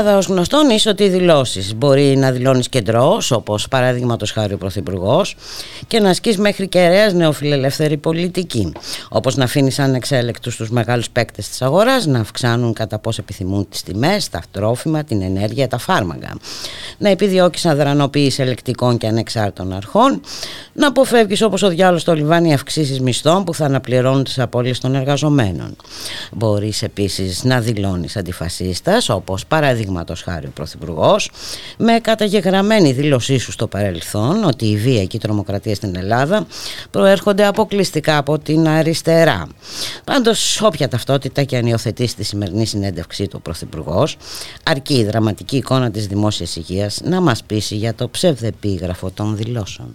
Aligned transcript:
Ελλάδα, 0.00 0.18
ως 0.18 0.26
γνωστόν, 0.26 0.70
είσαι 0.70 0.88
ότι 0.88 1.08
δηλώσεις. 1.08 1.74
Μπορεί 1.74 2.16
να 2.16 2.30
δηλώνεις 2.30 2.68
κεντρό, 2.68 3.22
όπως 3.30 3.68
παραδείγματος 3.68 4.30
χάρη 4.30 4.54
ο 4.54 4.58
Πρωθυπουργός, 4.58 5.36
και 5.86 6.00
να 6.00 6.10
ασκείς 6.10 6.38
μέχρι 6.38 6.68
κεραία 6.68 7.12
νεοφιλελεύθερη 7.12 7.96
πολιτική. 7.96 8.72
Όπως 9.08 9.36
να 9.36 9.44
αφήνεις 9.44 9.78
ανεξέλεκτους 9.78 10.56
τους 10.56 10.70
μεγάλους 10.70 11.10
παίκτες 11.10 11.48
της 11.48 11.62
αγοράς 11.62 12.06
να 12.06 12.18
αυξάνουν 12.18 12.72
κατά 12.72 12.98
πώς 12.98 13.18
επιθυμούν 13.18 13.68
τις 13.68 13.82
τιμές, 13.82 14.28
τα 14.28 14.42
τρόφιμα, 14.50 15.04
την 15.04 15.22
ενέργεια, 15.22 15.68
τα 15.68 15.78
φάρμακα. 15.78 16.36
Να 16.98 17.08
επιδιώκεις 17.08 17.66
αδρανοποίηση 17.66 18.42
ελεκτικών 18.42 18.98
και 18.98 19.06
ανεξάρτητων 19.06 19.72
αρχών. 19.72 20.20
Να 20.72 20.86
αποφεύγεις 20.86 21.42
όπως 21.42 21.62
ο 21.62 21.68
διάλογος 21.68 22.02
στο 22.02 22.14
Λιβάνι 22.14 22.54
αυξήσεις 22.54 23.00
μισθών 23.00 23.44
που 23.44 23.54
θα 23.54 23.64
αναπληρώνουν 23.64 24.24
τις 24.24 24.38
απώλειες 24.38 24.78
των 24.78 24.94
εργαζομένων. 24.94 25.76
Μπορείς 26.32 26.82
επίσης 26.82 27.44
να 27.44 27.60
δηλώνεις 27.60 28.16
αντιφασίστας, 28.16 29.08
όπως 29.08 29.46
παραδείγματος 29.92 30.22
χάρη 30.22 30.46
ο 30.46 30.50
Πρωθυπουργός, 30.54 31.30
με 31.78 31.98
καταγεγραμμένη 32.00 32.92
δήλωσή 32.92 33.38
σου 33.38 33.52
στο 33.52 33.66
παρελθόν 33.66 34.44
ότι 34.44 34.66
η 34.66 34.76
βία 34.76 35.04
και 35.04 35.16
η 35.16 35.20
τρομοκρατία 35.20 35.74
στην 35.74 35.96
Ελλάδα 35.96 36.46
προέρχονται 36.90 37.46
αποκλειστικά 37.46 38.16
από 38.16 38.38
την 38.38 38.68
αριστερά. 38.68 39.46
Πάντως, 40.04 40.62
όποια 40.62 40.88
ταυτότητα 40.88 41.42
και 41.42 41.56
αν 41.56 41.66
υιοθετεί 41.66 42.06
στη 42.06 42.24
σημερινή 42.24 42.66
συνέντευξή 42.66 43.26
του 43.26 43.36
ο 43.36 43.40
Πρωθυπουργός, 43.40 44.16
αρκεί 44.62 44.94
η 44.94 45.04
δραματική 45.04 45.56
εικόνα 45.56 45.90
της 45.90 46.06
δημόσιας 46.06 46.56
υγείας 46.56 47.00
να 47.04 47.20
μας 47.20 47.42
πείσει 47.42 47.76
για 47.76 47.94
το 47.94 48.08
ψευδεπίγραφο 48.08 49.10
των 49.10 49.36
δηλώσεων. 49.36 49.94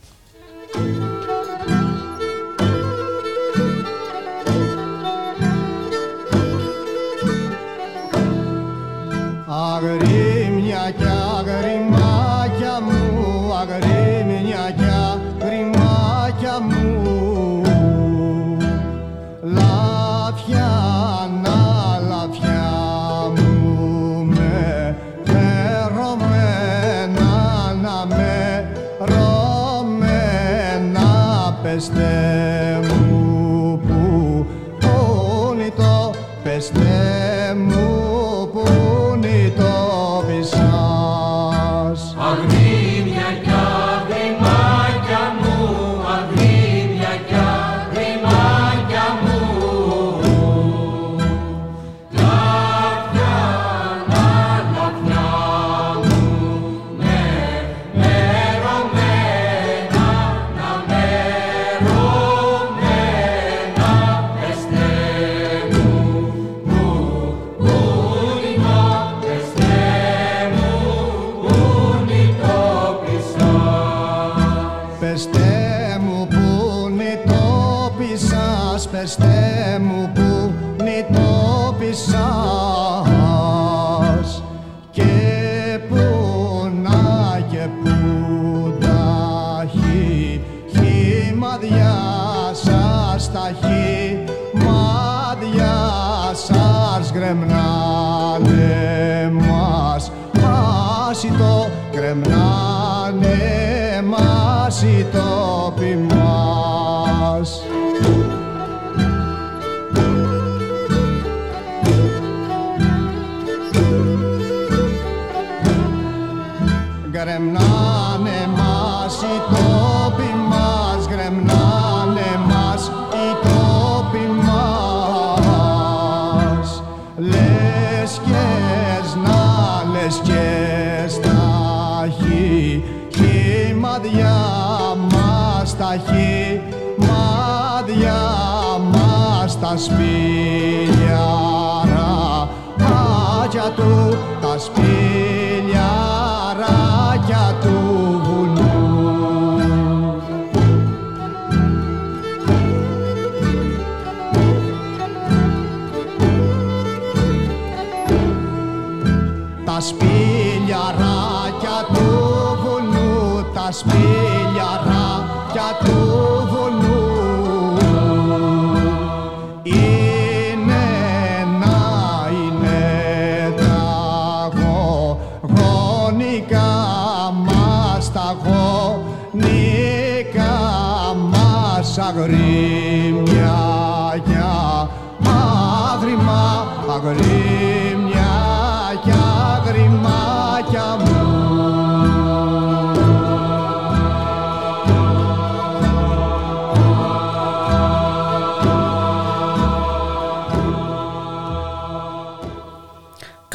स्मीराजतो 139.77 141.35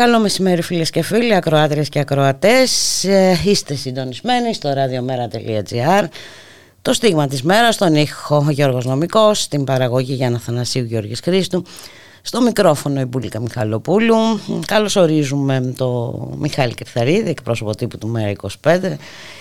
Καλό 0.01 0.19
μεσημέρι 0.19 0.63
φίλες 0.63 0.91
και 0.91 1.03
φίλοι, 1.03 1.35
ακροάτριες 1.35 1.89
και 1.89 1.99
ακροατές. 1.99 3.05
Ε, 3.05 3.41
είστε 3.45 3.75
συντονισμένοι 3.75 4.55
στο 4.55 4.73
radiomera.gr 4.73 6.05
Το 6.83 6.93
στίγμα 6.93 7.27
της 7.27 7.43
μέρας, 7.43 7.75
στον 7.75 7.95
ήχο 7.95 8.47
Γιώργος 8.51 8.85
Νομικός, 8.85 9.41
στην 9.43 9.65
παραγωγή 9.65 10.13
Γιάννα 10.13 10.39
Θανασίου 10.39 10.85
Γιώργης 10.85 11.21
Χρήστου, 11.21 11.65
Στο 12.23 12.41
μικρόφωνο 12.41 13.01
η 13.01 13.05
Μπουλίκα 13.05 13.41
Μιχαλοπούλου. 13.41 14.17
Καλώς 14.67 14.97
ορίζουμε 14.97 15.73
το 15.77 16.19
Μιχάλη 16.39 16.75
Κερθαρίδη, 16.75 17.31
εκπρόσωπο 17.31 17.75
τύπου 17.75 17.99
του 17.99 18.13
ΜΕΡΑ25. 18.17 18.79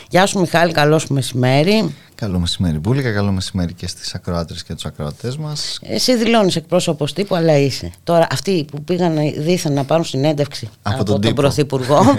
Γεια 0.10 0.26
σου 0.26 0.40
Μιχάλη, 0.40 0.72
καλώς 0.72 1.08
μεσημέρι. 1.08 1.96
Καλό 2.16 2.40
μεσημέρι 2.40 2.78
Μπούλικα, 2.78 3.12
καλό 3.12 3.32
μεσημέρι 3.32 3.74
και 3.74 3.88
στις 3.88 4.16
ακροάτρες 4.16 4.64
και 4.64 4.74
τους 4.74 4.86
ακροατές 4.86 5.38
μας. 5.38 5.80
Εσύ 5.82 6.18
δηλώνεις 6.18 6.56
εκπρόσωπος 6.56 7.14
τύπου, 7.14 7.36
αλλά 7.36 7.58
είσαι. 7.58 7.92
Τώρα 8.04 8.28
αυτοί 8.32 8.66
που 8.72 8.82
πήγαν 8.84 9.18
δίθεν 9.38 9.74
να 9.74 9.84
πάρουν 9.84 10.06
συνέντευξη 10.06 10.70
Από 10.82 10.96
από, 10.96 11.04
τον 11.04 11.14
τον, 11.14 11.22
τύπο. 11.22 11.42
Πρωθυπουργό 11.42 12.00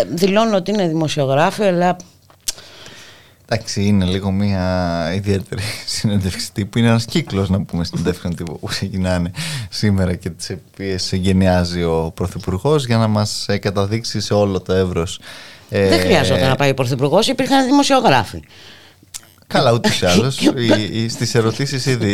ε, 0.00 0.04
δηλώνουν 0.14 0.54
ότι 0.54 0.70
είναι 0.70 0.88
δημοσιογράφοι, 0.88 1.62
αλλά 1.62 1.96
Εντάξει, 3.54 3.84
είναι 3.84 4.04
λίγο 4.04 4.30
μια 4.30 5.10
ιδιαίτερη 5.14 5.62
συνέντευξη 5.86 6.52
τύπου. 6.52 6.78
Είναι 6.78 6.88
ένας 6.88 7.04
κύκλος 7.04 7.48
να 7.50 7.62
πούμε 7.62 7.84
συνέντευξη 7.84 8.28
τύπου 8.28 8.58
που 8.58 8.66
ξεκινάνε 8.66 9.30
σήμερα 9.70 10.14
και 10.14 10.30
τις 10.30 10.50
οποίες 10.74 11.12
εγκαινιάζει 11.12 11.82
ο 11.82 12.12
Πρωθυπουργός 12.14 12.86
για 12.86 12.96
να 12.96 13.06
μας 13.08 13.44
ε, 13.48 13.58
καταδείξει 13.58 14.20
σε 14.20 14.34
όλο 14.34 14.60
το 14.60 14.72
εύρος. 14.72 15.20
ε, 15.70 15.88
δεν 15.88 16.00
χρειάζεται 16.00 16.46
να 16.48 16.54
πάει 16.56 16.70
ο 16.70 16.74
Πρωθυπουργός, 16.74 17.26
υπήρχαν 17.28 17.64
δημοσιογράφοι. 17.66 18.42
Καλά, 19.46 19.72
ούτε 19.72 19.88
ή 20.02 20.06
άλλως. 20.06 20.40
Οι- 20.40 21.02
οι- 21.02 21.08
Στις 21.08 21.34
ερωτήσεις 21.34 21.86
ήδη 21.86 22.12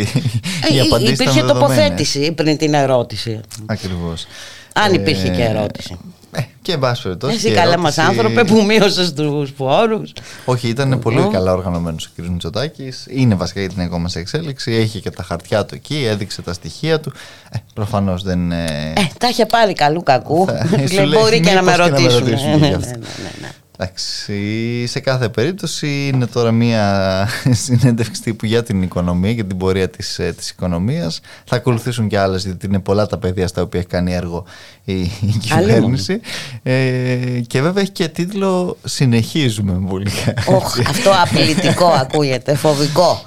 οι 0.72 0.76
Ε, 0.76 0.80
απαντήσεις 0.80 1.14
υπήρχε 1.14 1.38
ήταν 1.38 1.46
δεδομένες. 1.46 1.76
τοποθέτηση 1.76 2.32
πριν 2.32 2.56
την 2.56 2.74
ερώτηση. 2.74 3.40
Ακριβώς. 3.66 4.26
Αν 4.72 4.92
Ε, 4.92 4.94
υπήρχε 4.94 5.28
και 5.28 5.42
ερώτηση. 5.42 5.96
Ε, 6.32 6.40
και 6.62 6.72
εν 6.72 6.78
πάση 6.78 7.02
περιπτώσει. 7.02 7.34
Εσύ 7.34 7.48
η 7.48 7.50
καλά 7.54 7.72
ερώτηση- 7.72 7.98
μας 7.98 7.98
άνθρωπε 8.08 8.44
που 8.44 8.62
μείωσες 8.64 9.12
τους 9.12 9.52
φόρους. 9.56 10.12
Όχι, 10.44 10.68
ήταν 10.68 10.98
πολύ 10.98 11.24
Mm. 11.26 11.32
καλά 11.32 11.52
οργανωμένος 11.52 12.06
ο 12.06 12.10
κ. 12.16 12.26
Μητσοτάκης. 12.26 13.06
Είναι 13.10 13.34
βασικά 13.34 13.60
γιατί 13.60 13.74
είναι 13.74 13.84
ακόμα 13.84 14.08
σε 14.08 14.18
εξέλιξη. 14.18 14.72
Έχει 14.72 15.00
και 15.00 15.10
τα 15.10 15.22
χαρτιά 15.22 15.64
του 15.64 15.74
εκεί, 15.74 16.04
έδειξε 16.04 16.42
τα 16.42 16.52
στοιχεία 16.52 17.00
του. 17.00 17.12
Ε, 17.50 17.56
Προφανώς 17.74 18.22
δεν. 18.22 18.52
Ε, 18.52 18.64
Ε, 18.96 19.02
τα 19.18 19.28
είχε 19.28 19.46
πάρει 19.46 19.72
καλού 19.72 20.02
κακού. 20.02 20.44
Θα- 20.46 20.66
σου 20.66 20.94
Λέει, 20.94 21.06
λέει, 21.06 21.20
μπορεί 21.22 21.40
και 21.40 21.52
να 21.52 21.62
με 21.62 21.70
μήπως 21.70 21.84
και 21.86 21.90
να 21.92 22.00
με 22.00 22.06
ρωτήσουν. 22.08 22.24
ρωτήσουν 22.24 22.48
Ναι, 22.50 22.54
και 22.54 22.60
ναι, 22.60 22.66
γι' 22.66 22.70
ναι, 22.72 22.76
αυτό. 22.76 22.98
ναι, 22.98 23.30
ναι. 23.40 23.48
Εντάξει, 23.80 24.86
σε 24.86 25.00
κάθε 25.00 25.28
περίπτωση 25.28 26.06
είναι 26.06 26.26
τώρα 26.26 26.52
μια 26.52 27.28
συνέντευξη 27.64 28.22
τύπου 28.22 28.46
για 28.46 28.62
την 28.62 28.82
οικονομία, 28.82 29.30
για 29.30 29.44
την 29.44 29.56
πορεία 29.56 29.88
της, 29.88 30.18
ε, 30.18 30.32
της 30.32 30.50
οικονομίας. 30.50 31.20
Θα 31.44 31.56
ακολουθήσουν 31.56 32.08
και 32.08 32.18
άλλες, 32.18 32.44
γιατί 32.44 32.66
είναι 32.66 32.78
πολλά 32.78 33.06
τα 33.06 33.18
πεδία 33.18 33.46
στα 33.46 33.62
οποία 33.62 33.80
έχει 33.80 33.88
κάνει 33.88 34.14
έργο 34.14 34.44
η, 34.84 35.00
η 35.00 35.38
κυβέρνηση. 35.40 36.20
Ε, 36.62 37.16
και 37.46 37.62
βέβαια 37.62 37.82
έχει 37.82 37.92
και 37.92 38.08
τίτλο 38.08 38.76
«Συνεχίζουμε» 38.84 39.86
πολύ. 39.88 40.10
Οχ, 40.46 40.78
αυτό 40.78 41.10
απειλητικό 41.22 41.86
ακούγεται, 42.02 42.54
φοβικό. 42.54 43.22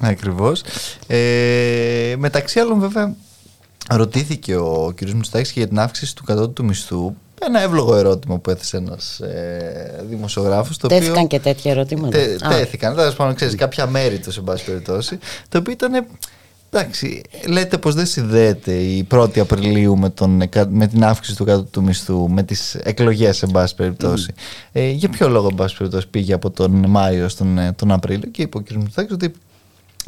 Ακριβώς. 0.00 0.62
Ε, 1.06 2.14
μεταξύ 2.18 2.58
άλλων 2.58 2.80
βέβαια 2.80 3.14
ρωτήθηκε 3.88 4.56
ο 4.56 4.92
κ. 4.96 5.10
Μητσοτάκης 5.10 5.52
και 5.52 5.58
για 5.58 5.68
την 5.68 5.78
αύξηση 5.78 6.16
του 6.16 6.24
κατώτατου 6.24 6.64
μισθού 6.64 7.14
ένα 7.44 7.62
εύλογο 7.62 7.94
ερώτημα 7.94 8.38
που 8.38 8.50
έθεσε 8.50 8.76
ένας 8.76 9.20
ε, 9.20 10.04
δημοσιογράφος 10.08 10.78
το 10.78 10.88
Τέθηκαν 10.88 11.12
οποίο, 11.12 11.26
και 11.26 11.40
τέτοια 11.40 11.70
ερωτήματα. 11.70 12.18
Τε, 12.18 12.34
Α, 12.34 12.48
τέθηκαν, 12.48 12.94
τέλος 12.94 13.14
πάντων, 13.14 13.34
ξέρεις, 13.34 13.54
κάποια 13.54 13.86
μέρη 13.86 14.18
του, 14.18 14.32
σε 14.32 14.40
πάση 14.40 14.64
περιπτώσει. 14.64 15.18
Το 15.48 15.58
οποίο 15.58 15.72
ήταν. 15.72 16.06
Εντάξει, 16.70 17.22
λέτε 17.48 17.78
πως 17.78 17.94
δεν 17.94 18.06
συνδέεται 18.06 18.72
η 18.72 19.06
1η 19.10 19.38
Απριλίου 19.38 19.98
με, 19.98 20.10
τον, 20.10 20.42
με 20.68 20.86
την 20.86 21.04
αύξηση 21.04 21.36
του 21.36 21.44
κάτω 21.44 21.62
του 21.62 21.82
μισθού, 21.82 22.28
με 22.30 22.42
τις 22.42 22.74
εκλογές, 22.74 23.36
σε 23.36 23.46
πάση 23.46 23.74
περιπτώσει. 23.74 24.34
Ε, 24.72 24.90
για 24.90 25.08
ποιο 25.08 25.28
λόγο, 25.28 25.48
εν 25.50 25.54
πάση 25.54 25.76
περιπτώσει, 25.76 26.08
πήγε 26.08 26.32
από 26.32 26.50
τον 26.50 26.84
Μάιο 26.88 27.28
στον 27.28 27.58
ε, 27.58 27.72
τον 27.72 27.92
Απρίλιο 27.92 28.28
και 28.30 28.42
είπε 28.42 28.56
ο 28.56 28.60
κ. 28.60 28.70
Μητσοτάκης 28.70 29.12
ότι 29.12 29.32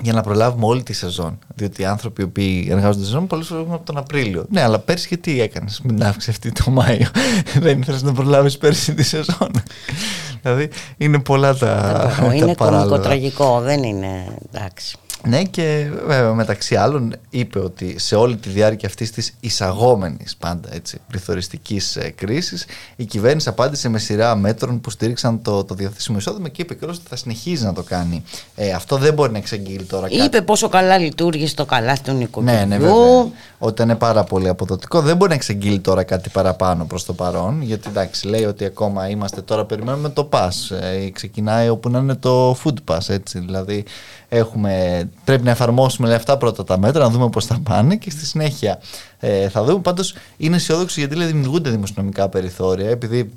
για 0.03 0.13
να 0.13 0.21
προλάβουμε 0.23 0.67
όλη 0.67 0.83
τη 0.83 0.93
σεζόν. 0.93 1.39
Διότι 1.55 1.83
οι 1.83 1.85
άνθρωποι 1.85 2.23
οι 2.23 2.25
οποίοι 2.25 2.67
εργάζονται 2.71 2.99
τη 2.99 3.05
σεζόν 3.05 3.27
πολλές 3.27 3.47
φορές 3.47 3.65
από 3.71 3.85
τον 3.85 3.97
Απρίλιο. 3.97 4.45
Ναι, 4.51 4.63
αλλά 4.63 4.79
πέρσι 4.79 5.09
και 5.09 5.17
τι 5.17 5.41
έκανες; 5.41 5.81
Με 5.83 5.93
την 5.93 6.05
αύξηση 6.05 6.31
αυτή 6.31 6.53
το 6.53 6.71
Μάιο. 6.71 7.07
Δεν 7.61 7.81
ήθελες 7.81 8.03
να 8.03 8.13
προλάβεις 8.13 8.59
πέρσι 8.59 8.95
τη 8.95 9.03
σεζόν. 9.03 9.51
δηλαδή 10.43 10.69
είναι 10.97 11.19
πολλά 11.19 11.55
τα, 11.57 11.77
δεν 12.21 12.25
μπορώ. 12.25 12.29
τα 12.29 12.35
Είναι 12.35 12.55
παράλογα. 12.55 12.85
κομικοτραγικό, 12.89 13.61
δεν 13.61 13.83
είναι 13.83 14.37
εντάξει. 14.53 14.97
Ναι 15.25 15.43
και 15.43 15.91
βέβαια 16.07 16.35
μεταξύ 16.35 16.77
άλλων 16.77 17.15
είπε 17.31 17.59
ότι 17.59 17.99
σε 17.99 18.15
όλη 18.15 18.37
τη 18.37 18.49
διάρκεια 18.49 18.89
αυτής 18.89 19.11
της 19.11 19.35
εισαγόμενης 19.41 20.37
πάντα 20.37 20.69
έτσι 20.75 20.99
πληθωριστικής 21.09 21.97
ε, 21.97 22.11
κρίσης 22.11 22.67
η 22.97 23.05
κυβέρνηση 23.05 23.49
απάντησε 23.49 23.89
με 23.89 23.99
σειρά 23.99 24.37
μέτρων 24.37 24.81
που 24.81 24.91
στήριξαν 24.91 25.43
το, 25.43 25.65
το 25.65 25.75
διαθέσιμο 25.75 26.19
εισόδημα 26.19 26.49
και 26.49 26.63
είπε 26.63 26.75
και 26.75 26.85
ότι 26.85 26.99
θα 27.09 27.17
συνεχίζει 27.17 27.65
να 27.65 27.73
το 27.73 27.83
κάνει. 27.83 28.23
Ε, 28.55 28.73
αυτό 28.73 28.97
δεν 28.97 29.15
μπορεί 29.15 29.33
να 29.33 29.39
εξαγγείλει 29.39 29.85
τώρα 29.85 30.09
κάτι. 30.09 30.23
Είπε 30.23 30.43
πόσο 30.43 30.69
καλά 30.69 30.99
λειτουργήσε 30.99 31.55
το 31.55 31.65
καλάθι 31.65 32.03
του 32.03 32.13
νοικοκυριού. 32.13 32.59
Ναι, 32.59 32.65
ναι, 32.65 32.79
βέβαια. 32.79 33.31
Ότι 33.59 33.83
είναι 33.83 33.95
πάρα 33.95 34.25
πολύ 34.25 34.49
αποδοτικό. 34.49 35.01
Δεν 35.01 35.17
μπορεί 35.17 35.29
να 35.29 35.35
εξαγγείλει 35.37 35.79
τώρα 35.79 36.03
κάτι 36.03 36.29
παραπάνω 36.29 36.85
προς 36.85 37.05
το 37.05 37.13
παρόν. 37.13 37.63
Γιατί 37.63 37.89
εντάξει, 37.89 38.27
λέει 38.27 38.45
ότι 38.45 38.65
ακόμα 38.65 39.09
είμαστε 39.09 39.41
τώρα, 39.41 39.65
περιμένουμε 39.65 40.09
το 40.09 40.29
pass. 40.33 40.77
Ε, 40.81 41.11
ξεκινάει 41.11 41.69
όπου 41.69 41.89
να 41.91 41.99
είναι 41.99 42.15
το 42.15 42.57
food 42.65 42.93
pass. 42.93 43.09
Έτσι. 43.09 43.39
Δηλαδή, 43.39 43.85
έχουμε, 44.29 45.05
πρέπει 45.25 45.43
να 45.45 45.51
εφαρμόσουμε 45.51 46.07
λέει, 46.07 46.17
αυτά 46.17 46.37
πρώτα 46.37 46.65
τα 46.65 46.79
μέτρα, 46.79 47.03
να 47.03 47.11
δούμε 47.11 47.29
πώς 47.29 47.47
θα 47.47 47.61
πάνε 47.63 47.97
και 47.97 48.11
στη 48.11 48.27
συνέχεια 48.27 48.79
ε, 49.19 49.49
θα 49.49 49.65
δούμε. 49.65 49.81
Πάντως, 49.81 50.15
είναι 50.37 50.57
αισιόδοξο 50.57 51.01
γιατί 51.01 51.15
λέει, 51.15 51.27
δημιουργούνται 51.27 51.71
δημοσιονομικά 51.71 52.29
περιθώρια. 52.29 52.91
Επειδή 52.91 53.31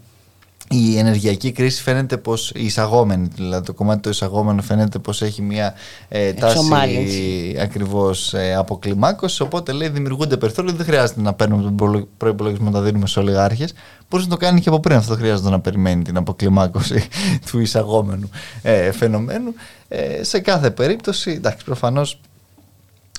η 0.72 0.98
ενεργειακή 0.98 1.52
κρίση 1.52 1.82
φαίνεται 1.82 2.18
πως 2.18 2.52
η 2.56 2.66
εισαγόμενη, 2.66 3.28
δηλαδή 3.36 3.66
το 3.66 3.74
κομμάτι 3.74 4.02
το 4.02 4.10
εισαγόμενο 4.10 4.62
φαίνεται 4.62 5.00
πως 5.00 5.22
έχει 5.22 5.42
μια 5.42 5.74
ε, 6.10 6.34
τάση 6.34 6.58
Εξομάλυνση. 6.58 7.56
ακριβώς 7.62 8.34
ε, 8.34 8.54
αποκλιμάκωσης. 8.56 9.40
Οπότε 9.40 9.72
λέει 9.72 9.90
δημιουργούνται 9.90 10.38
περιθώρια 10.38 10.74
δεν 10.74 10.86
χρειάζεται 10.86 11.22
να 11.22 11.34
παίρνουμε 11.34 11.64
τον 11.64 11.76
προλο- 11.76 12.08
προϋπολογισμό 12.18 12.66
να 12.66 12.72
τα 12.72 12.82
δίνουμε 12.82 13.08
σε 13.08 13.20
ολιγάρχες. 13.20 13.74
Μπορείς 14.10 14.26
να 14.26 14.32
το 14.32 14.38
κάνει 14.38 14.62
και 14.62 14.70
από 14.70 14.80
πριν 14.80 14.98
αυτό 14.98 15.16
χρειάζεται 15.16 15.50
να 15.50 15.60
περιμένει 15.60 16.04
την 16.04 16.18
αποκλιμάκωση 16.18 17.08
του 17.52 17.60
εισαγόμενου 17.60 18.30
ε, 18.62 18.92
φαινομένου. 18.92 19.54
Ε, 19.88 20.24
σε 20.24 20.40
κάθε 20.40 20.70
περίπτωση 20.72 21.32
εντάξει 21.32 21.66
προφανώς 21.66 22.20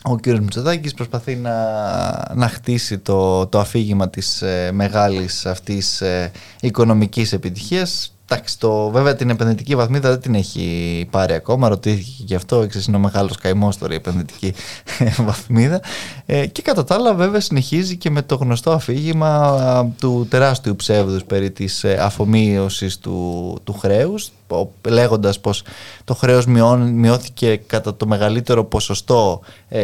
ο 0.02 0.16
κ. 0.16 0.26
Μητσοτάκης 0.26 0.94
προσπαθεί 0.94 1.36
να, 1.36 1.54
να 2.34 2.48
χτίσει 2.48 2.98
το, 2.98 3.46
το 3.46 3.58
αφήγημα 3.58 4.10
της 4.10 4.42
ε, 4.42 4.70
μεγάλης 4.72 5.46
αυτής 5.46 6.00
ε, 6.00 6.30
οικονομικής 6.60 7.32
επιτυχίας. 7.32 8.16
Εντάξει, 8.28 8.58
το, 8.58 8.90
βέβαια 8.90 9.14
την 9.16 9.30
επενδυτική 9.30 9.74
βαθμίδα 9.74 10.08
δεν 10.10 10.20
την 10.20 10.34
έχει 10.34 11.06
πάρει 11.10 11.34
ακόμα, 11.34 11.68
ρωτήθηκε 11.68 12.10
και 12.18 12.24
γι' 12.26 12.34
αυτό, 12.34 12.66
ξέρεις, 12.66 12.86
είναι 12.86 12.96
ο 12.96 13.00
μεγάλος 13.00 13.36
καημός 13.36 13.78
τώρα 13.78 13.92
η 13.92 13.96
επενδυτική 13.96 14.54
βαθμίδα. 15.26 15.80
Ε, 16.26 16.46
και 16.46 16.62
κατά 16.62 16.84
τα 16.84 16.94
άλλα 16.94 17.14
βέβαια 17.14 17.40
συνεχίζει 17.40 17.96
και 17.96 18.10
με 18.10 18.22
το 18.22 18.34
γνωστό 18.34 18.70
αφήγημα 18.70 19.36
α, 19.38 19.84
του 20.00 20.26
τεράστιου 20.30 20.76
ψεύδους 20.76 21.24
περί 21.24 21.50
της 21.50 21.84
ε, 21.84 21.96
αφομοίωσης 22.00 22.98
του, 22.98 23.58
του 23.64 23.72
χρέους, 23.72 24.30
ο- 24.50 24.68
λέγοντας 24.88 25.40
πως 25.40 25.62
το 26.04 26.14
χρέος 26.14 26.46
μειών- 26.46 26.90
μειώθηκε 26.94 27.56
κατά 27.66 27.96
το 27.96 28.06
μεγαλύτερο 28.06 28.64
ποσοστό 28.64 29.40
ε, 29.68 29.82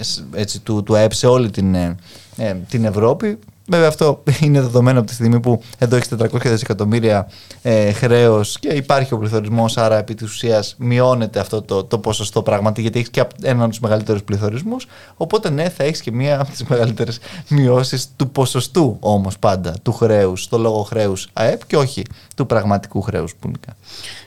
σ- 0.00 0.22
έτσι, 0.34 0.60
του, 0.60 0.82
του 0.82 0.96
ΑΕΠ 0.96 1.12
σε 1.12 1.26
όλη 1.26 1.50
την, 1.50 1.74
ε, 1.74 1.96
ε, 2.36 2.54
την 2.68 2.84
Ευρώπη. 2.84 3.38
Βέβαια 3.68 3.88
αυτό 3.88 4.22
είναι 4.40 4.60
δεδομένο 4.60 4.98
από 4.98 5.08
τη 5.08 5.14
στιγμή 5.14 5.40
που 5.40 5.62
εδώ 5.78 5.96
έχεις 5.96 6.08
400 6.18 6.26
δισεκατομμύρια 6.42 7.28
ε, 7.62 7.92
χρέος 7.92 8.58
και 8.58 8.68
υπάρχει 8.68 9.14
ο 9.14 9.18
πληθωρισμός 9.18 9.76
άρα 9.76 9.98
επί 9.98 10.14
της 10.14 10.30
ουσίας 10.30 10.74
μειώνεται 10.78 11.40
αυτό 11.40 11.62
το, 11.62 11.84
το 11.84 11.98
ποσοστό 11.98 12.42
πράγματι 12.42 12.80
γιατί 12.80 12.98
έχεις 12.98 13.10
και 13.10 13.20
απ- 13.20 13.44
έναν 13.44 13.60
από 13.60 13.70
τους 13.70 13.80
μεγαλύτερους 13.80 14.22
πληθωρισμούς 14.22 14.86
οπότε 15.16 15.50
ναι 15.50 15.68
θα 15.68 15.84
έχεις 15.84 16.00
και 16.00 16.12
μία 16.12 16.40
από 16.40 16.50
τις 16.50 16.64
μεγαλύτερες 16.64 17.18
μειώσεις 17.48 18.08
του 18.16 18.30
ποσοστού 18.30 18.96
όμως 19.00 19.38
πάντα 19.38 19.74
του 19.82 19.92
χρέους, 19.92 20.42
στο 20.42 20.58
λόγο 20.58 20.82
χρέους 20.82 21.28
ΑΕΠ 21.32 21.66
και 21.66 21.76
όχι 21.76 22.02
του 22.36 22.46
πραγματικού 22.46 23.00
χρέους 23.02 23.34
πουλικά. 23.34 23.76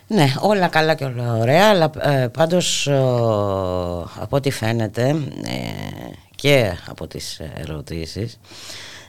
Ναι, 0.08 0.34
όλα 0.40 0.68
καλά 0.68 0.94
και 0.94 1.04
όλα 1.06 1.34
ωραία, 1.34 1.70
αλλά 1.70 1.92
ε, 2.00 2.28
πάντως 2.28 2.88
ε, 2.88 2.98
από 4.20 4.36
ό,τι 4.36 4.52
φαίνεται 4.52 5.08
ε, 5.10 5.16
και 6.36 6.72
από 6.90 7.08
τις 7.08 7.40
ερωτήσεις 7.56 8.40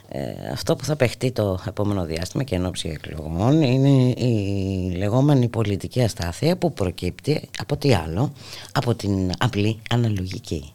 ε, 0.09 0.51
αυτό 0.51 0.75
που 0.75 0.83
θα 0.83 0.95
παιχτεί 0.95 1.31
το 1.31 1.59
επόμενο 1.67 2.05
διάστημα 2.05 2.43
και 2.43 2.55
εν 2.55 2.65
ώψη 2.65 2.89
εκλογών 2.89 3.61
είναι 3.61 4.11
η 4.11 4.95
λεγόμενη 4.97 5.47
πολιτική 5.47 6.01
αστάθεια 6.01 6.57
που 6.57 6.73
προκύπτει 6.73 7.49
από 7.59 7.77
τι 7.77 7.93
άλλο, 7.93 8.33
από 8.71 8.95
την 8.95 9.31
απλή 9.37 9.79
αναλογική. 9.89 10.71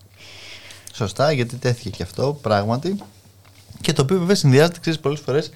Σωστά, 0.92 1.32
γιατί 1.32 1.56
τέθηκε 1.56 1.90
και 1.90 2.02
αυτό 2.02 2.38
πράγματι. 2.42 2.96
Και 3.80 3.92
το 3.92 4.02
οποίο 4.02 4.18
βέβαια 4.18 4.34
συνδυάζεται 4.34 4.78
ξέρεις, 4.80 5.00
πολλές 5.00 5.20
φορές 5.20 5.50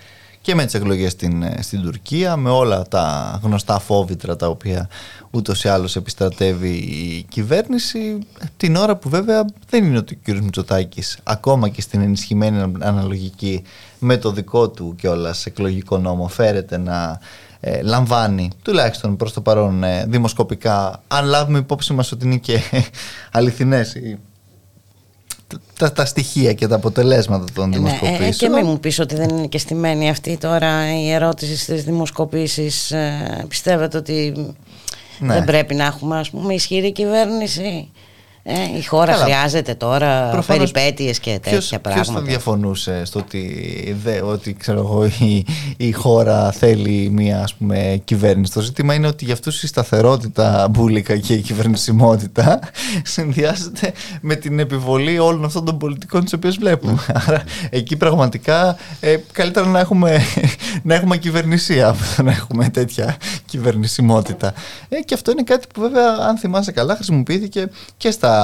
και 0.47 0.55
με 0.55 0.65
τις 0.65 0.75
εκλογές 0.75 1.13
στην, 1.13 1.43
ε, 1.43 1.59
στην 1.63 1.83
Τουρκία, 1.83 2.37
με 2.37 2.51
όλα 2.51 2.83
τα 2.83 3.39
γνωστά 3.43 3.79
φόβητρα 3.79 4.37
τα 4.37 4.49
οποία 4.49 4.89
ούτως 5.31 5.65
ή 5.65 5.69
άλλως 5.69 5.97
επιστρατεύει 5.97 6.69
η 6.69 7.27
κυβέρνηση, 7.29 8.19
την 8.57 8.77
ώρα 8.77 8.97
που 8.97 9.09
βέβαια 9.09 9.45
δεν 9.69 9.85
είναι 9.85 9.99
ότι 9.99 10.15
ο 10.15 10.33
κ. 10.33 10.39
Μητσοτάκης 10.41 11.19
ακόμα 11.23 11.69
και 11.69 11.81
στην 11.81 12.01
ενισχυμένη 12.01 12.73
αναλογική 12.79 13.63
με 13.99 14.17
το 14.17 14.33
δικό 14.33 14.69
του 14.69 14.95
κιόλας 14.99 15.47
εκλογικό 15.47 15.99
νόμο 15.99 16.29
φέρεται 16.29 16.79
να 16.79 17.21
ε, 17.61 17.83
λαμβάνει 17.83 18.51
τουλάχιστον 18.63 19.17
προς 19.17 19.33
το 19.33 19.41
παρόν 19.41 19.85
ε, 19.85 20.05
δημοσκοπικά 20.09 21.03
αν 21.09 21.25
λάβουμε 21.25 21.59
υπόψη 21.59 21.93
μας 21.93 22.13
ότι 22.13 22.27
είναι 22.27 22.37
και 22.37 22.61
αληθινές 23.33 23.95
οι 23.95 24.19
τα, 25.79 25.93
τα 25.93 26.05
στοιχεία 26.05 26.53
και 26.53 26.67
τα 26.67 26.75
αποτελέσματα 26.75 27.45
των 27.55 27.65
Ε, 27.65 27.67
ναι, 27.67 27.75
ε, 27.77 27.79
δημοσκοπήσεων. 27.79 28.31
και 28.33 28.49
μην 28.49 28.67
μου 28.67 28.81
πεις 28.81 28.99
ότι 28.99 29.15
δεν 29.15 29.29
είναι 29.29 29.47
και 29.47 29.59
στημένη 29.59 30.09
αυτή 30.11 30.37
τώρα 30.37 30.99
η 31.01 31.11
ερώτηση 31.11 31.57
στις 31.57 31.85
δημοσκοπήσεις. 31.85 32.91
Ε, 32.91 33.45
πιστεύετε 33.49 33.97
ότι 33.97 34.33
Ναι. 35.19 35.33
δεν 35.35 35.45
πρέπει 35.45 35.75
να 35.75 35.85
έχουμε 35.85 36.19
ας 36.19 36.31
πούμε 36.31 36.55
ισχυρή 36.55 36.93
κυβέρνηση; 36.93 37.91
Ε, 38.49 38.79
η 38.79 38.83
χώρα 38.83 39.13
Καλά. 39.13 39.25
χρειάζεται 39.25 39.75
τώρα 39.75 40.29
Προφανώς 40.31 40.71
περιπέτειες 40.71 41.19
και 41.19 41.31
τέτοια 41.31 41.51
ποιος, 41.51 41.69
πράγματα. 41.83 41.95
Ποιος 41.95 42.17
θα 42.17 42.21
διαφωνούσε 42.21 43.05
στο 43.05 43.19
ότι, 43.19 43.97
δε, 44.03 44.21
ότι 44.21 44.55
ξέρω 44.55 44.79
εγώ, 44.79 45.05
η, 45.05 45.47
η 45.77 45.93
χώρα 45.93 46.53
θέλει 46.53 47.11
μια 47.11 47.43
ας 47.43 47.55
πούμε, 47.55 48.01
κυβέρνηση; 48.05 48.53
Το 48.53 48.61
ζήτημα 48.61 48.95
είναι 48.95 49.07
ότι 49.07 49.25
για 49.25 49.35
αυτούς 49.35 49.63
η 49.63 49.67
σταθερότητα 49.67 50.69
μπουλικα 50.71 51.17
και 51.17 51.33
η 51.33 51.41
κυβερνησιμότητα 51.41 52.61
συνδυάζεται 53.15 53.93
με 54.21 54.35
την 54.35 54.59
επιβολή 54.59 55.19
όλων 55.19 55.45
αυτών 55.45 55.65
των 55.65 55.79
πολιτικών 55.79 56.25
τις 56.25 56.33
οποίες 56.33 56.57
βλέπουμε. 56.57 56.99
Άρα 57.27 57.43
εκεί 57.71 57.97
πραγματικά 57.97 58.77
ε, 59.01 59.17
καλύτερα 59.33 59.67
να 59.67 59.79
έχουμε, 59.79 60.21
να 60.83 60.95
έχουμε 60.95 61.17
κυβερνησία 61.17 61.89
από 61.89 61.99
το 62.17 62.23
να 62.23 62.31
έχουμε 62.31 62.69
τέτοια 62.69 63.17
κυβερνησιμότητα. 63.47 64.55
Ε, 64.89 65.01
και 65.01 65.15
αυτό 65.15 65.31
είναι 65.31 65.43
κάτι 65.43 65.67
που 65.75 65.81
βέβαια 65.81 66.17
αν 66.29 66.39
θυμάσαι 66.39 66.73
καλά 66.73 66.95
χρησιμοποιήθηκε 66.95 67.71
και 67.97 68.11
στα 68.11 68.36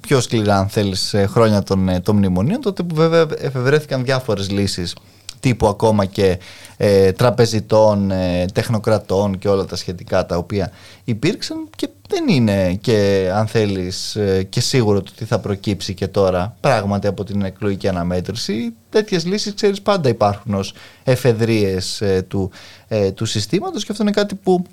πιο 0.00 0.20
σκληρά 0.20 0.58
αν 0.58 0.68
θέλεις 0.68 1.14
ε, 1.14 1.26
χρόνια 1.26 1.62
των, 1.62 1.88
ε, 1.88 2.00
των 2.00 2.16
μνημονίων 2.16 2.60
τότε 2.60 2.82
που 2.82 2.94
βέβαια 2.94 3.26
εφευρέθηκαν 3.38 4.04
διάφορες 4.04 4.50
λύσεις 4.50 4.94
τύπου 5.40 5.66
ακόμα 5.66 6.04
και 6.04 6.38
ε, 6.76 7.12
τραπεζιτών, 7.12 8.10
ε, 8.10 8.44
τεχνοκρατών 8.52 9.38
και 9.38 9.48
όλα 9.48 9.64
τα 9.64 9.76
σχετικά 9.76 10.26
τα 10.26 10.36
οποία 10.36 10.70
υπήρξαν 11.04 11.68
και 11.76 11.88
δεν 12.08 12.28
είναι 12.28 12.74
και 12.74 13.30
αν 13.34 13.46
θέλεις 13.46 14.16
ε, 14.16 14.42
και 14.42 14.60
σίγουρο 14.60 15.02
το 15.02 15.10
τι 15.16 15.24
θα 15.24 15.38
προκύψει 15.38 15.94
και 15.94 16.06
τώρα 16.08 16.56
πράγματι 16.60 17.06
από 17.06 17.24
την 17.24 17.42
εκλογική 17.42 17.88
αναμέτρηση 17.88 18.74
τέτοιες 18.90 19.24
λύσεις 19.24 19.54
ξέρεις 19.54 19.82
πάντα 19.82 20.08
υπάρχουν 20.08 20.54
ως 20.54 20.74
εφεδρείες 21.04 22.00
ε, 22.00 22.24
του, 22.28 22.50
ε, 22.88 23.10
του 23.10 23.24
συστήματος 23.24 23.84
και 23.84 23.92
αυτό 23.92 24.02
είναι 24.02 24.12
κάτι 24.12 24.34
που 24.34 24.64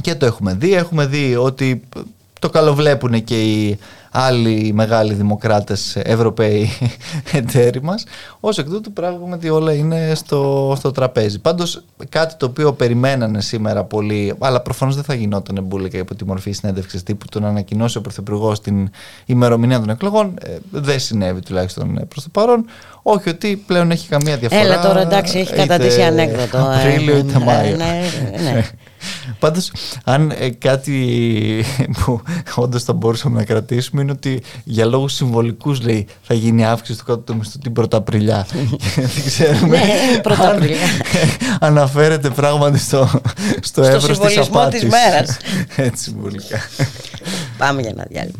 και 0.00 0.14
το 0.14 0.26
έχουμε 0.26 0.54
δει. 0.54 0.74
Έχουμε 0.74 1.06
δει 1.06 1.36
ότι 1.36 1.82
το 2.38 2.50
καλοβλέπουν 2.50 3.24
και 3.24 3.42
οι 3.42 3.78
άλλοι 4.10 4.72
μεγάλοι 4.74 5.14
δημοκράτες 5.14 5.96
Ευρωπαίοι 5.96 6.68
εταίροι 7.32 7.82
μας. 7.82 8.04
Ως 8.40 8.58
εκ 8.58 8.66
τούτου 8.66 8.92
πράγματι 8.92 9.48
όλα 9.48 9.72
είναι 9.72 10.12
στο, 10.14 10.74
στο 10.76 10.90
τραπέζι. 10.90 11.38
Πάντως 11.38 11.82
κάτι 12.08 12.34
το 12.36 12.46
οποίο 12.46 12.72
περιμένανε 12.72 13.40
σήμερα 13.40 13.84
πολύ, 13.84 14.34
αλλά 14.38 14.60
προφανώς 14.60 14.94
δεν 14.94 15.04
θα 15.04 15.14
γινόταν 15.14 15.62
μπουλικα 15.62 15.98
υπό 15.98 16.14
τη 16.14 16.24
μορφή 16.24 16.52
συνέντευξης 16.52 17.02
τύπου 17.02 17.26
του 17.30 17.40
να 17.40 17.48
ανακοινώσει 17.48 17.98
ο 17.98 18.00
Πρωθυπουργός 18.00 18.60
την 18.60 18.90
ημερομηνία 19.26 19.78
των 19.78 19.90
εκλογών. 19.90 20.34
Ε, 20.42 20.56
δεν 20.70 21.00
συνέβη 21.00 21.40
τουλάχιστον 21.40 21.98
ε, 21.98 22.04
προς 22.04 22.22
το 22.22 22.28
παρόν. 22.32 22.64
Όχι 23.02 23.28
ότι 23.28 23.62
πλέον 23.66 23.90
έχει 23.90 24.08
καμία 24.08 24.36
διαφορά. 24.36 24.60
Έλα 24.60 24.80
τώρα 24.80 25.00
εντάξει 25.00 25.38
έχει 25.38 25.52
είτε 25.52 25.66
κατατήσει 25.66 26.02
ανέκδοτο. 26.02 26.58
ε, 26.58 26.78
Απρίλιο 26.90 27.16
είτε 27.16 27.36
ε, 27.36 27.44
Μάιο. 27.44 27.76
ναι, 27.76 28.00
ναι. 28.42 28.64
Πάντως 29.38 29.72
αν 30.04 30.32
ε, 30.38 30.50
κάτι 30.50 31.64
που 32.04 32.22
όντως 32.54 32.82
θα 32.82 32.92
μπορούσαμε 32.92 33.38
να 33.38 33.44
κρατήσουμε 33.44 34.02
είναι 34.02 34.10
ότι 34.10 34.42
για 34.64 34.84
λόγους 34.84 35.12
συμβολικούς 35.12 35.80
λέει 35.80 36.06
θα 36.22 36.34
γίνει 36.34 36.64
αύξηση 36.66 36.98
του 36.98 37.04
κάτω 37.04 37.18
του 37.20 37.36
μισθού 37.36 37.58
την 37.58 37.72
Πρωταπριλιά. 37.72 38.46
Δεν 38.96 39.24
ξέρουμε 39.26 39.78
Ναι, 39.78 40.18
Πρωταπριλιά. 40.22 40.76
αν 41.60 41.76
αναφέρεται 41.78 42.30
πράγματι 42.30 42.78
στο, 42.78 43.10
στο, 43.60 43.82
εύρος 43.82 44.18
της 44.18 44.30
συμβολισμό 44.32 44.58
απάτης. 44.60 44.80
της 44.80 44.90
μέρας. 44.90 45.36
Έτσι 45.76 46.02
συμβολικά. 46.04 46.58
Πάμε 47.58 47.80
για 47.80 47.90
ένα 47.94 48.06
διάλειμμα. 48.08 48.38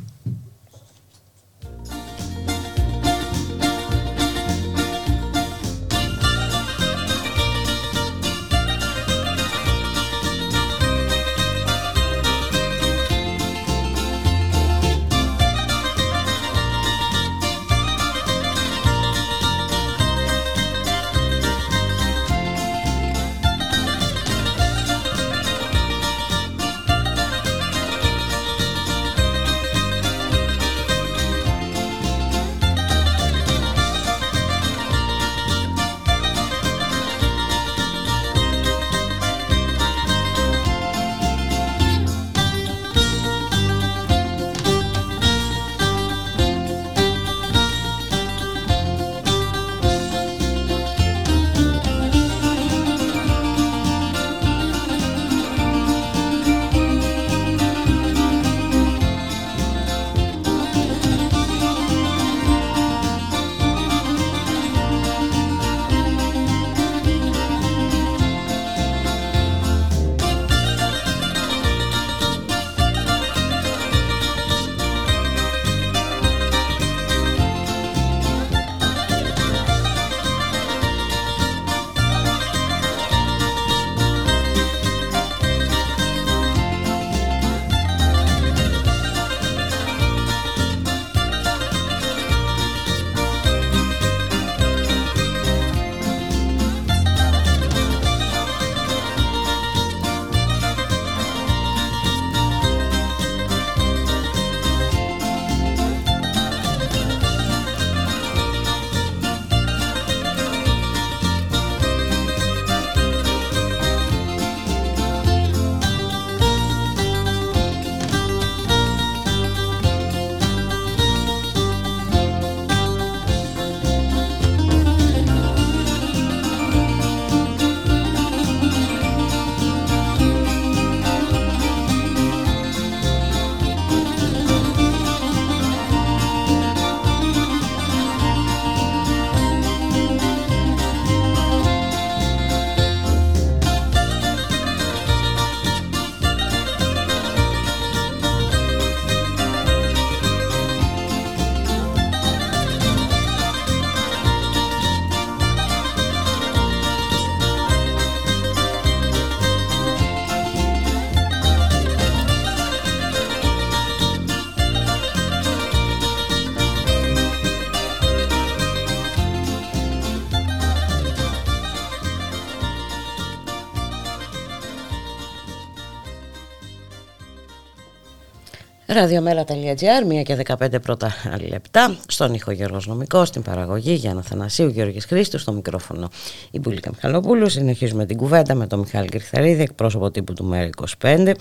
Ραδιομέρα.gr, 178.99 180.19
1 180.19 180.23
και 180.23 180.45
15 180.59 180.83
πρώτα 180.83 181.12
λεπτά. 181.49 181.97
Στον 182.07 182.35
ήχο 182.35 182.50
Γιώργος 182.50 182.87
Νομικός, 182.87 183.28
στην 183.28 183.43
παραγωγή 183.43 183.93
Γιάννα 183.93 184.23
Θανασίου, 184.23 184.69
Γιώργης 184.69 185.05
Χρήστου, 185.05 185.38
στο 185.38 185.52
μικρόφωνο 185.52 186.09
η 186.50 186.59
Μπουλίκα 186.59 186.90
Μιχαλοπούλου. 186.90 187.49
Συνεχίζουμε 187.49 188.07
την 188.07 188.17
κουβέντα 188.17 188.55
με 188.55 188.67
τον 188.67 188.78
Μιχάλη 188.78 189.09
Κρυθαρίδη, 189.09 189.62
εκπρόσωπο 189.62 190.11
τύπου 190.11 190.33
του 190.33 190.50
ΜΕΡΑ25. 190.52 191.35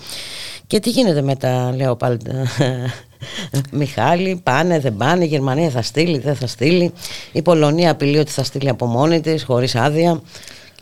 Και 0.66 0.80
τι 0.80 0.90
γίνεται 0.90 1.22
με 1.22 1.36
τα 1.36 1.72
Λέοπαλτ 1.76 2.22
Μιχάλη, 3.72 4.40
πάνε, 4.42 4.78
δεν 4.80 4.96
πάνε, 4.96 5.24
η 5.24 5.28
Γερμανία 5.28 5.70
θα 5.70 5.82
στείλει, 5.82 6.18
δεν 6.18 6.34
θα 6.34 6.46
στείλει. 6.46 6.92
Η 7.32 7.42
Πολωνία 7.42 7.90
απειλεί 7.90 8.18
ότι 8.18 8.30
θα 8.30 8.44
στείλει 8.44 8.68
από 8.68 8.86
μόνη 8.86 9.20
της, 9.20 9.42
χωρίς 9.44 9.74
άδεια. 9.74 10.22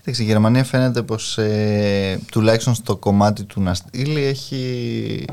η 0.04 0.22
Γερμανία 0.22 0.64
φαίνεται 0.64 1.02
πως 1.02 1.38
ε, 1.38 2.20
τουλάχιστον 2.30 2.74
στο 2.74 2.96
κομμάτι 2.96 3.44
του 3.44 3.60
να 3.60 3.74
στείλει 3.74 4.24
έχει 4.24 5.24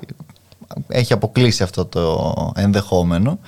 έχει 0.88 1.14
αποκλείσει 1.14 1.64
αυτό 1.64 1.86
το 1.86 2.34
ενδεχόμενο. 2.56 3.40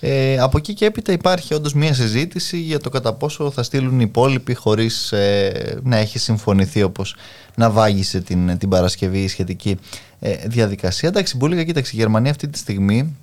Ε, 0.00 0.38
από 0.38 0.58
εκεί 0.58 0.74
και 0.74 0.84
έπειτα 0.84 1.12
υπάρχει 1.12 1.54
όντως 1.54 1.74
μια 1.74 1.94
συζήτηση 1.94 2.58
για 2.58 2.80
το 2.80 2.90
κατά 2.90 3.12
πόσο 3.12 3.50
θα 3.50 3.62
στείλουν 3.62 4.00
οι 4.00 4.04
υπόλοιποι 4.08 4.54
χωρίς 4.54 5.12
ε, 5.12 5.78
να 5.82 5.96
έχει 5.96 6.18
συμφωνηθεί 6.18 6.82
όπως 6.82 7.16
να 7.54 7.70
βάγισε 7.70 8.20
την, 8.20 8.58
την 8.58 8.68
Παρασκευή 8.68 9.22
η 9.22 9.28
σχετική 9.28 9.78
ε, 10.20 10.34
διαδικασία. 10.46 11.08
Εντάξει, 11.08 11.36
Μπούλικα, 11.36 11.64
κοίταξε, 11.64 11.92
η 11.94 11.98
Γερμανία 11.98 12.30
αυτή 12.30 12.48
τη 12.48 12.58
στιγμή 12.58 13.16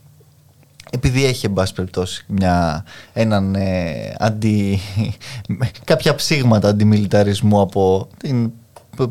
επειδή 0.90 1.26
έχει 1.26 1.46
εν 1.46 1.54
πάση 1.54 1.74
περιπτώσει 1.74 2.26
μια, 2.28 2.86
έναν 3.14 3.56
ε, 3.56 4.14
αντι, 4.18 4.80
κάποια 5.84 6.16
ψήγματα 6.16 6.68
αντιμιλιταρισμού 6.68 7.62
από 7.62 8.08
την 8.18 8.52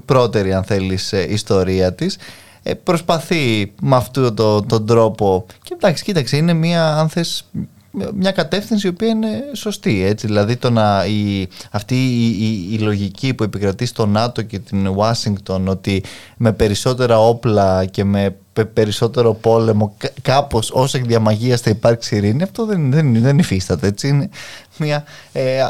πρώτερη 0.04 0.52
αν 0.52 0.64
θέλεις 0.64 1.12
ε, 1.12 1.26
ιστορία 1.28 1.94
της 1.94 2.14
ε, 2.14 2.20
προσπαθεί 2.82 3.72
με 3.82 3.96
αυτόν 3.96 4.34
το, 4.34 4.62
τον 4.62 4.86
τρόπο. 4.86 5.46
Και 5.62 5.74
εντάξει 5.74 6.04
κοίταξε 6.04 6.36
είναι 6.36 6.52
μια 6.52 6.96
αν 6.96 7.08
θες, 7.08 7.44
μια 8.14 8.30
κατεύθυνση 8.30 8.86
η 8.86 8.90
οποία 8.90 9.08
είναι 9.08 9.44
σωστή 9.52 10.04
έτσι. 10.04 10.26
Δηλαδή 10.26 10.56
το 10.56 10.70
να, 10.70 11.04
η, 11.06 11.48
αυτή 11.70 11.94
η, 11.94 12.68
η, 12.72 12.78
λογική 12.78 13.34
που 13.34 13.42
επικρατεί 13.42 13.86
στο 13.86 14.06
ΝΑΤΟ 14.06 14.42
και 14.42 14.58
την 14.58 14.86
Ουάσιγκτον 14.86 15.68
ότι 15.68 16.02
με 16.36 16.52
περισσότερα 16.52 17.18
όπλα 17.18 17.84
και 17.84 18.04
με 18.04 18.36
περισσότερο 18.72 19.34
πόλεμο 19.34 19.96
κάπως 20.22 20.70
όσο 20.70 20.98
εκ 20.98 21.06
διαμαγείας 21.06 21.60
θα 21.60 21.70
υπάρξει 21.70 22.16
ειρήνη 22.16 22.42
αυτό 22.42 22.66
δεν, 22.66 22.90
δεν, 22.90 23.22
δεν 23.22 23.38
υφίσταται 23.38 23.86
έτσι. 23.86 24.08
Είναι 24.08 24.28
μια 24.78 25.04
ε, 25.32 25.60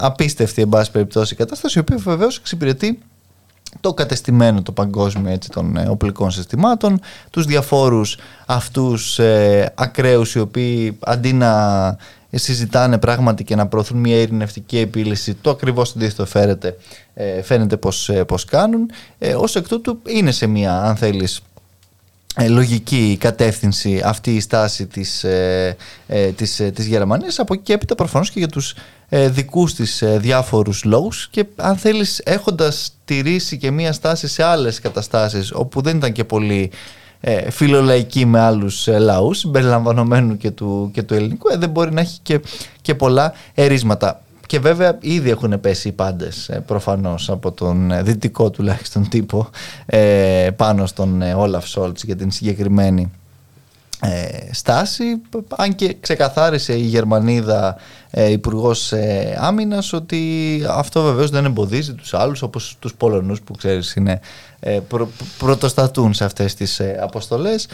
απίστευτη 0.00 0.62
εν 0.62 0.68
πάση 0.68 0.90
περιπτώσει 0.90 1.34
κατάσταση 1.34 1.78
η 1.78 1.80
οποία 1.80 1.96
βεβαίως 1.96 2.36
εξυπηρετεί 2.36 2.98
το 3.80 3.94
κατεστημένο 3.94 4.62
το 4.62 4.72
παγκόσμιο 4.72 5.32
έτσι, 5.32 5.48
των 5.50 5.76
ε, 5.76 5.88
οπλικών 5.88 6.30
συστημάτων, 6.30 7.00
τους 7.30 7.44
διαφόρους 7.44 8.18
αυτούς 8.46 9.18
ε, 9.18 9.72
ακραίους 9.74 10.34
οι 10.34 10.38
οποίοι 10.38 10.98
αντί 11.00 11.32
να 11.32 11.96
συζητάνε 12.32 12.98
πράγματι 12.98 13.44
και 13.44 13.56
να 13.56 13.66
προωθούν 13.66 13.98
μια 13.98 14.20
ειρηνευτική 14.20 14.78
επίλυση, 14.78 15.34
το 15.34 15.50
ακριβώς 15.50 15.92
αντίθετο 15.96 16.26
φαίνεται, 16.26 16.76
ε, 17.14 17.42
φαίνεται 17.42 17.76
πως, 17.76 18.08
ε, 18.08 18.24
πως 18.24 18.44
κάνουν. 18.44 18.90
Ε, 19.18 19.34
ως 19.34 19.56
εκ 19.56 19.68
τούτου 19.68 19.98
είναι 20.06 20.30
σε 20.30 20.46
μια, 20.46 20.82
αν 20.82 20.96
θέλεις, 20.96 21.40
ε, 22.38 22.48
λογική 22.48 23.16
κατεύθυνση 23.20 24.00
αυτή 24.04 24.34
η 24.34 24.40
στάση 24.40 24.86
της, 24.86 25.24
ε, 25.24 25.76
ε, 26.06 26.26
της, 26.26 26.60
ε, 26.60 26.70
της 26.70 26.86
Γερμανίας 26.86 27.38
από 27.38 27.54
εκεί 27.54 27.62
και 27.62 27.72
έπειτα 27.72 27.94
προφανώς 27.94 28.30
και 28.30 28.38
για 28.38 28.48
τους 28.48 28.70
ε, 28.70 28.76
δικούς 29.08 29.74
της 29.74 30.02
ε, 30.02 30.18
διάφορους 30.18 30.84
λόγους 30.84 31.28
και 31.30 31.44
αν 31.56 31.76
θέλεις 31.76 32.20
έχοντας 32.24 32.92
τηρήσει 33.04 33.56
και 33.58 33.70
μία 33.70 33.92
στάση 33.92 34.28
σε 34.28 34.42
άλλες 34.42 34.80
καταστάσεις 34.80 35.52
όπου 35.52 35.80
δεν 35.80 35.96
ήταν 35.96 36.12
και 36.12 36.24
πολύ 36.24 36.70
ε, 37.20 37.50
φιλολαϊκή 37.50 38.26
με 38.26 38.40
άλλους 38.40 38.88
ε, 38.88 38.98
λαούς 38.98 39.38
συμπεριλαμβανομένου 39.38 40.36
και 40.36 40.50
του, 40.50 40.90
και 40.92 41.02
του 41.02 41.14
ελληνικού 41.14 41.58
δεν 41.58 41.70
μπορεί 41.70 41.92
να 41.92 42.00
έχει 42.00 42.18
και, 42.22 42.40
και 42.82 42.94
πολλά 42.94 43.32
ερίσματα. 43.54 44.20
Και 44.46 44.58
βέβαια 44.58 44.98
ήδη 45.00 45.30
έχουν 45.30 45.60
πέσει 45.60 45.88
οι 45.88 45.92
πάντες 45.92 46.48
ε, 46.48 46.60
προφανώς 46.66 47.30
από 47.30 47.52
τον 47.52 47.90
ε, 47.90 48.02
δυτικό 48.02 48.50
τουλάχιστον 48.50 49.08
τύπο 49.08 49.48
ε, 49.86 50.48
πάνω 50.56 50.86
στον 50.86 51.22
Όλαφ 51.22 51.68
Σόλτς 51.68 52.02
για 52.02 52.16
την 52.16 52.30
συγκεκριμένη 52.30 53.10
στάση 54.50 55.04
αν 55.56 55.74
και 55.74 55.96
ξεκαθάρισε 56.00 56.72
η 56.72 56.82
Γερμανίδα 56.82 57.76
ε, 58.10 58.30
Υπουργός 58.30 58.92
ε, 58.92 59.36
Άμυνας 59.40 59.92
ότι 59.92 60.62
αυτό 60.68 61.02
βεβαίως 61.02 61.30
δεν 61.30 61.44
εμποδίζει 61.44 61.94
τους 61.94 62.14
άλλους 62.14 62.42
όπως 62.42 62.76
τους 62.78 62.94
Πολωνούς 62.94 63.40
που 63.40 63.54
ξέρεις 63.54 63.94
είναι 63.94 64.20
πρωτοστατούν 65.38 66.14
σε 66.14 66.24
αυτές 66.24 66.54
τις 66.54 66.80
αποστολές 67.00 67.68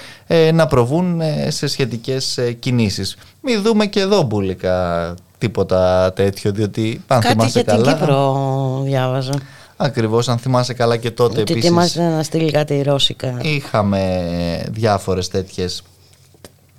να 0.52 0.66
προβούν 0.66 1.22
σε 1.48 1.66
σχετικές 1.66 2.38
κινήσεις. 2.58 3.16
Μην 3.40 3.62
δούμε 3.62 3.86
και 3.86 4.00
εδώ 4.00 4.22
μπουλικα 4.22 5.14
τίποτα 5.42 6.12
τέτοιο, 6.12 6.52
διότι 6.52 7.00
αν 7.06 7.20
Κάτι 7.20 7.32
θυμάσαι 7.32 7.60
για 7.60 7.62
καλά... 7.62 7.82
την 7.82 7.98
Κύπρο 7.98 8.82
διάβαζα. 8.84 9.32
Ακριβώς, 9.76 10.28
αν 10.28 10.38
θυμάσαι 10.38 10.74
καλά 10.74 10.96
και 10.96 11.10
τότε 11.10 11.40
Ότι 11.40 11.52
επίσης... 11.52 11.64
ετοιμάζεται 11.68 12.08
να 12.08 12.22
στείλει 12.22 12.50
κάτι 12.50 12.82
ρώσικα. 12.82 13.38
Είχαμε 13.42 14.30
διάφορες 14.70 15.28
τέτοιες 15.28 15.82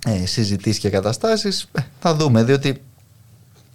ε, 0.04 0.26
συζητήσεις 0.26 0.78
και 0.78 0.90
καταστάσεις. 0.90 1.68
Ε, 1.72 1.80
θα 2.00 2.14
δούμε, 2.14 2.42
διότι 2.42 2.80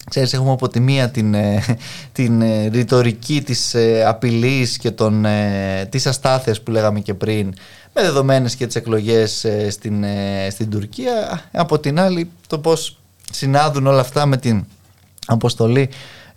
Ξέρεις, 0.09 0.33
έχουμε 0.33 0.51
από 0.51 0.67
τη 0.67 0.79
μία 0.79 1.09
την, 1.09 1.33
ε, 1.33 1.63
την 2.11 2.41
ε, 2.41 2.67
ρητορική 2.67 3.41
της 3.41 3.73
ε, 3.73 4.05
απειλής 4.05 4.77
και 4.77 4.91
των, 4.91 5.25
ε, 5.25 5.87
της 5.89 6.07
αστάθειας 6.07 6.61
που 6.61 6.71
λέγαμε 6.71 6.99
και 6.99 7.13
πριν 7.13 7.53
με 7.93 8.01
δεδομένες 8.01 8.55
και 8.55 8.65
τις 8.65 8.75
εκλογές 8.75 9.45
στην, 9.69 10.05
στην 10.49 10.69
Τουρκία 10.69 11.43
από 11.51 11.79
την 11.79 11.99
άλλη 11.99 12.29
το 12.47 12.59
πώς 12.59 12.97
συνάδουν 13.31 13.87
όλα 13.87 13.99
αυτά 13.99 14.25
με 14.25 14.37
την 14.37 14.65
αποστολή 15.25 15.89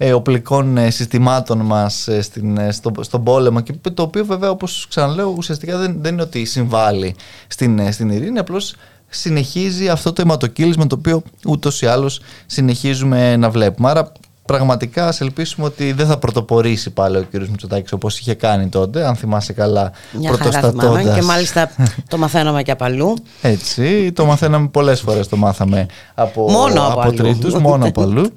ε, 0.04 0.12
οπλικών 0.12 0.76
ε, 0.76 0.90
συστημάτων 0.90 1.58
μας 1.58 2.08
ε, 2.08 2.22
στην, 2.22 2.72
στο, 2.72 2.92
στον 3.00 3.24
πόλεμο 3.24 3.60
και 3.60 3.72
το 3.94 4.02
οποίο 4.02 4.24
βέβαια 4.24 4.50
όπως 4.50 4.86
ξαναλέω 4.88 5.34
ουσιαστικά 5.36 5.78
δεν, 5.78 5.96
δεν 6.00 6.12
είναι 6.12 6.22
ότι 6.22 6.44
συμβάλλει 6.44 7.14
στην, 7.46 7.92
στην 7.92 8.10
ειρήνη 8.10 8.38
απλώς 8.38 8.74
συνεχίζει 9.14 9.88
αυτό 9.88 10.12
το 10.12 10.22
αιματοκύλισμα 10.22 10.86
το 10.86 10.96
οποίο 10.98 11.22
ούτως 11.46 11.82
ή 11.82 11.86
άλλως 11.86 12.20
συνεχίζουμε 12.46 13.36
να 13.36 13.50
βλέπουμε 13.50 13.90
άρα 13.90 14.12
πραγματικά 14.46 15.08
ας 15.08 15.20
ελπίσουμε 15.20 15.66
ότι 15.66 15.92
δεν 15.92 16.06
θα 16.06 16.18
πρωτοπορήσει 16.18 16.90
πάλι 16.90 17.16
ο 17.16 17.26
κ. 17.30 17.34
Μητσοτάκης 17.34 17.92
όπως 17.92 18.18
είχε 18.18 18.34
κάνει 18.34 18.68
τότε, 18.68 19.06
αν 19.06 19.16
θυμάσαι 19.16 19.52
καλά 19.52 19.92
Μια 20.12 20.32
χαρά 20.32 21.14
και 21.14 21.22
μάλιστα 21.22 21.70
το 22.08 22.18
μαθαίναμε 22.18 22.62
και 22.62 22.70
από 22.70 22.84
αλλού. 22.84 23.14
Έτσι, 23.42 24.12
το 24.12 24.24
μαθαίναμε 24.24 24.68
πολλές 24.68 25.00
φορές, 25.00 25.28
το 25.28 25.36
μάθαμε 25.36 25.86
από, 26.14 26.50
μόνο 26.50 26.86
από, 26.86 27.00
από 27.00 27.12
τρίτους, 27.12 27.54
μόνο 27.54 27.86
από 27.86 28.02
αλλού. 28.02 28.32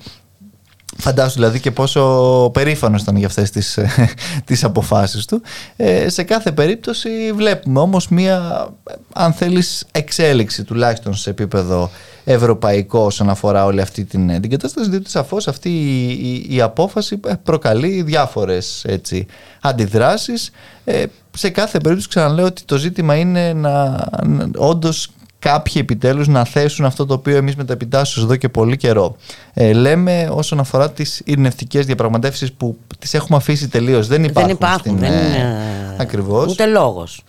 Φαντάσου 0.97 1.33
δηλαδή 1.35 1.59
και 1.59 1.71
πόσο 1.71 2.49
περήφανος 2.53 3.01
ήταν 3.01 3.15
για 3.15 3.27
αυτές 3.27 3.49
τις, 3.49 3.79
τις 4.45 4.63
αποφάσεις 4.63 5.25
του. 5.25 5.41
Ε, 5.75 6.09
σε 6.09 6.23
κάθε 6.23 6.51
περίπτωση 6.51 7.09
βλέπουμε 7.35 7.79
όμως 7.79 8.07
μία, 8.07 8.67
αν 9.13 9.33
θέλεις, 9.33 9.85
εξέλιξη 9.91 10.63
τουλάχιστον 10.63 11.15
σε 11.15 11.29
επίπεδο 11.29 11.89
ευρωπαϊκό 12.23 12.99
όσον 12.99 13.29
αφορά 13.29 13.65
όλη 13.65 13.81
αυτή 13.81 14.03
την, 14.05 14.41
την 14.41 14.49
κατάσταση, 14.49 14.89
διότι 14.89 15.09
σαφώς 15.09 15.47
αυτή 15.47 15.69
η, 15.69 16.55
η, 16.55 16.61
απόφαση 16.61 17.19
προκαλεί 17.43 18.01
διάφορες 18.01 18.83
έτσι, 18.87 19.25
αντιδράσεις. 19.61 20.51
Ε, 20.83 21.03
σε 21.37 21.49
κάθε 21.49 21.79
περίπτωση 21.79 22.07
ξαναλέω 22.09 22.45
ότι 22.45 22.63
το 22.63 22.77
ζήτημα 22.77 23.15
είναι 23.15 23.53
να, 23.53 24.07
να 24.25 24.49
όντως 24.55 25.09
κάποιοι 25.49 25.73
επιτέλους 25.75 26.27
να 26.27 26.45
θέσουν 26.45 26.86
αυτό 26.86 27.05
το 27.05 27.13
οποίο 27.13 27.38
εμείς 27.38 27.55
μεταπιτάσσουμε 27.55 28.25
εδώ 28.25 28.36
και 28.36 28.49
πολύ 28.49 28.77
καιρό. 28.77 29.15
Ε, 29.53 29.73
λέμε 29.73 30.29
όσον 30.31 30.60
αφορά 30.60 30.91
τις 30.91 31.21
ειρηνευτικές 31.25 31.86
διαπραγματεύσεις 31.86 32.53
που 32.53 32.77
τις 32.99 33.13
έχουμε 33.13 33.38
αφήσει 33.38 33.67
τελείως. 33.67 34.08
Δεν 34.08 34.23
υπάρχουν. 34.23 34.45
Δεν 34.47 34.55
υπάρχουν. 34.55 34.97
Στην, 34.97 34.97
δεν 34.97 35.12
ε, 35.12 35.25
είναι... 35.25 35.95
Ακριβώς. 35.97 36.51
Ούτε 36.51 36.65
λόγος. 36.65 37.23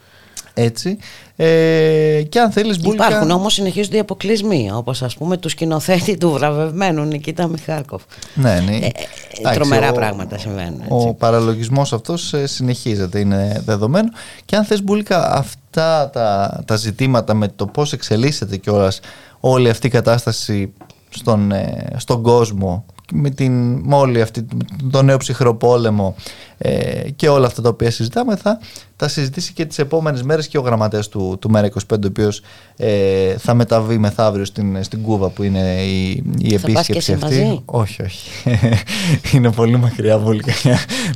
Έτσι. 0.54 0.98
Ε, 1.36 2.22
και 2.28 2.40
αν 2.40 2.50
θέλεις 2.50 2.80
Μπούλικα... 2.80 3.06
Υπάρχουν 3.06 3.30
όμως 3.30 3.52
συνεχίζονται 3.52 3.96
οι 3.96 4.00
αποκλεισμοί 4.00 4.70
όπως 4.72 5.02
ας 5.02 5.16
πούμε 5.16 5.36
του 5.36 5.48
σκηνοθέτη 5.48 6.16
του 6.16 6.30
βραβευμένου 6.30 7.04
Νικήτα 7.04 7.46
Μιχάκοφ. 7.46 8.02
Ναι, 8.34 8.60
ναι. 8.60 8.76
Ε, 8.76 8.90
ε, 9.50 9.54
τρομερά 9.54 9.90
ο, 9.90 9.92
πράγματα 9.92 10.38
συμβαίνουν. 10.38 10.80
Έτσι. 10.80 11.08
Ο 11.08 11.14
παραλογισμός 11.14 11.92
αυτός 11.92 12.32
ε, 12.32 12.46
συνεχίζεται, 12.46 13.18
είναι 13.18 13.62
δεδομένο. 13.64 14.08
Και 14.44 14.56
αν 14.56 14.64
θες 14.64 14.82
Μπούλικα 14.82 15.32
αυτά 15.76 16.10
τα, 16.10 16.62
τα 16.64 16.76
ζητήματα 16.76 17.34
με 17.34 17.48
το 17.48 17.66
πώς 17.66 17.92
εξελίσσεται 17.92 18.56
κιόλας 18.56 19.00
όλη 19.40 19.68
αυτή 19.68 19.86
η 19.86 19.90
κατάσταση 19.90 20.72
στον, 21.08 21.52
ε, 21.52 21.92
στον 21.96 22.22
κόσμο 22.22 22.84
με, 23.12 23.30
την, 23.30 23.74
με 23.74 23.94
όλη 23.94 24.20
αυτή 24.20 24.46
τον 24.90 25.04
νέο 25.04 25.16
ψυχροπόλεμο 25.16 26.14
ε, 26.58 27.10
και 27.16 27.28
όλα 27.28 27.46
αυτά 27.46 27.62
τα 27.62 27.68
οποία 27.68 27.90
συζητάμε 27.90 28.36
θα 28.36 28.58
τα 28.96 29.08
συζητήσει 29.08 29.52
και 29.52 29.64
τις 29.64 29.78
επόμενες 29.78 30.22
μέρες 30.22 30.48
και 30.48 30.58
ο 30.58 30.60
γραμματέας 30.60 31.08
του, 31.08 31.36
του 31.40 31.50
ΜΕΡΑ 31.50 31.68
25 31.68 31.72
ο 31.90 32.06
οποίος 32.06 32.42
ε, 32.76 33.36
θα 33.38 33.54
μεταβεί 33.54 33.98
μεθαύριο 33.98 34.44
στην, 34.44 34.82
στην 34.84 35.02
Κούβα 35.02 35.28
που 35.28 35.42
είναι 35.42 35.82
η, 35.82 36.24
η 36.38 36.54
επίσκεψη 36.54 37.12
αυτή. 37.12 37.24
Μαζί; 37.24 37.62
Όχι, 37.64 38.02
όχι. 38.02 38.30
είναι 39.32 39.52
πολύ 39.52 39.76
μακριά 39.76 40.18
βούλικα 40.18 40.52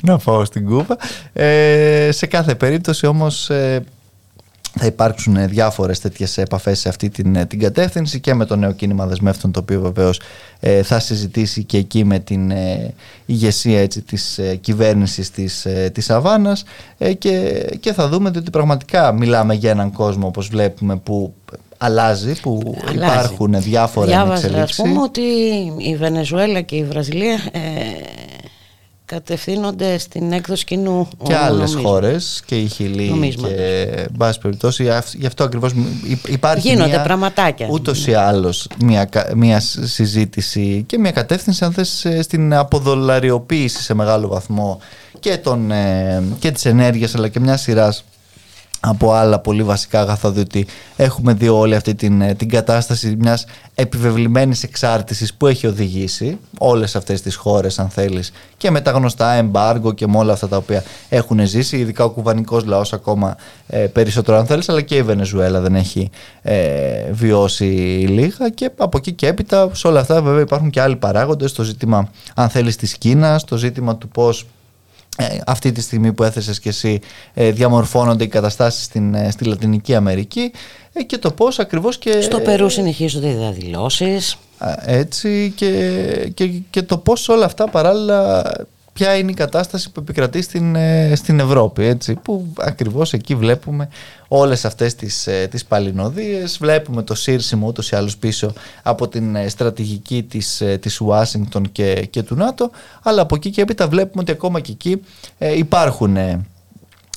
να 0.02 0.18
πάω 0.18 0.44
στην 0.44 0.64
Κούβα. 0.64 0.96
Ε, 1.32 2.08
σε 2.12 2.26
κάθε 2.26 2.54
περίπτωση 2.54 3.06
όμως 3.06 3.50
ε, 3.50 3.84
θα 4.78 4.86
υπάρξουν 4.86 5.36
ε, 5.36 5.46
διάφορες 5.46 5.98
τέτοιες 6.00 6.38
επαφές 6.38 6.78
σε 6.78 6.88
αυτή 6.88 7.08
την, 7.08 7.36
ε, 7.36 7.46
την 7.46 7.58
κατεύθυνση 7.58 8.20
και 8.20 8.34
με 8.34 8.44
το 8.44 8.56
νέο 8.56 8.72
κίνημα 8.72 9.06
δεσμεύτων 9.06 9.52
το 9.52 9.60
οποίο 9.60 9.80
βεβαίως 9.80 10.20
ε, 10.60 10.82
θα 10.82 10.98
συζητήσει 11.00 11.64
και 11.64 11.76
εκεί 11.78 12.04
με 12.04 12.18
την 12.18 12.50
ε, 12.50 12.94
ηγεσία 13.26 13.80
έτσι, 13.80 14.02
της 14.02 14.38
ε, 14.38 14.56
κυβέρνησης 14.56 15.30
της, 15.30 15.64
ε, 15.64 15.90
της 15.94 16.10
Αβάνας 16.10 16.64
ε, 16.98 17.12
και, 17.12 17.64
και 17.80 17.92
θα 17.92 18.08
δούμε 18.08 18.32
ότι 18.36 18.50
πραγματικά 18.50 19.12
μιλάμε 19.12 19.54
για 19.54 19.70
έναν 19.70 19.92
κόσμο 19.92 20.26
όπως 20.26 20.48
βλέπουμε 20.48 20.96
που 20.96 21.34
αλλάζει, 21.78 22.40
που 22.40 22.76
Αλλάζει. 22.88 23.14
υπάρχουν 23.14 23.60
διάφορα 23.60 24.06
Διάβαζα, 24.06 24.32
ας 24.32 24.44
εξελίξεις. 24.44 24.76
πούμε, 24.82 25.00
ότι 25.02 25.20
η 25.78 25.96
Βενεζουέλα 25.96 26.60
και 26.60 26.76
η 26.76 26.84
Βραζιλία 26.84 27.38
ε, 27.52 27.58
κατευθύνονται 29.14 29.98
στην 29.98 30.32
έκδοση 30.32 30.64
κοινού 30.64 31.08
και 31.22 31.34
άλλες 31.34 31.50
νομίσματος. 31.58 31.90
χώρες 31.90 32.42
και 32.46 32.58
η 32.58 32.66
Χιλή 32.68 33.08
Νομίσματος. 33.08 33.56
και 33.56 33.88
εν 33.96 34.12
πάση 34.18 34.38
περιπτώσει 34.38 34.90
αυ- 34.90 35.14
γι' 35.14 35.26
αυτό 35.26 35.44
ακριβώς 35.44 35.72
υ- 36.08 36.28
υπάρχει 36.28 36.68
Γίνονται 36.68 36.88
μια, 36.90 37.02
πραγματάκια. 37.02 37.68
ούτως 37.70 38.06
ή 38.06 38.14
άλλως 38.14 38.66
μια, 38.84 39.04
κα- 39.04 39.30
μια 39.36 39.60
σ- 39.60 39.84
συζήτηση 39.84 40.84
και 40.86 40.98
μια 40.98 41.10
κατεύθυνση 41.10 41.64
αν 41.64 41.72
θες 41.72 42.04
ε, 42.04 42.22
στην 42.22 42.54
αποδολαριοποίηση 42.54 43.82
σε 43.82 43.94
μεγάλο 43.94 44.28
βαθμό 44.28 44.78
και, 45.20 45.36
των, 45.36 45.70
ε, 45.70 46.22
και 46.38 46.50
της 46.50 46.64
ενέργειας 46.64 47.14
αλλά 47.14 47.28
και 47.28 47.40
μιας 47.40 47.60
σειράς 47.60 48.04
από 48.80 49.12
άλλα 49.12 49.38
πολύ 49.38 49.62
βασικά 49.62 50.00
αγαθά 50.00 50.30
διότι 50.30 50.66
έχουμε 50.96 51.32
δει 51.32 51.48
όλη 51.48 51.74
αυτή 51.74 51.94
την, 51.94 52.20
ε, 52.20 52.34
την 52.34 52.48
κατάσταση 52.48 53.16
μιας 53.18 53.46
επιβεβλημένης 53.74 54.62
εξάρτησης 54.62 55.34
που 55.34 55.46
έχει 55.46 55.66
οδηγήσει 55.66 56.38
όλες 56.58 56.96
αυτές 56.96 57.22
τις 57.22 57.34
χώρες 57.34 57.78
αν 57.78 57.88
θέλεις 57.88 58.32
και 58.56 58.70
με 58.70 58.80
τα 58.80 58.90
γνωστά 58.90 59.32
εμπάργο 59.32 59.92
και 59.92 60.06
με 60.06 60.18
όλα 60.18 60.32
αυτά 60.32 60.48
τα 60.48 60.56
οποία 60.56 60.82
έχουν 61.08 61.46
ζήσει 61.46 61.76
ειδικά 61.76 62.04
ο 62.04 62.10
κουβανικός 62.10 62.64
λαός 62.64 62.92
ακόμα 62.92 63.36
ε, 63.66 63.78
περισσότερο 63.78 64.38
αν 64.38 64.46
θέλεις 64.46 64.68
αλλά 64.68 64.80
και 64.80 64.96
η 64.96 65.02
Βενεζουέλα 65.02 65.60
δεν 65.60 65.74
έχει 65.74 66.10
ε, 66.42 67.10
βιώσει 67.10 67.64
λίγα 68.08 68.48
και 68.48 68.70
από 68.76 68.96
εκεί 68.96 69.12
και 69.12 69.26
έπειτα 69.26 69.70
σε 69.72 69.86
όλα 69.86 70.00
αυτά 70.00 70.22
βέβαια 70.22 70.40
υπάρχουν 70.40 70.70
και 70.70 70.80
άλλοι 70.80 70.96
παράγοντες 70.96 71.52
το 71.52 71.62
ζήτημα 71.62 72.10
αν 72.34 72.48
θέλεις 72.48 72.76
της 72.76 72.98
Κίνας 72.98 73.44
το 73.44 73.56
ζήτημα 73.56 73.96
του 73.96 74.08
πώς 74.08 74.40
ε, 74.42 74.59
αυτή 75.46 75.72
τη 75.72 75.80
στιγμή 75.80 76.12
που 76.12 76.22
έθεσες 76.22 76.60
και 76.60 76.68
εσύ 76.68 77.00
ε, 77.34 77.50
διαμορφώνονται 77.50 78.24
οι 78.24 78.28
καταστάσεις 78.28 78.84
στην, 78.84 79.14
ε, 79.14 79.30
στη 79.30 79.44
Λατινική 79.44 79.94
Αμερική 79.94 80.52
ε, 80.92 81.02
και 81.02 81.18
το 81.18 81.30
πώς 81.30 81.58
ακριβώς 81.58 81.98
και... 81.98 82.20
Στο 82.20 82.40
Περού 82.40 82.68
συνεχίζονται 82.68 83.28
οι 83.28 83.34
διαδηλώσεις. 83.34 84.36
Α, 84.58 84.74
έτσι 84.84 85.52
και, 85.56 86.30
και, 86.34 86.46
και 86.70 86.82
το 86.82 86.98
πώς 86.98 87.28
όλα 87.28 87.44
αυτά 87.44 87.68
παράλληλα 87.68 88.42
ποια 89.00 89.16
είναι 89.16 89.30
η 89.30 89.34
κατάσταση 89.34 89.90
που 89.90 90.00
επικρατεί 90.00 90.42
στην, 90.42 90.76
ε, 90.76 91.12
στην 91.14 91.40
Ευρώπη 91.40 91.84
έτσι, 91.84 92.14
που 92.14 92.46
ακριβώς 92.58 93.12
εκεί 93.12 93.34
βλέπουμε 93.34 93.88
όλες 94.28 94.64
αυτές 94.64 94.94
τις, 94.94 95.26
ε, 95.26 95.46
τις 95.50 95.64
παλινοδίες. 95.64 96.58
Βλέπουμε 96.60 97.02
το 97.02 97.14
σύρσιμο 97.14 97.66
ούτως 97.66 97.90
ή 97.90 97.96
άλλως 97.96 98.16
πίσω 98.16 98.52
από 98.82 99.08
την 99.08 99.36
ε, 99.36 99.48
στρατηγική 99.48 100.22
της, 100.22 100.60
ε, 100.60 100.78
της 100.78 101.00
Ουάσιγκτον 101.00 101.72
και, 101.72 102.06
και 102.10 102.22
του 102.22 102.34
ΝΑΤΟ 102.34 102.70
αλλά 103.02 103.22
από 103.22 103.34
εκεί 103.34 103.50
και 103.50 103.60
έπειτα 103.60 103.88
βλέπουμε 103.88 104.22
ότι 104.22 104.32
ακόμα 104.32 104.60
και 104.60 104.72
εκεί 104.72 105.02
ε, 105.38 105.56
υπάρχουν 105.56 106.16
ε, 106.16 106.46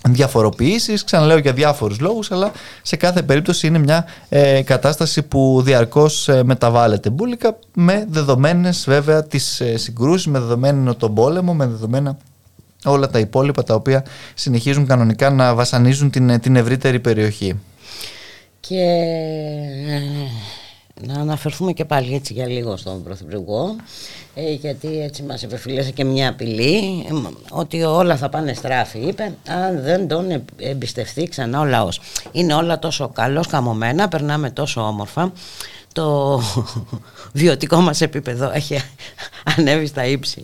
διαφοροποιήσεις, 0.10 1.04
ξαναλέω 1.04 1.38
για 1.38 1.54
διάφορους 1.54 2.00
λόγους 2.00 2.32
αλλά 2.32 2.52
σε 2.82 2.96
κάθε 2.96 3.22
περίπτωση 3.22 3.68
είναι 3.68 3.78
μια 3.78 4.06
ε, 4.30 4.62
κατάσταση 4.62 5.22
που 5.22 5.62
διαρκώς 5.66 6.30
ε, 6.30 6.44
μεταβάλλεται 6.44 7.10
μπουλικα 7.10 7.58
με 7.74 8.06
δεδομένες 8.10 8.84
βέβαια 8.88 9.24
τις 9.24 9.60
ε, 9.60 9.78
συγκρούσεις, 9.78 10.28
με 10.28 10.40
δεδομένο 10.40 10.96
τον 10.96 11.14
πόλεμο, 11.14 11.54
με 11.54 11.66
δεδομένα 11.66 12.18
όλα 12.84 13.10
τα 13.10 13.20
υπόλοιπα 13.20 13.64
τα 13.64 13.76
οποία 13.76 14.06
συνεχίζουν 14.34 14.86
κανονικά 14.86 15.30
να 15.30 15.56
βασανίζουν 15.56 16.10
την, 16.10 16.30
ε, 16.30 16.40
την 16.40 16.56
ευρύτερη 16.56 17.00
περιοχή. 17.00 17.60
Και 18.60 18.82
ε, 19.88 20.02
να 21.08 21.14
αναφερθούμε 21.20 21.72
και 21.74 21.86
πάλι 21.86 22.14
έτσι 22.16 22.34
για 22.34 22.48
λίγο 22.48 22.78
στον 22.78 23.04
Πρωθυπουργό 23.04 23.76
ε, 24.36 24.52
γιατί 24.52 25.02
έτσι 25.02 25.24
μας 25.24 25.44
επεφυλέσε 25.44 25.92
και 25.92 26.04
μια 26.04 26.30
απειλή 26.30 27.06
ε, 27.10 27.14
ότι 27.52 27.84
όλα 27.84 28.18
θα 28.18 28.30
πάνε 28.30 28.54
στράφη 28.54 29.00
είπε 29.00 29.34
αν 29.48 29.82
δεν 29.82 30.08
τον 30.08 30.32
ε- 30.32 30.44
εμπιστευτεί 30.58 31.28
ξανά 31.28 31.60
ο 31.60 31.66
λαός. 31.66 32.00
Είναι 32.32 32.54
όλα 32.54 32.80
τόσο 32.80 33.08
καλώς 33.10 33.48
καμωμένα 33.48 34.08
περνάμε 34.08 34.50
τόσο 34.50 34.82
όμορφα. 34.88 35.32
Το 35.94 36.42
βιωτικό 37.34 37.78
μας 37.78 38.02
επίπεδο 38.02 38.52
έχει 38.54 38.80
ανέβει 39.58 39.86
στα 39.86 40.06
ύψη. 40.06 40.44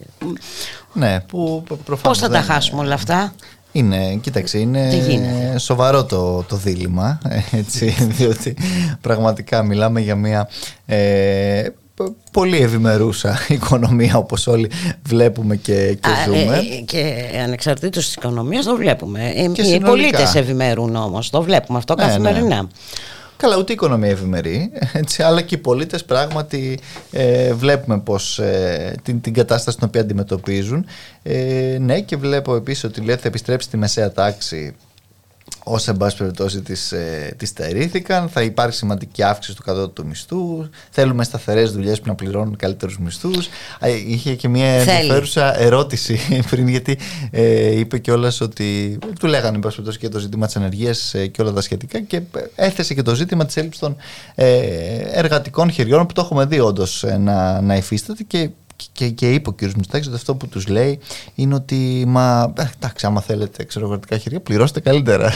Ναι, 0.94 1.20
που 1.20 1.64
προ- 1.66 1.80
προφανώς 1.86 2.18
Πώς 2.20 2.28
θα 2.28 2.34
τα 2.34 2.42
δεν- 2.46 2.52
χάσουμε 2.54 2.82
όλα 2.82 2.94
αυτά; 2.94 3.34
Είναι, 3.72 4.16
κοίταξε, 4.22 4.58
Τι 4.58 4.64
είναι 4.64 5.04
γίνεται; 5.08 5.60
σοβαρό 5.60 6.04
το, 6.06 6.44
το 6.44 6.56
δίλημα, 6.56 7.20
ε, 7.30 7.58
έτσι, 7.58 7.96
διότι 8.18 8.56
πραγματικά 9.02 9.64
μιλάμε 9.64 10.00
για 10.00 10.16
μια 10.16 10.50
ε, 10.86 11.64
π- 11.96 12.12
πολύ 12.32 12.58
ευημερούσα 12.58 13.38
οικονομία 13.48 14.18
όπως 14.18 14.48
όλοι 14.48 14.72
βλέπουμε 15.04 15.56
και, 15.56 15.98
και 16.00 16.10
Α, 16.10 16.14
ζούμε. 16.26 16.38
ε, 16.56 16.58
ε, 16.78 16.82
και 16.86 17.14
ανεξαρτήτως 17.44 18.06
της 18.06 18.16
οικονομίας 18.16 18.66
το 18.66 18.76
βλέπουμε. 18.76 19.28
Ε, 19.36 19.48
Και 19.48 19.62
Οι 19.62 19.66
συνολικά. 19.66 19.90
πολίτες 19.90 20.36
ευημερούν 20.36 20.96
όμως, 20.96 21.30
το 21.30 21.42
βλέπουμε 21.42 21.78
αυτό 21.78 21.96
Ναι, 21.96 22.32
ναι. 22.32 22.62
Καθημερινά. 23.40 23.48
Καλά, 23.50 23.58
ούτε 23.58 23.72
η 23.72 23.76
οικονομία 23.76 24.10
ευημερεί, 24.10 24.72
έτσι, 24.94 25.24
αλλά 25.24 25.42
και 25.42 25.56
οι 25.56 25.58
πολίτες 25.58 26.06
πράγματι 26.06 26.80
ε, 27.12 27.54
βλέπουμε 27.54 28.00
πως 28.00 28.40
ε, 28.40 28.96
την, 29.04 29.22
την 29.22 29.34
κατάσταση 29.34 29.78
την 29.78 29.88
οποία 29.88 30.02
αντιμετωπίζουν. 30.02 30.86
Ε, 31.24 31.78
ναι, 31.80 32.02
και 32.02 32.18
βλέπω 32.18 32.56
επίσης 32.56 32.84
ότι 32.84 33.02
λέει 33.02 33.14
ότι 33.14 33.22
θα 33.22 33.28
επιστρέψει 33.28 33.68
στη 33.68 33.78
μεσαία 33.78 34.12
τάξη 34.12 34.76
όσα 35.72 35.92
εν 35.92 35.98
πάση 35.98 36.18
περιπτώσει 36.18 36.62
τις, 36.62 36.92
ε, 36.92 37.34
τις 37.38 37.50
στερήθηκαν. 37.50 38.30
Θα 38.30 38.42
υπάρχει 38.42 38.76
σημαντική 38.76 39.24
αύξηση 39.24 39.58
του 39.58 39.64
κατώτατου 39.64 40.08
μισθού. 40.08 40.70
Θέλουμε 40.90 41.24
σταθερές 41.24 41.72
δουλειές 41.72 42.00
που 42.00 42.08
να 42.08 42.16
πληρώνουν 42.16 42.56
καλύτερους 42.56 43.00
μισθούς. 43.00 43.48
Α, 43.80 43.88
Είχε 44.08 44.36
και 44.36 44.48
μια 44.48 44.78
Θέλει. 44.80 44.96
ενδιαφέρουσα 44.98 45.60
ερώτηση 45.60 46.20
πριν 46.50 46.68
γιατί 46.68 46.98
ε, 47.32 47.80
είπε 47.80 47.98
κιόλας 47.98 48.42
ότι 48.42 48.98
του 49.20 49.28
λέγανε 49.28 49.56
εν 49.56 49.62
πάση 49.62 49.76
περιπτώσει 49.76 50.00
και 50.00 50.10
το 50.10 50.20
ζήτημα 50.20 50.46
της 50.46 50.56
ανεργίας 50.56 51.14
ε, 51.14 51.28
και 51.28 51.42
όλα 51.42 51.52
τα 51.52 51.62
σχετικά 51.62 52.00
και 52.00 52.22
έθεσε 52.56 52.94
και 52.94 53.02
το 53.02 53.16
ζήτημα 53.16 53.46
της 53.46 53.58
έλλειψης 53.58 53.82
των 53.82 53.96
ε, 54.36 54.48
εργατικών 55.12 55.72
χεριών 55.72 56.06
που 56.06 56.14
το 56.14 56.22
έχουμε 56.22 56.46
δει 56.46 56.60
όντως 56.60 57.04
ε, 57.04 57.18
να, 57.18 57.62
να 57.62 57.76
υφίσταται 57.76 58.24
και 58.24 58.50
και, 58.92 59.10
και 59.10 59.34
είπε 59.34 59.50
ο 59.50 59.54
κ. 59.54 59.62
Μητσοτάκης 59.62 60.08
ότι 60.08 60.16
αυτό 60.16 60.36
που 60.36 60.48
τους 60.48 60.68
λέει 60.68 61.00
είναι 61.36 61.56
ότι 61.56 62.04
μα 62.08 62.54
ε, 62.58 62.64
εντάξει 62.76 63.06
άμα 63.06 63.22
θέλετε 63.22 63.64
ξέρω, 63.64 63.86
εργατικά 63.86 64.18
χέρια 64.18 64.40
πληρώστε 64.40 64.80
καλύτερα 64.80 65.32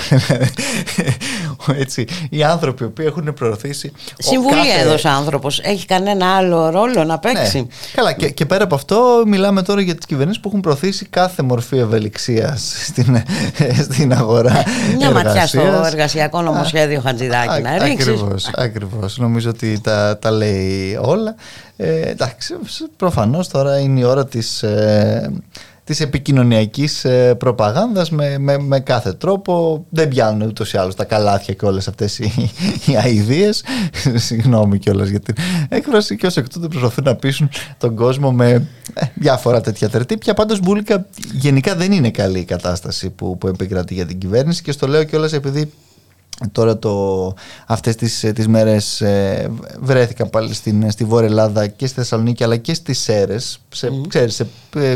έτσι 1.76 2.06
οι 2.30 2.44
άνθρωποι 2.44 2.84
οι 2.84 2.86
οποίοι 2.86 3.06
έχουν 3.10 3.34
προωθήσει 3.34 3.92
ο 3.96 4.16
Συμβουλή 4.18 4.56
κάθε- 4.56 4.80
έδωσε 4.82 5.10
άνθρωπος. 5.10 5.60
Έχει 5.60 5.86
κανένα 5.86 6.36
άλλο 6.36 6.70
ρόλο 6.70 7.04
να 7.04 7.20
παίξει. 7.20 7.60
ναι. 7.60 7.66
Καλά, 7.96 8.14
και, 8.14 8.30
και 8.30 8.46
πέρα 8.46 8.64
από 8.64 8.76
αυτό, 8.76 9.24
μιλάμε 9.28 9.62
τώρα 9.62 9.82
για 9.82 9.96
τις 9.96 10.06
κυβερνήσεις 10.06 10.42
που 10.42 10.48
έχουν 10.48 10.62
προωθήσει 10.62 11.06
κάθε 11.06 11.42
μορφή 11.44 11.78
ευελιξίας 11.78 12.74
στην, 12.86 13.24
στην 13.92 14.14
αγορά. 14.14 14.64
Μια 14.98 15.12
ματιά 15.12 15.48
στο 15.48 15.60
εργασίας. 15.60 15.92
εργασιακό 15.92 16.42
νομοσχέδιο 16.42 17.02
Χατζηδάκη 17.02 17.62
να 17.62 17.78
ρίξεις. 17.78 18.08
Ακριβώς, 18.08 18.50
ακριβώς. 18.56 19.18
Νομίζω 19.18 19.50
ότι 19.50 19.80
τα, 19.82 20.18
τα 20.22 20.32
λέει 20.32 20.98
όλα. 21.02 21.36
Ε, 21.84 22.10
εντάξει, 22.10 22.54
προφανώς 22.96 23.48
τώρα 23.48 23.80
είναι 23.80 24.00
η 24.00 24.04
ώρα 24.04 24.26
της, 24.26 24.64
ε, 24.64 25.32
της 25.84 26.00
επικοινωνιακής 26.00 27.06
ε, 27.06 27.36
προπαγάνδας 27.36 28.10
με, 28.10 28.38
με, 28.38 28.58
με 28.58 28.80
κάθε 28.80 29.14
τρόπο. 29.14 29.86
Δεν 29.90 30.08
πιάνουν 30.08 30.48
ούτως 30.48 30.74
ή 30.74 30.78
άλλως 30.78 30.96
τα 30.96 31.04
καλάθια 31.04 31.54
και 31.54 31.66
όλες 31.66 31.88
αυτές 31.88 32.20
οι, 32.20 32.52
οι 32.86 32.96
αηδίες. 32.96 33.64
Συγγνώμη 34.16 34.80
κιόλας 34.80 35.08
για 35.08 35.20
την 35.20 35.36
έκφραση 35.70 36.16
και 36.16 36.26
ως 36.26 36.38
εκ 36.38 36.50
τούτου 36.50 36.68
προσπαθούν 36.68 37.04
να 37.04 37.16
πείσουν 37.16 37.50
τον 37.78 37.96
κόσμο 37.96 38.32
με 38.32 38.50
ε, 38.94 39.06
διάφορα 39.14 39.62
τέτοια 39.62 39.90
τερτύπια. 39.90 40.34
Πάντως 40.34 40.60
Μπούλικα 40.60 41.06
γενικά 41.34 41.76
δεν 41.76 41.92
είναι 41.92 42.12
καλή 42.12 42.40
η 42.40 42.46
κατάσταση 42.46 43.10
που, 43.10 43.38
που 43.38 43.48
επικρατεί 43.48 43.94
για 43.94 44.06
την 44.06 44.18
κυβέρνηση 44.18 44.62
και 44.62 44.72
στο 44.72 44.88
λέω 44.88 45.04
κιόλας 45.04 45.34
επειδή 45.34 45.72
Τώρα 46.52 46.78
το, 46.80 47.34
αυτές 47.68 47.96
τις, 47.96 48.32
τις 48.36 48.48
μέρες 48.48 49.02
ε, 49.02 49.50
βρέθηκα 49.80 50.26
πάλι 50.26 50.54
στην, 50.54 50.92
στη 50.92 51.04
Βόρεια 51.04 51.28
Ελλάδα 51.28 51.68
και 51.68 51.86
στη 51.88 51.96
Θεσσαλονίκη 51.96 52.44
αλλά 52.44 52.58
και 52.58 52.74
στις 52.74 53.00
Σέρες. 53.00 53.60
Σε, 53.70 53.92
ξέρεις, 54.08 54.36
σε, 54.36 54.48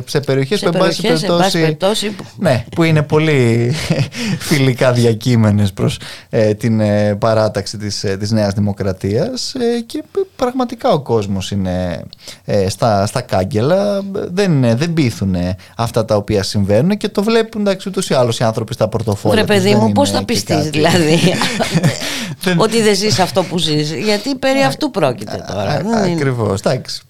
σε 0.06 0.20
περιοχές 0.20 0.60
Σε 0.60 0.70
που 0.70 0.72
εν 0.78 0.80
πάση 0.84 1.02
περιοχές, 1.02 1.24
εν 1.30 1.38
πάση 1.38 1.52
περιπτώσει, 1.52 1.60
περιπτώσει, 1.62 2.10
που- 2.10 2.24
ναι, 2.38 2.66
που 2.76 2.84
είναι 2.84 3.02
πολύ 3.04 3.72
φιλικά 4.50 4.92
διακείμενες 4.92 5.74
προς 5.74 6.00
ε, 6.30 6.54
την 6.54 6.80
ε, 6.80 7.16
παράταξη 7.16 7.78
της, 7.78 8.04
ε, 8.04 8.18
της 8.18 8.32
Νέας 8.32 8.54
Δημοκρατίας 8.54 9.54
ε, 9.56 9.80
και 9.86 9.98
ε, 9.98 10.20
πραγματικά 10.36 10.90
ο 10.90 11.00
κόσμος 11.00 11.52
είναι 11.52 12.04
ε, 12.46 12.70
στα, 12.70 13.06
στα 13.06 13.22
κάγκελα. 13.22 14.02
Δεν, 14.12 14.64
ε, 14.64 14.76
δεν 14.76 14.94
πείθουν 14.94 15.36
ε, 15.36 15.56
αυτά 15.78 16.06
τα 16.06 16.16
οποία 16.16 16.44
συμβαίνουν 16.44 16.98
και 16.98 17.10
το 17.10 17.24
βλέπουν 17.24 17.62
εντάξει 17.62 17.90
ούτως 17.90 18.10
ή 18.10 18.14
άλλως 18.14 18.40
οι 18.40 18.44
άνθρωποι 18.44 18.74
στα 18.74 18.88
πορτοφόλια 18.88 19.44
Βρε 19.46 19.54
τους, 19.56 19.64
παιδί 19.64 19.74
δεν 19.76 19.84
μου, 19.86 19.92
πώς 19.92 20.08
είναι 20.10 20.18
θα 20.18 20.24
και 20.24 20.34
πιστείς 20.34 20.56
κάτι. 20.56 20.70
δηλαδή; 20.70 21.16
Δεν- 21.16 21.26
ότι 22.64 22.82
δεν 22.82 22.96
ζεις 22.96 23.20
αυτό 23.20 23.44
που 23.44 23.58
ζεις. 23.58 23.92
Γιατί 23.92 24.36
περί 24.36 24.62
αυτού 24.64 24.92
πρόκειται 24.92 25.46
τώρα. 25.48 25.72
Α, 25.72 25.78
Δεν 25.78 25.86
είναι. 25.86 26.12
Ακριβώς, 26.14 26.60
εντάξει. 26.60 27.02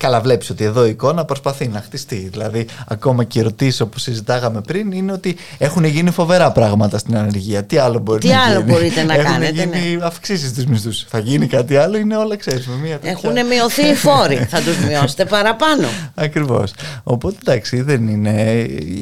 Καλά, 0.00 0.20
βλέπεις 0.20 0.50
ότι 0.50 0.64
εδώ 0.64 0.86
η 0.86 0.90
εικόνα 0.90 1.24
προσπαθεί 1.24 1.68
να 1.68 1.80
χτιστεί. 1.80 2.28
Δηλαδή, 2.32 2.66
ακόμα 2.88 3.24
και 3.24 3.38
οι 3.38 3.40
ερωτήσεις 3.42 3.84
που 3.90 3.98
συζητάγαμε 3.98 4.60
πριν 4.60 4.92
είναι 4.92 5.12
ότι 5.12 5.36
έχουν 5.58 5.84
γίνει 5.84 6.10
φοβερά 6.10 6.52
πράγματα 6.52 6.98
στην 6.98 7.16
ανεργία. 7.16 7.64
Τι 7.64 7.76
άλλο 7.78 7.98
μπορεί 7.98 8.20
Τι 8.20 8.28
να 8.28 8.42
άλλο 8.42 8.58
γίνει; 8.60 8.72
μπορείτε 8.72 9.02
να 9.02 9.14
έχουν 9.14 9.24
κάνετε, 9.32 9.64
ναι. 9.64 9.78
γίνει 9.78 9.98
αυξήσεις 10.02 10.48
στου 10.48 10.68
μισθούς. 10.68 11.06
Θα 11.08 11.18
γίνει 11.18 11.46
κάτι 11.46 11.76
άλλο, 11.76 11.96
είναι 11.96 12.16
όλα 12.16 12.36
ξέρεις. 12.36 12.66
Με 12.66 12.74
μια 12.82 12.98
τέτοια- 12.98 13.10
Έχουν 13.10 13.46
μειωθεί 13.46 13.86
οι 13.86 13.94
φόροι. 13.94 14.36
Θα 14.50 14.60
τους 14.60 14.76
μειώσετε 14.86 15.24
παραπάνω. 15.24 15.86
Ακριβώς. 16.14 16.72
Οπότε 17.02 17.36
εντάξει, 17.46 17.82
δεν 17.82 18.08
είναι. 18.08 18.42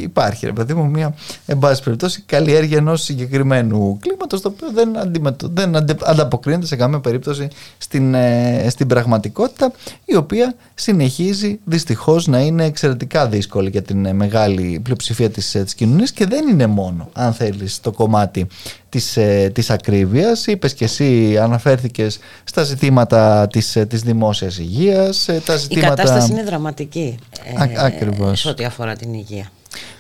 Υπάρχει, 0.01 0.47
ρε 0.47 0.53
παιδί 0.53 0.75
μου, 0.75 0.87
μια 0.87 1.15
εν 1.47 1.59
πάση 1.59 1.83
περιπτώσει 1.83 2.23
καλλιέργεια 2.27 2.77
ενός 2.79 3.03
συγκεκριμένου 3.03 3.99
κλίματος 4.01 4.41
το 4.41 4.49
οποίο 4.49 4.71
δεν, 4.75 4.99
αντιμετω... 4.99 5.49
δεν 5.55 5.77
αντε- 5.77 6.09
ανταποκρίνεται 6.09 6.67
σε 6.67 6.77
καμία 6.77 7.01
περίπτωση 7.01 7.49
στην, 7.79 8.15
ε, 8.15 8.67
στην 8.71 8.87
πραγματικότητα, 8.87 9.73
η 10.05 10.17
οποία 10.17 10.55
συνεχίζει 10.92 11.59
δυστυχώς 11.64 12.27
να 12.27 12.40
είναι 12.40 12.64
εξαιρετικά 12.64 13.29
δύσκολη 13.29 13.70
για 13.70 13.83
την 13.83 14.07
ε, 14.07 14.12
μεγάλη 14.12 14.81
πλειοψηφία 14.83 15.31
της 15.31 15.51
της 15.64 15.74
κοινωνίας 15.74 16.12
και 16.12 16.27
δεν 16.27 16.48
είναι 16.48 16.66
μόνο, 16.66 17.09
αν 17.12 17.33
θέλεις, 17.33 17.81
το 17.81 17.92
κομμάτι 17.92 18.46
της, 18.88 19.16
ε, 19.16 19.51
της 19.55 19.70
ακρίβειας. 19.70 20.46
Είπες 20.46 20.74
και 20.74 20.85
εσύ, 20.85 21.38
αναφέρθηκες 21.38 22.18
στα 22.44 22.62
ζητήματα 22.62 23.46
της, 23.46 23.77
ε, 23.77 23.87
της 23.87 24.03
δημόσιας 24.03 24.59
υγείας, 24.59 25.29
ε, 25.29 25.42
τα 25.44 25.55
Η 25.55 25.59
ζητήματα... 25.59 25.88
κατάσταση 25.88 26.33
είναι 26.33 26.42
δραματική. 26.44 27.18
Α- 27.59 27.85
ακριβώς. 27.85 28.40
Σε 28.40 28.48
ό,τι 28.48 28.64
αφορά 28.64 28.96
την 28.96 29.12
υγεία. 29.14 29.51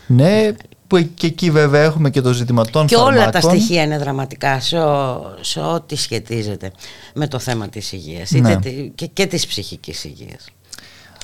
Ναι, 0.06 0.50
που 0.86 1.08
και 1.14 1.26
εκεί 1.26 1.50
βέβαια 1.50 1.82
έχουμε 1.82 2.10
και 2.10 2.20
το 2.20 2.32
ζήτημα 2.32 2.64
των 2.64 2.86
Και 2.86 2.96
όλα 2.96 3.30
τα 3.30 3.40
φαρμάκων. 3.40 3.50
στοιχεία 3.50 3.82
είναι 3.82 3.98
δραματικά 3.98 4.60
σε, 4.60 4.78
ο- 4.78 5.34
σε 5.40 5.60
ό,τι 5.60 5.96
σχετίζεται 5.96 6.70
με 7.14 7.26
το 7.26 7.38
θέμα 7.38 7.68
της 7.68 7.92
υγείας 7.92 8.30
είτε 8.30 8.48
Ναι. 8.48 8.56
τη- 8.56 8.90
και, 8.94 9.06
και 9.06 9.26
της 9.26 9.46
ψυχικής 9.46 10.04
υγείας. 10.04 10.44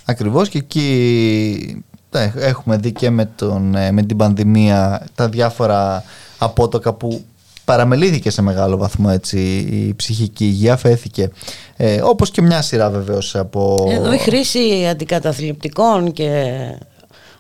Ακριβώς 0.05 0.49
και 0.49 0.59
εκεί 0.59 1.85
ναι, 2.11 2.33
έχουμε 2.37 2.77
δει 2.77 2.93
και 2.93 3.11
με, 3.11 3.25
τον, 3.25 3.75
ε, 3.75 3.93
με 3.93 4.03
την 4.03 4.17
πανδημία 4.17 5.07
τα 5.15 5.29
διάφορα 5.29 6.05
απότοκα 6.39 6.93
που 6.93 7.25
παραμελήθηκε 7.65 8.31
σε 8.31 8.43
μεγάλο 8.43 8.77
βαθμό 8.77 9.09
έτσι, 9.13 9.39
η 9.71 9.95
ψυχική 9.95 10.45
υγεία, 10.45 10.77
φέθηκε 10.77 11.31
ε, 11.77 12.01
όπως 12.03 12.31
και 12.31 12.43
μια 12.43 12.63
σειρά 12.63 12.91
βεβαίως 12.91 13.37
από... 13.37 13.87
Εδώ 13.91 14.13
η 14.13 14.19
χρήση 14.19 14.87
αντικαταθλιπτικών 14.91 16.13
και 16.13 16.53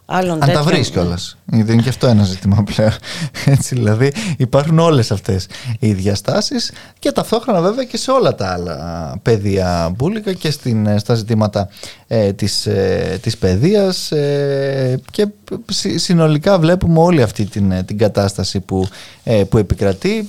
άλλων 0.07 0.33
Αν 0.33 0.39
τα 0.41 0.47
τέτοιων- 0.47 0.65
βρεις 0.65 0.91
κιόλας. 0.91 1.37
Δεν 1.45 1.67
είναι 1.73 1.83
και 1.83 1.89
αυτό 1.89 2.07
ένα 2.07 2.23
ζήτημα 2.25 2.65
πλέον. 2.75 2.91
Έτσι, 3.45 3.75
δηλαδή 3.75 4.13
υπάρχουν 4.37 4.79
όλες 4.79 5.11
αυτές 5.11 5.47
οι 5.79 5.93
διαστάσεις 5.93 6.73
και 6.99 7.13
ταυτόχρονα 7.13 7.61
βέβαια 7.61 7.85
και 7.85 7.97
σε 7.97 8.11
όλα 8.11 8.35
τα 8.35 8.49
άλλα 8.53 9.19
πεδία 9.23 9.93
μπουλικα 9.97 10.33
και 10.33 10.51
στην, 10.51 10.99
στα 10.99 11.15
ζητήματα 11.15 11.69
ε, 12.07 12.33
της, 12.33 12.67
ε, 12.67 13.19
της 13.23 13.37
παιδείας 13.39 14.13
ε, 14.13 15.01
και 15.11 15.27
συ- 15.71 15.99
συνολικά 15.99 16.59
βλέπουμε 16.59 16.99
όλη 17.01 17.23
αυτή 17.23 17.45
την, 17.45 17.73
ε, 17.73 17.83
την 17.83 17.99
κατάσταση 17.99 18.61
που, 18.61 18.89
ε, 19.25 19.45
που 19.45 19.59
επικρατεί 19.59 20.29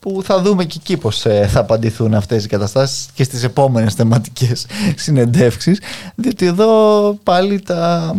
που 0.00 0.20
θα 0.24 0.42
δούμε 0.42 0.64
και 0.64 0.76
εκεί 0.80 0.96
πώς 0.96 1.24
ε, 1.26 1.46
θα 1.50 1.60
απαντηθούν 1.60 2.14
αυτές 2.14 2.44
οι 2.44 2.48
καταστάσεις 2.48 3.06
και 3.14 3.24
στις 3.24 3.42
επόμενες 3.44 3.94
θεματικές 3.94 4.66
συνεντεύξεις 4.96 5.80
διότι 6.14 6.46
εδώ 6.46 7.12
πάλι 7.22 7.60
τα, 7.60 8.14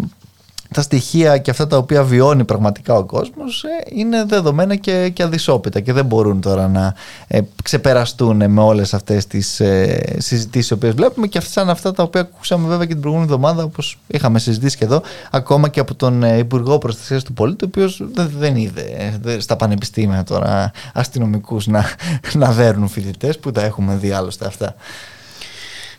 τα 0.74 0.82
στοιχεία 0.82 1.38
και 1.38 1.52
αυτά 1.52 1.68
τα 1.68 1.78
οποία 1.78 2.04
βιώνει 2.04 2.44
πραγματικά 2.44 2.94
ο 2.94 3.04
κόσμος 3.04 3.64
ε, 3.64 3.68
είναι 4.00 4.24
δεδομένα 4.26 4.76
και, 4.76 5.10
και 5.10 5.24
αδυσόπιτα 5.24 5.80
και 5.80 5.94
δεν 5.94 6.06
μπορούν 6.06 6.42
τώρα 6.42 6.68
να 6.68 6.94
ε, 7.28 7.40
ξεπεραστούν 7.64 8.52
με 8.52 8.62
όλες 8.62 8.94
αυτές 8.94 9.28
τις 9.28 9.60
ε, 9.60 10.16
συζητήσεις 10.18 10.70
οι 10.70 10.74
οποίες 10.74 10.94
βλέπουμε 10.94 11.28
και 11.28 11.38
αυτά, 11.38 11.52
σαν 11.52 11.70
αυτά 11.70 11.92
τα 11.94 12.04
οποία 12.04 12.22
ακούσαμε 12.22 12.68
βέβαια 12.68 12.86
και 12.86 12.92
την 12.94 13.02
προηγούμενη 13.02 13.32
εβδομάδα 13.32 13.64
όπως 13.64 13.98
είχαμε 14.08 14.40
συζητήσει 14.40 14.78
και 14.78 14.86
εδώ 14.86 15.02
ακόμα 15.32 15.70
και 15.70 15.80
από 15.80 15.96
τον 15.96 16.24
ε, 16.24 16.38
Υπουργό 16.38 16.78
Προστασίας 16.78 17.24
του 17.24 17.34
Πολίτη 17.34 17.64
ο 17.64 17.68
οποίος 17.72 18.02
δεν, 18.14 18.32
δεν 18.38 18.56
είδε 18.56 18.82
ε, 18.82 19.18
δεν- 19.22 19.42
στα 19.42 19.56
πανεπιστήμια 19.56 20.24
τώρα 20.24 20.72
αστυνομικούς 20.94 21.68
να, 21.68 21.86
να 22.34 22.52
δέρνουν 22.52 22.88
φοιτητές 22.88 23.40
που 23.40 23.52
τα 23.52 23.62
έχουμε 23.62 23.96
δει 23.96 24.12
άλλωστε 24.12 24.46
αυτά. 24.46 24.76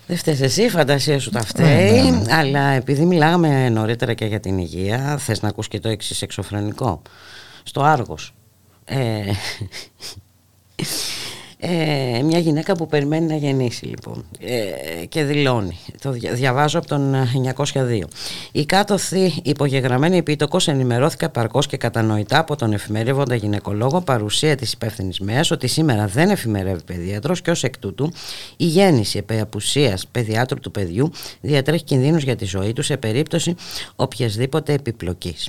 Δεν 0.06 0.16
φταίς 0.16 0.40
εσύ, 0.40 0.62
η 0.62 0.68
φαντασία 0.68 1.20
σου 1.20 1.30
τα 1.30 1.40
φταίει, 1.40 2.00
Ναι, 2.00 2.10
ναι, 2.10 2.34
αλλά 2.34 2.60
επειδή 2.60 3.04
μιλάγαμε 3.04 3.68
νωρίτερα 3.68 4.14
και 4.14 4.24
για 4.24 4.40
την 4.40 4.58
υγεία, 4.58 5.16
θες 5.18 5.42
να 5.42 5.48
ακούς 5.48 5.68
και 5.68 5.80
το 5.80 5.88
εξής 5.88 6.22
εξωφρενικό. 6.22 7.02
Στο 7.62 7.82
Άργος, 7.82 8.34
ε, 8.84 9.22
ε, 11.64 12.22
μια 12.22 12.38
γυναίκα 12.38 12.74
που 12.76 12.86
περιμένει 12.86 13.26
να 13.26 13.36
γεννήσει 13.36 13.84
λοιπόν 13.86 14.24
ε, 14.40 15.06
και 15.06 15.24
δηλώνει, 15.24 15.78
το 16.00 16.10
δια- 16.10 16.32
διαβάζω 16.32 16.78
από 16.78 16.86
τον 16.86 17.14
ε, 17.14 17.28
902 17.72 18.00
η 18.52 18.64
κάτωθη 18.66 19.32
υπογεγραμμένη 19.42 20.16
επίτοκος 20.16 20.68
ενημερώθηκα 20.68 21.28
παρκώς 21.30 21.66
και 21.66 21.76
κατανοητά 21.76 22.38
από 22.38 22.56
τον 22.56 22.72
εφημερεύοντα 22.72 23.34
γυναικολόγο 23.34 24.00
παρουσία 24.00 24.56
της 24.56 24.72
υπεύθυνης 24.72 25.20
ΜΕΑΣ 25.20 25.50
ότι 25.50 25.66
σήμερα 25.66 26.06
δεν 26.06 26.30
εφημερεύει 26.30 26.82
παιδίατρος 26.82 27.42
και 27.42 27.50
ως 27.50 27.64
εκ 27.64 27.78
τούτου 27.78 28.12
η 28.56 28.64
γέννηση 28.64 29.18
επί 29.18 29.40
απουσίας 29.40 30.06
παιδιάτρου 30.06 30.58
του 30.60 30.70
παιδιού 30.70 31.10
διατρέχει 31.40 31.84
κινδύνους 31.84 32.22
για 32.22 32.36
τη 32.36 32.44
ζωή 32.44 32.72
του 32.72 32.82
σε 32.82 32.96
περίπτωση 32.96 33.54
οποιασδήποτε 33.96 34.72
επιπλοκής. 34.72 35.48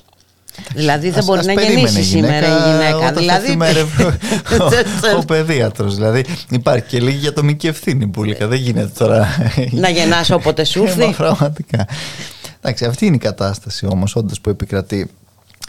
Δηλαδή 0.75 1.09
δεν 1.09 1.19
Ας- 1.19 1.25
μπορεί 1.25 1.39
ας 1.39 1.45
να 1.45 1.53
περίμενε 1.53 1.79
γεννήσεις 1.79 2.07
σήμερα 2.07 2.47
η 2.47 2.71
γυναίκα. 2.71 2.95
όταν 2.97 3.13
θα 3.13 3.19
Δηλαδή. 3.19 3.45
εφημερεύει 3.47 4.03
ο, 5.13 5.17
ο 5.19 5.25
παιδίατρος. 5.25 5.95
Δηλαδή 5.95 6.25
υπάρχει 6.49 6.85
και 6.87 6.99
λίγη 6.99 7.27
ατομική 7.27 7.67
ευθύνη 7.67 8.07
πουλικα. 8.07 8.47
Δεν 8.47 8.57
γίνεται 8.59 8.91
τώρα. 8.97 9.27
να 9.71 9.89
γεννάς 9.89 10.29
όποτε 10.29 10.63
σου 10.63 10.79
Ε, 10.83 10.87
έρθει. 10.87 10.99
μα 11.05 11.11
Πραγματικά. 11.11 11.87
Εντάξει, 12.61 12.85
αυτή 12.85 13.05
είναι 13.05 13.15
η 13.15 13.19
κατάσταση 13.19 13.85
όμως 13.85 14.15
όντως 14.15 14.41
που 14.41 14.49
επικρατεί 14.49 15.09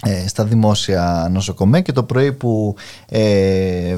ε, 0.06 0.28
στα 0.28 0.44
δημόσια 0.44 1.28
νοσοκομεία 1.32 1.80
και 1.80 1.92
το 1.92 2.02
πρωί 2.02 2.32
που 2.32 2.74
ε, 3.08 3.96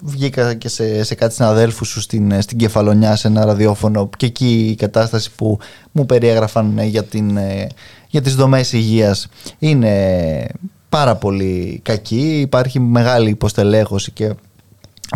βγήκα 0.00 0.54
και 0.54 0.68
σε, 0.68 1.02
σε 1.04 1.14
κάτι 1.14 1.34
συναδέλφους 1.34 1.88
σου 1.88 2.00
στην, 2.00 2.42
στην 2.42 2.58
Κεφαλονιά 2.58 3.16
σε 3.16 3.28
ένα 3.28 3.44
ραδιόφωνο 3.44 4.10
και 4.16 4.26
εκεί 4.26 4.68
η 4.70 4.74
κατάσταση 4.74 5.30
που 5.36 5.58
μου 5.92 6.06
περιέγραφαν 6.06 6.78
ε, 6.78 6.84
για, 6.84 7.04
την, 7.04 7.36
ε, 7.36 7.66
για 8.08 8.22
τις 8.22 8.34
δομές 8.34 8.72
υγείας 8.72 9.28
είναι 9.58 10.46
πάρα 10.88 11.16
πολύ 11.16 11.80
κακή 11.84 12.40
υπάρχει 12.40 12.80
μεγάλη 12.80 13.30
υποστελέχωση 13.30 14.10
και 14.10 14.34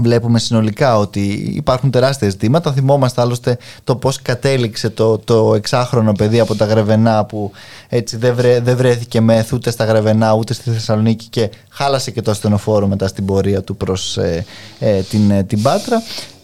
Βλέπουμε 0.00 0.38
συνολικά 0.38 0.98
ότι 0.98 1.52
υπάρχουν 1.56 1.90
τεράστια 1.90 2.30
ζητήματα. 2.30 2.72
Θυμόμαστε 2.72 3.20
άλλωστε 3.20 3.58
το 3.84 3.96
πώς 3.96 4.22
κατέληξε 4.22 4.90
το, 4.90 5.18
το 5.18 5.54
εξάχρονο 5.54 6.12
παιδί 6.12 6.40
από 6.40 6.54
τα 6.54 6.64
Γρεβενά 6.64 7.24
που 7.24 7.50
έτσι 7.88 8.16
δεν, 8.16 8.34
βρε, 8.34 8.60
δεν 8.60 8.76
βρέθηκε 8.76 9.20
μεθ 9.20 9.52
ούτε 9.52 9.70
στα 9.70 9.84
Γρεβενά 9.84 10.32
ούτε 10.32 10.52
στη 10.52 10.70
Θεσσαλονίκη 10.70 11.26
και 11.28 11.50
χάλασε 11.68 12.10
και 12.10 12.22
το 12.22 12.30
ασθενοφόρο 12.30 12.86
μετά 12.86 13.06
στην 13.08 13.24
πορεία 13.24 13.62
του 13.62 13.76
προς 13.76 14.16
ε, 14.16 14.44
ε, 14.78 15.00
την, 15.00 15.30
ε, 15.30 15.42
την 15.42 15.62
Πάτρα. 15.62 16.02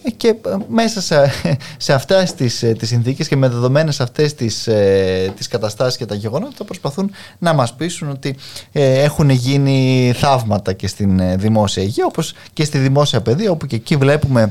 Ε, 0.08 0.10
Και 0.10 0.28
ε, 0.28 0.56
μέσα 0.68 1.00
σε, 1.00 1.30
σε 1.76 1.92
αυτές 1.92 2.34
τις, 2.34 2.62
ε, 2.62 2.72
τις 2.72 2.88
συνθήκες 2.88 3.28
και 3.28 3.36
με 3.36 3.48
δεδομένες 3.48 4.00
αυτές 4.00 4.34
τις, 4.34 4.66
ε, 4.66 5.32
τις 5.36 5.48
καταστάσεις 5.48 5.96
και 5.96 6.06
τα 6.06 6.14
γεγονότα 6.14 6.64
προσπαθούν 6.64 7.10
να 7.38 7.52
μας 7.52 7.74
πείσουν 7.74 8.10
ότι 8.10 8.36
ε, 8.72 9.02
έχουν 9.02 9.30
γίνει 9.30 10.12
θαύματα 10.16 10.72
και 10.72 10.86
στην 10.86 11.20
ε, 11.20 11.36
δημόσια 11.36 11.82
υγεία 11.82 12.06
όπως 12.06 12.32
και 12.52 12.64
στη 12.64 12.78
δημόσια 12.78 13.20
παιδεία 13.20 13.50
όπου 13.50 13.66
και 13.66 13.76
εκεί 13.76 13.96
βλέπουμε 13.96 14.48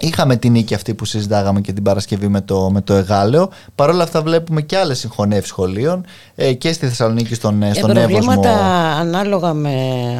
Είχαμε 0.00 0.36
την 0.36 0.52
νίκη 0.52 0.74
αυτή 0.74 0.94
που 0.94 1.04
συζητάγαμε 1.04 1.60
και 1.60 1.72
την 1.72 1.82
Παρασκευή 1.82 2.28
με 2.28 2.40
το, 2.40 2.70
με 2.70 2.80
το 2.80 2.94
Εγάλεο. 2.94 3.50
Παρ' 3.74 3.88
όλα 3.90 4.02
αυτά 4.02 4.22
βλέπουμε 4.22 4.62
και 4.62 4.76
άλλες 4.76 4.98
συγχωνεύσεις 4.98 5.48
σχολείων 5.48 6.04
ε, 6.34 6.52
και 6.52 6.72
στη 6.72 6.86
Θεσσαλονίκη 6.86 7.34
στον, 7.34 7.62
ε, 7.62 7.68
Ε, 7.68 7.72
στον 7.74 7.92
προβλήματα 7.92 8.48
Εύωσμο. 8.48 8.70
ανάλογα 9.00 9.52
με 9.52 9.72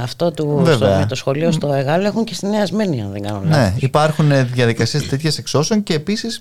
αυτό 0.03 0.31
του, 0.31 0.43
στο, 0.65 0.79
Βέβαια. 0.79 0.99
με 0.99 1.07
το 1.07 1.15
σχολείο 1.15 1.53
στο 1.53 1.73
Εγάλο 1.73 2.07
έχουν 2.07 2.25
και 2.25 2.35
στη 2.35 2.47
Νέα 2.47 2.67
Σμύρνη 2.67 3.03
αν 3.03 3.11
δεν 3.13 3.23
κάνω 3.23 3.41
Ναι, 3.45 3.57
λάθος. 3.57 3.83
υπάρχουν 3.83 4.31
ε, 4.31 4.43
διαδικασίες 4.43 5.07
τέτοιες 5.09 5.39
εξώσεων 5.39 5.83
και 5.83 5.95
επίσης 5.95 6.41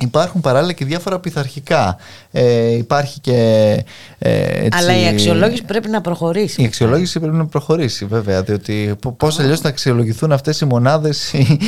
υπάρχουν 0.00 0.40
παράλληλα 0.40 0.72
και 0.72 0.84
διάφορα 0.84 1.18
πειθαρχικά. 1.18 1.96
Ε, 2.30 2.72
υπάρχει 2.76 3.20
και 3.20 3.84
ε, 4.24 4.64
έτσι, 4.64 4.78
Αλλά 4.78 5.00
η 5.00 5.06
αξιολόγηση 5.06 5.62
πρέπει 5.64 5.88
να 5.88 6.00
προχωρήσει. 6.00 6.62
Η 6.62 6.64
αξιολόγηση 6.64 7.20
πρέπει 7.20 7.36
να 7.36 7.46
προχωρήσει, 7.46 8.04
βέβαια. 8.04 8.42
Διότι 8.42 8.94
πώς 9.16 9.38
αλλιώς 9.38 9.60
θα 9.60 9.68
αξιολογηθούν 9.68 10.32
αυτές 10.32 10.60
οι 10.60 10.64
μονάδες 10.64 11.32
οι, 11.32 11.60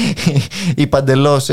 οι 0.77 0.87
παντελώς 0.87 1.51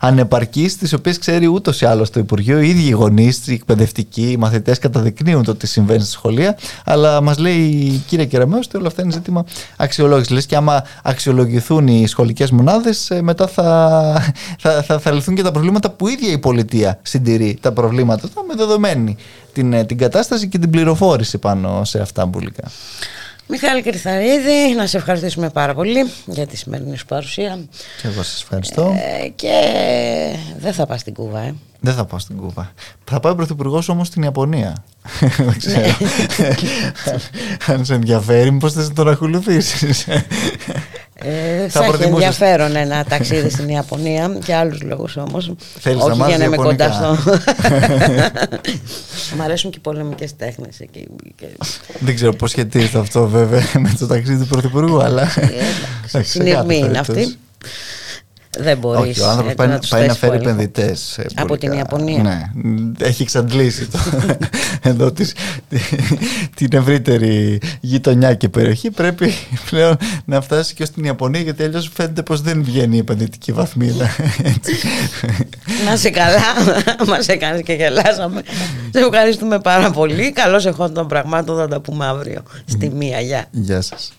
ανεπαρκείς, 0.00 0.76
τις 0.76 0.92
οποίες 0.92 1.18
ξέρει 1.18 1.46
ούτως 1.46 1.80
ή 1.80 1.86
άλλως 1.86 2.10
το 2.10 2.20
Υπουργείο. 2.20 2.60
Οι 2.60 2.68
ίδιοι 2.68 2.86
οι 2.86 2.90
γονείς, 2.90 3.46
οι 3.46 3.52
εκπαιδευτικοί, 3.52 4.30
οι 4.30 4.36
μαθητές 4.36 4.78
καταδεικνύουν 4.78 5.44
το 5.44 5.54
τι 5.54 5.66
συμβαίνει 5.66 6.00
στη 6.00 6.10
σχολεία. 6.10 6.58
Αλλά 6.84 7.20
μας 7.20 7.38
λέει 7.38 7.58
η 7.58 8.02
κυρία 8.06 8.26
Κεραμέο 8.26 8.58
ότι 8.58 8.76
όλα 8.76 8.86
αυτά 8.86 9.02
είναι 9.02 9.12
ζήτημα 9.12 9.44
αξιολόγησης. 9.76 10.30
Λες 10.30 10.46
και 10.46 10.56
άμα 10.56 10.84
αξιολογηθούν 11.02 11.86
οι 11.88 12.06
σχολικές 12.06 12.50
μονάδες, 12.50 13.12
μετά 13.22 13.46
θα, 13.46 14.34
θα, 14.58 14.82
θα, 14.82 14.98
θα 14.98 15.12
λυθούν 15.12 15.34
και 15.34 15.42
τα 15.42 15.50
προβλήματα 15.50 15.90
που 15.90 16.08
η 16.08 16.12
ίδια 16.12 16.32
η 16.32 16.38
πολιτεία 16.38 16.98
συντηρεί. 17.02 17.58
Τα 17.60 17.72
προβλήματα 17.72 18.26
αυτά 18.26 18.44
με 18.48 18.54
δεδομένη 18.54 19.16
την, 19.52 19.72
ε, 19.72 19.84
την 19.84 19.98
κατάσταση 19.98 20.48
και 20.48 20.58
την 20.58 20.70
πληροφόρηση 20.70 21.38
πάνω 21.38 21.84
σε 21.84 22.00
αυτά 22.00 22.26
μπουλικά. 22.26 22.70
Μιχάλη 23.46 23.82
Κρυθαρίδη, 23.82 24.74
να 24.76 24.86
σε 24.86 24.96
ευχαριστήσουμε 24.96 25.50
πάρα 25.50 25.74
πολύ 25.74 26.10
για 26.26 26.46
τη 26.46 26.56
σημερινή 26.56 26.96
σου 26.96 27.06
παρουσία. 27.06 27.58
Και 28.02 28.08
εγώ 28.08 28.22
σας 28.22 28.42
ευχαριστώ. 28.42 28.94
Ε, 29.22 29.28
και 29.28 29.60
δεν 30.58 30.72
θα 30.72 30.86
πας 30.86 31.00
στην 31.00 31.14
Κούβα, 31.14 31.40
ε. 31.40 31.54
Δεν 31.80 31.94
θα 31.94 32.04
πάω 32.04 32.18
στην 32.18 32.36
Κούβα. 32.36 32.72
Θα 33.04 33.20
πάει 33.20 33.32
ο 33.32 33.34
Πρωθυπουργός 33.34 33.88
όμως 33.88 34.06
στην 34.06 34.22
Ιαπωνία. 34.22 34.84
Δεν 35.36 35.56
ξέρω. 35.56 35.96
Αν 37.66 37.84
σε 37.84 37.94
ενδιαφέρει, 37.94 38.50
μήπως 38.50 38.72
θες 38.72 38.88
να 38.88 38.94
τον 38.94 39.08
ακολουθήσεις. 39.08 40.06
Ε, 41.24 41.58
Θα 41.60 41.68
θα 41.68 41.78
έχει 41.84 41.88
προτιμούσες- 41.88 42.12
ενδιαφέρον 42.26 42.76
ένα 42.76 43.04
ταξίδι 43.04 43.50
στην 43.50 43.68
Ιαπωνία 43.68 44.36
για 44.44 44.58
άλλους 44.58 44.82
λόγους 44.82 45.16
όμως 45.16 45.52
Θέλεις 45.78 45.98
να 45.98 46.04
όχι 46.04 46.14
για 46.16 46.24
μάθεις 46.24 46.38
να 46.38 46.44
είμαι 46.44 46.56
κοντά 46.56 46.84
Ιαπωνικά. 46.84 47.20
στο 47.22 47.40
Μ' 49.36 49.42
αρέσουν 49.42 49.70
και 49.70 49.76
οι 49.78 49.80
πολεμικές 49.82 50.36
τέχνες 50.36 50.80
εκεί 50.80 51.06
και... 51.36 51.46
Δεν 51.98 52.14
ξέρω 52.14 52.32
πώς 52.32 52.50
σχετίζεται 52.50 52.98
αυτό 52.98 53.28
βέβαια 53.28 53.62
με 53.78 53.94
το 53.98 54.06
ταξίδι 54.06 54.42
του 54.42 54.48
Πρωθυπουργού, 54.48 55.02
αλλά. 55.02 55.22
Ε, 55.22 55.26
εντάξει, 55.40 55.54
Εντάξει, 56.08 56.30
σε 56.30 56.38
Συνειρμή 56.38 56.52
κάθε 56.54 56.74
είναι 56.74 56.86
περίπτωση. 56.88 57.20
αυτή 57.20 57.38
Δεν 58.58 58.78
μπορείς 58.78 59.00
Όχι, 59.00 59.20
ο 59.20 59.28
άνθρωπος 59.28 59.52
ε, 59.52 59.54
πάει, 59.54 59.78
τους 59.78 59.88
πάει 59.88 60.00
να 60.00 60.06
θέσεις 60.06 60.18
φέρει 60.18 60.36
υπό 60.36 60.48
έλεγχο. 60.48 60.60
επενδυτέ. 60.60 60.96
Από 61.34 61.58
την 61.58 61.72
Ιαπωνία. 61.72 62.22
Ναι, 62.22 62.42
έχει 63.06 63.22
εξαντλήσει 63.22 63.86
το, 63.86 63.98
εδώ 64.90 65.12
της, 65.12 65.34
την 66.54 66.68
ευρύτερη 66.72 67.60
γειτονιά 67.80 68.34
και 68.34 68.48
περιοχή. 68.48 68.90
Πρέπει 68.90 69.32
πλέον 69.70 69.96
να 70.24 70.40
φτάσει 70.40 70.74
και 70.74 70.84
στην 70.84 71.04
Ιαπωνία, 71.04 71.40
γιατί 71.40 71.62
αλλιώς 71.62 71.90
φαίνεται 71.94 72.22
πως 72.22 72.40
δεν 72.40 72.64
βγαίνει 72.64 72.96
η 72.96 72.98
επενδυτική 72.98 73.52
βαθμίδα. 73.52 74.10
Έτσι. 74.42 74.72
Να 75.86 75.96
σε 75.96 76.10
καλά, 76.10 76.42
μας 77.06 77.28
έκανες 77.28 77.62
και 77.62 77.72
γελάσαμε 77.72 78.42
Σε 78.90 78.98
ευχαριστούμε 78.98 79.60
πάρα 79.60 79.90
πολύ 79.90 80.32
Καλώς 80.32 80.66
εχόντων 80.66 80.94
των 80.94 81.08
πραγμάτων 81.08 81.56
θα 81.56 81.68
τα 81.68 81.80
πούμε 81.80 82.06
αύριο 82.06 82.42
Στη 82.64 82.90
μία, 82.90 83.20
γεια 83.20 83.46
Γεια 83.50 83.80
σας. 83.80 84.12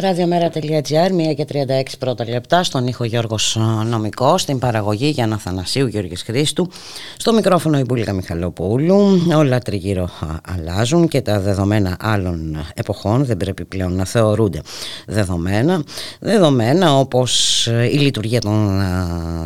Ραδιομέρα.gr, 0.00 1.30
1 1.30 1.34
και 1.36 1.46
36 1.52 1.82
πρώτα 1.98 2.28
λεπτά, 2.28 2.62
στον 2.62 2.86
ήχο 2.86 3.04
Γιώργος 3.04 3.58
Νομικό, 3.86 4.38
στην 4.38 4.58
παραγωγή 4.58 5.08
Γιάννα 5.08 5.38
Θανασίου, 5.38 5.86
Γιώργης 5.86 6.22
Χρήστου, 6.22 6.70
στο 7.16 7.32
μικρόφωνο 7.32 7.78
η 7.78 7.82
Μπουλίκα 7.82 8.12
Μιχαλοπούλου. 8.12 9.22
Όλα 9.36 9.58
τριγύρω 9.58 10.10
αλλάζουν 10.44 11.08
και 11.08 11.20
τα 11.20 11.40
δεδομένα 11.40 11.96
άλλων 12.00 12.64
εποχών 12.74 13.24
δεν 13.24 13.36
πρέπει 13.36 13.64
πλέον 13.64 13.92
να 13.92 14.04
θεωρούνται 14.04 14.60
δεδομένα. 15.06 15.82
Δεδομένα 16.20 16.98
όπως 16.98 17.66
η 17.66 17.96
λειτουργία 17.98 18.40
των 18.40 18.82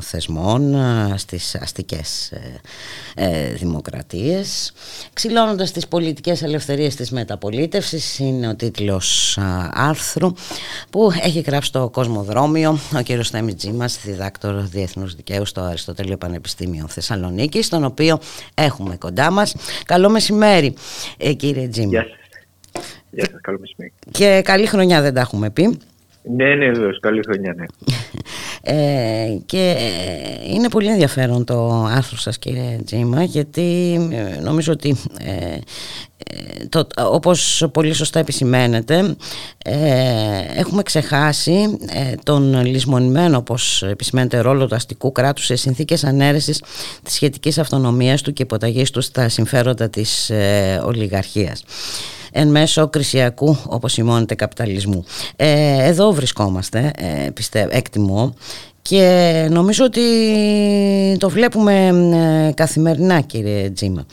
θεσμών 0.00 0.76
στις 1.16 1.54
αστικές 1.54 2.32
ε, 2.32 2.60
ε, 3.14 3.52
δημοκρατίες. 3.52 4.72
Ξυλώνοντας 5.12 5.70
τις 5.70 5.88
πολιτικές 5.88 6.42
ελευθερίες 6.42 6.94
της 6.94 7.10
μεταπολίτευσης 7.10 8.18
είναι 8.18 8.48
ο 8.48 8.54
τίτλος 8.54 9.38
άρθρου 9.72 10.32
που 10.90 11.12
έχει 11.22 11.40
γράψει 11.40 11.72
το 11.72 11.88
Κοσμοδρόμιο 11.88 12.78
ο 12.96 13.02
κύριος 13.02 13.30
Θέμης 13.30 13.54
Τζίμας, 13.54 14.00
διδάκτορ 14.04 14.54
Διεθνούς 14.54 15.14
Δικαίου 15.14 15.46
στο 15.46 15.60
Αριστοτέλειο 15.60 16.16
Πανεπιστήμιο 16.16 16.86
Θεσσαλονίκη, 16.88 17.60
τον 17.68 17.84
οποίο 17.84 18.18
έχουμε 18.54 18.96
κοντά 18.96 19.30
μας. 19.30 19.54
Καλό 19.84 20.10
μεσημέρι 20.10 20.74
ε, 21.16 21.32
κύριε 21.32 21.68
Τζίμα. 21.68 21.90
Γεια 21.90 22.02
σας. 22.02 22.18
Γεια 23.10 23.28
σας, 23.30 23.40
καλό 23.40 23.58
μεσημέρι. 23.60 23.92
Και 24.10 24.40
καλή 24.44 24.66
χρονιά 24.66 25.00
δεν 25.00 25.14
τα 25.14 25.20
έχουμε 25.20 25.50
πει. 25.50 25.78
Ναι, 26.22 26.54
ναι, 26.54 26.70
βέβαια, 26.70 26.90
καλή 27.00 27.22
χρονιά, 27.26 27.54
ναι. 27.56 27.64
Ε, 28.64 29.38
και 29.46 29.76
είναι 30.46 30.68
πολύ 30.68 30.88
ενδιαφέρον 30.88 31.44
το 31.44 31.84
άρθρο 31.84 32.16
σας 32.16 32.38
κύριε 32.38 32.78
Τζίμα 32.84 33.22
γιατί 33.22 33.98
ε, 34.12 34.40
νομίζω 34.40 34.72
ότι 34.72 34.96
ε, 35.18 35.32
ε, 35.32 36.66
το, 36.68 36.86
όπως 36.96 37.66
πολύ 37.72 37.92
σωστά 37.92 38.18
επισημαίνεται 38.18 39.16
έχουμε 40.56 40.82
ξεχάσει 40.82 41.78
τον 42.22 42.64
λησμονημένο 42.66 43.36
όπως 43.36 43.82
επισημαίνεται 43.82 44.38
ρόλο 44.40 44.66
του 44.66 44.74
αστικού 44.74 45.12
κράτους 45.12 45.44
σε 45.44 45.56
συνθήκες 45.56 46.04
ανέρεσης 46.04 46.62
της 47.02 47.14
σχετικής 47.14 47.58
αυτονομίας 47.58 48.22
του 48.22 48.32
και 48.32 48.42
υποταγής 48.42 48.90
του 48.90 49.00
στα 49.00 49.28
συμφέροντα 49.28 49.88
της 49.88 50.32
ολιγαρχίας 50.84 51.64
εν 52.32 52.48
μέσω 52.48 52.88
κρισιακού 52.88 53.56
όπως 53.66 53.92
σημώνεται 53.92 54.34
καπιταλισμού. 54.34 55.04
Ε, 55.36 55.86
εδώ 55.86 56.12
βρισκόμαστε, 56.12 56.90
ε, 56.96 57.30
πιστεύω, 57.30 57.68
εκτιμώ 57.72 58.34
και 58.82 59.46
νομίζω 59.50 59.84
ότι 59.84 60.00
το 61.18 61.30
βλέπουμε 61.30 61.86
ε, 62.48 62.52
καθημερινά 62.52 63.20
κύριε 63.20 63.70
Τζίμα. 63.70 64.06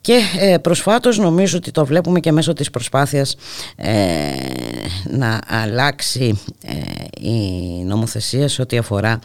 Και 0.00 0.20
ε, 0.40 0.58
προσφάτως 0.58 1.18
νομίζω 1.18 1.56
ότι 1.56 1.70
το 1.70 1.86
βλέπουμε 1.86 2.20
και 2.20 2.32
μέσω 2.32 2.52
της 2.52 2.70
προσπάθειας 2.70 3.36
να 5.10 5.40
αλλάξει 5.46 6.40
η 7.20 7.30
νομοθεσία 7.84 8.48
σε 8.48 8.62
ό,τι 8.62 8.78
αφορά 8.78 9.18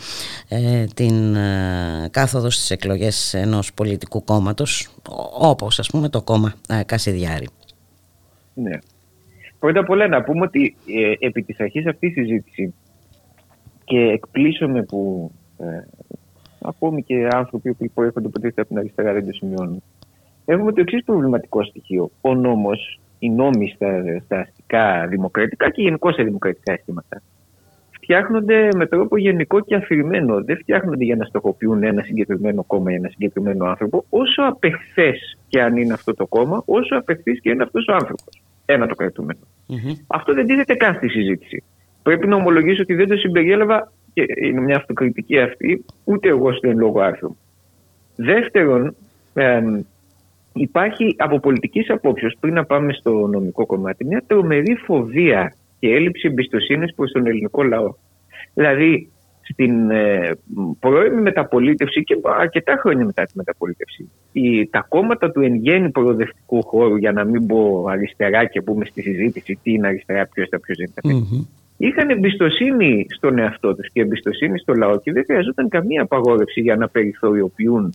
την 0.94 1.38
κάθοδος 2.12 2.56
στις 2.56 2.72
εκλογές 2.72 3.34
ενός 3.34 3.74
πολιτικού 3.74 4.24
κόμματος 4.24 4.88
όπως 5.40 5.80
ας 5.80 5.88
πούμε 5.88 6.10
το 6.10 6.22
κόμμα 6.22 6.54
Κασιδιάρη. 6.86 7.48
Ναι. 8.54 8.72
Πρώτα 9.60 9.80
απ' 9.80 9.90
όλα 9.90 10.08
να 10.08 10.24
πούμε 10.24 10.42
ότι 10.42 10.76
ε, 10.88 11.28
επί 11.28 11.44
της 11.44 11.60
αρχής 11.60 11.86
αυτή 11.86 12.08
η 12.08 12.12
συζήτηση 12.12 12.74
και 13.84 13.98
εκπλήσωμε 13.98 14.84
που 14.84 15.32
ε, 15.58 15.66
ακόμη 16.62 17.04
και 17.04 17.28
άνθρωποι 17.32 17.74
που 17.74 17.90
προέρχονται 17.94 18.30
ποτέ 18.30 18.48
από 18.48 18.66
την 18.66 18.78
αριστερά 18.78 19.14
δεν 19.14 19.26
το 19.26 19.32
σημειώνουν. 19.32 19.84
Έχουμε 20.46 20.72
το 20.72 20.82
εξής 20.82 21.04
προβληματικό 21.04 21.64
στοιχείο. 21.64 22.12
Ο 22.22 22.36
νόμος, 22.36 23.00
οι 23.20 23.30
νόμοι 23.30 23.72
στα, 23.76 24.04
στα 24.26 24.40
αστικά 24.40 25.08
δημοκρατικά 25.08 25.70
και 25.70 25.82
γενικώ 25.82 26.12
σε 26.12 26.24
δημοκρατικά 26.24 26.74
αισθήματα 26.74 27.22
φτιάχνονται 28.04 28.68
με 28.76 28.86
τρόπο 28.86 29.18
γενικό 29.18 29.60
και 29.60 29.76
αφηρημένο. 29.76 30.44
Δεν 30.44 30.58
φτιάχνονται 30.58 31.04
για 31.04 31.16
να 31.16 31.26
στοχοποιούν 31.26 31.84
ένα 31.84 32.04
συγκεκριμένο 32.04 32.64
κόμμα 32.64 32.92
ή 32.92 32.96
ένα 32.96 33.10
συγκεκριμένο 33.10 33.66
άνθρωπο, 33.66 34.06
όσο 34.10 34.42
απεχθές 34.42 35.38
και 35.48 35.62
αν 35.62 35.78
είναι 35.78 35.94
αυτό 35.94 36.14
το 36.14 36.28
κόμμα, 36.28 36.64
όσο 36.66 36.96
απεχθής 36.96 37.42
και 37.42 37.50
είναι 37.50 37.64
αυτός 37.64 37.88
ο 37.88 37.94
άνθρωπος. 37.94 38.43
Ένα 38.66 38.88
το 38.88 38.96
κρατούμενο. 38.96 39.40
Mm-hmm. 39.70 39.96
Αυτό 40.08 40.34
δεν 40.34 40.46
τίθεται 40.46 40.76
καν 40.76 40.96
στη 40.96 41.10
συζήτηση. 41.10 41.64
Πρέπει 42.04 42.28
να 42.28 42.36
ομολογήσω 42.36 42.82
ότι 42.82 42.94
δεν 42.94 43.08
το 43.08 43.16
συμπεριέλαβα 43.16 43.92
και 44.14 44.26
είναι 44.44 44.62
μια 44.62 44.76
αυτοκριτική 44.76 45.40
αυτή, 45.40 45.86
ούτε 46.04 46.30
εγώ 46.30 46.54
στο 46.54 46.70
εν 46.70 46.78
λόγω 46.78 47.02
άρθρο. 47.02 47.36
Δεύτερον, 48.16 48.96
ε, 49.34 49.62
υπάρχει 50.54 51.16
από 51.18 51.40
πολιτικής 51.40 51.90
απόψεως, 51.90 52.36
πριν 52.40 52.54
να 52.54 52.66
πάμε 52.66 52.94
στο 52.94 53.28
νομικό 53.28 53.66
κομμάτι, 53.66 54.06
μια 54.06 54.24
τρομερή 54.28 54.76
φοβία 54.76 55.54
και 55.80 55.90
έλλειψη 55.90 56.28
εμπιστοσύνης 56.28 56.94
προς 56.96 57.12
τον 57.12 57.28
ελληνικό 57.28 57.64
λαό. 57.64 57.94
Δηλαδή, 58.54 59.12
στην 59.44 59.90
ε, 59.92 60.32
πρώιμη 60.80 61.22
μεταπολίτευση 61.22 62.04
και 62.04 62.18
αρκετά 62.40 62.78
χρόνια 62.82 63.06
μετά 63.06 63.24
τη 63.24 63.32
μεταπολίτευση, 63.36 64.10
η, 64.32 64.68
τα 64.68 64.86
κόμματα 64.90 65.32
του 65.32 65.42
εν 65.42 65.56
γέννη 65.56 65.90
προοδευτικού 65.90 66.64
χώρου, 66.64 66.96
για 66.96 67.12
να 67.12 67.24
μην 67.24 67.46
πω 67.46 67.86
αριστερά 67.90 68.46
και 68.46 68.62
πούμε 68.62 68.86
στη 68.86 69.02
συζήτηση 69.02 69.60
τι 69.64 69.72
είναι 69.72 69.88
αριστερά, 69.88 70.28
ποιος 70.34 70.48
θα 70.50 70.60
ποιος 70.60 70.78
δεν 70.78 70.90
mm-hmm. 71.04 71.46
είχαν 71.78 72.10
εμπιστοσύνη 72.10 73.06
στον 73.10 73.40
εαυτό 73.40 73.76
τους 73.76 73.92
και 73.92 74.02
εμπιστοσύνη 74.02 74.60
στο 74.60 74.74
λαό 74.74 75.00
και 75.00 75.12
δεν 75.12 75.24
χρειαζόταν 75.26 75.70
καμία 75.70 76.02
απαγόρευση 76.02 76.62
για 76.62 76.76
να 76.76 76.88
περιθωριοποιούν 76.88 77.94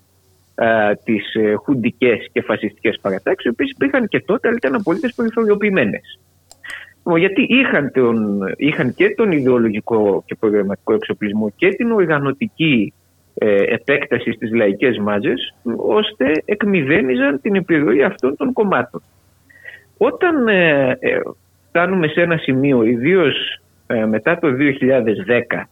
τις 1.04 1.34
ε, 1.34 1.54
χουντικές 1.54 2.28
και 2.32 2.42
φασιστικές 2.42 2.98
παρατάξεις, 3.00 3.44
οι 3.44 3.48
οποίες 3.48 3.70
υπήρχαν 3.70 4.08
και 4.08 4.20
τότε, 4.20 4.48
αλλά 4.48 4.56
ήταν 4.56 4.74
απολύτως 4.74 5.14
περιθωριοποιημένες 5.14 6.18
γιατί 7.16 7.46
είχαν, 7.48 7.90
τον, 7.92 8.38
είχαν 8.56 8.94
και 8.94 9.14
τον 9.16 9.32
ιδεολογικό 9.32 10.22
και 10.26 10.36
προγραμματικό 10.40 10.94
εξοπλισμό 10.94 11.52
και 11.56 11.68
την 11.68 11.92
οργανωτική 11.92 12.92
ε, 13.34 13.62
επέκταση 13.62 14.32
στις 14.32 14.54
λαϊκές 14.54 14.98
μάζες 14.98 15.54
ώστε 15.76 16.42
εκμυδένιζαν 16.44 17.40
την 17.40 17.54
επιρροή 17.54 18.02
αυτών 18.02 18.36
των 18.36 18.52
κομμάτων. 18.52 19.02
Όταν 19.98 20.48
ε, 20.48 20.96
ε, 21.00 21.20
φτάνουμε 21.68 22.06
σε 22.08 22.20
ένα 22.20 22.36
σημείο, 22.36 22.82
ιδίως 22.82 23.60
ε, 23.86 24.06
μετά 24.06 24.38
το 24.38 24.48
2010 24.48 25.62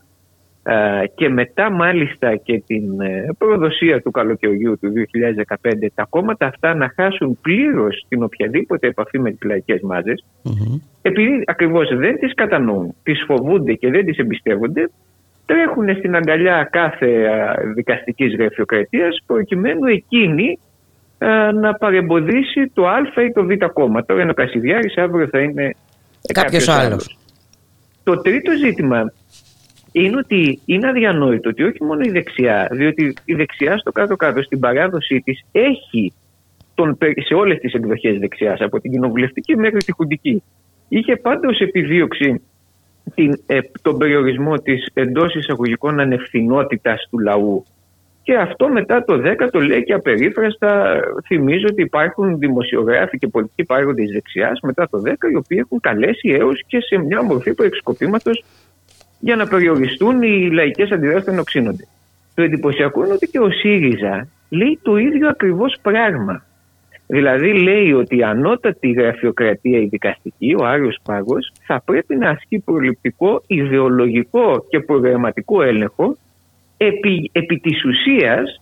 και 1.14 1.28
μετά 1.28 1.70
μάλιστα 1.70 2.36
και 2.36 2.62
την 2.66 3.00
ε, 3.00 3.26
προδοσία 3.38 4.02
του 4.02 4.10
καλοκαιριού 4.10 4.78
του 4.78 4.92
2015 5.54 5.86
τα 5.94 6.06
κόμματα 6.10 6.46
αυτά 6.46 6.74
να 6.74 6.92
χάσουν 6.96 7.38
πλήρως 7.42 8.04
την 8.08 8.22
οποιαδήποτε 8.22 8.86
επαφή 8.86 9.18
με 9.18 9.30
τις 9.30 9.42
λαϊκές 9.42 9.80
επειδή 11.02 11.42
ακριβώς 11.46 11.96
δεν 11.96 12.18
τις 12.18 12.34
κατανοούν, 12.34 12.94
τις 13.02 13.24
φοβούνται 13.26 13.72
και 13.72 13.90
δεν 13.90 14.04
τις 14.04 14.16
εμπιστεύονται 14.18 14.90
τρέχουν 15.46 15.96
στην 15.96 16.16
αγκαλιά 16.16 16.68
κάθε 16.72 17.06
δικαστικής 17.74 18.36
γραφειοκρατίας 18.36 19.22
προκειμένου 19.26 19.86
εκείνη 19.86 20.58
να 21.60 21.74
παρεμποδίσει 21.74 22.70
το 22.74 22.88
Α 22.88 22.98
ή 23.26 23.32
το 23.32 23.44
Β 23.44 23.50
κόμμα. 23.72 24.04
Τώρα 24.04 24.22
ένα 24.22 24.34
Κασιδιάρης 24.34 24.96
αύριο 24.96 25.28
θα 25.28 25.38
είναι 25.38 25.74
κάποιος, 26.32 26.68
άλλος. 26.68 26.84
άλλος. 26.84 27.18
Το 28.04 28.20
τρίτο 28.20 28.52
ζήτημα 28.64 29.12
είναι 30.01 30.16
ότι 30.16 30.61
είναι 30.64 30.88
αδιανόητο 30.88 31.49
ότι 31.49 31.62
όχι 31.62 31.84
μόνο 31.84 32.01
η 32.05 32.11
δεξιά, 32.11 32.68
διότι 32.70 33.14
η 33.24 33.34
δεξιά 33.34 33.78
στο 33.78 33.92
κάτω-κάτω 33.92 34.42
στην 34.42 34.61
παράδοσή 34.61 35.20
της 35.24 35.44
έχει 35.53 36.12
τον, 36.74 36.99
σε 37.26 37.34
όλες 37.34 37.59
τις 37.59 37.72
εκδοχές 37.72 38.18
δεξιάς, 38.18 38.61
από 38.61 38.80
την 38.80 38.90
κοινοβουλευτική 38.90 39.57
μέχρι 39.57 39.78
τη 39.78 39.92
χουντική, 39.92 40.42
είχε 40.88 41.16
πάντα 41.16 41.49
ω 41.49 41.64
επιδίωξη 41.64 42.42
την, 43.14 43.42
ε, 43.47 43.59
τον 43.82 43.99
περιορισμό 43.99 44.55
της 44.59 44.88
εντός 44.94 45.34
εισαγωγικών 45.34 46.01
ανευθυνότητας 46.01 47.07
του 47.11 47.18
λαού. 47.18 47.64
Και 48.22 48.36
αυτό 48.36 48.68
μετά 48.68 49.05
το 49.05 49.18
10 49.18 49.51
το 49.51 49.61
λέει 49.61 49.84
και 49.84 49.92
απερίφραστα. 49.92 51.01
Θυμίζω 51.26 51.66
ότι 51.70 51.82
υπάρχουν 51.82 52.38
δημοσιογράφοι 52.38 53.18
και 53.18 53.28
πολιτικοί 53.28 53.64
παράγοντες 53.64 54.11
δεξιάς 54.11 54.61
μετά 54.62 54.88
το 54.88 55.01
10 55.05 55.28
οι 55.32 55.36
οποίοι 55.36 55.59
έχουν 55.61 55.80
καλέσει 55.80 56.28
έως 56.28 56.62
και 56.66 56.80
σε 56.80 56.97
μια 56.97 57.22
μορφή 57.22 57.55
προεξικοπήματος 57.55 58.44
για 59.26 59.36
να 59.36 59.46
περιοριστούν 59.46 60.22
οι 60.22 60.50
λαϊκές 60.50 60.90
αντιδράσεις 60.90 61.32
να 61.32 61.40
οξύνονται. 61.40 61.84
Το 62.34 62.42
εντυπωσιακό 62.42 63.04
είναι 63.04 63.12
ότι 63.12 63.26
και 63.26 63.38
ο 63.38 63.50
ΣΥΡΙΖΑ 63.50 64.28
λέει 64.48 64.78
το 64.82 64.96
ίδιο 64.96 65.28
ακριβώς 65.28 65.76
πράγμα. 65.82 66.44
Δηλαδή 67.06 67.52
λέει 67.52 67.92
ότι 67.92 68.16
η 68.16 68.22
ανώτατη 68.22 68.90
γραφειοκρατία 68.90 69.78
η 69.78 69.86
δικαστική, 69.86 70.54
ο 70.58 70.64
Άριος 70.64 70.98
Πάγος, 71.04 71.52
θα 71.66 71.82
πρέπει 71.84 72.16
να 72.16 72.28
ασκεί 72.30 72.58
προληπτικό, 72.58 73.42
ιδεολογικό 73.46 74.66
και 74.68 74.80
προγραμματικό 74.80 75.62
έλεγχο 75.62 76.16
επί, 76.76 77.30
επί 77.32 77.56
της 77.56 77.84
ουσίας 77.84 78.60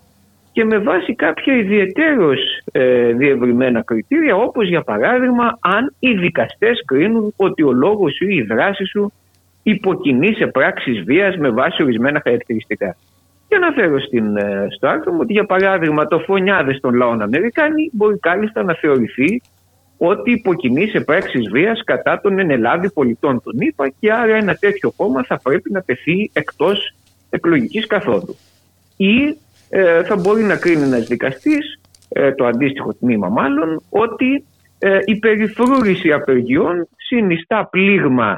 και 0.52 0.64
με 0.64 0.78
βάση 0.78 1.14
κάποια 1.14 1.56
ιδιαίτερως 1.56 2.40
ε, 2.72 3.12
διευρυμένα 3.12 3.82
κριτήρια 3.82 4.36
όπως 4.36 4.68
για 4.68 4.82
παράδειγμα 4.82 5.58
αν 5.60 5.94
οι 5.98 6.12
δικαστές 6.12 6.82
κρίνουν 6.84 7.32
ότι 7.36 7.62
ο 7.62 7.72
λόγος 7.72 8.14
σου 8.14 8.28
ή 8.28 8.34
η 8.34 8.42
δράση 8.42 8.84
σου 8.84 9.12
υποκινεί 9.64 10.34
σε 10.34 10.46
πράξεις 10.46 11.02
βίας 11.02 11.36
με 11.36 11.50
βάση 11.50 11.82
ορισμένα 11.82 12.20
χαρακτηριστικά. 12.24 12.96
Και 13.48 13.54
αναφέρω 13.56 14.00
στην, 14.00 14.36
ε, 14.36 14.66
στο 14.76 14.88
άρθρο 14.88 15.12
μου 15.12 15.18
ότι 15.20 15.32
για 15.32 15.44
παράδειγμα 15.44 16.06
το 16.06 16.18
φωνιάδες 16.18 16.80
των 16.80 16.94
λαών 16.94 17.22
Αμερικάνοι 17.22 17.90
μπορεί 17.92 18.18
κάλλιστα 18.18 18.62
να 18.62 18.74
θεωρηθεί 18.74 19.42
ότι 19.98 20.30
υποκινεί 20.30 20.86
σε 20.86 21.00
πράξεις 21.00 21.50
βίας 21.50 21.82
κατά 21.84 22.20
των 22.20 22.38
ενελάδη 22.38 22.90
πολιτών 22.92 23.42
των 23.42 23.60
ΗΠΑ 23.60 23.88
και 24.00 24.12
άρα 24.12 24.34
ένα 24.34 24.54
τέτοιο 24.54 24.92
κόμμα 24.96 25.24
θα 25.24 25.40
πρέπει 25.42 25.72
να 25.72 25.82
τεθεί 25.82 26.30
εκτός 26.32 26.94
εκλογικής 27.30 27.86
καθόδου. 27.86 28.36
Ή 28.96 29.36
ε, 29.68 30.04
θα 30.04 30.16
μπορεί 30.16 30.42
να 30.42 30.56
κρίνει 30.56 30.82
ένας 30.82 31.06
δικαστής, 31.06 31.80
ε, 32.08 32.32
το 32.32 32.46
αντίστοιχο 32.46 32.94
τμήμα 32.94 33.28
μάλλον, 33.28 33.82
ότι 33.88 34.44
ε, 34.78 34.98
η 35.04 35.16
περιφρούρηση 35.16 36.12
απεργιών 36.12 36.88
συνιστά 36.96 37.68
πλήγμα 37.70 38.32
ε, 38.32 38.36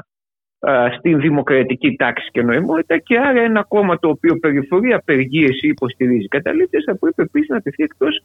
στην 0.97 1.19
δημοκρατική 1.19 1.95
τάξη 1.95 2.29
και 2.31 2.41
νοημότητα 2.41 2.97
και 2.97 3.17
άρα 3.17 3.41
ένα 3.41 3.63
κόμμα 3.63 3.99
το 3.99 4.09
οποίο 4.09 4.35
περιφορεί 4.35 4.93
απεργίες 4.93 5.61
ή 5.61 5.67
υποστηρίζει 5.67 6.27
καταλήτες 6.27 6.83
θα 6.85 6.97
πρέπει 6.97 7.21
επίσης 7.21 7.49
να 7.49 7.61
τεθεί 7.61 7.83
εκτός 7.83 8.23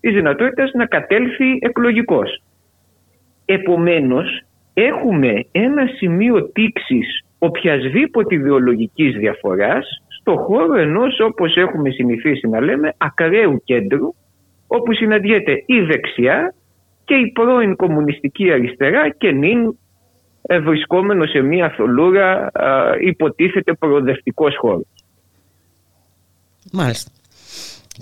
της 0.00 0.14
δυνατότητας 0.14 0.70
να 0.72 0.86
κατέλθει 0.86 1.58
εκλογικός. 1.60 2.42
Επομένως, 3.44 4.44
έχουμε 4.74 5.46
ένα 5.52 5.86
σημείο 5.86 6.48
τήξης 6.48 7.24
οποιασδήποτε 7.38 8.34
ιδεολογικής 8.34 9.16
διαφοράς 9.16 10.02
στο 10.20 10.36
χώρο 10.36 10.78
ενός, 10.78 11.20
όπως 11.20 11.56
έχουμε 11.56 11.90
συνηθίσει 11.90 12.48
να 12.48 12.60
λέμε, 12.60 12.94
ακραίου 12.96 13.62
κέντρου, 13.64 14.14
όπου 14.66 14.94
συναντιέται 14.94 15.62
η 15.66 15.80
δεξιά 15.80 16.54
και 17.04 17.14
η 17.14 17.32
πρώην 17.32 17.76
κομμουνιστική 17.76 18.52
αριστερά 18.52 19.08
και 19.08 19.30
νυν 19.30 19.66
ε, 19.66 19.72
βρισκόμενο 20.48 21.26
σε 21.26 21.40
μια 21.40 21.70
θολούρα 21.70 22.50
υποτίθεται 23.00 23.72
προοδευτικός 23.72 24.56
χώρος. 24.56 24.86
Μάλιστα. 26.72 27.10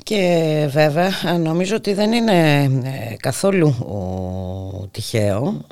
Και 0.02 0.66
βέβαια 0.70 1.10
νομίζω 1.38 1.76
ότι 1.76 1.94
δεν 1.94 2.12
είναι 2.12 2.62
ε, 2.62 3.16
καθόλου 3.16 3.74
τυχαίο 4.90 5.64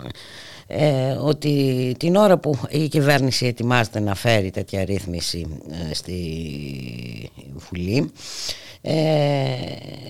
ε, 0.66 1.10
ότι 1.10 1.94
την 1.98 2.16
ώρα 2.16 2.38
που 2.38 2.54
η 2.70 2.88
κυβέρνηση 2.88 3.46
ετοιμάζεται 3.46 4.00
να 4.00 4.14
φέρει 4.14 4.50
τέτοια 4.50 4.84
ρύθμιση 4.84 5.60
ε, 5.90 5.94
στη 5.94 6.20
Βουλή 7.54 8.12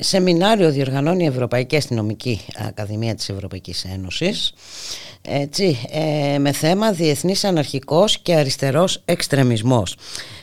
σεμινάριο 0.00 0.70
διοργανώνει 0.70 1.24
η 1.24 1.26
Ευρωπαϊκή 1.26 1.76
Αστυνομική 1.76 2.40
Ακαδημία 2.68 3.14
της 3.14 3.28
Ευρωπαϊκής 3.28 3.84
Ένωσης 3.84 4.54
έτσι, 5.30 5.78
ε, 6.34 6.38
με 6.38 6.52
θέμα 6.52 6.92
διεθνής 6.92 7.44
αναρχικός 7.44 8.18
και 8.18 8.34
αριστερός 8.34 9.02
εξτρεμισμός. 9.04 9.96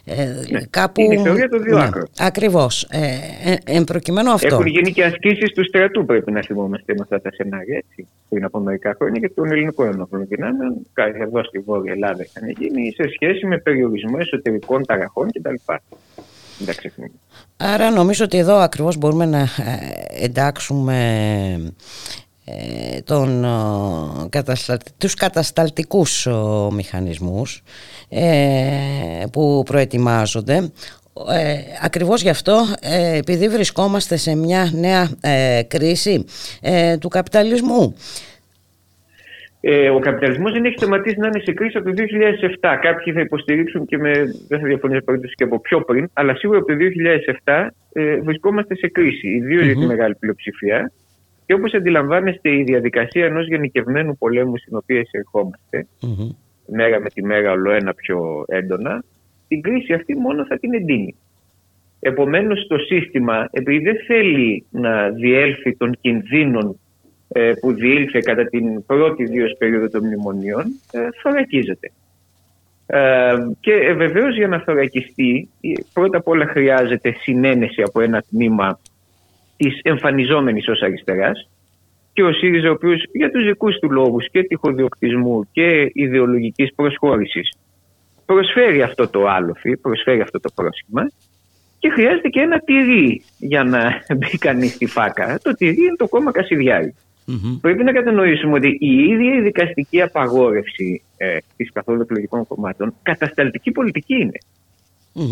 Ε, 0.06 0.26
ναι. 0.52 0.62
κάπου... 0.70 1.02
Είναι 1.02 1.14
η 1.14 1.18
θεωρία 1.18 1.50
των 1.50 1.64
δύο 1.64 1.78
ναι, 1.78 1.90
Ακριβώς. 2.20 2.88
Ε, 2.92 3.00
ε, 3.44 3.56
εν 3.66 3.84
προκειμένου 3.84 4.32
αυτό. 4.32 4.48
Έχουν 4.48 4.66
γίνει 4.66 4.92
και 4.92 5.04
ασκήσεις 5.04 5.52
του 5.52 5.64
στρατού 5.64 6.06
πρέπει 6.06 6.32
να 6.32 6.42
θυμόμαστε 6.42 6.94
με 6.94 7.00
αυτά 7.02 7.22
τα 7.22 7.30
σενάρια 7.34 7.78
έτσι, 7.78 8.08
πριν 8.30 8.44
από 8.44 8.60
μερικά 8.60 8.96
χρόνια 8.98 9.20
και 9.20 9.30
των 9.30 9.52
ελληνικών 9.52 9.88
ενόπλων 9.88 10.26
δυνάμεων. 10.28 10.76
Εδώ 11.22 11.44
στη 11.44 11.60
Βόρεια 11.60 11.92
Ελλάδα 11.92 12.24
είχαν 12.24 12.50
γίνει 12.50 12.92
σε 12.92 13.10
σχέση 13.14 13.46
με 13.46 13.58
περιορισμό 13.58 14.18
εσωτερικών 14.20 14.86
ταραχών 14.86 15.32
κτλ. 15.32 15.56
Άρα 17.58 17.92
νομίζω 17.92 18.26
ότι 18.26 18.38
εδώ 18.38 18.56
ακριβώς 18.56 18.98
μπορούμε 18.98 19.26
να 19.26 19.40
ε, 19.40 19.48
εντάξουμε 20.24 20.96
ε, 21.58 21.74
τον, 23.04 23.46
τους 24.98 25.14
κατασταλτικούς 25.14 26.28
μηχανισμούς 26.76 27.64
ε, 28.10 29.26
που 29.32 29.64
προετοιμάζονται 29.66 30.56
ε, 31.34 31.56
ακριβώς 31.82 32.22
γι' 32.22 32.30
αυτό 32.30 32.58
ε, 32.82 33.18
επειδή 33.18 33.50
βρισκόμαστε 33.50 34.18
σε 34.18 34.36
μια 34.36 34.72
νέα 34.74 35.10
κρίση 35.68 36.26
του 37.00 37.08
καπιταλισμού 37.08 37.96
ο 39.94 40.00
καπιταλισμός 40.00 40.52
δεν 40.52 40.66
έχει 40.66 40.76
σταματήσει 40.78 41.20
να 41.20 41.28
είναι 41.28 41.40
σε 41.44 41.52
κρίση 41.54 41.78
από 41.78 41.90
το 41.90 41.96
2007. 42.62 42.78
Κάποιοι 42.82 43.14
θα 43.14 43.20
υποστηρίξουν 43.20 43.86
και 43.86 43.98
με, 43.98 44.12
δεν 44.48 44.60
θα 44.60 44.68
διαφωνήσω 44.68 45.02
περίπτωση 45.02 45.34
και 45.36 45.44
από 45.44 45.60
πιο 45.60 45.82
πριν, 45.82 46.10
αλλά 46.14 46.36
σίγουρα 46.36 46.60
από 46.60 46.68
το 46.68 46.74
2007 47.46 47.68
βρισκόμαστε 48.24 48.76
σε 48.76 48.88
κρίση, 48.88 49.28
ιδίως 49.28 49.66
για 49.66 49.76
τη 49.76 49.86
μεγάλη 49.86 50.16
πλειοψηφία. 50.16 50.92
Και 51.46 51.54
όπως 51.54 51.74
αντιλαμβάνεστε 51.74 52.56
η 52.56 52.64
διαδικασία 52.64 53.26
ενός 53.26 53.48
γενικευμένου 53.48 54.18
πολέμου 54.18 54.58
στην 54.58 54.76
οποία 54.76 55.00
εισερχόμαστε, 55.00 55.88
μέρα 56.68 57.00
με 57.00 57.10
τη 57.10 57.24
μέρα 57.24 57.52
όλο 57.52 57.72
ένα 57.72 57.94
πιο 57.94 58.46
έντονα, 58.48 59.04
την 59.48 59.62
κρίση 59.62 59.94
αυτή 59.94 60.16
μόνο 60.16 60.46
θα 60.46 60.58
την 60.58 60.74
εντείνει. 60.74 61.16
Επομένως 62.00 62.68
το 62.68 62.78
σύστημα, 62.78 63.48
επειδή 63.52 63.80
δεν 63.80 63.96
θέλει 64.08 64.66
να 64.70 65.10
διέλθει 65.10 65.76
των 65.78 65.98
κινδύνων 66.02 66.80
ε, 67.28 67.52
που 67.62 67.74
διήλθε 67.74 68.20
κατά 68.20 68.46
την 68.46 68.86
πρώτη 68.86 69.26
δύο 69.26 69.46
περίοδο 69.58 69.90
των 69.90 70.06
μνημονίων, 70.06 70.64
ε, 70.92 71.00
θωρακίζεται. 71.22 71.92
Ε, 72.86 73.36
και 73.60 73.74
ε, 73.74 73.94
βεβαίως 73.94 74.36
για 74.36 74.48
να 74.48 74.60
θωρακιστεί, 74.60 75.50
πρώτα 75.94 76.18
απ' 76.18 76.28
όλα 76.28 76.46
χρειάζεται 76.46 77.16
συνένεση 77.20 77.82
από 77.82 78.02
ένα 78.02 78.24
τμήμα 78.30 78.80
της 79.58 79.80
εμφανιζόμενης 79.84 80.68
ως 80.68 80.82
αριστεράς 80.82 81.50
και 82.14 82.24
ο 82.24 82.34
ΣΥΡΙΖΑ, 82.34 82.70
ο 82.70 82.72
οποίος 82.72 83.04
για 83.12 83.32
τους 83.32 83.46
δικούς 83.46 83.80
του 83.80 83.92
λόγους 83.92 84.30
και 84.32 84.44
τυχοδιοκτισμού 84.44 85.48
και 85.52 85.90
ιδεολογικής 85.94 86.74
προσχώρησης 86.76 87.50
προσφέρει 88.26 88.82
αυτό 88.82 89.08
το 89.08 89.28
άλοφι, 89.28 89.78
προσφέρει 89.78 90.22
αυτό 90.22 90.40
το 90.40 90.50
πρόσχημα 90.56 91.12
και 91.80 91.90
χρειάζεται 91.90 92.30
και 92.30 92.40
ένα 92.40 92.60
τυρί 92.60 93.22
για 93.38 93.64
να 93.64 93.80
μπει 94.18 94.38
κανείς 94.38 94.72
στη 94.72 94.86
φάκα. 94.86 95.40
Το 95.44 95.54
τυρί 95.54 95.84
είναι 95.84 95.96
το 95.98 96.08
κόμμα 96.08 96.32
Πρέπει 97.62 97.84
να 97.84 97.92
κατανοήσουμε 97.92 98.54
ότι 98.54 98.78
η 98.80 99.04
ίδια 99.04 99.36
η 99.36 99.42
δικαστική 99.42 100.02
απαγόρευση 100.02 101.02
ε, 101.18 101.38
της 101.58 101.72
καθόλου 101.72 102.02
εκλογικών 102.02 102.48
κομμάτων 102.48 102.94
κατασταλτική 103.04 103.72
πολιτική 103.72 104.32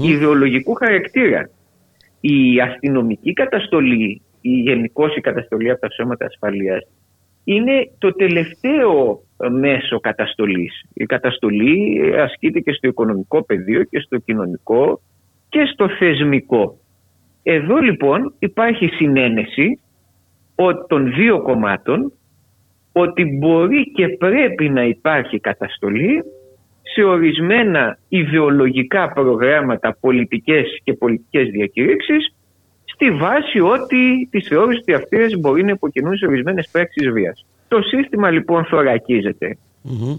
Ιδεολογικού 0.04 0.74
χαρακτήρα 0.74 1.50
η 2.26 2.62
αστυνομική 2.62 3.34
καταστολή, 3.34 4.22
η 4.42 4.50
γενικώς 4.50 5.16
η 5.16 5.22
καταστολή 5.22 5.70
από 5.70 5.80
τα 5.80 5.90
σώματα 5.90 6.26
ασφαλείας 6.26 6.88
είναι 7.44 7.92
το 7.98 8.14
τελευταίο 8.14 9.22
μέσο 9.52 10.00
καταστολής. 10.00 10.84
Η 10.94 11.06
καταστολή 11.06 12.02
ασκείται 12.18 12.60
και 12.60 12.72
στο 12.74 12.88
οικονομικό 12.88 13.44
πεδίο 13.44 13.84
και 13.84 14.00
στο 14.00 14.18
κοινωνικό 14.18 15.02
και 15.50 15.66
στο 15.74 15.90
θεσμικό. 15.90 16.78
Εδώ 17.44 17.78
λοιπόν 17.78 18.34
υπάρχει 18.40 18.88
συνένεση 18.88 19.80
των 20.88 21.14
δύο 21.14 21.42
κομμάτων 21.42 22.12
ότι 22.92 23.26
μπορεί 23.26 23.92
και 23.92 24.08
πρέπει 24.08 24.70
να 24.70 24.84
υπάρχει 24.84 25.40
καταστολή 25.40 26.24
σε 26.84 27.04
ορισμένα 27.04 27.98
ιδεολογικά 28.10 29.10
προγράμματα, 29.10 29.98
πολιτικές 30.00 30.80
και 30.84 30.94
πολιτικές 30.94 31.50
διακηρύξεις 31.50 32.34
στη 32.86 33.12
βάση 33.12 33.60
ότι 33.60 34.28
τη 34.32 34.42
θεώρηση 34.42 34.80
ότι 34.82 34.94
αυτές 34.94 35.40
μπορεί 35.40 35.64
να 35.64 35.72
υποκινούν 35.72 36.18
σε 36.18 36.26
ορισμένες 36.26 36.70
πράξεις 36.72 37.10
βίας. 37.10 37.46
Το 37.68 37.82
σύστημα 37.82 38.30
λοιπόν 38.30 38.66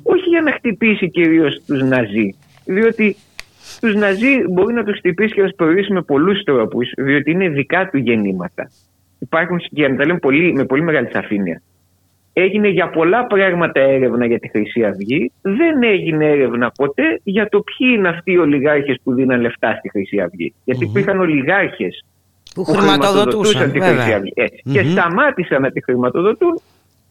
όχι 0.02 0.28
για 0.28 0.40
να 0.40 0.52
χτυπήσει 0.52 1.10
κυρίως 1.10 1.62
τους 1.66 1.82
Ναζί, 1.82 2.34
διότι 2.64 3.16
τους 3.80 3.94
Ναζί 3.94 4.48
μπορεί 4.50 4.74
να 4.74 4.84
τους 4.84 4.96
χτυπήσει 4.96 5.34
και 5.34 5.40
να 5.40 5.46
τους 5.46 5.56
προορίσει 5.56 5.92
με 5.92 6.02
πολλούς 6.02 6.42
τρόπους, 6.42 6.90
διότι 6.96 7.30
είναι 7.30 7.48
δικά 7.48 7.88
του 7.88 7.98
γεννήματα. 7.98 8.70
Υπάρχουν, 9.18 9.58
και 9.58 9.88
να 9.88 9.96
τα 9.96 10.06
λέμε 10.06 10.18
πολύ, 10.18 10.52
με 10.52 10.64
πολύ 10.64 10.82
μεγάλη 10.82 11.08
σαφήνεια, 11.12 11.62
Έγινε 12.36 12.68
για 12.68 12.88
πολλά 12.88 13.26
πράγματα 13.26 13.80
έρευνα 13.80 14.26
για 14.26 14.38
τη 14.38 14.48
Χρυσή 14.48 14.84
Αυγή. 14.84 15.32
Δεν 15.42 15.82
έγινε 15.82 16.30
έρευνα 16.30 16.70
ποτέ 16.70 17.20
για 17.22 17.48
το 17.48 17.60
ποιοι 17.60 17.94
είναι 17.96 18.08
αυτοί 18.08 18.32
οι 18.32 18.38
ολιγάρχες 18.38 18.96
που 19.02 19.14
δίναν 19.14 19.40
λεφτά 19.40 19.74
στη 19.78 19.88
Χρυσή 19.88 20.20
Αυγή. 20.20 20.54
Γιατί 20.64 20.80
mm-hmm. 20.84 20.88
υπήρχαν 20.88 21.20
ολιγάρχες 21.20 22.04
που, 22.54 22.64
που 22.64 22.72
χρηματοδοτούσαν 22.72 23.72
τη 23.72 23.80
Χρυσή 23.80 24.12
Αυγή. 24.12 24.32
Και 24.72 24.82
σταμάτησαν 24.82 25.62
να 25.62 25.70
τη 25.70 25.82
χρηματοδοτούν 25.82 26.60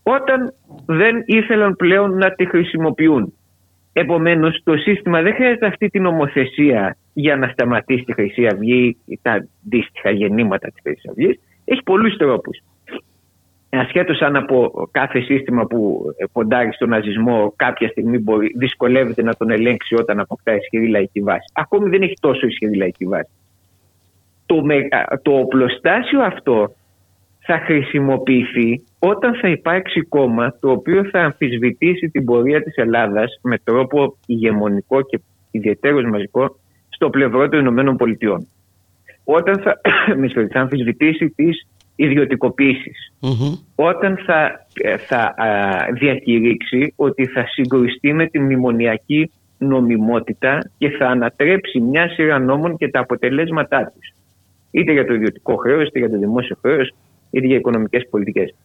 όταν 0.03 0.53
δεν 0.85 1.23
ήθελαν 1.25 1.75
πλέον 1.75 2.17
να 2.17 2.31
τη 2.31 2.45
χρησιμοποιούν. 2.45 3.33
Επομένως, 3.93 4.61
το 4.63 4.77
σύστημα 4.77 5.21
δεν 5.21 5.33
χρειάζεται 5.33 5.65
αυτή 5.65 5.87
την 5.87 6.05
ομοθεσία 6.05 6.97
για 7.13 7.35
να 7.35 7.47
σταματήσει 7.47 8.03
τη 8.03 8.13
Χρυσή 8.13 8.47
Αυγή 8.47 8.97
ή 9.05 9.19
τα 9.21 9.31
αντίστοιχα 9.31 10.09
γεννήματα 10.09 10.67
της 10.67 10.79
Χρυσής 10.83 11.09
Αυγής. 11.09 11.39
Έχει 11.65 11.83
πολλούς 11.83 12.17
τρόπους 12.17 12.57
ασχέτως 13.79 14.21
αν 14.21 14.35
από 14.35 14.71
κάθε 14.91 15.19
σύστημα 15.19 15.65
που 15.65 16.01
ποντάρει 16.31 16.73
στον 16.73 16.89
ναζισμό 16.89 17.53
κάποια 17.55 17.87
στιγμή 17.87 18.17
μπορεί, 18.17 18.51
δυσκολεύεται 18.57 19.23
να 19.23 19.33
τον 19.33 19.51
ελέγξει 19.51 19.95
όταν 19.95 20.19
αποκτά 20.19 20.55
ισχυρή 20.55 20.87
λαϊκή 20.87 21.21
βάση. 21.21 21.51
Ακόμη 21.53 21.89
δεν 21.89 22.01
έχει 22.01 22.13
τόσο 22.19 22.47
ισχυρή 22.47 22.75
λαϊκή 22.75 23.05
βάση. 23.05 23.31
Το, 24.45 24.63
το 25.21 25.37
οπλοστάσιο 25.37 26.21
αυτό 26.21 26.75
θα 27.45 27.59
χρησιμοποιηθεί 27.65 28.83
όταν 28.99 29.35
θα 29.41 29.47
υπάρξει 29.49 30.01
κόμμα 30.01 30.57
το 30.59 30.71
οποίο 30.71 31.03
θα 31.11 31.19
αμφισβητήσει 31.19 32.09
την 32.09 32.25
πορεία 32.25 32.63
της 32.63 32.75
Ελλάδας 32.75 33.39
με 33.41 33.57
τρόπο 33.63 34.17
ηγεμονικό 34.25 35.01
και 35.01 35.19
ιδιαίτερος 35.51 36.03
μαζικό 36.03 36.55
στο 36.89 37.09
πλευρό 37.09 37.49
των 37.49 37.59
Ηνωμένων 37.59 37.97
Πολιτειών. 37.97 38.47
Όταν 39.23 39.59
θα, 39.59 39.81
θα 40.53 40.59
αμφισβητήσει 40.59 41.29
τις 41.35 41.67
ιδιωτικοποίησης. 41.95 43.13
Μμμ. 43.21 43.53
Όταν 43.75 44.17
θα, 44.25 44.65
ε, 44.73 44.97
θα 44.97 45.33
α, 45.37 45.47
διακηρύξει 45.93 46.93
ότι 46.95 47.25
θα 47.25 47.45
συγκρουστεί 47.47 48.13
με 48.13 48.25
τη 48.27 48.39
μνημονιακή 48.39 49.31
νομιμότητα 49.57 50.71
και 50.77 50.89
θα 50.89 51.07
ανατρέψει 51.07 51.79
μια 51.79 52.09
σειρά 52.09 52.39
νόμων 52.39 52.77
και 52.77 52.89
τα 52.89 52.99
αποτελέσματά 52.99 53.93
τους. 53.95 54.13
Είτε 54.71 54.91
για 54.91 55.05
το 55.05 55.13
ιδιωτικό 55.13 55.55
χρέος, 55.55 55.87
είτε 55.87 55.99
για 55.99 56.09
το 56.09 56.17
δημόσιο 56.17 56.57
χρέος, 56.61 56.93
είτε 57.31 57.45
για 57.47 57.55
οικονομικές 57.55 58.07
πολιτικές. 58.09 58.55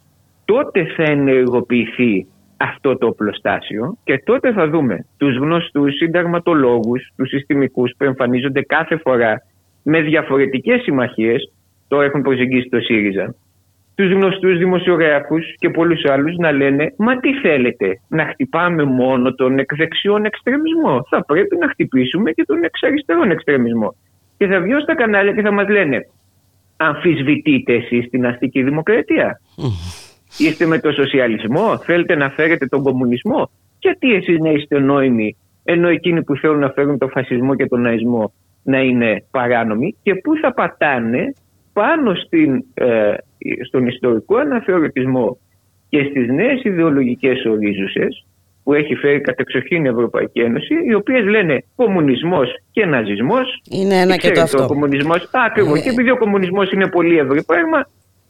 Τότε 0.44 0.84
θα 0.96 1.02
ενεργοποιηθεί 1.02 2.26
αυτό 2.56 2.96
το 2.96 3.06
οπλοστάσιο 3.06 3.96
και 4.04 4.22
τότε 4.24 4.52
θα 4.52 4.68
δούμε 4.68 5.06
τους 5.16 5.36
γνωστούς 5.36 5.96
συνταγματολόγους, 5.96 7.12
τους 7.16 7.28
συστημικούς 7.28 7.92
που 7.96 8.04
εμφανίζονται 8.04 8.62
κάθε 8.62 8.96
φορά 8.96 9.42
με 9.82 10.00
διαφορετικές 10.00 10.82
συμμαχίες, 10.82 11.52
το 11.88 12.00
έχουν 12.00 12.22
προσεγγίσει 12.22 12.68
το 12.68 12.80
ΣΥΡΙΖΑ, 12.80 13.34
τους 13.94 14.12
γνωστούς 14.12 14.58
δημοσιογράφους 14.58 15.54
και 15.58 15.70
πολλούς 15.70 16.04
άλλους 16.04 16.36
να 16.36 16.52
λένε 16.52 16.94
«Μα 16.96 17.16
τι 17.16 17.34
θέλετε, 17.34 18.00
να 18.08 18.24
χτυπάμε 18.24 18.84
μόνο 18.84 19.34
τον 19.34 19.58
εκδεξιόν 19.58 20.24
εξτρεμισμό, 20.24 21.06
θα 21.10 21.24
πρέπει 21.24 21.56
να 21.56 21.68
χτυπήσουμε 21.68 22.30
και 22.30 22.44
τον 22.44 22.64
εξαριστερόν 22.64 23.30
εξτρεμισμό». 23.30 23.94
Και 24.36 24.46
θα 24.46 24.60
βγουν 24.60 24.80
στα 24.80 24.94
κανάλια 24.94 25.32
και 25.32 25.42
θα 25.42 25.52
μας 25.52 25.68
λένε 25.68 26.08
«Αμφισβητείτε 26.76 27.74
εσείς 27.74 28.08
την 28.08 28.26
αστική 28.26 28.62
δημοκρατία». 28.62 29.40
Είστε 30.38 30.66
με 30.66 30.78
το 30.78 30.92
σοσιαλισμό, 30.92 31.78
θέλετε 31.78 32.14
να 32.14 32.30
φέρετε 32.30 32.66
τον 32.66 32.82
κομμουνισμό. 32.82 33.50
Γιατί 33.78 34.14
εσείς 34.14 34.38
να 34.38 34.50
είστε 34.50 34.78
νόημοι, 34.78 35.36
ενώ 35.64 35.88
εκείνοι 35.88 36.22
που 36.24 36.36
θέλουν 36.36 36.58
να 36.58 36.70
φέρουν 36.70 36.98
τον 36.98 37.10
φασισμό 37.10 37.54
και 37.54 37.66
τον 37.66 37.80
ναϊσμό 37.80 38.32
να 38.62 38.80
είναι 38.80 39.24
παράνομοι 39.30 39.96
και 40.02 40.14
πού 40.14 40.36
θα 40.36 40.52
πατάνε 40.52 41.34
πάνω 41.80 42.14
στην, 42.14 42.64
ε, 42.74 43.14
στον 43.66 43.86
ιστορικό 43.86 44.36
αναθεωρητισμό 44.36 45.38
και 45.88 46.06
στις 46.10 46.28
νέες 46.28 46.64
ιδεολογικές 46.64 47.44
ορίζουσες 47.44 48.26
που 48.62 48.74
έχει 48.74 48.94
φέρει 48.94 49.20
κατεξοχήν 49.20 49.84
η 49.84 49.88
Ευρωπαϊκή 49.88 50.40
Ένωση, 50.40 50.74
οι 50.88 50.94
οποίες 50.94 51.24
λένε 51.24 51.64
κομμουνισμός 51.76 52.48
και 52.70 52.86
ναζισμός. 52.86 53.62
Είναι 53.70 53.94
ένα 53.94 54.16
και 54.16 54.26
το 54.26 54.32
ξέρετε, 54.32 54.40
αυτό. 54.40 54.64
Ο 54.64 54.66
κομμουνισμός, 54.66 55.28
ακριβώς, 55.32 55.78
Ε. 55.78 55.82
και 55.82 55.90
επειδή 55.90 56.10
ο 56.10 56.18
κομμουνισμός 56.18 56.70
είναι 56.70 56.88
πολύ 56.88 57.18
ευρύ 57.18 57.44
πράγμα, 57.44 57.86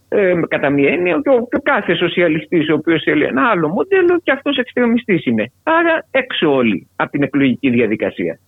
ε, 0.08 0.34
κατά 0.48 0.70
μία 0.70 0.90
έννοια, 0.92 1.20
και 1.22 1.30
ο, 1.30 1.46
και 1.50 1.56
ο 1.56 1.60
κάθε 1.62 1.94
σοσιαλιστής 1.94 2.70
ο 2.70 2.74
οποίος 2.74 3.02
θέλει 3.02 3.24
ένα 3.24 3.48
άλλο 3.50 3.68
μοντέλο 3.68 4.20
και 4.22 4.30
αυτός 4.30 4.56
εξτρεμιστής 4.56 5.26
είναι. 5.26 5.52
Άρα 5.62 6.06
έξω 6.10 6.54
όλοι 6.54 6.86
από 6.96 7.10
την 7.10 7.22
εκλογική 7.22 7.70
διαδικασία. 7.70 8.38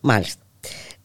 Μάλιστα. 0.00 0.44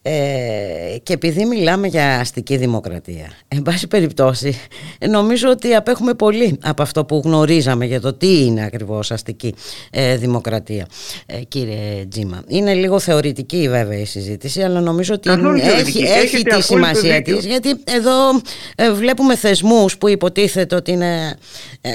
Ε, 0.08 0.98
και 1.02 1.12
επειδή 1.12 1.44
μιλάμε 1.44 1.86
για 1.86 2.18
αστική 2.20 2.56
δημοκρατία, 2.56 3.32
εν 3.48 3.62
πάση 3.62 3.86
περιπτώσει, 3.86 4.60
νομίζω 5.08 5.48
ότι 5.50 5.74
απέχουμε 5.74 6.14
πολύ 6.14 6.58
από 6.62 6.82
αυτό 6.82 7.04
που 7.04 7.20
γνωρίζαμε 7.24 7.84
για 7.84 8.00
το 8.00 8.12
τι 8.12 8.44
είναι 8.44 8.64
ακριβώς 8.64 9.10
αστική 9.10 9.54
ε, 9.90 10.16
δημοκρατία, 10.16 10.86
ε, 11.26 11.36
κύριε 11.36 12.06
Τζίμα. 12.08 12.42
Είναι 12.46 12.74
λίγο 12.74 12.98
θεωρητική 12.98 13.68
βέβαια 13.68 13.98
η 13.98 14.04
συζήτηση, 14.04 14.62
αλλά 14.62 14.80
νομίζω 14.80 15.14
ότι 15.14 15.28
Καθόλου 15.28 15.56
έχει, 15.56 15.66
θεωρητική. 15.68 15.98
έχει 16.02 16.08
Έχετε 16.08 16.42
τη 16.42 16.48
απόλυτο 16.50 16.62
σημασία 16.62 17.16
δίκιο. 17.16 17.36
της, 17.36 17.46
γιατί 17.46 17.68
εδώ 17.84 18.30
ε, 18.76 18.92
βλέπουμε 18.92 19.36
θεσμούς 19.36 19.98
που 19.98 20.08
υποτίθεται 20.08 20.74
ότι 20.74 20.90
είναι, 20.92 21.36
ε, 21.80 21.90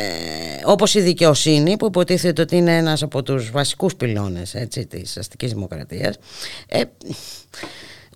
όπως 0.66 0.94
η 0.94 1.02
δικαιοσύνη, 1.02 1.78
που 1.78 1.86
υποτίθεται 1.86 2.42
ότι 2.42 2.56
είναι 2.56 2.78
ένας 2.78 3.02
από 3.04 3.24
τους 3.24 3.52
βασικούς 3.52 3.96
πυλώνες 3.96 4.54
έτσι, 4.56 4.86
της 4.86 5.18
αστικής 5.18 5.54
δημοκρατίας. 5.54 6.18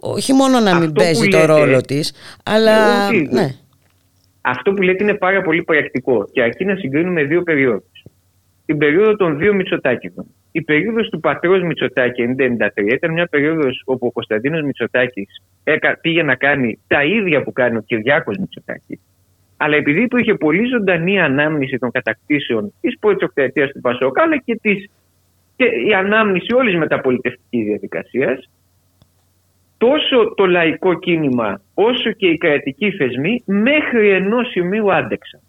Ε, 0.05 0.11
όχι 0.11 0.33
μόνο 0.33 0.59
να 0.59 0.73
μην 0.73 0.73
Αυτό 0.73 0.85
που 0.87 0.93
παίζει 0.93 1.27
το 1.27 1.37
λέτε- 1.37 1.49
ρόλο 1.57 1.81
της, 1.81 2.13
αλλά... 2.43 3.07
Όχι. 3.07 3.27
Ναι. 3.31 3.47
Αυτό 4.41 4.71
που 4.73 4.81
λέτε 4.81 5.03
είναι 5.03 5.13
πάρα 5.13 5.41
πολύ 5.41 5.63
πρακτικό 5.63 6.29
και 6.31 6.41
αρκεί 6.41 6.65
να 6.65 6.75
συγκρίνουμε 6.75 7.23
δύο 7.23 7.43
περιόδους. 7.43 8.03
Την 8.65 8.77
περίοδο 8.77 9.15
των 9.15 9.37
δύο 9.37 9.53
Μητσοτάκηδων. 9.53 10.25
Η 10.51 10.61
περίοδος 10.61 11.09
του 11.09 11.19
πατρός 11.19 11.61
Μητσοτάκη 11.61 12.23
90-93 12.37 12.93
ήταν 12.93 13.11
μια 13.11 13.27
περίοδος 13.27 13.81
όπου 13.85 14.07
ο 14.07 14.11
Κωνσταντίνος 14.11 14.61
Μητσοτάκης 14.61 15.41
έκα- 15.63 15.97
πήγε 16.01 16.23
να 16.23 16.35
κάνει 16.35 16.79
τα 16.87 17.03
ίδια 17.03 17.43
που 17.43 17.51
κάνει 17.51 17.77
ο 17.77 17.81
Κυριάκος 17.85 18.37
Μητσοτάκης. 18.37 18.99
Αλλά 19.57 19.75
επειδή 19.75 20.01
υπήρχε 20.01 20.33
πολύ 20.35 20.65
ζωντανή 20.67 21.19
ανάμνηση 21.21 21.77
των 21.77 21.91
κατακτήσεων 21.91 22.73
της 22.81 22.99
πρώτη 22.99 23.23
οκταετία 23.23 23.67
του 23.69 23.81
Πασόκ, 23.81 24.19
αλλά 24.19 24.37
και, 24.37 24.59
της, 24.61 24.89
και 25.55 25.65
η 25.87 25.93
ανάμνηση 25.93 26.53
όλης 26.53 26.75
μεταπολιτευτικής 26.75 27.65
διαδικασίας, 27.65 28.49
τόσο 29.77 30.33
το 30.35 30.45
λαϊκό 30.45 30.93
κίνημα 30.99 31.61
όσο 31.73 32.11
και 32.11 32.27
οι 32.27 32.37
κρατικοί 32.37 32.91
θεσμοί 32.91 33.43
μέχρι 33.45 34.09
ενός 34.09 34.49
σημείου 34.49 34.93
άντεξαν. 34.93 35.39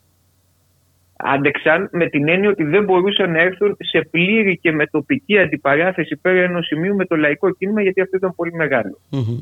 Άντεξαν 1.16 1.89
με 1.93 2.07
την 2.07 2.29
έννοια 2.29 2.51
ότι 2.51 2.64
δεν 2.64 2.85
μπορούσαν 2.85 3.31
να 3.31 3.41
έρθουν 3.41 3.77
σε 3.79 4.09
πλήρη 4.11 4.59
και 4.59 4.72
με 4.72 4.87
τοπική 4.87 5.39
αντιπαράθεση 5.39 6.16
πέρα 6.16 6.43
ενός 6.43 6.66
σημείου 6.66 6.95
με 6.95 7.05
το 7.05 7.16
λαϊκό 7.16 7.51
κίνημα 7.51 7.83
γιατί 7.83 8.01
αυτό 8.01 8.16
ήταν 8.16 8.35
πολύ 8.35 8.53
μεγάλο. 8.53 8.99
Μμμ. 9.11 9.39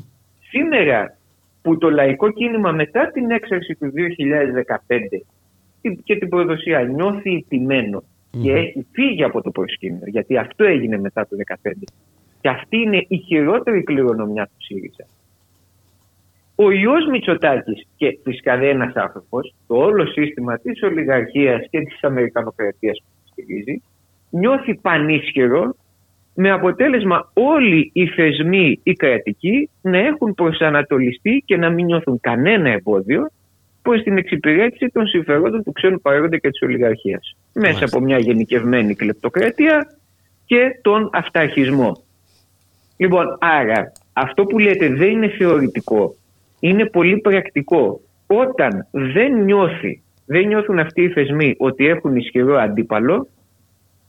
Σήμερα 0.49 1.17
που 1.61 1.77
το 1.77 1.89
λαϊκό 1.89 2.31
κίνημα 2.31 2.71
μετά 2.71 3.11
την 3.11 3.31
έξαρση 3.31 3.75
του 3.75 3.91
2015 5.81 5.91
και 6.03 6.15
την 6.15 6.29
προδοσία 6.29 6.83
νιώθει 6.83 7.31
ιτημένο 7.31 8.03
και 8.41 8.51
έχει 8.51 8.85
φύγει 8.91 9.23
από 9.23 9.41
το 9.41 9.51
προσκήνιο, 9.51 10.03
γιατί 10.05 10.37
αυτό 10.37 10.63
έγινε 10.63 10.97
μετά 10.97 11.27
το 11.27 11.35
2015 11.61 11.71
και 12.45 12.51
αυτή 12.51 12.77
είναι 12.77 13.05
η 13.07 13.17
χειρότερη 13.17 13.83
κληρονομιά 13.83 14.45
του 14.45 14.65
ΣΥΡΙΖΑ. 14.65 15.05
Ο 16.55 16.71
ιός 16.71 17.05
Μητσοτάκης 17.11 17.87
και 17.95 18.19
φυσικά 18.23 18.57
δεν 18.57 18.69
είναι 18.69 18.83
ένας 18.83 18.95
άνθρωπος, 18.95 19.53
το 19.67 19.75
όλο 19.75 20.05
σύστημα 20.05 20.57
της 20.57 20.83
ολιγαρχίας 20.83 21.67
και 21.69 21.79
της 21.79 22.03
Αμερικανοκρατίας 22.03 22.97
που 22.97 23.29
στηρίζει, 23.31 23.81
νιώθει 24.29 24.75
πανίσχυρο 24.75 25.75
με 26.33 26.51
αποτέλεσμα 26.51 27.31
όλοι 27.33 27.89
οι 27.93 28.07
θεσμοί 28.07 28.79
οι 28.83 28.93
κρατικοί 28.93 29.69
να 29.81 29.97
έχουν 29.97 30.33
προσανατολιστεί 30.33 31.43
και 31.45 31.57
να 31.57 31.69
μην 31.69 31.85
νιώθουν 31.85 32.19
κανένα 32.19 32.69
εμπόδιο 32.69 33.27
προς 33.81 34.03
την 34.03 34.17
εξυπηρέτηση 34.17 34.87
των 34.93 35.07
συμφερόντων 35.07 35.63
του 35.63 35.71
ξένου 35.71 36.01
παράγοντα 36.01 36.37
και 36.37 36.49
της 36.49 36.61
ολιγαρχίας. 36.61 37.35
Μέσα 37.53 37.73
Μάλιστα. 37.73 37.97
από 37.97 38.05
μια 38.05 38.17
γενικευμένη 38.17 38.95
κλεπτοκρατία 38.95 39.97
και 40.45 40.79
τον 40.81 41.09
αυταρχισμό. 41.13 42.04
Λοιπόν, 42.97 43.37
άρα 43.39 43.91
αυτό 44.13 44.45
που 44.45 44.59
λέτε 44.59 44.89
δεν 44.89 45.09
είναι 45.09 45.27
θεωρητικό, 45.27 46.15
είναι 46.59 46.85
πολύ 46.85 47.17
πρακτικό. 47.17 48.01
Όταν 48.27 48.87
δεν 48.91 49.43
νιώθει, 49.43 50.01
δεν 50.25 50.47
νιώθουν 50.47 50.79
αυτοί 50.79 51.01
οι 51.01 51.09
θεσμοί 51.09 51.55
ότι 51.57 51.87
έχουν 51.87 52.15
ισχυρό 52.15 52.57
αντίπαλο, 52.57 53.27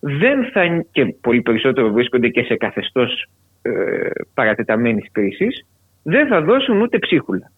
δεν 0.01 0.51
θα, 0.53 0.85
και 0.93 1.15
πολύ 1.21 1.43
περισσότερο 1.43 1.93
βρίσκονται 1.93 2.29
και 2.29 2.43
σε 2.43 2.57
καθεστώς 2.57 3.29
ε, 3.63 3.71
παρατεταμένης 4.35 5.09
κρίσης, 5.13 5.67
δεν 6.03 6.27
θα 6.27 6.41
δώσουν 6.41 6.81
ούτε 6.81 6.99
ψίχουλα. 6.99 7.51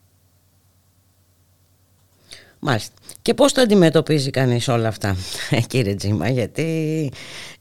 Μάλιστα. 2.61 2.95
Και 3.23 3.35
πώς 3.35 3.53
το 3.53 3.61
αντιμετωπίζει 3.61 4.31
κανείς 4.31 4.69
όλα 4.69 4.89
αυτά, 4.89 5.17
κύριε 5.71 5.95
Τζίμα, 5.95 6.29
γιατί 6.29 7.11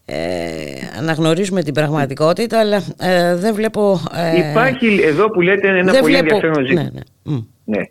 ε, 0.09 0.97
αναγνωρίζουμε 0.99 1.63
την 1.63 1.73
πραγματικότητα, 1.73 2.59
αλλά 2.59 2.81
ε, 2.99 3.35
δεν 3.35 3.53
βλέπω... 3.53 3.99
ε, 4.35 4.49
Υπάρχει 4.49 4.99
εδώ 5.03 5.29
που 5.29 5.41
λέτε 5.41 5.67
ένα 5.67 5.91
δεν 5.91 6.01
πολύ 6.01 6.13
βλέπω- 6.15 6.35
ενδιαφέρον 6.35 6.65
ζήτημα. 6.65 6.81
Ναι, 6.83 6.89
ναι. 6.93 7.33
Μμ. 7.35 7.39
Ναι. 7.65 7.81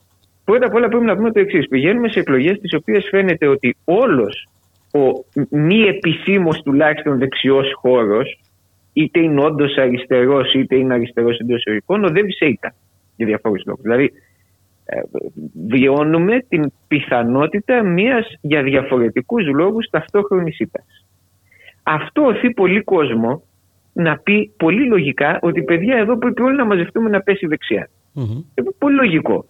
Πρώτα 0.44 0.66
απ' 0.66 0.74
όλα 0.74 0.88
πρέπει 0.88 1.04
να 1.04 1.16
πούμε 1.16 1.32
το 1.32 1.40
εξής. 1.40 1.68
Πηγαίνουμε 1.68 2.08
σε 2.08 2.18
εκλογές 2.20 2.60
τις 2.60 2.74
οποίες 2.74 3.06
φαίνεται 3.10 3.46
ότι 3.46 3.76
όλος 3.84 4.48
ο 4.92 5.24
μη 5.48 5.80
επισήμως 5.82 6.62
τουλάχιστον 6.62 7.18
δεξιός 7.18 7.72
χώρος, 7.80 8.40
είτε 8.92 9.20
είναι 9.20 9.44
όντως 9.44 9.76
αριστερός 9.76 10.52
είτε 10.54 10.76
είναι 10.76 10.94
αριστερός 10.94 11.38
εντός 11.38 11.58
εισαγωγικών, 11.58 12.04
οδεύει 12.04 12.32
σε 12.32 12.44
ήττα 12.44 12.74
για 13.16 13.26
διαφόρους 13.26 13.62
λόγους. 13.66 13.82
Δηλαδή, 13.82 14.12
ε, 14.84 15.00
βιώνουμε 15.66 16.44
την 16.48 16.72
πιθανότητα 16.88 17.82
μιας 17.82 18.26
για 18.40 18.62
διαφορετικούς 18.62 19.46
λόγους 19.46 19.88
ταυτόχρονης 19.90 20.58
ήττας. 20.58 21.05
Αυτό 21.88 22.22
οθεί 22.22 22.50
πολύ 22.50 22.82
κόσμο 22.82 23.42
να 23.92 24.18
πει 24.18 24.52
πολύ 24.56 24.86
λογικά 24.86 25.38
ότι 25.42 25.62
παιδιά 25.62 25.96
εδώ 25.96 26.18
πρέπει 26.18 26.42
όλοι 26.42 26.56
να 26.56 26.64
μαζευτούμε 26.64 27.08
να 27.08 27.20
πέσει 27.20 27.46
δεξιά. 27.46 27.88
Μμμ. 28.12 28.44
Είναι 28.54 28.70
πολύ 28.78 28.94
λογικό. 28.94 29.44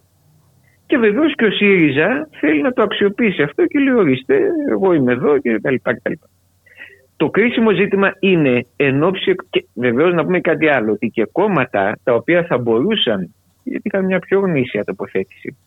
Και 0.85 0.97
βεβαίως 0.97 1.35
και 1.35 1.45
ο 1.45 1.51
ΣΥΡΙΖΑ 1.51 2.29
θέλει 2.39 2.61
να 2.61 2.71
το 2.73 2.81
αξιοποιήσει 2.81 3.41
αυτό 3.41 3.65
και 3.65 3.79
λέει: 3.79 3.93
Ορίστε, 3.93 4.39
εγώ 4.69 4.93
είμαι 4.93 5.11
εδώ 5.11 5.37
και 5.37 5.59
τα 5.59 5.71
λοιπά 5.71 5.93
και 5.93 5.99
τα 6.03 6.09
λοιπά. 6.09 6.27
Το 7.15 7.29
κρίσιμο 7.29 7.71
ζήτημα 7.71 8.11
είναι 8.19 8.65
εν 8.75 9.03
ώψη, 9.03 9.35
και 9.49 9.65
βεβαίως 9.73 10.13
να 10.13 10.23
πούμε 10.23 10.39
κάτι 10.39 10.67
άλλο, 10.67 10.91
ότι 10.91 11.07
και 11.07 11.27
κόμματα 11.31 11.97
τα 12.03 12.13
οποία 12.13 12.43
θα 12.43 12.57
μπορούσαν, 12.57 13.33
γιατί 13.63 13.81
είχαν 13.83 14.05
μια 14.05 14.19
πιο 14.19 14.39
γνήσια 14.39 14.83
τοποθέτηση, 14.83 15.57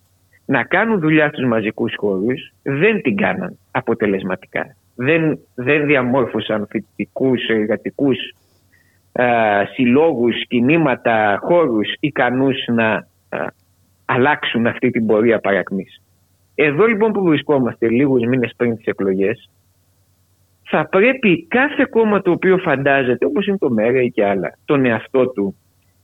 να 0.44 0.64
κάνουν 0.64 1.00
δουλειά 1.00 1.28
στους 1.28 1.46
μαζικούς 1.46 1.94
χώρους, 1.96 2.52
δεν 2.62 3.02
την 3.02 3.16
κάναν 3.16 3.58
αποτελεσματικά. 3.70 4.76
Δεν, 5.02 5.38
δεν 5.54 5.86
διαμόρφωσαν 5.86 6.66
φοιτητικούς, 6.70 7.46
εργατικούς 7.48 8.16
α, 9.12 9.26
συλλόγους, 9.74 10.46
κινήματα, 10.46 11.38
χώρους 11.42 11.92
ικανούς 12.00 12.56
να 12.66 12.88
α, 12.92 13.04
αλλάξουν 14.04 14.66
αυτή 14.66 14.90
την 14.90 15.06
πορεία 15.06 15.38
παρακμής. 15.38 16.02
Εδώ 16.54 16.86
λοιπόν 16.86 17.12
που 17.12 17.22
βρισκόμαστε 17.22 17.88
λίγους 17.88 18.26
μήνες 18.26 18.52
πριν 18.56 18.76
τις 18.76 18.86
εκλογές 18.86 19.50
θα 20.62 20.88
πρέπει 20.88 21.46
κάθε 21.46 21.86
κόμμα 21.90 22.22
το 22.22 22.30
οποίο 22.30 22.58
φαντάζεται, 22.58 23.26
όπως 23.26 23.46
είναι 23.46 23.58
το 23.58 23.70
ΜΕΡΑ 23.70 24.02
ή 24.02 24.10
και 24.10 24.24
άλλα, 24.24 24.56
τον 24.64 24.84
εαυτό 24.84 25.28
του, 25.28 25.56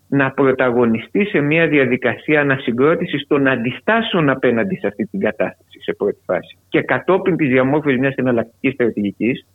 να 0.09 0.31
πρωταγωνιστεί 0.31 1.25
σε 1.25 1.41
μια 1.41 1.67
διαδικασία 1.67 2.41
ανασυγκρότησης 2.41 3.27
των 3.27 3.49
αντιστάσεων 3.49 4.31
απέναντι 4.31 4.77
σε 4.77 4.87
αυτή 4.87 5.05
την 5.05 5.21
κατάσταση 5.21 5.81
σε 5.81 5.93
πρώτη 5.93 6.19
φάση. 6.25 6.59
Και 6.69 6.83
κατόπιν 6.83 7.37
της 7.37 7.49
διαμόρφωσης 7.49 7.99
μιας 7.99 8.15
εναλλακτικής 8.15 8.73
στρατηγικής 8.73 9.47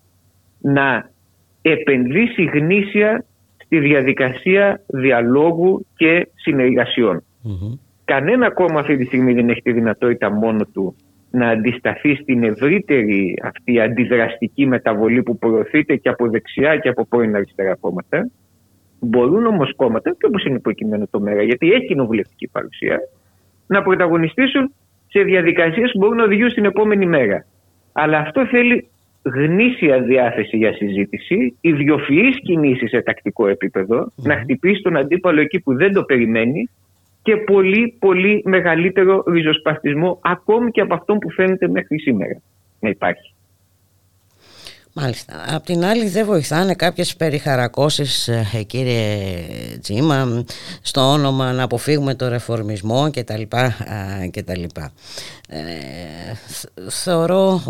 να 0.61 1.09
επενδύσει 1.61 2.43
γνήσια 2.43 3.25
στη 3.57 3.79
διαδικασία 3.79 4.81
διαλόγου 4.87 5.85
και 5.95 6.27
συνεργασιων 6.35 7.23
Κανένα 8.05 8.51
κόμμα 8.51 8.79
αυτή 8.79 8.97
τη 8.97 9.05
στιγμή 9.05 9.33
δεν 9.33 9.49
έχει 9.49 9.61
τη 9.61 9.71
δυνατότητα 9.71 10.31
μόνο 10.31 10.65
του 10.73 10.95
να 11.31 11.49
αντισταθεί 11.49 12.15
στην 12.15 12.43
ευρύτερη 12.43 13.37
αυτή 13.43 13.79
αντιδραστική 13.79 14.65
μεταβολή 14.65 15.23
που 15.23 15.37
προωθείται 15.37 15.95
και 15.95 16.09
από 16.09 16.29
δεξιά 16.29 16.77
και 16.77 16.89
από 16.89 17.05
πρώην 17.05 17.35
αριστερά 17.35 17.75
κόμματα. 17.75 18.29
Μπορούν 19.03 19.45
όμως 19.45 19.75
κόμματα, 19.75 20.09
και 20.09 20.25
όπως 20.25 20.43
είναι 20.43 20.55
υποκείμενο 20.55 21.07
το 21.11 21.19
ΜΕΡΑ, 21.19 21.43
γιατί 21.43 21.71
έχει 21.71 21.85
κοινοβουλευτική 21.85 22.47
παρουσία, 22.47 22.99
να 23.67 23.81
πρωταγωνιστήσουν 23.81 24.73
σε 25.07 25.21
διαδικασίες 25.21 25.91
που 25.91 25.99
μπορούν 25.99 26.17
να 26.17 26.23
οδηγούν 26.23 26.49
στην 26.49 26.65
επόμενη 26.65 27.05
μέρα. 27.05 27.45
Αλλά 27.91 28.17
αυτό 28.17 28.45
θέλει 28.45 28.89
γνήσια 29.21 30.01
διάθεση 30.01 30.57
για 30.57 30.73
συζήτηση, 30.73 31.57
ιδιοφυείς 31.61 32.41
κινήσεις 32.41 32.89
σε 32.89 33.01
τακτικό 33.01 33.45
να 34.15 34.35
χτυπήσει 34.35 34.81
τον 34.81 34.97
αντίπαλο 34.97 35.41
εκεί 35.41 35.59
που 35.59 35.75
δεν 35.75 35.93
το 35.93 36.03
περιμένει 36.03 36.69
και 37.21 37.37
πολύ 37.37 37.95
πολύ 37.99 38.41
μεγαλύτερο 38.45 39.23
ριζοσπαστισμό 39.27 40.19
ακόμη 40.21 40.71
και 40.71 40.81
από 40.81 40.93
αυτόν 40.93 41.17
που 41.17 41.31
φαίνεται 41.31 41.67
μέχρι 41.67 41.99
σήμερα 41.99 42.41
να 42.79 42.89
υπάρχει. 42.89 43.33
Μάλιστα. 44.93 45.33
Απ' 45.55 45.65
την 45.65 45.83
άλλη 45.83 46.07
δεν 46.07 46.25
βοηθάνε 46.25 46.73
κάποιες 46.73 47.15
περιχαρακώσεις 47.15 48.27
ε, 48.27 48.63
κύριε 48.67 49.05
Τζίμα 49.81 50.43
στο 50.81 51.01
όνομα 51.01 51.53
να 51.53 51.63
αποφύγουμε 51.63 52.15
το 52.15 52.27
ρεφορμισμό 52.27 53.09
και 53.09 53.23
τα 53.23 53.37
λοιπά 53.37 53.75
και 54.31 54.43
τα 54.43 54.57
λοιπά. 54.57 54.91
Ε, 55.53 55.59
θεωρώ 56.89 57.61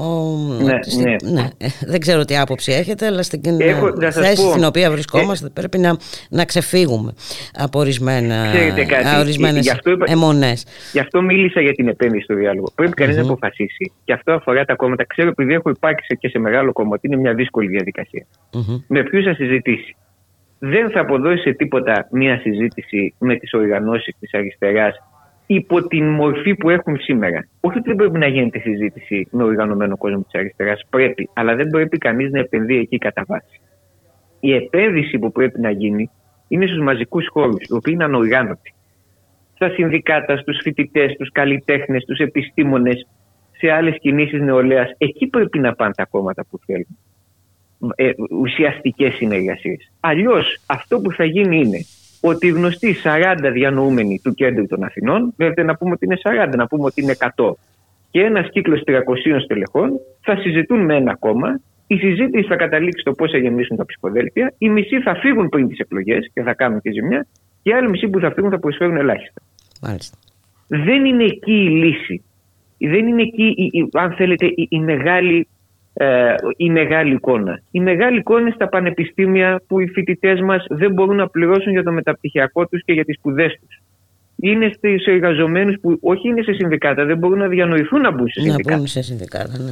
ναι, 0.61 0.73
ναι. 1.03 1.15
ναι. 1.31 1.49
δεν 1.81 1.99
ξέρω 1.99 2.25
τι 2.25 2.37
άποψη 2.37 2.71
έχετε 2.71 3.05
αλλά 3.05 3.23
στην 3.23 3.61
Έχω, 3.61 3.93
θέση 4.11 4.49
στην 4.49 4.63
οποία 4.63 4.91
βρισκόμαστε 4.91 5.47
ε, 5.47 5.49
πρέπει 5.53 5.77
να, 5.77 5.97
να 6.29 6.45
ξεφύγουμε 6.45 7.13
από 7.57 7.79
ορισμένα, 7.79 8.45
ορισμένες 9.19 9.63
γι 9.63 9.69
αυτό, 9.69 9.97
αιμονές. 10.05 10.65
Γι' 10.91 10.99
αυτό 10.99 11.21
μίλησα 11.21 11.61
για 11.61 11.73
την 11.73 11.87
επένδυση 11.87 12.23
στο 12.23 12.35
διάλογο. 12.35 12.71
Πρέπει 12.75 12.93
κανείς 12.93 13.15
να 13.15 13.21
αποφασίσει 13.21 13.91
και 14.03 14.13
αυτό 14.13 14.31
αφορά 14.31 14.65
τα 14.65 14.75
κόμματα. 14.75 15.05
Ξέρω 15.07 15.29
επειδή 15.29 15.53
έχω 15.53 15.69
υπάρξει 15.69 16.17
και 16.19 16.27
σε 16.27 16.39
μεγάλο 16.39 16.71
κόμμα 16.71 16.97
είναι 17.11 17.21
μια 17.21 17.33
δύσκολη 17.33 17.67
Με 18.87 19.03
ποιους 19.03 19.23
θα 19.23 19.33
συζητήσει; 19.33 19.95
Δεν 20.59 20.89
θα 20.89 20.99
αποδώσει 20.99 21.41
σε 21.41 21.53
τίποτα 21.53 22.07
μια 22.11 22.39
συζήτηση 22.39 23.13
με 23.19 23.35
τις 23.35 23.53
οργανώσεις 23.53 24.15
της 24.19 24.33
αριστεράς 24.33 24.95
υπό 25.45 25.87
την 25.87 26.09
μορφή 26.09 26.55
που 26.55 26.69
έχουν 26.69 26.97
σήμερα. 26.99 27.47
Όχι 27.59 27.77
ότι 27.77 27.87
δεν 27.87 27.95
πρέπει 27.95 28.17
να 28.17 28.27
γίνεται 28.27 28.59
συζήτηση 28.59 29.27
με 29.31 29.43
οργανωμένο 29.43 29.97
κόσμο 29.97 30.21
της 30.21 30.39
αριστεράς, 30.39 30.81
πρέπει, 30.89 31.29
αλλά 31.33 31.55
δεν 31.55 31.69
πρέπει 31.69 31.97
κανείς 31.97 32.31
να 32.31 32.39
επενδύει 32.39 32.79
εκεί 32.81 32.97
κατά 32.97 33.23
βάση. 33.27 33.61
Η 34.39 34.53
επένδυση 34.53 35.19
που 35.19 35.31
πρέπει 35.31 35.59
να 35.59 35.69
γίνει 35.69 36.09
είναι 36.47 36.65
στους 36.65 36.79
μαζικούς 36.79 37.27
χώρους, 37.27 37.63
οι 37.63 37.73
οποίοι 37.73 37.93
είναι 37.95 38.03
ανοργάνωτοι. 38.03 38.73
Στα 39.53 39.69
συνδικάτα, 39.69 40.37
στους 40.37 40.59
φοιτητές, 40.61 41.11
στους 41.11 41.31
καλλιτέχνες, 41.31 42.01
στους 42.01 42.19
επιστήμονες, 42.19 43.07
σε 43.61 43.71
άλλες 43.71 43.97
κινήσεις 43.99 44.41
νεολαίας. 44.41 44.91
Εκεί 44.97 45.27
πρέπει 45.27 45.59
να 45.59 45.73
πάνε 45.73 45.93
τα 45.93 46.05
κόμματα 46.05 46.45
που 46.49 46.59
θέλουν 46.65 46.97
ε, 47.95 48.11
ουσιαστικές 48.41 49.13
συνεργασίες. 49.13 49.91
Αλλιώς 49.99 50.59
αυτό 50.65 50.99
που 50.99 51.11
θα 51.11 51.23
γίνει 51.23 51.57
είναι 51.57 51.85
ότι 52.21 52.47
οι 52.47 52.49
γνωστοί 52.49 52.95
40 53.03 53.49
διανοούμενοι 53.53 54.19
του 54.23 54.33
κέντρου 54.33 54.67
των 54.67 54.83
Αθηνών, 54.83 55.33
βέβαια 55.37 55.65
να 55.65 55.75
πούμε 55.75 55.91
ότι 55.91 56.05
είναι 56.05 56.17
40, 56.51 56.55
να 56.55 56.67
πούμε 56.67 56.83
ότι 56.83 57.01
είναι 57.01 57.15
100 57.35 57.51
και 58.11 58.21
ένας 58.21 58.49
κύκλος 58.49 58.83
300 58.85 58.93
στελεχών 59.43 59.91
θα 60.21 60.35
συζητούν 60.35 60.85
με 60.85 60.95
ένα 60.95 61.15
κόμμα 61.15 61.59
η 61.93 61.97
συζήτηση 61.97 62.47
θα 62.47 62.55
καταλήξει 62.55 63.01
στο 63.01 63.11
πώς 63.11 63.31
θα 63.31 63.37
γεμίσουν 63.37 63.77
τα 63.77 63.85
ψηφοδέλτια. 63.85 64.53
Οι 64.57 64.69
μισοί 64.69 65.01
θα 65.01 65.15
φύγουν 65.15 65.49
πριν 65.49 65.67
τις 65.67 65.79
εκλογές 65.79 66.29
και 66.33 66.41
θα 66.41 66.53
κάνουν 66.53 66.81
και 66.81 66.91
ζημιά. 66.91 67.27
Και 67.63 67.69
οι 67.69 67.73
άλλοι 67.73 67.89
μισοί 67.89 68.07
που 68.07 68.19
θα 68.19 68.31
φύγουν 68.31 68.49
θα 68.49 68.59
προσφέρουν 68.59 68.97
ελάχιστα. 68.97 69.41
Μάλιστα. 69.81 70.17
Δεν 70.67 71.05
είναι 71.05 71.23
εκεί 71.23 71.53
η 71.53 71.69
λύση. 71.69 72.23
Δεν 72.87 73.07
είναι 73.07 73.21
εκεί, 73.21 73.69
η, 73.71 73.89
αν 73.93 74.11
θέλετε, 74.11 74.45
η, 74.45 74.67
η 74.69 74.79
μεγάλη 74.79 75.47
ε, 75.93 76.35
η 76.57 76.69
μεγάλη 76.69 77.13
εικόνα. 77.13 77.61
Η 77.71 77.79
μεγάλη 77.79 78.17
εικόνα 78.17 78.41
είναι 78.41 78.51
στα 78.55 78.69
πανεπιστήμια 78.69 79.61
που 79.67 79.79
οι 79.79 79.87
φοιτητές 79.87 80.41
μας 80.41 80.65
δεν 80.69 80.91
μπορούν 80.93 81.15
να 81.15 81.27
πληρώσουν 81.27 81.71
για 81.71 81.83
το 81.83 81.91
μεταπτυχιακό 81.91 82.67
τους 82.67 82.83
και 82.83 82.93
για 82.93 83.05
τις 83.05 83.15
σπουδές 83.15 83.59
τους. 83.59 83.81
Είναι 84.35 84.71
στου 84.73 85.11
εργαζομένους 85.11 85.75
που 85.81 85.97
όχι 86.01 86.27
είναι 86.27 86.41
σε 86.41 86.53
συνδικάτα, 86.53 87.05
δεν 87.05 87.17
μπορούν 87.17 87.37
να 87.37 87.47
διανοηθούν 87.47 88.01
να 88.01 88.11
μπουν 88.11 88.27
σε 88.27 88.41
συνδικάτα. 88.41 88.71
Να 88.71 88.77
μπουν 88.77 88.87
σε 88.87 89.01
συνδικάτα, 89.01 89.57
ναι. 89.57 89.71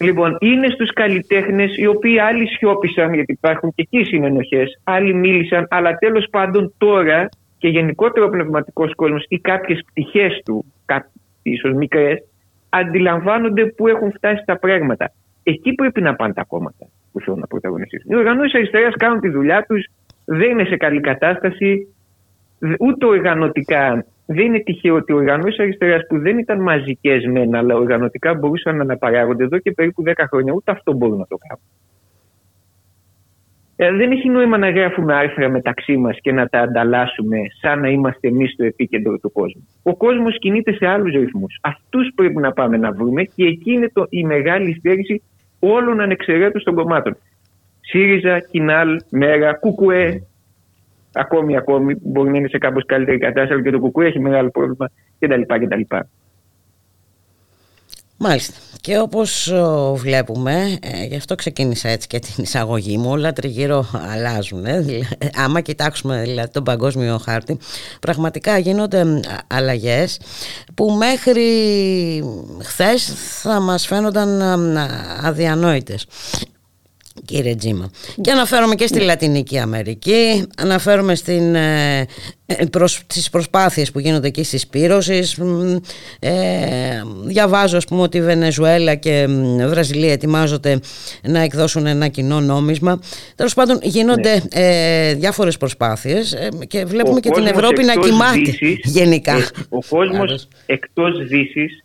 Λοιπόν, 0.00 0.36
είναι 0.40 0.68
στους 0.68 0.92
καλλιτέχνες 0.92 1.76
οι 1.76 1.86
οποίοι 1.86 2.18
άλλοι 2.18 2.46
σιώπησαν, 2.46 3.14
γιατί 3.14 3.32
υπάρχουν 3.32 3.72
και 3.74 3.88
εκεί 3.90 4.04
συνενοχές, 4.04 4.80
άλλοι 4.84 5.14
μίλησαν, 5.14 5.66
αλλά 5.70 5.94
τέλος 5.94 6.26
πάντων 6.30 6.74
τώρα 6.78 7.28
και 7.58 7.68
γενικότερο 7.68 8.26
ο 8.26 8.28
πνευματικός 8.28 8.94
κόσμος 8.94 9.24
ή 9.28 9.38
κάποιες 9.38 9.82
πτυχές 9.86 10.40
του, 10.44 10.64
ίσως 11.42 11.72
μικρές, 11.72 12.22
αντιλαμβάνονται 12.78 13.66
πού 13.66 13.88
έχουν 13.88 14.12
φτάσει 14.12 14.42
τα 14.46 14.58
πράγματα. 14.58 15.12
Εκεί 15.42 15.72
πρέπει 15.74 16.00
να 16.00 16.14
πάνε 16.14 16.32
τα 16.32 16.44
κόμματα 16.44 16.86
που 17.12 17.20
θέλουν 17.20 17.38
να 17.38 17.46
πρωταγωνιστήσουν. 17.46 18.10
Οι 18.10 18.16
οργανώσεις 18.16 18.54
αριστεράς 18.54 18.94
κάνουν 18.96 19.20
τη 19.20 19.28
δουλειά 19.28 19.64
τους, 19.68 19.86
δεν 20.24 20.50
είναι 20.50 20.64
σε 20.64 20.76
καλή 20.76 21.00
κατάσταση, 21.00 21.94
ούτε 22.78 23.06
οργανωτικά. 23.06 24.04
Δεν 24.26 24.44
είναι 24.46 24.58
τυχαίο 24.58 24.94
ότι 24.94 25.12
οι 25.12 25.14
οργανώσεις 25.14 25.58
αριστεράς 25.58 26.06
που 26.08 26.18
δεν 26.18 26.38
ήταν 26.38 26.62
μαζικές 26.62 27.24
μεν, 27.24 27.54
αλλά 27.54 27.74
οργανωτικά 27.74 28.34
μπορούσαν 28.34 28.76
να 28.76 28.82
αναπαράγονται 28.82 29.44
εδώ 29.44 29.58
και 29.58 29.72
περίπου 29.72 30.02
10 30.02 30.12
χρόνια, 30.28 30.52
ούτε 30.52 30.70
αυτό 30.70 30.92
μπορούν 30.92 31.18
να 31.18 31.26
το 31.26 31.36
κάνουν. 31.48 31.64
Ε, 33.76 33.92
δεν 33.92 34.10
έχει 34.10 34.28
νόημα 34.28 34.58
να 34.58 34.70
γράφουμε 34.70 35.14
άρθρα 35.14 35.48
μεταξύ 35.48 35.96
μας 35.96 36.18
και 36.20 36.32
να 36.32 36.48
τα 36.48 36.60
ανταλλάσσουμε 36.60 37.38
σαν 37.60 37.80
να 37.80 37.88
είμαστε 37.88 38.28
εμείς 38.28 38.52
στο 38.52 38.64
επίκεντρο 38.64 39.18
του 39.18 39.32
κόσμου. 39.32 39.68
Ο 39.82 39.96
κόσμος 39.96 40.38
κινείται 40.38 40.72
σε 40.72 40.86
άλλους 40.86 41.12
ρυθμούς. 41.14 41.58
Αυτούς 41.60 42.12
πρέπει 42.14 42.36
να 42.40 42.52
πάμε 42.52 42.76
να 42.76 42.92
βρούμε 42.92 43.22
και 43.22 43.44
εκεί 43.44 43.72
είναι 43.72 43.90
το, 43.92 44.06
η 44.08 44.24
μεγάλη 44.24 44.74
στέρηση 44.78 45.22
όλων 45.58 46.00
ανεξαιρέτως 46.00 46.62
των 46.62 46.74
κομμάτων. 46.74 47.16
ΣΥΡΙΖΑ, 47.80 48.38
ΚΙΝΑΛ, 48.40 49.00
ΜΕΡΑ, 49.10 49.54
ΚΚΕ, 49.54 50.26
ακόμη, 51.12 51.56
ακόμη, 51.56 51.96
μπορεί 52.02 52.30
να 52.30 52.36
είναι 52.36 52.48
σε 52.48 52.58
κάπως 52.58 52.84
καλύτερη 52.86 53.18
κατάσταση, 53.18 53.52
αλλά 53.52 53.62
και 53.62 53.70
το 53.70 53.80
ΚΚΕ 53.80 54.06
έχει 54.06 54.20
μεγάλο 54.20 54.50
πρόβλημα 54.50 54.90
κτλ. 55.18 55.40
κτλ. 55.40 55.96
Μάλιστα. 58.16 58.54
Και 58.80 58.98
όπως 58.98 59.52
βλέπουμε, 59.94 60.78
ε, 60.82 61.04
γι' 61.04 61.16
αυτό 61.16 61.34
ξεκίνησα 61.34 61.88
έτσι 61.88 62.06
και 62.06 62.18
την 62.18 62.42
εισαγωγή 62.44 62.98
μου, 62.98 63.10
όλα 63.10 63.32
τριγύρω 63.32 63.86
αλλάζουν. 64.12 64.64
Ε, 64.64 64.82
άμα 65.34 65.60
κοιτάξουμε 65.60 66.22
δηλαδή, 66.22 66.50
τον 66.50 66.64
παγκόσμιο 66.64 67.18
χάρτη, 67.18 67.58
πραγματικά 68.00 68.58
γίνονται 68.58 69.20
αλλαγές 69.46 70.18
που 70.74 70.90
μέχρι 70.90 71.44
χθες 72.62 73.12
θα 73.42 73.60
μας 73.60 73.86
φαίνονταν 73.86 74.42
αδιανόητες 75.22 76.06
κύριε 77.24 77.54
Τζίμα. 77.54 77.90
Και 78.20 78.30
αναφέρομαι 78.30 78.74
και 78.74 78.86
στη 78.86 79.00
Λατινική 79.00 79.58
Αμερική, 79.58 80.46
αναφέρομαι 80.56 81.14
στην, 81.14 81.54
ε, 81.54 82.06
προς, 82.70 83.02
στις 83.06 83.30
προσπάθειες 83.30 83.90
που 83.90 83.98
γίνονται 83.98 84.26
εκεί 84.26 84.44
στις 84.44 84.66
πύρωσης. 84.66 85.38
Ε, 86.18 86.32
διαβάζω 87.24 87.76
ας 87.76 87.84
πούμε 87.84 88.02
ότι 88.02 88.16
η 88.16 88.22
Βενεζουέλα 88.22 88.94
και 88.94 89.26
Βραζιλία 89.68 90.12
ετοιμάζονται 90.12 90.80
να 91.22 91.40
εκδώσουν 91.40 91.86
ένα 91.86 92.08
κοινό 92.08 92.40
νόμισμα. 92.40 93.00
Τέλος 93.34 93.54
πάντων 93.54 93.78
γίνονται 93.82 94.32
ναι. 94.32 94.62
ε, 94.62 95.14
διάφορες 95.14 95.56
προσπάθειες 95.56 96.32
ε, 96.32 96.48
και 96.66 96.84
βλέπουμε 96.84 97.20
και 97.20 97.30
την 97.30 97.46
Ευρώπη 97.46 97.84
να 97.84 97.94
κοιμάται 97.94 98.56
γενικά. 98.82 99.36
Ε, 99.36 99.46
ο 99.68 99.78
κόσμος 99.88 100.48
εκτός 100.66 101.26
Δύσης 101.26 101.84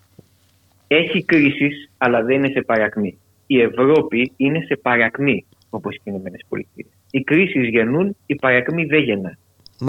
έχει 0.87 1.23
κρίσεις 1.23 1.89
αλλά 1.97 2.23
δεν 2.23 2.35
είναι 2.35 2.51
σε 2.53 2.61
παρακμή 2.61 3.17
η 3.51 3.61
Ευρώπη 3.61 4.31
είναι 4.37 4.59
σε 4.67 4.75
παρακμή 4.81 5.45
όπως 5.69 5.95
οι 5.95 6.01
Ηνωμένες 6.03 6.41
Πολιτείες. 6.49 6.87
Οι 7.11 7.21
κρίσεις 7.23 7.67
γεννούν, 7.69 8.15
η 8.25 8.35
παρακμή 8.35 8.85
δεν 8.85 8.99
γεννά. 9.03 9.37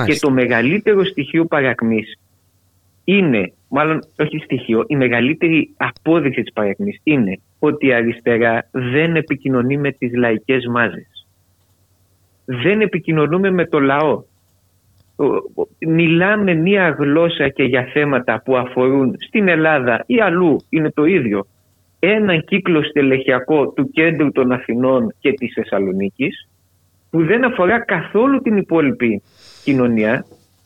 Και 0.04 0.18
το 0.20 0.30
μεγαλύτερο 0.30 1.04
στοιχείο 1.04 1.44
παρακμής 1.44 2.18
είναι, 3.04 3.52
μάλλον 3.68 4.00
όχι 4.18 4.38
στοιχείο, 4.38 4.84
η 4.86 4.96
μεγαλύτερη 4.96 5.70
απόδειξη 5.76 6.42
της 6.42 6.52
παρακμής 6.52 7.00
είναι 7.02 7.38
ότι 7.58 7.86
η 7.86 7.92
αριστερά 7.92 8.68
δεν 8.70 9.16
επικοινωνεί 9.16 9.76
με 9.78 9.92
τις 9.92 10.12
λαϊκές 10.14 10.66
μάζες. 10.66 11.26
Δεν 12.44 12.80
επικοινωνούμε 12.80 13.50
με 13.50 13.66
το 13.66 13.80
λαό. 13.80 14.22
ο- 15.16 15.24
ο- 15.62 15.68
μιλάμε 15.78 16.54
μία 16.54 16.88
γλώσσα 16.88 17.48
και 17.48 17.62
για 17.62 17.84
θέματα 17.92 18.42
που 18.44 18.56
αφορούν 18.56 19.16
στην 19.18 19.48
Ελλάδα 19.48 20.02
ή 20.06 20.20
αλλού 20.20 20.56
είναι 20.68 20.90
το 20.90 21.04
ίδιο 21.04 21.46
έναν 22.00 22.44
κύκλο 22.44 22.82
στελεχειακό 22.82 23.68
του 23.68 23.90
κέντρου 23.90 24.32
των 24.32 24.52
Αθηνών 24.52 25.14
και 25.20 25.32
της 25.32 25.52
Θεσσαλονίκης 25.54 26.48
που 27.10 27.24
δεν 27.24 27.44
αφορά 27.44 27.84
καθόλου 27.84 28.40
την 28.42 28.56
υπόλοιπη 28.56 29.22
κοινωνία 29.64 30.24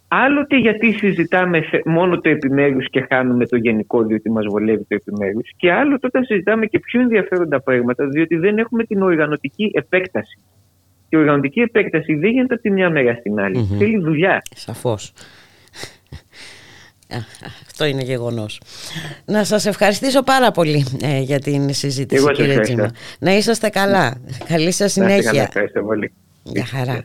άλλοτε 0.09 0.57
γιατί 0.59 0.93
συζητάμε 0.93 1.61
θε- 1.61 1.87
μόνο 1.87 2.21
το 2.21 2.29
επιμέρους 2.29 2.91
και 2.91 3.07
χάνουμε 3.09 3.47
το 3.47 3.57
γενικό 3.57 4.03
διότι 4.03 4.31
μας 4.31 4.45
βολεύει 4.49 4.85
το 4.89 4.95
επιμέρους 4.95 5.51
και 5.57 5.73
άλλοτε 5.73 6.07
όταν 6.07 6.25
συζητάμε 6.25 6.67
και 6.67 6.79
πιο 6.79 7.01
ενδιαφέροντα 7.01 7.61
πράγματα 7.61 8.07
διότι 8.07 8.37
δεν 8.37 8.59
έχουμε 8.59 8.85
την 8.85 9.03
οργανωτική 9.03 9.71
επέκταση. 9.75 10.39
Και 11.09 11.17
η 11.17 11.19
οργανωτική 11.21 11.61
επέκταση 11.61 12.15
δεν 12.15 12.31
γίνεται 12.31 12.55
από 12.55 12.63
τη 12.63 12.71
μια 12.71 12.91
μέρα 12.91 13.15
στην 13.15 13.41
άλλη. 13.41 13.59
Μμμ. 13.59 13.79
Θέλει 13.79 13.99
δουλειά. 13.99 14.43
Σαφώς. 14.55 15.13
Α, 17.15 17.47
Αυτό 17.71 17.85
είναι 17.85 18.03
γεγονός. 18.03 18.61
Να 19.25 19.45
σας 19.45 19.67
ευχαριστήσω 19.67 20.23
πάρα 20.23 20.51
πολύ 20.51 20.87
ε, 21.03 21.19
για 21.21 21.39
την 21.39 21.75
συζήτηση 21.75 22.17
Εγώ 22.21 22.27
σας 22.27 22.37
κύριε 22.37 22.51
ευχαριστώ. 22.51 22.75
Τσίμα. 22.75 22.91
Να 23.19 23.37
είσαστε 23.37 23.69
καλά. 23.69 24.17
Καλή 24.49 24.71
σας 24.71 24.97
Να 24.97 25.05
είστε 25.05 25.17
καλά, 25.17 25.23
συνέχεια. 25.23 25.43
Ευχαριστώ 25.43 25.83
πολύ. 25.83 26.13
Γεια 26.43 26.65
χαρά. 26.65 27.05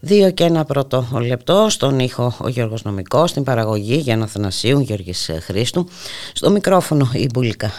Δύο 0.00 0.30
και 0.30 0.44
ένα 0.44 0.64
πρώτο 0.64 1.08
λεπτό 1.26 1.66
στον 1.70 1.98
ήχο 1.98 2.34
ο 2.40 2.48
Γιώργος 2.48 2.82
Νομικός, 2.82 3.30
στην 3.30 3.42
παραγωγή 3.42 3.96
Γιάννα 3.96 4.26
Θανασίου, 4.26 4.80
Γιώργης 4.80 5.30
Χρήστου, 5.40 5.88
στο 6.32 6.50
μικρόφωνο 6.50 7.10
η 7.12 7.26
Μπουλίκα 7.34 7.70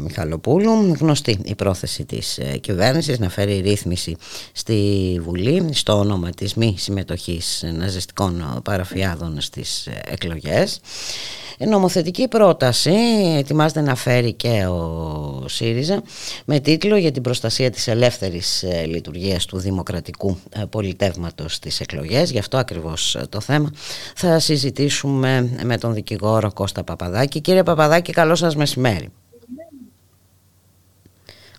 Μιχαλοπούλου, 0.00 0.94
γνωστή 1.00 1.38
η 1.44 1.54
πρόθεση 1.54 2.04
της 2.04 2.38
ε, 2.38 2.56
κυβέρνησης 2.58 3.18
να 3.18 3.28
φέρει 3.28 3.60
ρύθμιση 3.60 4.16
στη 4.52 5.20
Βουλή 5.22 5.68
στο 5.72 5.98
όνομα 5.98 6.30
της 6.30 6.54
μη 6.54 6.74
συμμετοχής 6.78 7.64
ναζιστικών 7.72 8.60
παραφιάδων 8.64 9.40
στις 9.40 9.86
ε, 9.86 10.00
εκλογές. 10.04 10.80
Νομοθετική 11.58 12.28
πρόταση 12.28 12.92
ετοιμάζεται 13.36 13.80
να 13.80 13.94
φέρει 13.94 14.32
και 14.32 14.66
ο 14.66 15.44
ΣΥΡΙΖΑ 15.48 16.02
με 16.44 16.60
τίτλο 16.60 16.96
για 16.96 17.12
την 17.12 17.22
προστασία 17.22 17.70
της 17.70 17.88
ελεύθερης 17.88 18.62
ε, 18.62 18.84
λειτουργίας 18.86 19.44
του 19.44 19.58
δημοκρατικού 19.58 20.38
ε, 20.48 20.64
πολιτεύματος 20.70 21.58
στις 21.76 21.94
εκλογές. 21.96 22.30
Γι' 22.30 22.38
αυτό 22.38 22.56
ακριβώς 22.56 23.14
ε, 23.14 23.26
το 23.28 23.40
θέμα 23.40 23.70
θα 24.14 24.38
συζητήσουμε 24.38 25.58
με 25.62 25.78
τον 25.78 25.94
δικηγόρο 25.94 26.52
Κώστα 26.52 26.84
Παπαδάκη. 26.84 27.40
Κύριε 27.40 27.62
Παπαδάκη, 27.62 28.12
καλό 28.12 28.34
σας 28.34 28.56
μεσημέρι. 28.56 29.08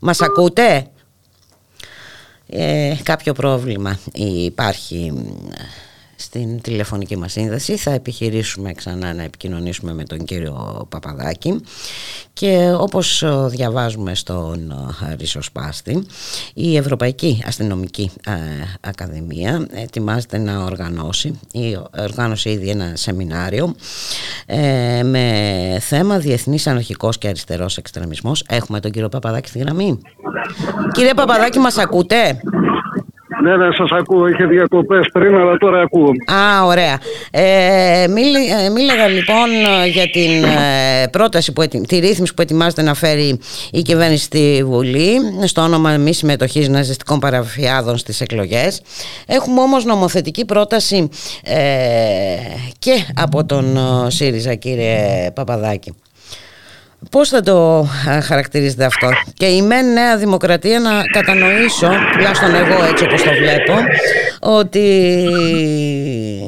Μας 0.02 0.22
ακούτε; 0.22 0.88
Ε, 2.50 2.96
κάποιο 3.04 3.34
πρόβλημα 3.34 4.00
υπάρχει 4.14 5.14
στην 6.20 6.62
τηλεφωνική 6.62 7.18
μας 7.18 7.32
σύνδεση. 7.32 7.78
Θα 7.78 7.92
επιχειρήσουμε 7.92 8.74
ξανά 8.74 9.14
να 9.14 9.24
επικοινωνήσουμε 9.24 9.94
με 9.94 10.04
τον 10.04 10.26
κύριο 10.26 10.86
Παπαδάκη. 10.90 11.62
Και 12.34 12.74
όπως 12.78 13.24
διαβάζουμε 13.48 14.16
στον 14.16 14.74
Ρισοσπάστη 15.18 16.06
η 16.54 16.78
Ευρωπαϊκή 16.78 17.44
Αστυνομική 17.46 18.12
Ακαδημία 18.82 19.68
ετοιμάζεται 19.72 20.38
να 20.38 20.64
οργανώσει 20.64 21.40
ή 21.52 21.78
οργάνωσε 22.00 22.52
ήδη 22.52 22.70
ένα 22.70 22.92
σεμινάριο 22.96 23.76
ε, 24.46 25.04
με 25.04 25.78
θέμα 25.82 26.18
Διεθνής 26.18 26.68
Αναρχικός 26.68 27.18
και 27.18 27.28
Αριστερός 27.28 27.78
Εξτρεμισμός. 27.78 28.44
Έχουμε 28.50 28.80
τον 28.80 28.92
κύριο 28.92 29.10
Παπαδάκη 29.10 29.50
στη 29.50 29.60
γραμμή. 29.60 30.02
Κύριε 30.92 31.14
Παπαδάκη 31.14 31.60
μας 31.60 31.78
ακούτε; 31.78 32.40
Ναι, 33.48 33.56
ναι, 33.56 33.68
σας 33.78 33.90
ακούω. 33.92 34.28
Είχε 34.28 34.46
διακοπές 34.46 35.08
πριν, 35.14 35.36
αλλά 35.36 35.58
τώρα 35.58 35.82
ακούω. 35.82 36.10
Α, 36.26 36.66
ωραία. 36.66 37.00
Ε, 37.32 38.08
μίλαγα 38.74 39.08
λοιπόν 39.08 39.50
για 39.92 40.10
την 40.10 40.44
ε, 40.44 41.08
πρόταση, 41.12 41.54
που, 41.54 41.68
τη 41.88 42.00
ρύθμιση 42.00 42.34
που 42.34 42.42
ετοιμάζεται 42.42 42.82
να 42.82 42.94
φέρει 42.94 43.40
η 43.72 43.82
κυβέρνηση 43.82 44.24
στη 44.24 44.64
Βουλή 44.66 45.20
στο 45.46 45.62
όνομα 45.62 45.98
μη 45.98 46.14
συμμετοχής 46.14 46.70
ναζιστικών 46.70 47.20
παραφιάδων 47.20 47.98
στις 47.98 48.22
εκλογές. 48.22 48.82
Έχουμε 49.26 49.62
όμως 49.62 49.86
νομοθετική 49.86 50.46
πρόταση 50.46 51.10
ε, 51.44 51.56
και 52.80 53.06
από 53.16 53.46
τον 53.46 53.78
ε, 53.78 54.10
ΣΥΡΙΖΑ, 54.10 54.56
κύριε 54.56 55.32
Παπαδάκη. 55.34 55.94
Πώς 57.12 57.30
θα 57.30 57.42
το 57.42 57.88
χαρακτηρίζετε 58.24 58.86
αυτό; 58.86 59.10
Και 59.34 59.46
η 59.46 59.62
ΜΕΝ 59.62 59.94
Νέα 59.94 60.18
Δημοκρατία 60.18 60.80
να 60.80 61.02
κατανοήσω, 61.12 61.90
τουλάχιστον 62.14 62.56
εγώ 62.56 62.84
έτσι 62.84 63.04
όπως 63.04 63.24
το 63.24 63.32
βλέπω, 63.34 63.74
ότι 64.40 65.26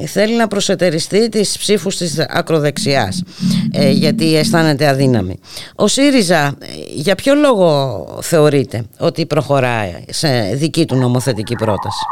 θέλει 0.06 0.36
να 0.36 0.48
προσετεριστεί 0.48 1.30
τις 1.30 1.58
ψήφους 1.58 1.98
της 1.98 2.20
ακροδεξιάς 2.20 3.24
ε, 3.72 3.90
γιατί 3.90 4.36
αισθάνεται 4.36 4.88
αδύναμη. 4.88 5.40
Ο 5.76 5.88
ΣΥΡΙΖΑ 5.88 6.58
για 6.94 7.16
ποιο 7.16 7.36
λόγο 7.36 8.06
θεωρείτε 8.22 8.84
ότι 9.00 9.26
προχωράει 9.26 9.94
σε 10.10 10.42
δική 10.54 10.86
του 10.86 10.96
νομοθετική 10.96 11.56
πρόταση; 11.56 12.06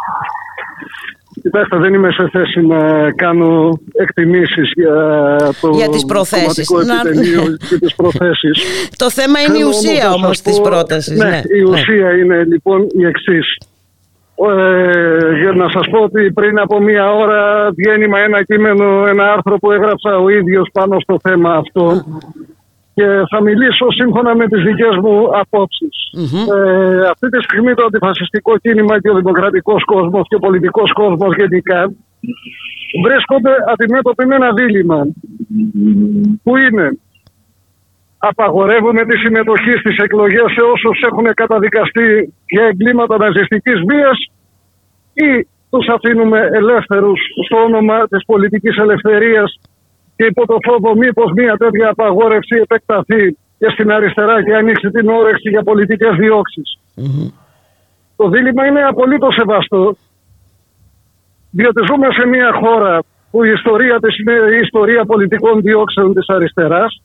Κοιτάξτε, 1.47 1.77
δεν 1.77 1.93
είμαι 1.93 2.11
σε 2.11 2.29
θέση 2.31 2.61
να 2.61 3.11
κάνω 3.11 3.79
εκτιμήσεις 3.93 4.71
για 4.75 4.95
το 5.61 5.69
για 5.69 5.89
τις 5.89 6.05
προθέσεις. 6.05 6.69
Να... 6.69 6.95
και 7.69 7.77
τις 7.79 7.95
προθέσεις. 7.95 8.63
το 8.95 9.09
θέμα 9.09 9.39
είναι 9.39 9.57
η 9.57 9.63
ουσία 9.63 10.11
όμως 10.11 10.41
της 10.41 10.61
πρότασης. 10.61 11.17
Ναι, 11.17 11.29
ναι, 11.29 11.41
η 11.57 11.61
ουσία 11.61 12.17
είναι 12.17 12.43
λοιπόν 12.43 12.87
η 12.97 13.05
εξής. 13.05 13.57
Ε, 14.35 15.39
για 15.41 15.51
να 15.51 15.69
σας 15.69 15.87
πω 15.91 15.99
ότι 15.99 16.31
πριν 16.31 16.59
από 16.59 16.79
μία 16.79 17.11
ώρα 17.13 17.69
βγαίνει 17.75 18.07
με 18.07 18.21
ένα 18.21 18.43
κείμενο, 18.43 19.07
ένα 19.07 19.31
άρθρο 19.31 19.57
που 19.57 19.71
έγραψα 19.71 20.17
ο 20.17 20.29
ίδιος 20.29 20.69
πάνω 20.73 20.99
στο 20.99 21.19
θέμα 21.23 21.53
αυτό 21.53 22.03
και 22.97 23.07
θα 23.31 23.41
μιλήσω 23.41 23.85
σύμφωνα 23.91 24.35
με 24.35 24.47
τις 24.47 24.61
δικές 24.63 24.95
μου 25.03 25.15
απόψεις. 25.41 25.95
Ε, 26.55 27.07
αυτή 27.13 27.29
τη 27.29 27.43
στιγμή 27.43 27.73
το 27.73 27.83
αντιφασιστικό 27.85 28.57
κίνημα 28.57 29.01
και 29.01 29.09
ο 29.09 29.15
δημοκρατικός 29.15 29.83
κόσμος 29.83 30.27
και 30.27 30.35
ο 30.35 30.39
πολιτικός 30.39 30.91
κόσμος 30.91 31.35
γενικά 31.35 31.91
βρίσκονται 33.05 33.53
αντιμέτωποι 33.71 34.25
με 34.25 34.35
ένα 34.35 34.51
δίλημα 34.53 34.99
που 36.43 36.57
είναι 36.57 36.97
απαγορεύουμε 38.17 39.05
τη 39.05 39.17
συμμετοχή 39.17 39.71
στις 39.77 39.97
εκλογές 39.97 40.51
σε 40.55 40.61
όσους 40.73 41.01
έχουν 41.09 41.33
καταδικαστεί 41.33 42.33
για 42.45 42.63
εγκλήματα 42.63 43.17
ναζιστικής 43.17 43.79
βίας 43.89 44.17
ή 45.13 45.47
τους 45.69 45.87
αφήνουμε 45.87 46.39
ελεύθερους 46.53 47.19
στο 47.45 47.57
όνομα 47.57 48.07
της 48.07 48.25
πολιτικής 48.25 48.77
ελευθερίας 48.77 49.59
και 50.17 50.25
υπό 50.25 50.45
το 50.45 50.57
φόβο 50.67 50.95
μήπως 50.95 51.31
μια 51.35 51.57
τέτοια 51.57 51.89
απαγόρευση 51.89 52.55
επεκταθεί 52.55 53.23
και 53.59 53.69
στην 53.73 53.91
αριστερά 53.91 54.43
και 54.43 54.55
ανοίξει 54.55 54.89
την 54.89 55.09
όρεξη 55.09 55.49
για 55.49 55.63
πολιτικές 55.63 56.15
Το 58.15 58.29
δίλημα 58.29 58.65
είναι 58.65 58.83
απολύτως 58.83 59.33
σεβαστό 59.35 59.95
διότι 61.51 61.81
ζούμε 61.89 62.07
σε 62.17 62.27
μια 62.27 62.51
χώρα 62.61 62.99
που 63.31 63.43
η 63.43 63.51
ιστορία 63.57 63.99
της 63.99 64.19
είναι 64.19 64.55
η 64.55 64.59
ιστορία 64.63 65.05
πολιτικών 65.05 65.61
διώξεων 65.61 66.13
της 66.13 66.27
αριστεράς 66.27 67.01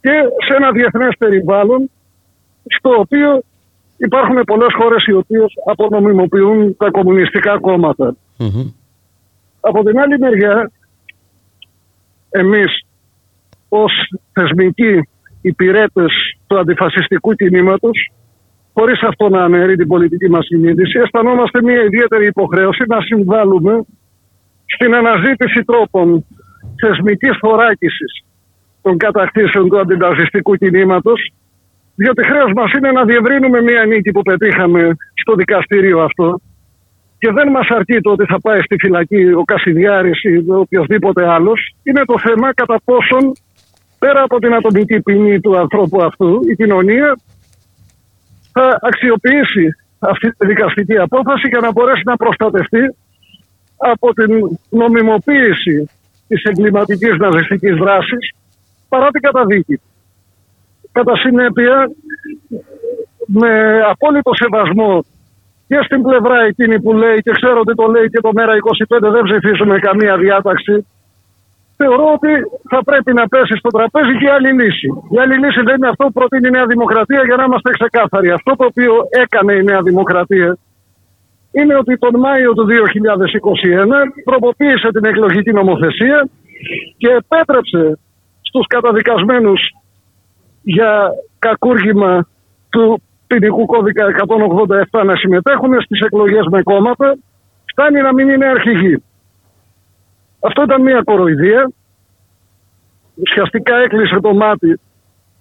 και 0.00 0.14
σε 0.46 0.54
ένα 0.56 0.70
διεθνές 0.70 1.14
περιβάλλον 1.18 1.90
στο 2.78 2.90
οποίο 2.90 3.42
υπάρχουν 3.96 4.42
πολλές 4.44 4.74
χώρες 4.78 5.04
οι 5.06 5.12
οποίες 5.12 5.52
απονομιμοποιούν 5.66 6.76
τα 6.76 6.90
κομμουνιστικά 6.90 7.58
Από 9.60 9.84
την 9.84 9.98
άλλη 10.00 10.18
μεριά 10.18 10.70
εμείς 12.30 12.82
ως 13.68 13.92
θεσμικοί 14.32 15.08
υπηρέτες 15.40 16.12
του 16.46 16.58
αντιφασιστικού 16.58 17.34
κινήματος 17.34 18.12
χωρίς 18.72 19.02
αυτό 19.02 19.28
να 19.28 19.44
αναιρεί 19.44 19.76
την 19.76 19.86
πολιτική 19.86 20.28
μας 20.28 20.46
συνείδηση 20.46 20.98
αισθανόμαστε 20.98 21.62
μια 21.62 21.82
ιδιαίτερη 21.82 22.26
υποχρέωση 22.26 22.84
να 22.86 23.00
συμβάλλουμε 23.00 23.84
στην 24.66 24.94
αναζήτηση 24.94 25.64
τρόπων 25.64 26.24
θεσμικής 26.80 27.36
θωράκισης 27.40 28.24
των 28.82 28.96
κατακτήσεων 28.96 29.68
του 29.68 29.78
αντιφασιστικού 29.78 30.54
κινήματος 30.56 31.32
διότι 31.94 32.24
χρέος 32.24 32.52
μας 32.56 32.72
είναι 32.72 32.90
να 32.92 33.04
διευρύνουμε 33.04 33.62
μια 33.62 33.84
νίκη 33.84 34.10
που 34.10 34.22
πετύχαμε 34.22 34.96
στο 35.14 35.34
δικαστήριο 35.34 36.00
αυτό 36.00 36.40
και 37.20 37.30
δεν 37.32 37.48
μας 37.50 37.68
αρκεί 37.68 38.00
το 38.00 38.10
ότι 38.10 38.24
θα 38.24 38.40
πάει 38.40 38.60
στη 38.60 38.76
φυλακή 38.82 39.22
ο 39.40 39.44
Κασιδιάρης 39.44 40.22
ή 40.22 40.32
οποιοδήποτε 40.64 41.22
άλλος. 41.34 41.74
Είναι 41.82 42.04
το 42.04 42.18
θέμα 42.18 42.54
κατά 42.54 42.80
πόσον 42.84 43.32
πέρα 43.98 44.22
από 44.22 44.38
την 44.38 44.54
ατομική 44.54 45.00
ποινή 45.00 45.40
του 45.40 45.56
ανθρώπου 45.58 46.02
αυτού 46.02 46.40
η 46.50 46.54
κοινωνία 46.54 47.08
θα 48.52 48.78
αξιοποιήσει 48.88 49.66
αυτή 49.98 50.28
τη 50.36 50.46
δικαστική 50.46 50.96
απόφαση 50.96 51.48
για 51.48 51.60
να 51.60 51.70
μπορέσει 51.72 52.02
να 52.04 52.16
προστατευτεί 52.16 52.84
από 53.76 54.12
την 54.12 54.30
νομιμοποίηση 54.68 55.90
της 56.28 56.42
εγκληματικής 56.42 57.16
ναζιστικής 57.18 57.76
δράσης 57.76 58.24
παρά 58.88 59.08
την 59.10 59.20
καταδίκη. 59.20 59.80
Κατά 60.92 61.16
συνέπεια, 61.16 61.90
με 63.26 63.80
απόλυτο 63.92 64.30
σεβασμό 64.34 65.04
και 65.70 65.78
στην 65.86 66.00
πλευρά 66.06 66.38
εκείνη 66.50 66.76
που 66.82 66.92
λέει 67.02 67.18
και 67.24 67.32
ξέρω 67.40 67.58
ότι 67.64 67.74
το 67.80 67.86
λέει 67.94 68.06
και 68.12 68.20
το 68.26 68.30
μέρα 68.38 68.52
25 68.54 69.12
δεν 69.14 69.22
ψηφίσουμε 69.28 69.78
καμία 69.78 70.14
διάταξη 70.24 70.74
θεωρώ 71.80 72.06
ότι 72.16 72.32
θα 72.72 72.80
πρέπει 72.88 73.12
να 73.18 73.24
πέσει 73.32 73.54
στο 73.62 73.70
τραπέζι 73.76 74.14
και 74.20 74.30
άλλη 74.36 74.50
λύση. 74.60 74.88
Η 75.14 75.16
άλλη 75.22 75.36
λύση 75.42 75.60
δεν 75.68 75.76
είναι 75.78 75.90
αυτό 75.92 76.04
που 76.06 76.16
προτείνει 76.18 76.48
η 76.48 76.54
Νέα 76.56 76.66
Δημοκρατία 76.66 77.22
για 77.28 77.36
να 77.36 77.44
είμαστε 77.44 77.70
ξεκάθαροι. 77.78 78.28
Αυτό 78.38 78.50
το 78.58 78.64
οποίο 78.70 78.92
έκανε 79.24 79.52
η 79.60 79.62
Νέα 79.70 79.80
Δημοκρατία 79.88 80.50
είναι 81.58 81.74
ότι 81.82 81.98
τον 82.04 82.14
Μάιο 82.24 82.50
του 82.52 82.66
2021 82.70 82.72
τροποποίησε 84.28 84.88
την 84.96 85.04
εκλογική 85.04 85.52
νομοθεσία 85.60 86.18
και 87.00 87.10
επέτρεψε 87.20 87.98
στους 88.48 88.66
καταδικασμένους 88.66 89.60
για 90.62 90.92
κακούργημα 91.38 92.28
του 92.72 93.02
ποινικού 93.30 93.66
κώδικα 93.66 94.04
187 94.90 95.04
να 95.04 95.16
συμμετέχουν 95.16 95.72
στις 95.80 96.00
εκλογές 96.00 96.46
με 96.50 96.62
κόμματα 96.62 97.08
φτάνει 97.70 98.00
να 98.00 98.12
μην 98.14 98.28
είναι 98.28 98.46
αρχηγοί. 98.46 99.02
Αυτό 100.40 100.62
ήταν 100.62 100.82
μια 100.82 101.00
κοροϊδία. 101.04 101.62
Ουσιαστικά 103.22 103.74
έκλεισε 103.76 104.20
το 104.20 104.34
μάτι 104.34 104.80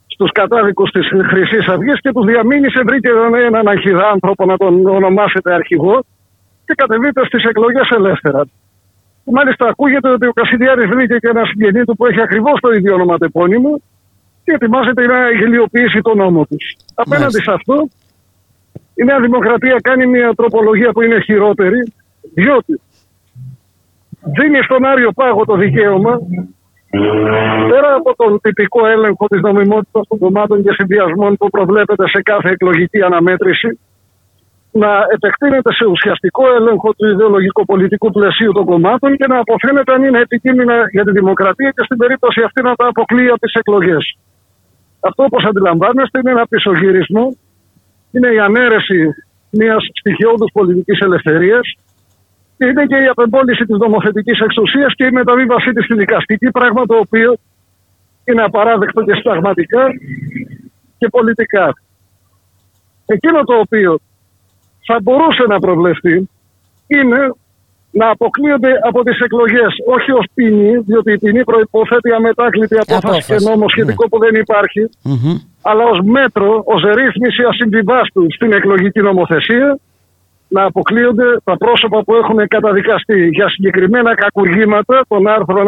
στους 0.07 0.31
κατάδικους 0.31 0.89
της 0.91 1.05
Χρυσής 1.29 1.67
Αυγής 1.67 1.99
και 2.01 2.11
τους 2.11 2.25
διαμήνυσε, 2.25 2.81
βρήκε 2.85 3.09
έναν 3.49 3.67
αρχιδάνθρωπο 3.67 4.45
να 4.45 4.57
τον 4.57 4.85
ονομάσετε 4.85 5.53
αρχηγό 5.53 5.97
και 6.65 6.73
κατεβείτε 6.81 7.25
στις 7.25 7.43
εκλογές 7.43 7.87
ελεύθερα. 7.89 8.41
Μάλιστα 9.23 9.67
ακούγεται 9.67 10.09
ότι 10.09 10.25
ο 10.27 10.33
Κασιδιάρης 10.33 10.87
βρήκε 10.93 11.15
και 11.17 11.29
ένα 11.33 11.43
συγγενή 11.45 11.83
του 11.85 11.95
που 11.95 12.05
έχει 12.05 12.21
ακριβώς 12.21 12.59
το 12.59 12.69
ίδιο 12.71 12.93
ονοματεπώνυμο 12.93 13.81
και 14.49 14.55
ετοιμάζεται 14.59 15.05
να 15.05 15.19
γελιοποιήσει 15.39 15.99
τον 16.01 16.17
νόμο 16.17 16.45
τους. 16.49 16.65
Απέναντι 16.93 17.39
σε 17.41 17.51
αυτό 17.51 17.75
η 19.01 19.03
Νέα 19.03 19.19
Δημοκρατία 19.19 19.77
κάνει 19.81 20.05
μια 20.05 20.29
τροπολογία 20.39 20.91
που 20.91 21.01
είναι 21.01 21.19
χειρότερη 21.21 21.79
διότι 22.33 22.81
δίνει 24.37 24.59
στον 24.63 24.85
Άριο 24.85 25.11
Πάγο 25.11 25.45
το 25.45 25.55
δικαίωμα 25.55 26.13
πέρα 27.71 27.93
από 27.99 28.15
τον 28.15 28.39
τυπικό 28.41 28.87
έλεγχο 28.87 29.25
της 29.27 29.41
νομιμότητας 29.41 30.07
των 30.07 30.17
κομμάτων 30.17 30.63
και 30.63 30.73
συνδυασμών 30.77 31.37
που 31.37 31.49
προβλέπεται 31.49 32.07
σε 32.07 32.21
κάθε 32.21 32.49
εκλογική 32.49 33.01
αναμέτρηση 33.01 33.79
να 34.71 34.91
επεκτείνεται 35.15 35.73
σε 35.73 35.85
ουσιαστικό 35.85 36.43
έλεγχο 36.57 36.93
του 36.93 37.05
ιδεολογικο-πολιτικού 37.07 38.09
πλαισίου 38.11 38.51
των 38.51 38.65
κομμάτων 38.65 39.17
και 39.17 39.27
να 39.27 39.37
αποφαίνεται 39.39 39.93
αν 39.93 40.03
είναι 40.03 40.19
επικίνδυνα 40.19 40.75
για 40.91 41.03
τη 41.03 41.11
δημοκρατία 41.11 41.69
και 41.75 41.83
στην 41.83 41.97
περίπτωση 41.97 42.41
αυτή 42.41 42.61
να 42.61 42.75
τα 42.75 42.85
αποκλείει 42.87 43.27
από 43.27 43.39
τις 43.39 43.53
εκλογές. 43.53 44.03
Αυτό, 44.99 45.23
όπως 45.23 45.43
αντιλαμβάνεστε, 45.43 46.19
είναι 46.19 46.31
ένα 46.31 46.47
πισωγυρισμό, 46.47 47.35
είναι 48.11 48.29
η 48.33 48.39
ανέρεση 48.39 49.15
μιας 49.49 49.83
στοιχειώδους 49.99 50.51
πολιτικής 50.53 50.99
ελευθερίας 50.99 51.67
και 52.57 52.65
είναι 52.65 52.85
και 52.85 52.95
η 52.95 53.07
απεμπόληση 53.07 53.65
της 53.65 53.77
νομοθετικής 53.77 54.39
εξουσίας 54.39 54.93
και 54.95 55.05
η 55.05 55.11
μεταβίβασή 55.11 55.71
της 55.71 55.83
στη 55.85 55.95
δικαστική, 55.95 56.51
πράγμα 56.51 56.85
το 56.85 56.95
οποίο 56.95 57.37
είναι 58.23 58.41
απαράδεκτο 58.41 59.03
και 59.03 59.15
συνταγματικά 59.15 59.85
και 60.97 61.07
πολιτικά. 61.09 61.73
Εκείνο 63.05 63.43
το 63.43 63.55
οποίο 63.59 63.99
θα 64.85 64.99
μπορούσε 65.01 65.43
να 65.47 65.59
προβλεφθεί 65.59 66.29
είναι 66.87 67.33
να 67.99 68.07
αποκλείονται 68.15 68.71
από 68.89 68.99
τις 69.03 69.17
εκλογές 69.25 69.71
όχι 69.95 70.11
ως 70.19 70.25
ποινή, 70.33 70.71
διότι 70.87 71.11
η 71.11 71.17
ποινή 71.23 71.43
προϋποθέτει 71.43 72.09
αμετάκλητη 72.17 72.75
απόφαση 72.85 73.21
και 73.31 73.39
νόμο 73.49 73.65
σχετικό 73.69 74.03
που 74.09 74.17
δεν 74.23 74.33
υπαρχει 74.43 74.83
αλλά 75.69 75.83
ως 75.91 75.99
μέτρο, 76.15 76.49
ως 76.73 76.81
ρύθμιση 76.99 77.41
ασυμβιβάστου 77.51 78.23
στην 78.35 78.51
εκλογική 78.53 79.01
νομοθεσία 79.09 79.79
να 80.47 80.63
αποκλείονται 80.63 81.27
τα 81.43 81.57
πρόσωπα 81.57 82.03
που 82.03 82.13
έχουν 82.15 82.47
καταδικαστεί 82.47 83.27
για 83.37 83.49
συγκεκριμένα 83.49 84.15
κακουργήματα 84.15 85.05
των 85.07 85.27
άρθρων 85.27 85.67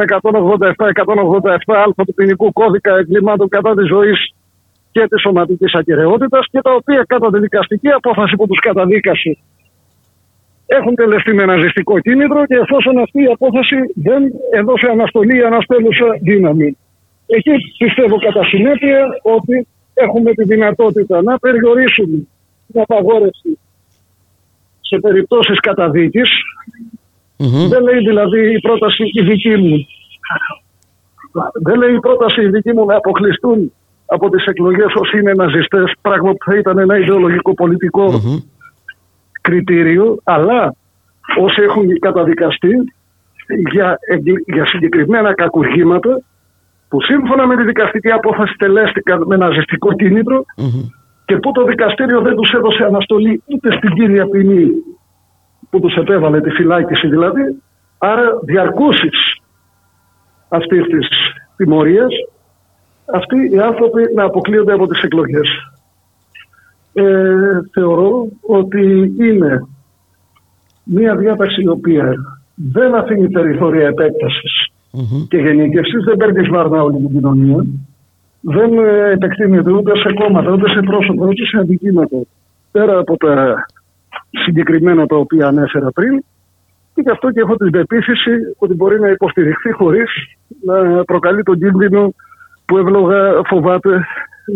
187-187α 1.95 2.03
του 2.05 2.13
ποινικού 2.13 2.51
κώδικα 2.51 2.91
εγκλημάτων 2.97 3.47
κατά 3.49 3.71
της 3.75 3.87
ζωής 3.87 4.19
και 4.91 5.03
της 5.09 5.21
σωματικής 5.21 5.73
ακαιρεότητας 5.73 6.45
και 6.51 6.61
τα 6.61 6.73
οποία 6.73 7.03
κατά 7.07 7.27
τη 7.31 7.39
δικαστική 7.39 7.89
απόφαση 7.89 8.35
που 8.35 8.47
τους 8.47 8.59
καταδίκασε 8.59 9.37
έχουν 10.77 10.95
τελεστεί 10.95 11.33
με 11.33 11.45
ναζιστικό 11.45 11.99
κίνητρο 11.99 12.45
και 12.45 12.55
εφόσον 12.55 12.97
αυτή 12.97 13.21
η 13.23 13.31
απόφαση 13.37 13.77
δεν 13.95 14.21
έδωσε 14.51 14.87
αναστολή 14.87 15.37
ή 15.37 15.43
αναστέλουσα 15.43 16.05
δύναμη. 16.21 16.77
Εκεί 17.25 17.51
πιστεύω 17.77 18.17
κατά 18.17 18.43
συνέπεια 18.43 18.99
ότι 19.21 19.67
έχουμε 19.93 20.31
τη 20.33 20.43
δυνατότητα 20.43 21.21
να 21.21 21.39
περιορίσουμε 21.39 22.17
την 22.67 22.81
απαγόρευση 22.81 23.59
σε 24.81 24.99
περιπτώσεις 24.99 25.59
καταδίκης. 25.59 26.29
Δεν 27.69 27.81
λέει 27.83 27.99
δηλαδή 27.99 28.53
η 28.53 28.59
πρόταση 28.59 29.03
η 29.13 29.21
δική 29.21 29.55
μου. 29.57 29.85
Δεν 31.63 31.77
λέει 31.77 31.93
η 31.93 31.99
πρόταση 31.99 32.41
η 32.41 32.49
δική 32.49 32.73
μου 32.73 32.85
να 32.85 32.95
αποκλειστούν 32.95 33.71
από 34.05 34.29
τις 34.29 34.45
εκλογές 34.45 34.93
όσοι 35.01 35.19
είναι 35.19 35.33
ναζιστές, 35.33 35.93
πράγμα 36.01 36.31
που 36.31 36.43
θα 36.45 36.57
ήταν 36.57 36.77
ένα 36.77 36.97
ιδεολογικό 36.97 37.53
κριτήριο, 39.41 40.17
αλλά 40.23 40.75
όσοι 41.39 41.61
έχουν 41.61 41.99
καταδικαστεί 41.99 42.73
για, 43.71 43.97
για 44.45 44.65
συγκεκριμένα 44.65 45.33
κακουργήματα 45.33 46.21
που 46.89 47.01
σύμφωνα 47.01 47.47
με 47.47 47.55
τη 47.55 47.63
δικαστική 47.63 48.11
απόφαση 48.11 48.53
τελέστηκαν 48.57 49.23
με 49.25 49.37
ναζιστικό 49.37 49.93
και 51.25 51.37
που 51.37 51.51
το 51.51 51.63
δικαστήριο 51.63 52.21
δεν 52.21 52.35
τους 52.35 52.51
έδωσε 52.51 52.83
αναστολή 52.83 53.43
ούτε 53.45 53.71
στην 53.77 53.89
κύρια 53.93 54.25
ποινή 54.25 54.71
που 55.69 55.79
τους 55.79 55.95
επέβαλε 55.95 56.41
τη 56.41 56.49
φυλάκιση 56.49 57.07
δηλαδή, 57.07 57.41
άρα 57.97 58.39
διαρκούσεις 58.43 59.37
αυτής 60.49 60.85
της 60.85 61.07
τιμωρίας 61.57 62.13
αυτοί 63.13 63.49
οι 63.51 63.59
άνθρωποι 63.59 64.13
να 64.15 64.23
αποκλείονται 64.23 64.73
από 64.73 64.87
τις 64.87 65.01
εκλογές. 65.01 65.47
Ε, 66.93 67.03
θεωρώ 67.73 68.27
ότι 68.41 69.13
είναι 69.19 69.67
μια 70.83 71.15
διάταξη 71.15 71.61
η 71.61 71.67
οποία 71.67 72.13
δεν 72.55 72.95
αφήνει 72.95 73.29
περιθώρια 73.29 73.93
και 75.27 75.37
γενικευσής, 75.37 76.03
δεν 76.03 76.17
παίρνει 76.17 76.45
σβάρνα 76.45 76.83
όλη 76.83 76.97
την 76.97 77.11
κοινωνία, 77.11 77.65
δεν 78.41 78.77
ε, 78.77 79.11
επεκτείνεται 79.11 79.71
ούτε 79.71 79.91
σε 79.97 80.13
κόμματα, 80.13 80.51
ούτε 80.51 80.69
σε 80.69 80.79
πρόσωπα, 80.79 81.25
ούτε 81.25 81.45
σε 81.45 81.57
αντικείμενα 81.57 82.07
πέρα 82.71 82.97
από 82.97 83.17
τα 83.17 83.65
συγκεκριμένα 84.29 85.05
τα 85.05 85.15
οποία 85.15 85.47
ανέφερα 85.47 85.91
πριν 85.91 86.23
και 86.93 87.01
γι' 87.01 87.11
αυτό 87.11 87.31
και 87.31 87.39
έχω 87.39 87.55
την 87.55 87.69
πεποίθηση 87.69 88.31
ότι 88.57 88.73
μπορεί 88.73 88.99
να 88.99 89.09
υποστηριχθεί 89.09 89.71
χωρίς 89.71 90.09
να 90.65 91.03
προκαλεί 91.03 91.43
τον 91.43 91.59
κίνδυνο 91.59 92.13
που 92.65 92.77
εύλογα 92.77 93.41
φοβάται 93.49 94.05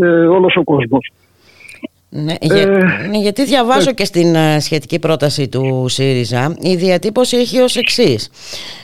ε, 0.02 0.08
όλος 0.08 0.56
ο 0.56 0.64
κόσμος. 0.64 1.12
Ναι, 2.18 2.34
ε, 2.40 2.66
ναι, 3.10 3.18
γιατί 3.18 3.46
διαβάζω 3.46 3.92
και 3.92 4.06
στην 4.06 4.36
ε, 4.36 4.60
σχετική 4.60 5.00
πρόταση 5.00 5.48
του 5.48 5.86
ΣΥΡΙΖΑ 5.88 6.56
η 6.60 6.76
διατύπωση 6.76 7.38
έχει 7.38 7.60
ως 7.60 7.76
εξής. 7.76 8.30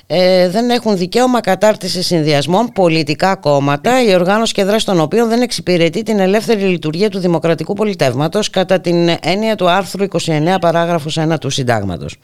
Ε, 0.07 0.49
δεν 0.49 0.69
έχουν 0.69 0.97
δικαίωμα 0.97 1.39
κατάρτισης 1.41 2.05
συνδυασμών 2.05 2.67
πολιτικά 2.73 3.35
κόμματα 3.35 4.03
η 4.03 4.15
οργάνωση 4.15 4.53
και 4.53 4.63
δράση 4.63 4.85
των 4.85 4.99
οποίων 4.99 5.29
δεν 5.29 5.41
εξυπηρετεί 5.41 6.03
την 6.03 6.19
ελεύθερη 6.19 6.61
λειτουργία 6.61 7.09
του 7.09 7.19
δημοκρατικού 7.19 7.73
πολιτεύματος 7.73 8.49
κατά 8.49 8.79
την 8.79 9.09
έννοια 9.21 9.55
του 9.55 9.69
άρθρου 9.69 10.05
29 10.11 10.17
παράγραφος 10.61 11.19
1 11.31 11.39
του 11.39 11.49
συντάγματος. 11.49 12.17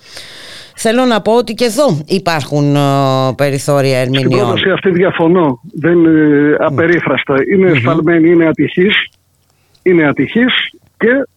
Θέλω 0.76 1.06
να 1.06 1.22
πω 1.22 1.36
ότι 1.36 1.54
και 1.54 1.66
εδώ 1.66 2.02
υπάρχουν 2.06 2.76
ε, 2.76 2.80
περιθώρια 3.36 4.00
ερμηνεών. 4.00 4.32
Στην 4.32 4.40
πρόταση 4.40 4.70
αυτή 4.70 4.90
διαφωνώ. 4.90 5.60
Δεν 5.74 5.94
είναι 5.94 6.56
απερίφραστα. 6.60 7.36
Είναι 7.54 7.72
εσφαλμένη, 7.72 8.30
είναι 8.30 8.48
ατυχής. 8.48 9.10
Είναι 9.84 10.08
ατυχής 10.08 10.54
και 10.98 11.28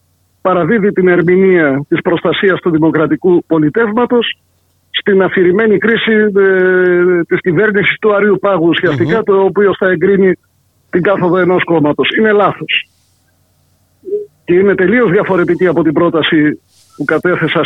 παραδίδει 0.40 0.92
την 0.92 1.08
ερμηνεία 1.08 1.84
της 1.88 2.00
προστασίας 2.00 2.60
του 2.60 2.70
δημοκρατικού 2.70 3.44
πολιτεύματος 3.46 4.38
στην 4.90 5.22
αφηρημένη 5.22 5.78
κρίση 5.78 6.12
ε, 6.12 7.22
της 7.22 7.40
κυβέρνησης 7.40 7.98
του 8.00 8.14
Αρίου 8.14 8.38
Πάγου 8.40 8.68
ουσιαστικά, 8.68 9.22
το 9.22 9.40
οποίο 9.40 9.72
θα 9.78 9.88
εγκρίνει 9.88 10.32
την 10.90 11.02
κάθοδο 11.02 11.38
ενός 11.38 11.64
κόμματος. 11.64 12.08
Είναι 12.18 12.32
λάθος. 12.32 12.88
Και 14.44 14.54
είναι 14.54 14.74
τελείως 14.74 15.10
διαφορετική 15.10 15.66
από 15.66 15.82
την 15.82 15.92
πρόταση 15.92 16.60
που 16.96 17.04
κατέθεσα 17.04 17.60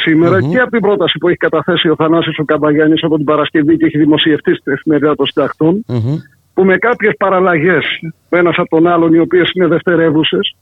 και 0.50 0.58
από 0.58 0.70
την 0.70 0.80
πρόταση 0.80 1.18
που 1.18 1.28
έχει 1.28 1.36
καταθέσει 1.36 1.88
ο 1.88 1.94
Θανάσης 1.94 2.38
ο 2.38 2.44
Καμπαγιάννης 2.44 3.02
από 3.04 3.16
την 3.16 3.24
Παρασκευή 3.24 3.76
και 3.76 3.86
έχει 3.86 3.98
δημοσιευτεί 3.98 4.54
στην 4.54 4.72
εφημερίδα 4.72 5.14
των 5.14 5.26
συντακτων 5.26 5.84
που 6.54 6.64
με 6.64 6.76
κάποιες 6.76 7.14
παραλλαγές 7.18 7.84
ο 8.28 8.36
ένας 8.36 8.54
από 8.56 8.76
τον 8.76 8.86
άλλον 8.86 9.14
οι 9.14 9.18
οποίες 9.18 9.50
είναι 9.54 9.66
δευτερεύουσες 9.66 10.56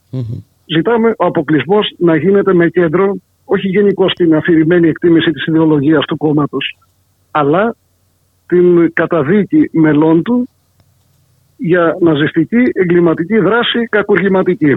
ζητάμε 0.75 1.09
ο 1.09 1.25
αποκλεισμός 1.25 1.93
να 1.97 2.15
γίνεται 2.15 2.53
με 2.53 2.67
κέντρο 2.67 3.15
όχι 3.45 3.67
γενικώ 3.67 4.05
την 4.05 4.35
αφηρημένη 4.35 4.87
εκτίμηση 4.87 5.31
της 5.31 5.45
ιδεολογίας 5.45 6.05
του 6.05 6.17
κόμματος 6.17 6.77
αλλά 7.31 7.75
την 8.47 8.93
καταδίκη 8.93 9.69
μελών 9.71 10.23
του 10.23 10.49
για 11.57 11.97
ναζιστική 12.01 12.63
εγκληματική 12.73 13.37
δράση 13.37 13.87
κακουργηματική. 13.89 14.75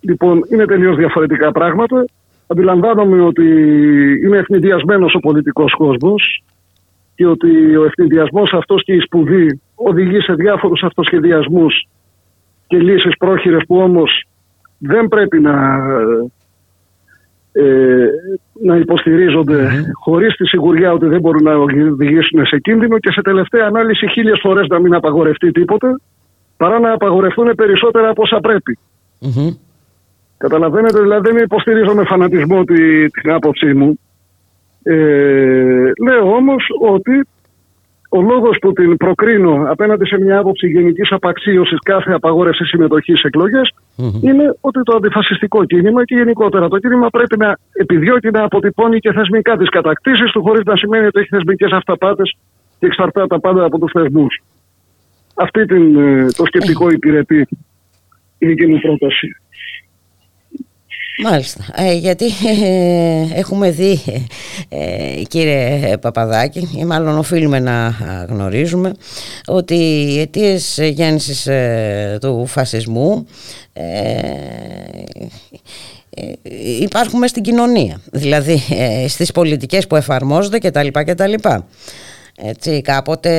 Λοιπόν, 0.00 0.44
είναι 0.52 0.64
τελείως 0.64 0.96
διαφορετικά 0.96 1.52
πράγματα 1.52 2.04
αντιλαμβάνομαι 2.46 3.22
ότι 3.22 3.44
είναι 4.24 4.36
ευνηδιασμένος 4.36 5.14
ο 5.14 5.18
πολιτικός 5.18 5.74
κόσμος 5.74 6.42
και 7.14 7.26
ότι 7.26 7.76
ο 7.76 7.84
ευνηδιασμός 7.84 8.52
αυτός 8.52 8.84
και 8.84 8.92
η 8.92 9.00
σπουδή 9.00 9.60
οδηγεί 9.74 10.20
σε 10.20 10.32
διάφορους 10.32 10.82
αυτοσχεδιασμούς 10.82 11.88
και 12.66 12.78
λύσεις 12.78 13.16
πρόχειρες 13.18 13.62
που 13.66 13.76
όμως 13.76 14.24
δεν 14.80 15.08
πρέπει 15.08 15.40
να 15.40 15.78
ε, 17.52 18.06
να 18.62 18.76
υποστηρίζονται 18.76 19.68
χωρίς 19.92 20.36
τη 20.36 20.46
σιγουριά 20.46 20.92
ότι 20.92 21.06
δεν 21.06 21.20
μπορούν 21.20 21.42
να 21.42 21.54
οδηγήσουν 21.54 22.46
σε 22.46 22.58
κίνδυνο 22.58 22.98
και 22.98 23.12
σε 23.12 23.20
τελευταία 23.20 23.66
ανάλυση 23.66 24.08
χίλιες 24.08 24.38
φορές 24.42 24.66
να 24.66 24.78
μην 24.78 24.94
απαγορευτεί 24.94 25.50
τίποτε 25.50 25.86
παρά 26.56 26.78
να 26.78 26.92
απαγορευτούν 26.92 27.54
περισσότερα 27.54 28.08
από 28.08 28.22
όσα 28.22 28.40
πρέπει. 28.40 28.78
Καταλαβαίνετε, 30.36 31.00
δηλαδή 31.00 31.30
δεν 31.30 31.42
υποστηρίζω 31.42 31.94
με 31.94 32.04
φανατισμό 32.04 32.64
τη, 32.64 33.10
την 33.10 33.30
άποψή 33.30 33.74
μου. 33.74 34.00
Ε, 34.82 35.90
λέω 36.04 36.34
όμως 36.34 36.66
ότι 36.80 37.26
ο 38.12 38.20
λόγος 38.20 38.58
που 38.60 38.72
την 38.72 38.96
προκρίνω 38.96 39.64
απέναντι 39.68 40.06
σε 40.06 40.18
μια 40.20 40.38
άποψη 40.38 40.66
γενικής 40.66 41.12
απαξίωσης 41.12 41.78
κάθε 41.82 42.12
απαγόρευση 42.12 42.64
συμμετοχής 42.64 43.18
σε 43.18 43.26
εκλογες 43.26 43.74
είναι 44.20 44.56
ότι 44.60 44.82
το 44.82 44.96
αντιφασιστικό 44.96 45.64
κίνημα 45.64 46.04
και 46.04 46.14
γενικότερα 46.14 46.68
το 46.68 46.78
κίνημα 46.78 47.08
πρέπει 47.08 47.36
να 47.36 47.58
επιδιώκει 47.72 48.30
να 48.30 48.44
αποτυπώνει 48.44 48.98
και 48.98 49.12
θεσμικά 49.12 49.56
τις 49.56 49.68
κατακτήσεις 49.68 50.30
του 50.32 50.42
χωρίς 50.42 50.64
να 50.64 50.76
σημαίνει 50.76 51.06
ότι 51.06 51.20
έχει 51.20 51.28
θεσμικές 51.28 51.72
αυταπάτες 51.72 52.36
και 52.78 52.86
εξαρτάται 52.86 53.26
τα 53.26 53.40
πάντα 53.40 53.64
από 53.64 53.78
τους 53.78 53.92
θεσμούς. 53.92 54.42
Αυτή 55.34 55.64
την, 55.64 55.96
ε, 55.96 56.26
το 56.36 56.44
σκεπτικό 56.44 56.90
υπηρετεί 56.90 57.48
η 58.38 58.46
δική 58.46 58.66
μου 58.66 58.78
πρόταση. 58.80 59.36
Μάλιστα, 61.22 61.64
ε, 61.74 61.92
γιατί 61.92 62.24
ε, 62.26 63.38
έχουμε 63.38 63.70
δει 63.70 64.00
ε, 64.68 65.22
κύριε 65.28 65.96
Παπαδάκη 65.96 66.68
ή 66.76 66.84
μάλλον 66.84 67.18
οφείλουμε 67.18 67.58
να 67.58 67.94
γνωρίζουμε 68.28 68.92
ότι 69.46 69.74
οι 69.74 70.20
αιτίες 70.20 70.78
γέννησης 70.82 71.48
του 72.20 72.46
φασισμού 72.46 73.26
υπάρχουν 76.80 77.28
στην 77.28 77.42
κοινωνία 77.42 78.00
δηλαδή 78.12 78.62
στις 79.08 79.32
πολιτικές 79.32 79.86
που 79.86 79.96
εφαρμόζονται 79.96 80.58
κτλ. 80.58 80.88
κτλ. 80.92 81.34
Έτσι, 82.42 82.80
κάποτε 82.80 83.30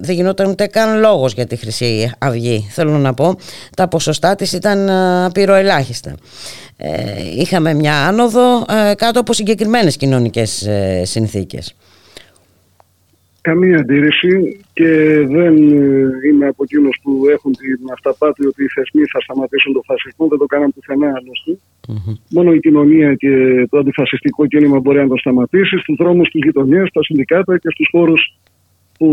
δεν 0.00 0.14
γινόταν 0.14 0.50
ούτε 0.50 0.66
καν 0.66 0.98
λόγος 0.98 1.32
για 1.32 1.46
τη 1.46 1.56
Χρυσή 1.56 2.10
Αυγή. 2.18 2.68
Θέλω 2.70 2.98
να 2.98 3.14
πω, 3.14 3.36
τα 3.76 3.88
ποσοστά 3.88 4.34
της 4.34 4.52
ήταν 4.52 4.90
πυροελάχιστα. 5.32 6.14
Ε, 6.76 6.90
είχαμε 7.36 7.74
μια 7.74 8.06
άνοδο 8.06 8.64
ε, 8.90 8.94
κάτω 8.94 9.20
από 9.20 9.32
συγκεκριμένες 9.32 9.96
κοινωνικές 9.96 10.66
ε, 10.66 11.02
συνθήκες. 11.04 11.74
Καμία 13.48 13.78
αντίρρηση 13.78 14.60
και 14.72 14.90
δεν 15.36 15.56
είμαι 16.26 16.46
από 16.46 16.62
εκείνους 16.62 16.98
που 17.02 17.12
έχουν 17.34 17.52
την 17.52 17.80
αυταπάτη 17.92 18.46
ότι 18.46 18.64
οι 18.64 18.68
θεσμοί 18.74 19.02
θα 19.12 19.20
σταματήσουν 19.20 19.72
το 19.72 19.82
φασισμό. 19.84 20.28
Δεν 20.28 20.38
το 20.38 20.46
κάναν 20.46 20.72
πουθενά 20.74 21.12
Μόνο 22.30 22.52
η 22.52 22.60
κοινωνία 22.60 23.14
και 23.14 23.32
το 23.70 23.78
αντιφασιστικό 23.78 24.46
κίνημα 24.46 24.78
μπορεί 24.78 24.98
να 24.98 25.08
το 25.08 25.16
σταματήσει 25.16 25.76
στους 25.78 25.96
δρόμους, 25.98 26.28
στις 26.28 26.40
γειτονιές, 26.44 26.88
στα 26.88 27.02
συνδικάτα 27.02 27.58
και 27.58 27.70
στους 27.70 27.88
χώρους 27.90 28.38
που 28.98 29.08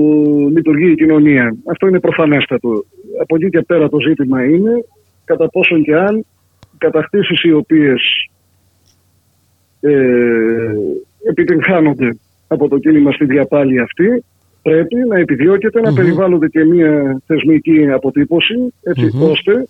λειτουργεί 0.56 0.92
η 0.92 0.96
κοινωνία. 0.96 1.56
Αυτό 1.66 1.88
είναι 1.88 2.00
προφανέστατο. 2.00 2.86
Από 3.22 3.36
εκεί 3.36 3.50
και 3.50 3.62
πέρα 3.62 3.90
το 3.90 4.00
ζήτημα 4.00 4.44
είναι 4.44 4.86
κατά 5.26 5.50
πόσον 5.50 5.84
και 5.84 5.96
αν 5.96 6.16
οι 6.18 6.78
κατακτήσεις 6.78 7.44
οι 7.44 7.52
οποίες 7.52 8.30
ε, 9.80 9.92
επιτυγχάνονται 11.30 12.18
από 12.56 12.68
το 12.68 12.78
κίνημα 12.78 13.12
στη 13.12 13.26
διαπάλη 13.26 13.80
αυτή 13.80 14.24
πρέπει 14.62 14.96
να 15.10 15.18
επιδιώκεται 15.18 15.82
να 15.82 15.94
περιβάλλονται 15.94 16.48
και 16.48 16.64
μια 16.64 17.22
θεσμική 17.26 17.92
αποτύπωση 17.92 18.74
ώστε 19.20 19.68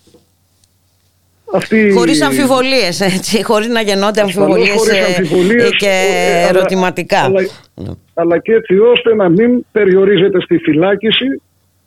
αυτή... 1.52 1.90
Χωρίς 1.90 2.22
αμφιβολίες, 2.22 3.00
έτσι, 3.00 3.44
χωρίς 3.44 3.68
να 3.68 3.80
γεννώνται 3.80 4.20
αμφιβολίες, 4.20 4.88
ε, 4.88 5.14
αμφιβολίες 5.18 5.70
και 5.76 5.86
ε, 5.86 6.48
ερωτηματικά. 6.48 7.20
Αλλά, 7.20 7.40
ναι. 7.74 7.90
αλλά, 8.14 8.38
και 8.38 8.52
έτσι 8.52 8.78
ώστε 8.78 9.14
να 9.14 9.28
μην 9.28 9.64
περιορίζεται 9.72 10.40
στη 10.40 10.58
φυλάκιση 10.58 11.40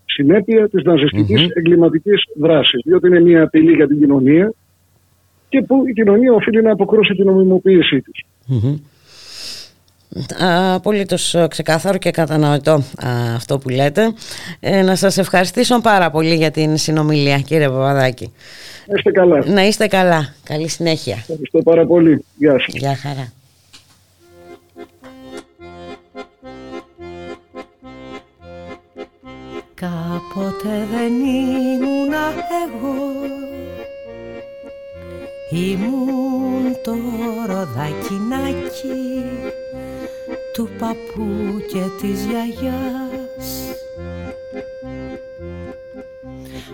συνέπεια 0.05 0.69
της 0.69 0.83
ναζιστικής 0.83 1.41
mm-hmm. 1.41 1.57
εγκληματικής 1.57 2.23
δράσης. 2.35 2.81
Διότι 2.85 3.07
είναι 3.07 3.19
μια 3.19 3.43
απειλή 3.43 3.73
για 3.73 3.87
την 3.87 3.99
κοινωνία 3.99 4.53
και 5.49 5.61
που 5.61 5.83
η 5.87 5.93
κοινωνία 5.93 6.33
οφείλει 6.33 6.61
να 6.61 6.71
αποκρούσει 6.71 7.13
την 7.13 7.25
νομιμοποίησή 7.25 8.01
της. 8.01 8.23
Mm-hmm. 8.49 8.79
Απολύτως 10.75 11.35
ξεκάθαρο 11.47 11.97
και 11.97 12.11
κατανοητό 12.11 12.83
αυτό 13.35 13.57
που 13.57 13.69
λέτε. 13.69 14.13
Ε, 14.59 14.81
να 14.81 14.95
σας 14.95 15.17
ευχαριστήσω 15.17 15.81
πάρα 15.81 16.11
πολύ 16.11 16.35
για 16.35 16.51
την 16.51 16.77
συνομιλία 16.77 17.39
κύριε 17.39 17.67
Παπαδάκη. 17.67 18.33
Να 18.87 18.95
είστε 18.97 19.11
καλά. 19.11 19.43
Να 19.45 19.65
είστε 19.65 19.87
καλά. 19.87 20.33
Καλή 20.43 20.67
συνέχεια. 20.67 21.15
Ευχαριστώ 21.15 21.59
πάρα 21.63 21.85
πολύ. 21.85 22.25
Γεια 22.37 22.51
σας. 22.51 22.65
Γεια 22.67 22.95
χαρά. 22.95 23.31
Κάποτε 29.75 30.87
δεν 30.91 31.13
ήμουν 31.13 32.13
εγώ 32.13 33.19
Ήμουν 35.51 36.75
το 36.83 36.95
ροδακινάκι 37.47 38.97
του 40.59 40.69
παππού 40.79 41.59
και 41.67 41.81
της 42.01 42.25
γιαγιάς. 42.25 43.47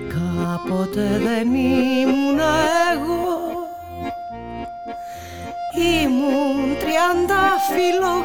Κάποτε 0.10 1.20
δεν 1.24 1.53
ήμουν 1.53 2.40
εγώ. 2.94 3.38
Ήμουν 6.02 6.78
τριάντα 6.80 7.44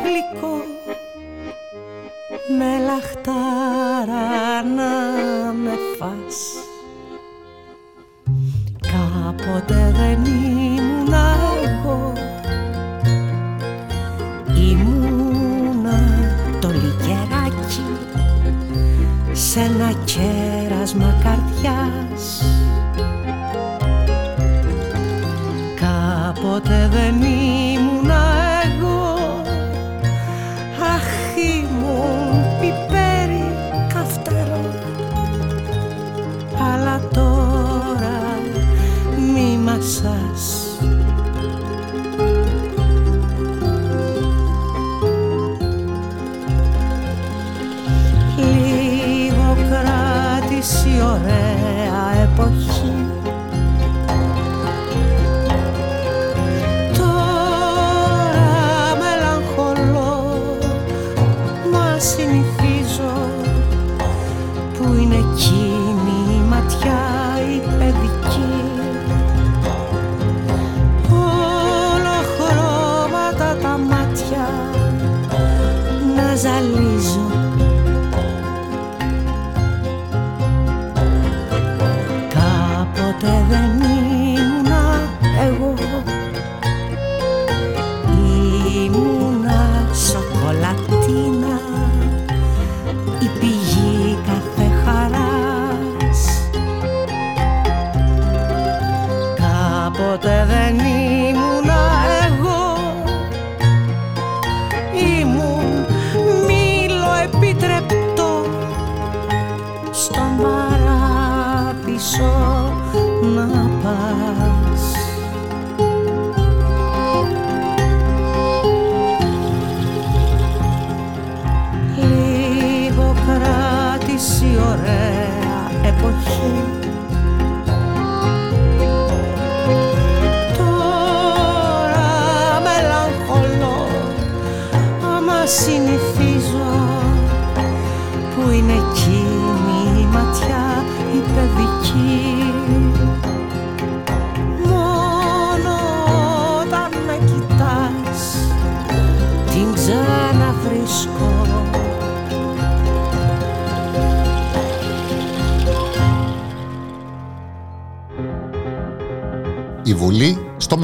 γλυκό. 0.02 0.56
Με 2.58 2.84
λαχτάρα 2.84 4.62
να 4.62 4.92
με 5.52 5.72
φας. 5.98 6.38
Κάποτε 8.80 9.92
δεν 9.96 10.24
ήμουν 10.24 11.12
εγώ 11.12 12.39
σε 19.50 19.60
ένα 19.60 19.92
κέρασμα 20.04 21.18
καρδιάς. 21.22 22.44
Κάποτε 25.74 26.88
δεν 26.92 27.22
ήμουν 27.22 27.69
η 51.10 51.49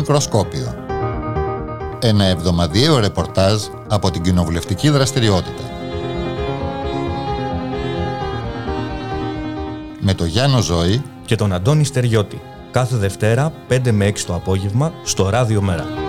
στο 0.07 0.15
μικροσκόπιο. 0.15 0.75
Ένα 2.01 2.25
εβδομαδιαίο 2.25 2.99
ρεπορτάζ 2.99 3.63
από 3.89 4.11
την 4.11 4.23
κοινοβουλευτική 4.23 4.89
δραστηριότητα. 4.89 5.63
Με 10.01 10.15
το 10.15 10.25
Γιάννο 10.25 10.61
Ζώη 10.61 11.03
και 11.25 11.35
τον 11.35 11.53
Αντώνη 11.53 11.85
Στεριώτη. 11.85 12.41
Κάθε 12.71 12.97
Δευτέρα 12.97 13.53
5 13.69 13.91
με 13.91 14.07
6 14.07 14.19
το 14.27 14.35
απόγευμα 14.35 14.93
στο 15.05 15.29
Ράδιο 15.29 15.63
Μέρα. 15.63 16.06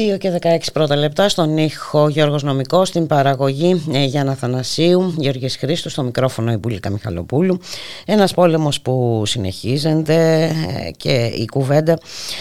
2 0.00 0.18
και 0.18 0.38
16 0.42 0.56
πρώτα 0.72 0.96
λεπτά 0.96 1.28
στον 1.28 1.56
ήχο 1.56 2.08
Γιώργος 2.08 2.42
Νομικός, 2.42 2.88
στην 2.88 3.06
παραγωγή 3.06 3.84
ε, 3.92 4.04
Γιάννα 4.04 4.34
Θανασίου, 4.34 5.14
Γιώργης 5.18 5.56
Χρήστου, 5.56 5.88
στο 5.88 6.02
μικρόφωνο 6.02 6.52
η 6.52 6.56
Μπουλίκα 6.56 6.90
Μιχαλοπούλου. 6.90 7.60
Ένας 8.06 8.34
πόλεμος 8.34 8.80
που 8.80 9.22
συνεχίζεται 9.26 10.42
ε, 10.44 10.90
και 10.96 11.32
η 11.34 11.46
κουβέντα 11.46 11.98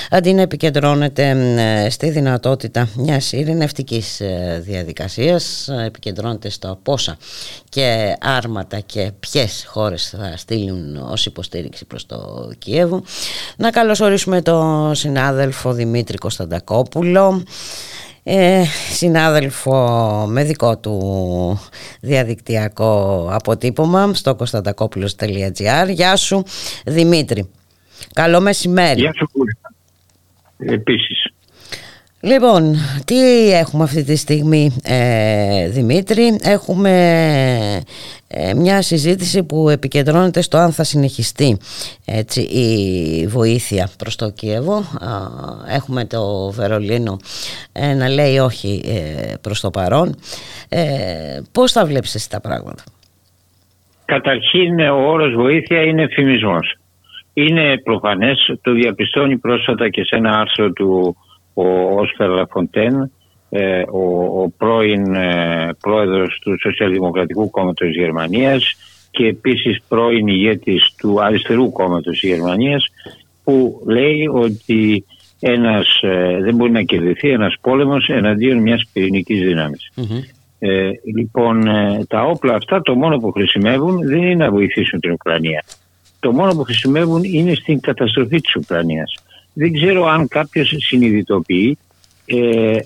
αντί 0.10 0.34
να 0.34 0.41
επικεντρώνεται 0.41 1.30
ε, 1.86 1.90
στη 1.90 2.10
δυνατότητα 2.10 2.90
μιας 2.95 3.31
ειρηνευτικής 3.31 4.19
ε, 4.19 4.61
διαδικασίας, 4.65 5.68
ε, 5.68 5.84
επικεντρώνεται 5.86 6.49
στο 6.49 6.80
πόσα 6.84 7.18
και 7.69 8.18
άρματα 8.22 8.80
και 8.80 9.11
ποιες 9.19 9.65
χώρες 9.68 10.10
θα 10.18 10.34
στείλουν 10.38 10.98
ως 11.11 11.26
υποστήριξη 11.26 11.86
προς 11.86 12.06
το 12.06 12.49
Κιέβο. 12.57 13.03
Να 13.57 13.69
καλωσορίσουμε 13.69 14.41
τον 14.41 14.95
συνάδελφο 14.95 15.73
Δημήτρη 15.73 16.18
Κωνσταντακόπουλο 16.18 17.44
ε, 18.23 18.63
συνάδελφο 18.91 19.76
με 20.30 20.43
δικό 20.43 20.77
του 20.77 21.59
διαδικτυακό 22.01 23.27
αποτύπωμα 23.31 24.13
στο 24.13 24.35
κωνσταντακόπουλος.gr 24.35 25.89
Γεια 25.89 26.15
σου 26.15 26.43
Δημήτρη. 26.85 27.49
Καλό 28.13 28.39
μεσημέρι. 28.41 28.99
Γεια 28.99 29.13
σου 29.13 29.30
Επίσης 30.57 31.18
Λοιπόν, 32.21 32.75
τι 33.05 33.51
έχουμε 33.51 33.83
αυτή 33.83 34.03
τη 34.03 34.15
στιγμή 34.15 34.75
ε, 34.83 35.69
Δημήτρη; 35.69 36.39
Έχουμε 36.43 36.91
ε, 38.27 38.53
μια 38.53 38.81
συζήτηση 38.81 39.43
που 39.43 39.69
επικεντρώνεται 39.69 40.41
στο 40.41 40.57
αν 40.57 40.71
θα 40.71 40.83
συνεχιστεί 40.83 41.57
έτσι, 42.05 42.41
η 42.41 43.27
βοήθεια 43.27 43.89
προς 43.97 44.15
το 44.15 44.31
Κίεβο. 44.31 44.83
Έχουμε 45.69 46.05
το 46.05 46.51
Βερολίνο 46.51 47.17
ε, 47.71 47.93
να 47.93 48.09
λέει 48.09 48.37
όχι 48.37 48.81
ε, 48.85 49.33
προς 49.41 49.59
το 49.59 49.69
παρόν. 49.69 50.15
Ε, 50.69 51.39
Πώς 51.51 51.71
θα 51.71 51.85
βλέπεις 51.85 52.15
εσύ 52.15 52.29
τα 52.29 52.41
πράγματα; 52.41 52.83
Καταρχήν 54.05 54.79
ο 54.79 55.09
όρος 55.09 55.33
βοήθεια 55.33 55.81
είναι 55.81 56.07
φημισμός. 56.07 56.75
Είναι 57.33 57.77
προφανές, 57.83 58.57
το 58.61 58.71
διαπιστώνει 58.71 59.37
πρόσφατα 59.37 59.89
και 59.89 60.03
σε 60.03 60.15
ένα 60.15 60.39
άρθρο 60.39 60.71
του 60.71 61.15
ο 61.53 61.99
Όσφερ 61.99 62.30
Λαφοντέν, 62.30 63.11
ε, 63.49 63.81
ο, 63.91 64.41
ο 64.41 64.49
πρώην 64.57 65.15
ε, 65.15 65.69
πρόεδρος 65.81 66.39
του 66.41 66.59
Σοσιαλδημοκρατικού 66.59 67.49
Κόμματος 67.49 67.88
της 67.88 67.97
Γερμανίας 67.97 68.76
και 69.11 69.26
επίσης 69.26 69.81
πρώην 69.88 70.27
ηγέτης 70.27 70.93
του 70.97 71.23
Αριστερού 71.23 71.71
Κόμματος 71.71 72.19
της 72.19 72.30
Γερμανίας 72.30 72.85
που 73.43 73.81
λέει 73.85 74.27
ότι 74.31 75.05
ένας, 75.39 75.99
ε, 76.01 76.38
δεν 76.41 76.55
μπορεί 76.55 76.71
να 76.71 76.81
κερδιθεί 76.81 77.30
ένας 77.30 77.55
πόλεμος 77.61 78.07
εναντίον 78.07 78.57
μιας 78.57 78.89
πυρηνικής 78.93 79.39
δύναμης. 79.39 79.91
Ε, 80.59 80.89
λοιπόν, 81.15 81.67
ε, 81.67 82.05
τα 82.07 82.21
όπλα 82.21 82.53
αυτά 82.53 82.81
το 82.81 82.95
μόνο 82.95 83.17
που 83.17 83.31
χρησιμεύουν 83.31 83.99
δεν 84.07 84.17
είναι 84.17 84.35
να 84.35 84.51
βοηθήσουν 84.51 84.99
την 84.99 85.11
Ουκρανία. 85.11 85.63
Το 86.19 86.31
μόνο 86.31 86.51
που 86.51 86.63
χρησιμεύουν 86.63 87.23
είναι 87.23 87.53
στην 87.53 87.80
καταστροφή 87.80 88.41
της 88.41 88.55
Ουκρανίας 88.55 89.13
δεν 89.53 89.73
ξέρω 89.73 90.05
αν 90.05 90.27
κάποιος 90.27 90.76
συνειδητοποιεί 90.77 91.77
ε, 92.26 92.80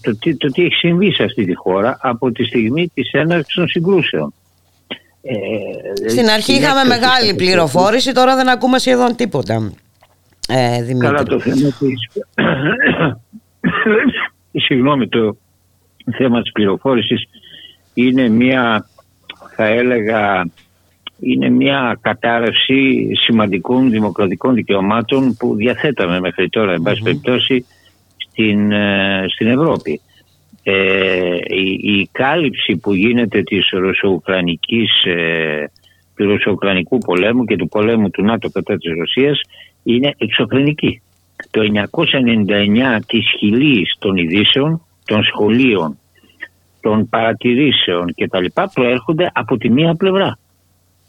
το, 0.00 0.16
τι, 0.16 0.36
το 0.36 0.48
τι 0.48 0.64
έχει 0.64 0.74
συμβεί 0.74 1.12
σε 1.12 1.22
αυτή 1.22 1.44
τη 1.44 1.54
χώρα 1.54 1.98
από 2.00 2.32
τη 2.32 2.44
στιγμή 2.44 2.90
της 2.94 3.10
έναρξης 3.12 3.54
των 3.54 3.68
συγκρούσεων. 3.68 4.34
Ε, 5.22 6.08
Στην 6.08 6.28
αρχή 6.28 6.52
είχαμε 6.52 6.84
μεγάλη 6.84 7.34
πληροφόρηση, 7.34 8.12
τώρα 8.12 8.36
δεν 8.36 8.48
ακούμε 8.48 8.78
σχεδόν 8.78 9.16
τίποτα. 9.16 9.72
Ε, 10.48 10.82
Δημήτρη. 10.82 11.06
Καλά 11.06 11.22
το 11.22 11.40
θέμα 11.40 11.70
της... 11.78 12.10
Συγγνώμη, 14.66 15.08
το 15.08 15.36
θέμα 16.16 16.42
της 16.42 16.52
πληροφόρησης 16.52 17.28
είναι 17.94 18.28
μια, 18.28 18.88
θα 19.56 19.64
έλεγα, 19.66 20.46
είναι 21.24 21.48
μια 21.48 21.98
κατάρρευση 22.00 23.08
σημαντικών 23.12 23.90
δημοκρατικών 23.90 24.54
δικαιωμάτων 24.54 25.36
που 25.38 25.54
διαθέταμε 25.54 26.20
μέχρι 26.20 26.48
τώρα, 26.48 26.72
εν 26.72 26.82
πάση 26.82 27.02
περιπτώσει, 27.02 27.66
στην, 28.16 28.72
ε, 28.72 29.24
στην 29.28 29.46
Ευρώπη. 29.46 30.00
Ε, 30.62 31.36
η, 31.46 31.98
η, 31.98 32.08
κάλυψη 32.12 32.76
που 32.76 32.94
γίνεται 32.94 33.42
της 33.42 33.68
ρωσοουκρανικής, 33.70 35.04
ε, 35.04 35.70
του 36.16 36.26
ρωσοουκρανικού 36.26 36.98
πολέμου 36.98 37.44
και 37.44 37.56
του 37.56 37.68
πολέμου 37.68 38.10
του 38.10 38.22
ΝΑΤΟ 38.22 38.50
κατά 38.50 38.76
της 38.76 38.92
Ρωσίας 38.98 39.40
είναι 39.82 40.14
εξωφρενική. 40.18 41.02
Το 41.50 41.60
1999 41.60 43.00
της 43.06 43.26
χιλής 43.38 43.96
των 43.98 44.16
ειδήσεων, 44.16 44.82
των 45.04 45.22
σχολείων, 45.24 45.98
των 46.80 47.08
παρατηρήσεων 47.08 48.14
κτλ. 48.14 48.44
προέρχονται 48.74 49.30
από 49.34 49.56
τη 49.56 49.70
μία 49.70 49.94
πλευρά. 49.94 50.38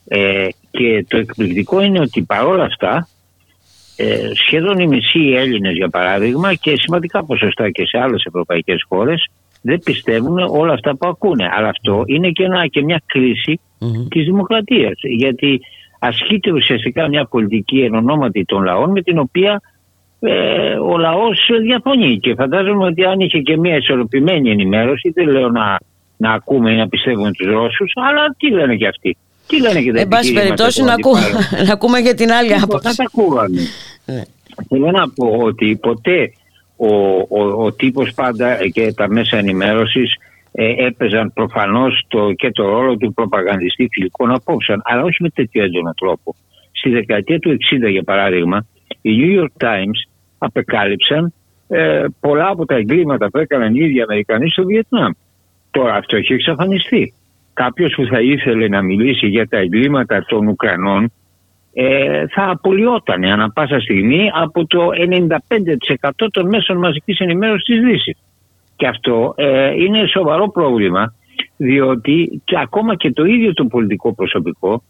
Ε, 0.08 0.48
και 0.72 1.06
το 1.08 1.18
εκπληκτικό 1.18 1.82
είναι 1.82 2.00
ότι 2.00 2.22
παρόλα 2.22 2.64
αυτά 2.64 3.08
ε, 3.96 4.32
σχεδόν 4.34 4.80
οι 4.80 4.88
μισοί 4.88 5.34
Έλληνες 5.36 5.74
για 5.74 5.90
παράδειγμα 5.90 6.54
και 6.54 6.76
σημαντικά 6.78 7.26
ποσοστά 7.26 7.70
και 7.70 7.86
σε 7.86 7.98
άλλες 7.98 8.24
ευρωπαϊκές 8.26 8.86
χώρες 8.88 9.30
δεν 9.62 9.80
πιστεύουν 9.84 10.38
όλα 10.38 10.74
αυτά 10.74 10.96
που 10.96 11.08
ακούνε. 11.08 11.50
Αλλά 11.58 11.68
αυτό 11.68 12.04
είναι 12.06 12.30
και, 12.30 12.44
ένα, 12.44 12.68
και 12.68 12.84
μια 12.84 13.02
κρίση 13.06 13.60
mm-hmm. 13.80 14.08
της 14.10 14.26
δημοκρατίας 14.26 15.00
γιατί 15.02 15.62
ασκείται 16.00 16.52
ουσιαστικά 16.52 17.08
μια 17.08 17.26
πολιτική 17.26 17.80
εν 17.80 17.96
ονόματι 17.96 18.46
των 18.46 18.64
λαών 18.64 18.92
με 18.92 19.02
την 19.02 19.18
οποία 19.18 19.62
ε, 20.20 20.76
ο 20.76 20.98
λαός 20.98 21.50
διαφωνεί 21.62 22.20
και 22.20 22.34
φαντάζομαι 22.36 22.86
ότι 22.86 23.06
αν 23.06 23.20
είχε 23.20 23.40
και 23.40 23.58
μια 23.58 23.76
ισορροπημένη 23.76 24.50
ενημέρωση 24.50 25.10
δεν 25.10 25.28
λέω 25.28 25.50
να, 25.50 25.78
να 26.18 26.32
ακούμε 26.32 26.72
ή 26.72 26.76
να 26.76 26.88
πιστεύουμε 26.88 27.32
τους 27.32 27.48
Ρώσους 27.48 27.92
αλλά 28.10 28.36
τι 28.38 28.50
λένε 28.50 28.76
και 28.76 28.88
αυτοί 28.88 29.18
τι 29.48 29.62
λένε 29.62 29.82
και 29.82 29.92
τα 29.92 30.00
Εν 30.00 30.08
πάση 30.08 30.34
περιπτώσει 30.34 30.84
να, 30.84 30.94
ακού, 30.94 31.12
να 31.68 31.74
ακούμε 31.74 32.00
για 32.00 32.14
την 32.14 32.32
άλλη 32.32 32.54
άποψη. 32.54 32.88
Να 32.88 32.94
τα 32.94 33.04
ακούγανε. 33.04 33.62
Ναι. 34.06 34.22
Θέλω 34.70 34.92
να 34.92 35.10
πω 35.10 35.28
ότι 35.28 35.78
ποτέ 35.82 36.34
ο, 36.76 36.88
ο, 37.28 37.66
ο 37.66 37.72
τύπος 37.72 38.14
πάντα 38.14 38.68
και 38.68 38.94
τα 38.94 39.10
μέσα 39.10 39.38
ενημέρωσης 39.38 40.14
ε, 40.52 40.86
έπαιζαν 40.86 41.34
προφανώς 41.34 42.06
το, 42.08 42.32
και 42.32 42.52
το 42.52 42.70
ρόλο 42.70 42.98
του 42.98 43.14
προπαγανδιστή 43.14 43.90
φιλικών 43.92 44.32
απόψεων, 44.32 44.82
αλλά 44.84 45.04
όχι 45.04 45.24
με 45.24 45.30
τέτοιο 45.30 45.64
έντονο 45.64 45.94
τρόπο. 45.94 46.36
Στη 46.72 46.90
δεκαετία 46.90 47.40
του 47.40 47.58
60 47.88 47.90
για 47.90 48.04
παράδειγμα, 48.04 48.66
οι 49.02 49.12
New 49.20 49.42
York 49.42 49.68
Times 49.68 50.10
απεκάλυψαν 50.38 51.34
ε, 51.68 52.06
πολλά 52.20 52.48
από 52.48 52.66
τα 52.66 52.76
εγκλήματα 52.76 53.30
που 53.30 53.38
έκαναν 53.38 53.76
οι 53.76 53.80
ίδιοι 53.82 54.02
Αμερικανοί 54.02 54.50
στο 54.50 54.66
Βιετνάμ. 54.66 55.12
Τώρα 55.72 55.94
αυτό 55.94 56.16
έχει 56.16 56.34
εξαφανιστεί 56.34 57.14
κάποιος 57.56 57.94
που 57.96 58.06
θα 58.06 58.22
ήθελε 58.22 58.68
να 58.68 58.82
μιλήσει 58.82 59.28
για 59.28 59.48
τα 59.48 59.58
εγκλήματα 59.58 60.26
των 60.28 60.48
Ουκρανών 60.48 61.12
ε, 61.74 62.28
θα 62.28 62.50
απολυόταν 62.50 63.24
ανα 63.24 63.52
πάσα 63.52 63.80
στιγμή 63.80 64.30
από 64.34 64.66
το 64.68 64.90
95% 66.18 66.28
των 66.32 66.48
μέσων 66.48 66.78
μαζικής 66.78 67.20
ενημέρωσης 67.20 67.64
της 67.66 67.80
Δύσης. 67.80 68.18
Και 68.76 68.88
αυτό 68.88 69.34
ε, 69.38 69.72
είναι 69.72 70.08
σοβαρό 70.08 70.52
πρόβλημα 70.52 71.14
διότι 71.58 72.42
και 72.44 72.56
ακόμα 72.60 72.96
και 72.96 73.12
το 73.12 73.24
ίδιο 73.26 73.54
το 73.54 73.66
πολιτικό 73.66 74.14
προσωπικό 74.16 74.84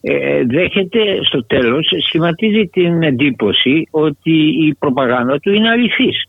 ε, 0.00 0.44
δέχεται 0.44 1.00
στο 1.22 1.46
τέλος, 1.46 1.92
σχηματίζει 2.06 2.66
την 2.66 3.02
εντύπωση 3.02 3.88
ότι 3.90 4.66
η 4.66 4.74
προπαγάνδα 4.78 5.38
του 5.38 5.52
είναι 5.52 5.68
αληθής 5.68 6.24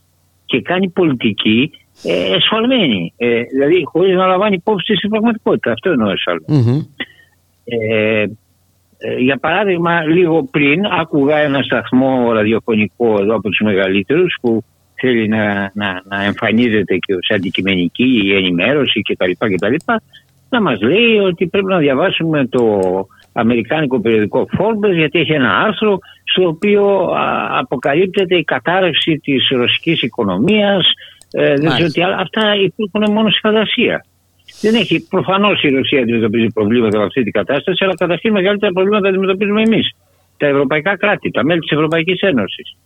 και 0.45 0.61
κάνει 0.61 0.89
πολιτική 0.89 1.71
ε, 2.03 2.35
εσφαλμένη. 2.35 3.13
Ε, 3.17 3.41
δηλαδή 3.41 3.83
χωρίς 3.83 4.15
να 4.15 4.25
λαμβάνει 4.25 4.55
υπόψη 4.55 4.95
στην 4.95 5.09
πραγματικότητα. 5.09 5.71
Αυτό 5.71 5.89
εννοώ 5.89 6.11
εσφαλμένο. 6.11 6.63
Mm-hmm. 6.63 7.05
Ε, 7.63 8.25
ε, 8.99 9.17
για 9.17 9.37
παράδειγμα, 9.37 10.03
λίγο 10.03 10.43
πριν 10.43 10.85
άκουγα 10.85 11.37
ένα 11.37 11.61
σταθμό 11.61 12.31
ραδιοφωνικό 12.31 13.17
εδώ 13.21 13.35
από 13.35 13.49
τους 13.49 13.59
μεγαλύτερους 13.63 14.37
που 14.41 14.63
θέλει 14.99 15.27
να, 15.27 15.71
να, 15.73 16.01
να 16.05 16.23
εμφανίζεται 16.23 16.97
και 16.97 17.13
ως 17.13 17.29
αντικειμενική 17.35 18.21
η 18.23 18.35
ενημέρωση 18.35 19.01
κτλ. 19.01 19.31
κτλ 19.37 19.75
να 20.49 20.61
μας 20.61 20.81
λέει 20.81 21.17
ότι 21.17 21.47
πρέπει 21.47 21.67
να 21.67 21.77
διαβάσουμε 21.77 22.45
το 22.45 22.81
αμερικάνικο 23.31 23.99
περιοδικό 24.01 24.47
Forbes 24.57 24.93
γιατί 24.93 25.19
έχει 25.19 25.31
ένα 25.31 25.57
άρθρο 25.57 25.97
στο 26.23 26.47
οποίο 26.47 26.85
α, 26.85 27.59
αποκαλύπτεται 27.59 28.37
η 28.37 28.43
κατάρρευση 28.43 29.19
της 29.23 29.47
ρωσικής 29.49 30.01
οικονομίας 30.01 30.91
ε, 31.31 31.53
δεν 31.53 31.69
ξέρω 31.69 31.89
τι 31.89 32.01
άλλα. 32.01 32.15
Αυτά 32.17 32.55
υπάρχουν 32.55 33.13
μόνο 33.13 33.29
στη 33.29 33.39
φαντασία. 33.39 34.05
Δεν 34.61 34.75
έχει. 34.75 35.07
Προφανώς 35.07 35.63
η 35.63 35.69
Ρωσία 35.69 36.01
αντιμετωπίζει 36.01 36.47
προβλήματα 36.53 36.97
με 36.97 37.03
αυτή 37.03 37.23
την 37.23 37.31
κατάσταση, 37.31 37.83
αλλά 37.83 37.95
καταρχήν 37.95 38.31
μεγαλύτερα 38.31 38.71
προβλήματα 38.71 39.07
αντιμετωπίζουμε 39.07 39.61
εμείς. 39.61 39.95
Τα 40.37 40.47
ευρωπαϊκά 40.47 40.97
κράτη, 40.97 41.31
τα 41.31 41.43
μέλη 41.43 41.59
της 41.59 41.71
Ευρωπαϊκής 41.71 42.21
Ένωσης. 42.21 42.77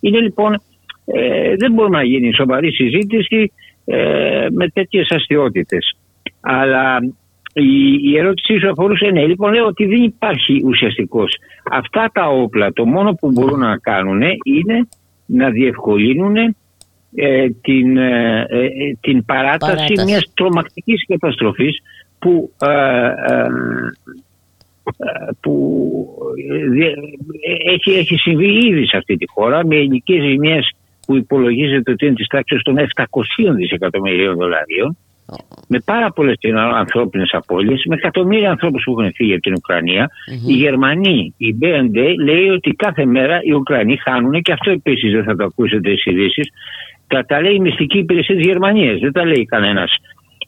Είναι 0.00 0.20
λοιπόν. 0.20 0.62
Ε, 1.04 1.54
δεν 1.56 1.72
μπορούμε 1.72 1.96
να 1.96 2.04
γίνει 2.04 2.34
σοβαρή 2.34 2.72
συζήτηση 2.72 3.52
ε, 3.84 4.46
με 4.50 4.68
τέτοιες 4.68 5.10
αστείωτητες. 5.10 5.96
Αλλά 6.40 6.98
η, 7.52 7.94
η 8.10 8.18
ερώτησή 8.18 8.58
σου 8.58 8.70
αφορούσε 8.70 9.06
ναι. 9.06 9.26
Λοιπόν, 9.26 9.52
λέω 9.52 9.66
ότι 9.66 9.86
δεν 9.86 10.02
υπάρχει 10.02 10.62
ουσιαστικός. 10.64 11.36
Αυτά 11.70 12.10
τα 12.12 12.28
όπλα 12.28 12.72
το 12.72 12.86
μόνο 12.86 13.12
που 13.12 13.30
μπορούν 13.30 13.58
να 13.58 13.78
κάνουν 13.78 14.20
είναι 14.42 14.88
να 15.26 15.50
διευκολύνουν 15.50 16.56
ε, 17.14 17.48
την, 17.50 17.96
ε, 17.96 18.46
ε, 18.48 18.66
την 19.00 19.24
παράταση, 19.24 19.74
Παράταση. 19.74 20.04
μιας 20.04 20.30
τρομακτικής 20.34 21.04
καταστροφής 21.06 21.82
που, 22.18 22.52
ε, 22.62 22.66
ε, 22.66 23.46
ε, 24.96 25.32
που 25.40 25.54
ε, 26.50 26.68
δι- 26.68 26.96
ε, 27.40 27.72
έχει, 27.72 27.90
έχει 27.92 28.16
συμβεί 28.16 28.66
ήδη 28.66 28.86
σε 28.86 28.96
αυτή 28.96 29.16
τη 29.16 29.28
χώρα 29.28 29.66
με 29.66 29.76
ελληνικές 29.76 30.22
ζημιές 30.22 30.74
που 31.06 31.16
υπολογίζεται 31.16 31.90
ότι 31.92 32.06
είναι 32.06 32.14
της 32.14 32.26
τάξης 32.26 32.62
των 32.62 32.78
700 32.78 33.54
δισεκατομμυρίων 33.54 34.36
δολαρίων 34.36 34.96
με 35.68 35.78
πάρα 35.84 36.10
πολλές 36.10 36.36
ανθρώπινες 36.78 37.28
απώλειες, 37.32 37.84
με 37.88 37.94
εκατομμύρια 37.94 38.50
ανθρώπους 38.50 38.82
που 38.84 38.90
έχουν 38.90 39.12
φύγει 39.14 39.32
από 39.32 39.42
την 39.42 39.54
ουκρανια 39.54 40.10
Οι 40.46 40.52
Γερμανοί, 40.52 41.34
η 41.36 41.56
BND, 41.60 42.14
λέει 42.24 42.48
ότι 42.48 42.70
κάθε 42.70 43.04
μέρα 43.04 43.40
οι 43.42 43.52
Ουκρανοί 43.52 43.96
χάνουν 43.96 44.42
και 44.42 44.52
αυτό 44.52 44.70
επίσης 44.70 45.12
δεν 45.12 45.24
θα 45.24 45.36
το 45.36 45.44
ακούσετε 45.44 45.90
στις 45.90 46.04
ειδήσεις. 46.04 46.48
Τα, 47.10 47.24
τα 47.24 47.40
λέει 47.40 47.54
η 47.54 47.60
μυστική 47.60 47.98
υπηρεσία 47.98 48.34
της 48.36 48.44
Γερμανίας. 48.44 49.00
Δεν 49.00 49.12
τα 49.12 49.24
λέει 49.24 49.44
κανένας 49.44 49.96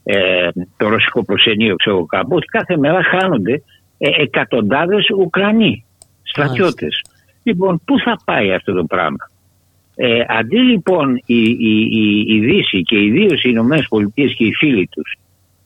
ε, 0.03 0.49
το 0.77 0.87
ρωσικό 0.89 1.25
προξενείο, 1.25 1.75
ξέρω 1.75 1.95
εγώ 1.95 2.05
κάπου. 2.05 2.35
Ότι 2.35 2.45
κάθε 2.45 2.77
μέρα 2.77 3.03
χάνονται 3.03 3.61
ε, 3.97 4.21
εκατοντάδες 4.21 5.05
Ουκρανοί 5.17 5.85
στρατιώτες. 6.23 7.01
Λοιπόν, 7.43 7.81
πού 7.85 7.99
θα 7.99 8.17
πάει 8.25 8.53
αυτό 8.53 8.73
το 8.73 8.83
πράγμα; 8.83 9.29
Ε, 9.95 10.21
αντί 10.27 10.57
λοιπόν 10.57 11.15
η, 11.25 11.41
η, 11.43 11.87
η, 11.91 12.25
η 12.27 12.39
Δύση 12.39 12.81
και 12.81 13.03
ιδίω 13.03 13.33
οι 13.33 13.49
Ηνωμένες 13.55 13.85
Πολιτείες 13.89 14.33
και 14.35 14.45
οι 14.45 14.53
φίλοι 14.53 14.87
τους 14.87 15.17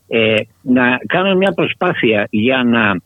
ε, 0.08 0.36
να 0.62 0.98
κάνουν 1.08 1.38
μια 1.38 1.52
προσπάθεια 1.52 2.28
για 2.30 2.64
να 2.64 3.00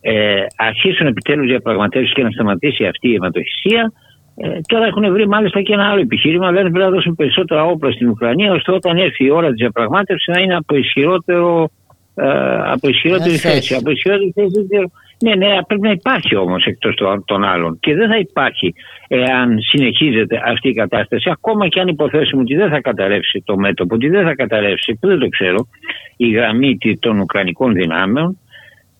ε, 0.00 0.46
αρχίσουν 0.56 1.06
επιτέλους 1.06 1.46
διαπραγματεύσεις 1.46 2.14
και 2.14 2.22
να 2.22 2.30
σταματήσει 2.30 2.86
αυτή 2.86 3.08
η 3.08 3.14
αιματοχυσία 3.14 3.92
ε, 4.36 4.60
τώρα 4.66 4.86
έχουν 4.86 5.12
βρει 5.12 5.28
μάλιστα 5.28 5.62
και 5.62 5.72
ένα 5.72 5.88
άλλο 5.90 6.00
επιχείρημα 6.00 6.50
λένε 6.50 6.70
πρέπει 6.70 6.84
να 6.84 6.90
δώσουν 6.90 7.14
περισσότερα 7.14 7.64
όπλα 7.64 7.90
στην 7.92 8.08
Ουκρανία 8.08 8.52
ώστε 8.52 8.72
όταν 8.72 8.96
έρθει 8.96 9.24
η 9.24 9.30
ώρα 9.30 9.46
της 9.48 9.56
διαπραγμάτευσης 9.56 10.34
να 10.34 10.40
είναι 10.42 10.54
από 10.56 10.76
ισχυρότερο 10.76 11.70
ε, 12.14 12.26
από 12.64 12.88
ισχυρότερη 12.88 13.30
Μια 13.30 13.38
θέση. 13.38 13.54
θέση. 13.54 13.74
Από 13.74 13.90
ισχυρότερη 13.90 14.32
θέση 14.34 14.50
δεν 14.54 14.66
ξέρω. 14.68 14.90
Ναι, 15.24 15.34
ναι, 15.34 15.58
πρέπει 15.66 15.82
να 15.82 15.90
υπάρχει 15.90 16.36
όμως 16.36 16.64
εκτός 16.64 16.94
των 17.24 17.44
άλλων. 17.44 17.78
Και 17.80 17.94
δεν 17.94 18.08
θα 18.08 18.18
υπάρχει 18.18 18.74
εάν 19.08 19.58
συνεχίζεται 19.60 20.40
αυτή 20.46 20.68
η 20.68 20.72
κατάσταση. 20.72 21.30
Ακόμα 21.30 21.68
και 21.68 21.80
αν 21.80 21.88
υποθέσουμε 21.88 22.42
ότι 22.42 22.54
δεν 22.56 22.68
θα 22.70 22.80
καταρρεύσει 22.80 23.42
το 23.44 23.56
μέτωπο, 23.56 23.94
ότι 23.94 24.08
δεν 24.08 24.24
θα 24.24 24.34
καταρρεύσει, 24.34 24.98
που 25.00 25.06
δεν 25.08 25.18
το 25.18 25.28
ξέρω, 25.28 25.68
η 26.16 26.30
γραμμή 26.30 26.76
τη- 26.76 26.98
των 26.98 27.18
Ουκρανικών 27.18 27.72
δυνάμεων. 27.72 28.38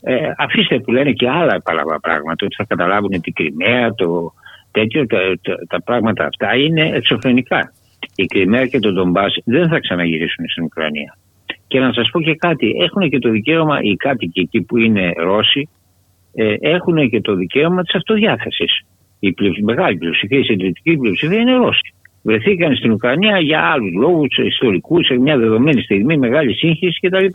Ε, 0.03 0.17
αφήστε 0.39 0.79
που 0.79 0.93
λένε 0.93 1.11
και 1.13 1.29
άλλα 1.29 1.55
επαλαβά 1.55 2.01
πράγματα, 2.01 2.47
ότι 2.47 2.55
θα 2.55 2.65
καταλάβουν 2.65 3.21
την 3.21 3.33
Κρυμαία, 3.33 3.95
το 3.95 4.33
τέτοιο, 4.79 5.07
τα, 5.07 5.19
τα, 5.43 5.55
τα 5.69 5.83
πράγματα 5.83 6.25
αυτά 6.25 6.57
είναι 6.57 6.91
εξωφρενικά. 6.95 7.73
Η 8.15 8.25
Κρυμαία 8.25 8.67
και 8.67 8.79
το 8.79 8.93
Ντομπάς 8.93 9.33
δεν 9.45 9.69
θα 9.69 9.79
ξαναγυρίσουν 9.81 10.49
στην 10.49 10.65
Ουκρανία. 10.65 11.17
Και 11.69 11.81
να 11.81 11.93
σας 11.93 12.09
πω 12.13 12.21
και 12.21 12.35
κάτι, 12.35 12.75
έχουν 12.79 13.11
και 13.11 13.19
το 13.19 13.31
δικαίωμα 13.31 13.79
οι 13.83 13.97
κάτοικοι 13.97 14.41
εκεί 14.41 14.61
που 14.63 14.77
είναι 14.77 15.13
Ρώσοι, 15.17 15.69
ε, 16.35 16.55
έχουν 16.61 17.11
και 17.11 17.21
το 17.21 17.35
δικαίωμα 17.35 17.83
της 17.83 17.95
αυτοδιάθεσης. 17.95 18.81
Η 19.19 19.33
πλειοψη- 19.33 19.65
μεγάλη 19.65 19.97
πλειοψηφία, 19.97 20.39
η 20.39 20.43
συντηρητική 20.43 20.97
πλειοψηφία 20.97 21.41
είναι 21.41 21.57
Ρώσοι. 21.57 21.95
Βρεθήκαν 22.23 22.77
στην 22.77 22.91
Ουκρανία 22.91 23.39
για 23.39 23.61
άλλους 23.61 23.93
λόγους 23.93 24.39
ιστορικούς, 24.39 25.07
σε 25.07 25.15
μια 25.15 25.37
δεδομένη 25.37 25.81
στιγμή, 25.83 26.17
μεγάλη 26.17 26.55
σύγχυση 26.55 26.99
κτλ. 27.03 27.27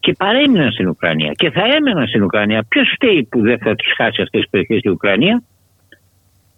Και 0.00 0.12
παρέμειναν 0.18 0.70
στην 0.72 0.88
Ουκρανία 0.88 1.32
και 1.32 1.50
θα 1.50 1.62
έμεναν 1.76 2.06
στην 2.06 2.22
Ουκρανία. 2.22 2.64
Ποιος 2.68 2.92
φταίει 2.94 3.26
που 3.30 3.40
δεν 3.40 3.58
θα 3.58 3.74
του 3.74 3.84
χάσει 3.96 4.22
αυτές 4.22 4.40
τις 4.40 4.50
περιοχές 4.50 4.78
στην 4.78 4.90
Ουκρανία, 4.90 5.42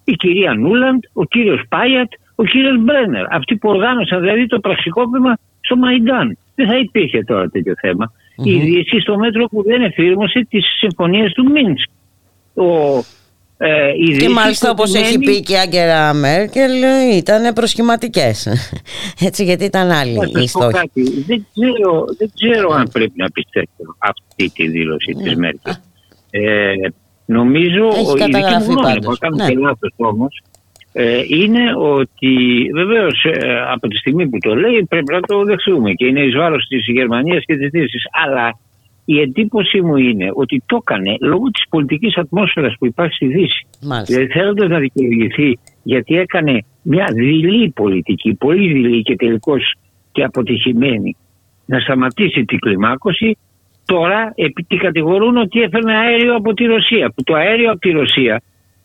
η 0.04 0.12
κυρία 0.12 0.54
Νούλαντ, 0.54 1.02
ο 1.12 1.24
κύριος 1.24 1.62
Πάιατ, 1.68 2.12
ο 2.34 2.44
κύριος 2.44 2.78
Μπρένερ. 2.80 3.34
Αυτοί 3.34 3.56
που 3.56 3.68
οργάνωσαν 3.68 4.20
δηλαδή 4.20 4.46
το 4.46 4.60
πραξικόπημα 4.60 5.36
στο 5.60 5.76
Μαϊντάν. 5.76 6.38
Δεν 6.54 6.66
θα 6.66 6.78
υπήρχε 6.78 7.24
τώρα 7.24 7.48
τέτοιο 7.48 7.74
θέμα. 7.80 8.12
Η 8.44 8.58
Δύση 8.58 9.00
στο 9.00 9.16
μέτρο 9.18 9.44
που 9.46 9.62
δεν 9.66 9.82
εφήρμοσε 9.82 10.46
τις 10.50 10.64
συμφωνίες 10.78 11.32
του 11.32 11.50
Μίνσκ. 11.50 11.88
Ο, 12.54 12.98
ε, 13.56 13.88
η 13.98 14.04
Και 14.06 14.12
Δύση 14.14 14.28
μάλιστα 14.28 14.70
όπως 14.70 14.94
έχει 14.94 15.12
κοπημένη- 15.12 15.36
πει 15.36 15.42
και 15.42 15.52
η 15.52 15.58
Άγκερα 15.58 16.12
Μέρκελ 16.14 16.72
ήταν 17.16 17.52
προσχηματικές. 17.52 18.46
Έτσι 19.28 19.44
γιατί 19.44 19.64
ήταν 19.64 19.90
άλλη 19.90 20.14
Να 20.16 20.24
η 20.26 20.32
σας 20.32 20.52
πω 20.52 20.60
στόχη. 20.60 20.72
κάτι. 20.72 21.02
Δεν 21.26 21.46
ξέρω, 21.52 22.04
δεν 22.18 22.30
ξέρω 22.34 22.68
αν 22.72 22.88
πρέπει 22.92 23.12
να 23.14 23.30
πιστέψω 23.30 23.96
αυτή 23.98 24.50
τη 24.50 24.68
δήλωση 24.68 25.12
της 25.22 25.34
Μέρκελ. 25.36 25.72
Ε, 26.30 26.72
νομίζω, 27.26 27.84
Έχει 27.86 28.00
η 28.00 28.04
δική 28.04 28.10
μου 28.10 28.14
καταγραφεί 28.32 28.64
γνώμη, 28.72 28.82
πάντως. 28.82 29.04
μπορεί 29.04 29.18
να 29.20 29.28
κάνω 29.28 29.36
Ναι. 29.36 29.48
και 29.50 29.58
λάθος 29.58 29.92
όμως, 29.96 30.42
ε, 30.92 31.22
είναι 31.28 31.62
ότι 31.76 32.34
βεβαίως 32.74 33.24
ε, 33.24 33.60
από 33.72 33.88
τη 33.88 33.96
στιγμή 33.96 34.28
που 34.28 34.38
το 34.38 34.54
λέει 34.54 34.86
πρέπει 34.88 35.12
να 35.12 35.20
το 35.20 35.44
δεχθούμε 35.44 35.92
και 35.92 36.06
είναι 36.06 36.20
εις 36.20 36.34
βάρος 36.34 36.66
της 36.68 36.86
Γερμανίας 36.86 37.44
και 37.44 37.56
της 37.56 37.70
Δύσης. 37.70 38.02
Αλλά 38.24 38.58
η 39.04 39.20
εντύπωση 39.20 39.80
μου 39.80 39.96
είναι 39.96 40.30
ότι 40.34 40.62
το 40.66 40.78
έκανε 40.80 41.16
λόγω 41.20 41.46
της 41.50 41.64
πολιτικής 41.68 42.16
ατμόσφαιρας 42.16 42.74
που 42.78 42.86
υπάρχει 42.86 43.14
στη 43.14 43.26
Δύση. 43.26 43.66
Μάλιστα. 43.82 44.14
Δηλαδή 44.14 44.32
θέλοντας 44.32 44.68
να 44.68 44.78
δικαιολογηθεί 44.78 45.58
γιατί 45.82 46.16
έκανε 46.18 46.64
μια 46.82 47.06
δειλή 47.14 47.70
πολιτική, 47.70 48.34
πολύ 48.34 48.72
δειλή 48.72 49.02
και 49.02 49.16
τελικώς 49.16 49.74
και 50.12 50.22
αποτυχημένη 50.24 51.16
να 51.66 51.80
σταματήσει 51.80 52.44
την 52.44 52.58
κλιμάκωση 52.58 53.36
τώρα 53.84 54.32
επί 54.34 54.62
τη 54.62 54.76
κατηγορούν 54.76 55.36
ότι 55.36 55.60
έφερνε 55.60 55.96
αέριο 55.96 56.34
από 56.36 56.54
τη 56.54 56.64
Ρωσία 56.64 57.12
που 57.14 57.22
το 57.22 57.34
αέριο 57.34 57.70
από 57.70 57.80
τη 57.80 57.90
Ρωσία 57.90 58.42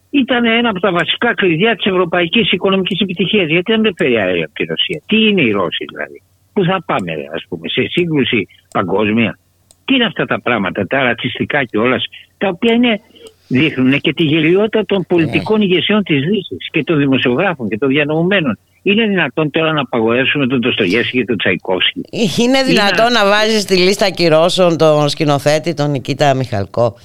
ήταν 0.09 0.45
ένα 0.45 0.69
από 0.69 0.79
τα 0.79 0.91
βασικά 0.91 1.33
κλειδιά 1.33 1.75
της 1.75 1.85
ευρωπαϊκής 1.85 2.51
οικονομικής 2.51 2.99
επιτυχίας 2.99 3.47
γιατί 3.47 3.75
δεν 3.75 3.93
φέρει 3.97 4.17
αέριο 4.17 4.43
από 4.43 4.53
τη 4.53 4.63
Ρωσία 4.63 5.01
τι 5.07 5.27
είναι 5.27 5.41
οι 5.41 5.51
Ρώσοι 5.51 5.85
δηλαδή; 5.91 6.21
Πού 6.53 6.63
θα 6.63 6.83
πάμε 6.85 7.11
ας 7.33 7.45
πούμε 7.49 7.67
σε 7.69 7.81
σύγκρουση 7.89 8.47
παγκόσμια; 8.71 9.39
Τι 9.85 9.95
είναι 9.95 10.05
αυτά 10.05 10.25
τα 10.25 10.41
πράγματα, 10.41 10.87
τα 10.87 11.03
ρατσιστικά 11.03 11.63
και 11.63 11.77
όλας, 11.77 12.03
τα 12.37 12.47
οποία 12.47 12.73
είναι, 12.73 12.99
δείχνουν 13.47 13.99
και 13.99 14.13
τη 14.13 14.23
γελιότητα 14.23 14.85
των 14.85 15.05
πολιτικών 15.07 15.61
ηγεσιών 15.61 16.03
της 16.03 16.19
Δύσης 16.19 16.69
και 16.71 16.83
των 16.83 16.97
δημοσιογράφων 16.97 17.69
και 17.69 17.77
των 17.77 17.89
διανοουμένων. 17.89 18.57
Είναι 18.81 19.05
δυνατόν 19.07 19.49
τώρα 19.51 19.71
να 19.73 19.81
απαγορεύσουμε 19.81 20.47
τον 20.47 20.61
Τοστογεύσκη 20.61 21.17
και 21.17 21.25
τον 21.25 21.37
Τσαϊκόφσκι; 21.37 22.01
Είναι 22.39 22.63
δυνατόν 22.63 23.11
να 23.11 23.25
βάζεις 23.25 23.61
στη 23.61 23.75
λίστα 23.77 24.09
κυρώσεων 24.09 24.77
τον 24.77 25.09
σκηνοθέτη, 25.09 25.73
τον 25.73 25.91
Νικήτα 25.91 26.33
Μιχαλκό; 26.33 26.95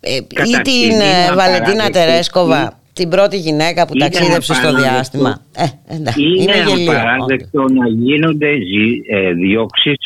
Ε, 0.00 0.14
ή 0.14 0.26
Καταρχήν, 0.34 0.62
την 0.62 0.72
είναι 0.90 1.04
ε, 1.30 1.34
Βαλεντίνα 1.34 1.84
απαράδεκτο. 1.84 2.48
Tereskova, 2.50 2.68
την 2.92 3.08
πρώτη 3.08 3.36
γυναίκα 3.36 3.86
που 3.86 3.92
Είναι 3.94 4.04
ταξίδεψε 4.08 4.54
στο 4.54 4.68
απαράδεκτο. 4.68 4.92
διάστημα; 4.92 5.40
Ε, 5.56 5.94
εντάξει, 5.94 6.22
Είναι, 6.22 6.42
είναι 6.42 6.52
γελίο. 6.66 6.92
απαράδεκτο 6.92 7.62
να 7.68 7.88
γίνονται 7.88 8.48
ζη- 8.56 9.02
ε, 9.10 9.32
διώξεις 9.32 9.96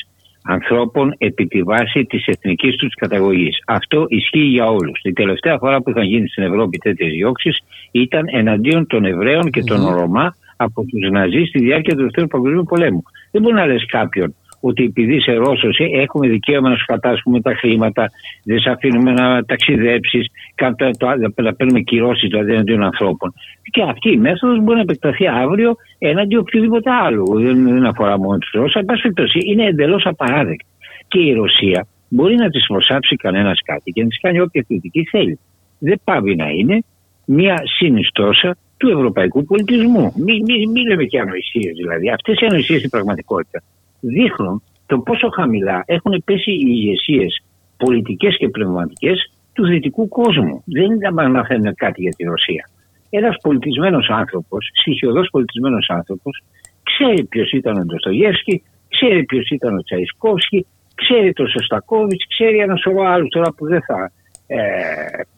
ανθρώπων 0.43 1.15
επί 1.19 1.47
τη 1.47 1.63
βάση 1.63 2.05
της 2.05 2.27
εθνικής 2.27 2.77
τους 2.77 2.95
καταγωγής. 2.95 3.63
Αυτό 3.67 4.05
ισχύει 4.09 4.39
για 4.39 4.67
όλους. 4.67 5.01
Η 5.03 5.13
τελευταία 5.13 5.59
φορά 5.59 5.83
που 5.83 5.91
είχαν 5.91 6.03
γίνει 6.05 6.29
στην 6.29 6.43
Ευρώπη 6.43 6.79
τέτοιες 6.79 7.13
διώξεις 7.13 7.59
ήταν 7.91 8.25
εναντίον 8.33 8.87
των 8.87 9.05
Εβραίων 9.05 9.51
και 9.51 9.63
των 9.63 9.87
Ρωμά 9.95 10.37
από 10.65 10.85
τους 10.85 11.11
Ναζί 11.11 11.45
στη 11.45 11.59
διάρκεια 11.59 11.95
του 11.97 12.03
Δεύτερου 12.03 12.27
Παγκοσμίου 12.27 12.65
Πολέμου. 12.69 13.03
Δεν 13.33 13.43
μπορεί 13.43 13.55
να 13.55 13.67
λες 13.67 13.87
κάποιον 13.87 14.35
ότι 14.61 14.83
επειδή 14.85 15.15
είσαι 15.15 15.33
Ρώσος 15.33 15.79
ε, 15.79 15.85
έχουμε 15.85 16.29
δικαίωμα 16.29 16.69
να 16.69 16.77
σου 16.77 16.85
κατάσχουμε 16.87 17.41
τα 17.41 17.55
χρήματα, 17.55 18.07
δεν 18.45 18.61
σε 18.61 18.71
αφήνουμε 18.71 19.13
να 19.13 19.45
ταξιδέψεις, 19.45 20.27
κάτω- 20.55 20.91
το- 20.99 21.43
να 21.43 21.55
παίρνουμε 21.55 21.81
κυρώσεις 21.81 22.29
δηλαδή 22.29 22.53
εναντίον 22.53 22.83
ανθρώπων. 22.83 23.33
Και 23.71 23.83
αυτή 23.83 24.13
η 24.13 24.17
μέθοδος 24.17 24.59
μπορεί 24.61 24.77
να 24.77 24.83
επεκταθεί 24.83 25.27
αύριο 25.29 25.75
έναντι 25.99 26.37
οποιοδήποτε 26.37 26.91
άλλου. 26.91 27.41
Δεν, 27.41 27.65
δεν 27.65 27.87
αφορά 27.87 28.19
μόνο 28.19 28.39
τους 28.39 28.51
Ρώσους. 28.51 28.75
Εν 28.75 28.85
πάση 28.85 29.01
περιπτώσει, 29.01 29.39
είναι 29.45 29.65
εντελώς 29.67 30.07
απαράδεκτη. 30.07 30.67
Και 31.09 31.21
η 31.21 31.33
Ρωσία 31.33 31.87
μπορεί 32.09 32.35
να 32.35 32.49
τις 32.49 32.67
προσάψει 32.67 33.17
κανένας 33.17 33.61
κάτι 33.65 33.91
και 33.91 34.03
να 34.03 34.09
τις 34.09 34.21
κάνει 34.21 34.41
όποια 34.41 34.65
κριτική 34.69 35.05
θέλει. 35.11 35.39
Δεν 35.79 36.01
πάβει 36.05 36.37
να 36.37 36.49
είναι 36.49 36.79
μια 37.25 37.61
συνιστόσα 37.65 38.57
του 38.79 38.89
ευρωπαϊκού 38.89 39.45
πολιτισμού. 39.45 40.13
Μην 40.17 40.45
μη, 40.45 40.67
μη 40.67 40.87
λέμε 40.89 41.05
και 41.05 41.21
ανοησίες 41.21 41.73
δηλαδή. 41.77 42.11
Αυτές 42.11 42.41
οι 42.41 42.47
ανοησίες 42.47 42.79
στην 42.79 42.91
πραγματικότητα 42.91 43.63
δείχνουν 44.01 44.63
το 44.87 44.99
πόσο 44.99 45.29
χαμηλά 45.29 45.83
έχουν 45.87 46.23
πέσει 46.25 46.51
οι 46.51 46.67
ηγεσίες 46.67 47.43
πολιτικές 47.77 48.37
και 48.37 48.49
πνευματικές 48.49 49.33
του 49.53 49.67
δυτικού 49.67 50.09
κόσμου. 50.09 50.63
Δεν 50.65 50.85
είναι 50.85 51.11
να 51.11 51.29
μαθαίνουν 51.29 51.75
κάτι 51.75 52.03
για 52.03 52.13
τη 52.17 52.25
Ρωσία. 52.25 52.71
Ένας 53.11 53.37
πολιτισμένος 53.43 54.09
άνθρωπος, 54.09 54.71
στοιχειοδός 54.81 55.29
πολιτισμένος 55.31 55.89
άνθρωπος, 55.89 56.43
ξέρει 56.83 57.25
ποιος 57.25 57.53
ήταν 57.53 57.79
ο 57.79 57.85
Ντοστογεύσκη, 57.85 58.63
ξέρει 58.89 59.25
ποιος 59.25 59.49
ήταν 59.51 59.77
ο 59.77 59.83
Τσαϊσκόφσκι, 59.83 60.67
ξέρει 60.95 61.33
τον 61.33 61.49
Σωστακόβιτς, 61.49 62.27
ξέρει 62.27 62.59
ένα 62.59 62.77
σωρό 62.77 63.03
άλλους 63.03 63.29
τώρα 63.29 63.53
που 63.57 63.67
δεν 63.67 63.83
θα 63.83 64.11
ε, 64.47 64.59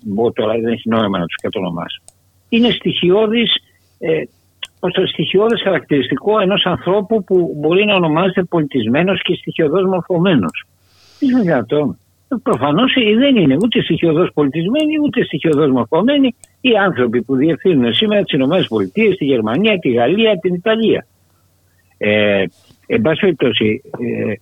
μπω 0.05 0.33
τώρα, 0.33 0.53
δεν 0.53 0.73
έχει 0.73 0.89
νόημα 0.89 1.19
να 1.19 1.27
τους 1.27 1.37
κατονομάσω. 1.43 2.03
Είναι 2.51 2.71
στοιχειώδης, 2.71 3.51
ε, 3.99 4.23
ως 4.81 4.93
το 4.93 5.07
στοιχειώδες 5.07 5.63
χαρακτηριστικό 5.63 6.41
ενός 6.41 6.65
ανθρώπου 6.65 7.25
που 7.25 7.57
μπορεί 7.57 7.85
να 7.85 7.95
ονομάζεται 7.95 8.43
πολιτισμένος 8.43 9.23
και 9.23 9.35
στοιχειοδός 9.35 9.85
μορφωμένος. 9.85 10.67
Είναι 11.21 11.41
δυνατόν; 11.41 11.99
Προφανώς 12.43 12.93
δεν 13.19 13.37
είναι 13.37 13.57
ούτε 13.63 13.83
στοιχειοδός 13.83 14.31
πολιτισμένοι 14.35 14.99
ούτε 15.03 15.25
στοιχειοδός 15.25 15.71
μορφωμένοι 15.71 16.35
οι 16.61 16.77
άνθρωποι 16.77 17.23
που 17.23 17.37
διευθύνουν 17.37 17.95
σήμερα 17.95 18.23
τις 18.23 18.33
ΗΠΑ, 18.33 18.91
τη 18.93 19.25
Γερμανία, 19.25 19.79
τη 19.79 19.91
Γαλλία, 19.91 20.39
την 20.39 20.55
Ιταλία. 20.55 21.07
Ε, 21.99 22.45
εν 22.87 23.01
πάση 23.01 23.21
περιπτώσει, 23.21 23.83
ε, 23.99 24.33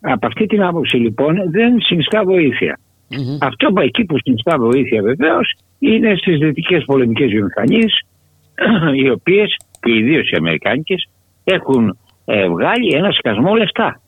από 0.00 0.26
αυτή 0.26 0.46
την 0.46 0.62
άποψη 0.62 0.96
λοιπόν 0.96 1.50
δεν 1.50 1.80
συνιστά 1.80 2.24
βοήθεια. 2.24 2.78
Mm-hmm. 3.10 3.38
Αυτό 3.40 3.72
που 3.72 3.80
εκεί 3.80 4.04
που 4.04 4.16
συνιστά 4.24 4.58
βοήθεια 4.58 5.02
βεβαίως 5.02 5.54
είναι 5.78 6.14
στις 6.16 6.38
δυτικές 6.38 6.84
πολεμικές 6.84 7.30
βιομηχανίες, 7.30 8.06
οι 9.02 9.10
οποίες 9.10 9.56
και 9.80 9.92
ιδίως 9.92 10.30
οι 10.30 10.36
Αμερικάνικες 10.36 11.08
έχουν 11.44 11.98
ε, 12.24 12.48
βγάλει 12.48 12.94
ένα 12.94 13.10
σκασμό 13.10 13.54
λεφτά. 13.54 14.00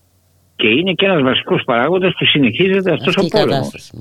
Και 0.56 0.68
είναι 0.68 0.92
και 0.92 1.04
ένας 1.04 1.22
βασικός 1.22 1.62
παράγοντας 1.64 2.12
που 2.18 2.24
συνεχίζεται 2.24 2.92
αυτός 2.92 3.16
ο 3.16 3.28
πόλεμος. 3.28 3.92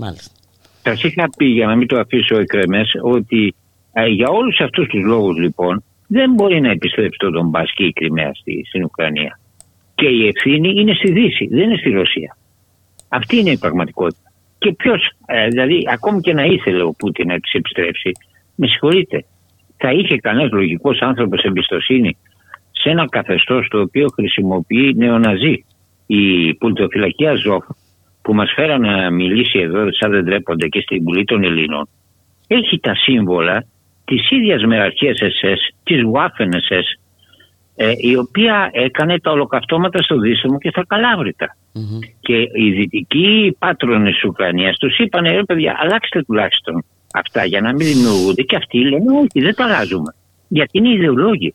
Θα 0.82 0.96
σα 0.96 1.08
είχα 1.08 1.30
πει, 1.38 1.46
για 1.46 1.66
να 1.66 1.76
μην 1.76 1.88
το 1.88 2.00
αφήσω 2.00 2.40
εκρεμές, 2.40 2.92
ότι 3.02 3.56
ε, 3.94 4.06
για 4.06 4.28
όλους 4.30 4.60
αυτούς 4.60 4.88
τους 4.88 5.04
λόγους 5.04 5.38
λοιπόν 5.38 5.84
δεν 6.08 6.34
μπορεί 6.34 6.62
να 6.62 6.70
επιστρέψει 6.70 7.18
το 7.20 7.30
Ντομπάς 7.30 7.72
και 7.74 7.84
η 7.84 7.94
Κρυμαία 7.94 8.32
στη, 8.34 8.64
στην 8.68 8.84
Ουκρανία. 8.84 9.40
Και 9.96 10.08
η 10.08 10.28
ευθύνη 10.28 10.70
είναι 10.70 10.94
στη 10.94 11.12
Δύση, 11.12 11.48
δεν 11.48 11.60
είναι 11.60 11.78
στη 11.78 11.90
Ρωσία. 11.90 12.38
Αυτή 13.08 13.38
είναι 13.38 13.50
η 13.50 13.58
πραγματικότητα. 13.58 14.27
Και 14.60 14.74
ποιος, 14.74 15.12
ε, 15.26 15.48
δηλαδή, 15.48 15.84
ακόμη 15.92 16.22
και 16.22 16.34
να 16.34 16.44
ήθελε 16.44 16.84
ο 16.84 16.94
Πούτιν 16.98 17.28
να 17.28 17.36
τη 17.36 17.50
επιστρέψει, 17.54 18.12
με 18.56 18.68
συγχωρείτε, 18.68 19.24
θα 19.78 19.92
είχε 19.92 20.18
κανένας 20.18 20.52
λογικός 20.52 21.00
άνθρωπος 21.02 21.44
εμπιστοσύνη 21.44 22.18
σε 22.72 22.90
ένα 22.90 23.06
καθεστώς 23.10 23.68
το 23.68 23.80
οποίο 23.80 24.08
χρησιμοποιεί 24.08 24.94
νεοναζί 24.96 25.66
η 26.06 26.54
πολιτοφυλακή 26.54 27.28
Αζόφ 27.28 27.66
που 28.22 28.34
μας 28.34 28.52
φέραν 28.56 28.82
να 28.82 29.12
μιλήσει 29.12 29.60
εδώ 29.60 29.94
σαν 29.94 30.12
δεν 30.12 30.26
τρέπονται 30.26 30.68
και 30.68 30.82
στην 30.82 31.04
Βουλή 31.04 31.24
των 31.24 31.44
Ελλήνων 31.44 31.88
έχει 32.48 32.80
τα 32.80 32.96
σύμβολα 32.96 33.66
της 34.06 34.32
ίδιας 34.32 34.64
μεραρχίας 34.64 35.18
SS, 35.22 35.58
της 35.84 36.02
Waffen 36.14 36.50
SS 36.70 37.07
ε, 37.80 37.92
η 37.98 38.16
οποία 38.16 38.70
έκανε 38.72 39.20
τα 39.20 39.32
ολοκαυτώματα 39.32 40.02
στο 40.02 40.20
Δύσσεμο 40.20 40.58
και 40.58 40.70
στα 40.70 40.86
καλαβριτα 40.88 41.56
Και 42.20 42.36
οι 42.36 42.72
δυτικοί 42.72 43.56
πάτρονες 43.60 44.14
της 44.14 44.24
Ουκρανίας 44.24 44.78
τους 44.78 44.98
είπαν 44.98 45.24
ρε 45.24 45.44
παιδιά 45.44 45.76
αλλάξτε 45.80 46.24
τουλάχιστον 46.24 46.84
αυτά 47.14 47.46
για 47.46 47.62
να 47.62 47.74
μην 47.74 47.88
δημιουργούνται 47.88 48.42
και 48.42 48.56
αυτοί 48.56 48.78
λένε 48.78 49.12
όχι 49.12 49.42
δεν 49.42 49.56
τα 49.56 49.64
αλλάζουμε 49.64 50.14
γιατί 50.48 50.78
είναι 50.78 50.90
ιδεολόγοι. 50.90 51.54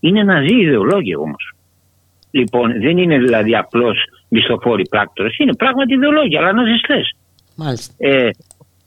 Είναι 0.00 0.22
ναζί 0.22 0.54
ιδεολόγοι 0.54 1.16
όμως. 1.16 1.52
Λοιπόν, 2.30 2.80
δεν 2.80 2.98
είναι 2.98 3.18
δηλαδή 3.18 3.56
απλώς 3.56 3.98
μισθοφόροι 4.28 4.88
πράκτορες, 4.88 5.36
είναι 5.38 5.54
πράγματι 5.54 5.94
ιδεολόγια, 5.94 6.40
αλλά 6.40 6.52
ναζιστές. 6.52 7.16
Μάλιστα. 7.56 7.94
Ε, 7.98 8.30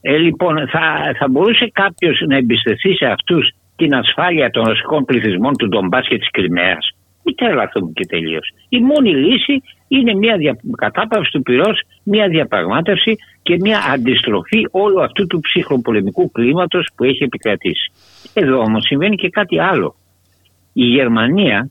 ε, 0.02 0.18
λοιπόν, 0.18 0.68
θα, 0.68 1.16
θα 1.20 1.28
μπορούσε 1.30 1.70
κάποιος 1.74 2.24
να 2.28 2.36
εμπιστευτεί 2.36 2.96
σε 2.96 3.06
αυτούς 3.06 3.52
την 3.76 3.96
ασφάλεια 3.96 4.50
των 4.50 4.64
ρωσικών 4.64 5.06
πληθυσμών 5.06 5.58
του 5.58 5.68
Ντομπάς 5.68 6.08
και 6.08 6.18
της 6.18 6.30
Κρυμαίας. 6.32 6.96
Μην 7.24 7.36
τρελαθούμε 7.36 7.92
και 7.94 8.06
τελείως. 8.06 8.54
Η 8.70 8.80
μόνη 8.80 9.16
λύση 9.16 9.62
είναι 9.88 10.14
μια 10.14 10.38
δια... 10.38 10.58
κατάπαυση 10.76 11.32
του 11.32 11.42
πυρός, 11.42 11.82
μια 12.04 12.28
διαπραγμάτευση 12.28 13.16
και 13.44 13.56
μια 13.60 13.80
αντιστροφή 13.94 14.68
όλου 14.72 15.04
αυτού 15.04 15.28
του 15.28 15.40
ψυχροπολεμικού 15.40 16.32
κλίματος 16.32 16.90
που 16.96 17.04
έχει 17.04 17.24
επικρατήσει. 17.24 17.92
Εδώ 18.34 18.60
όμως 18.60 18.84
συμβαίνει 18.86 19.16
και 19.16 19.30
κάτι 19.30 19.60
άλλο. 19.60 19.96
Η 20.74 20.86
Γερμανία 20.86 21.70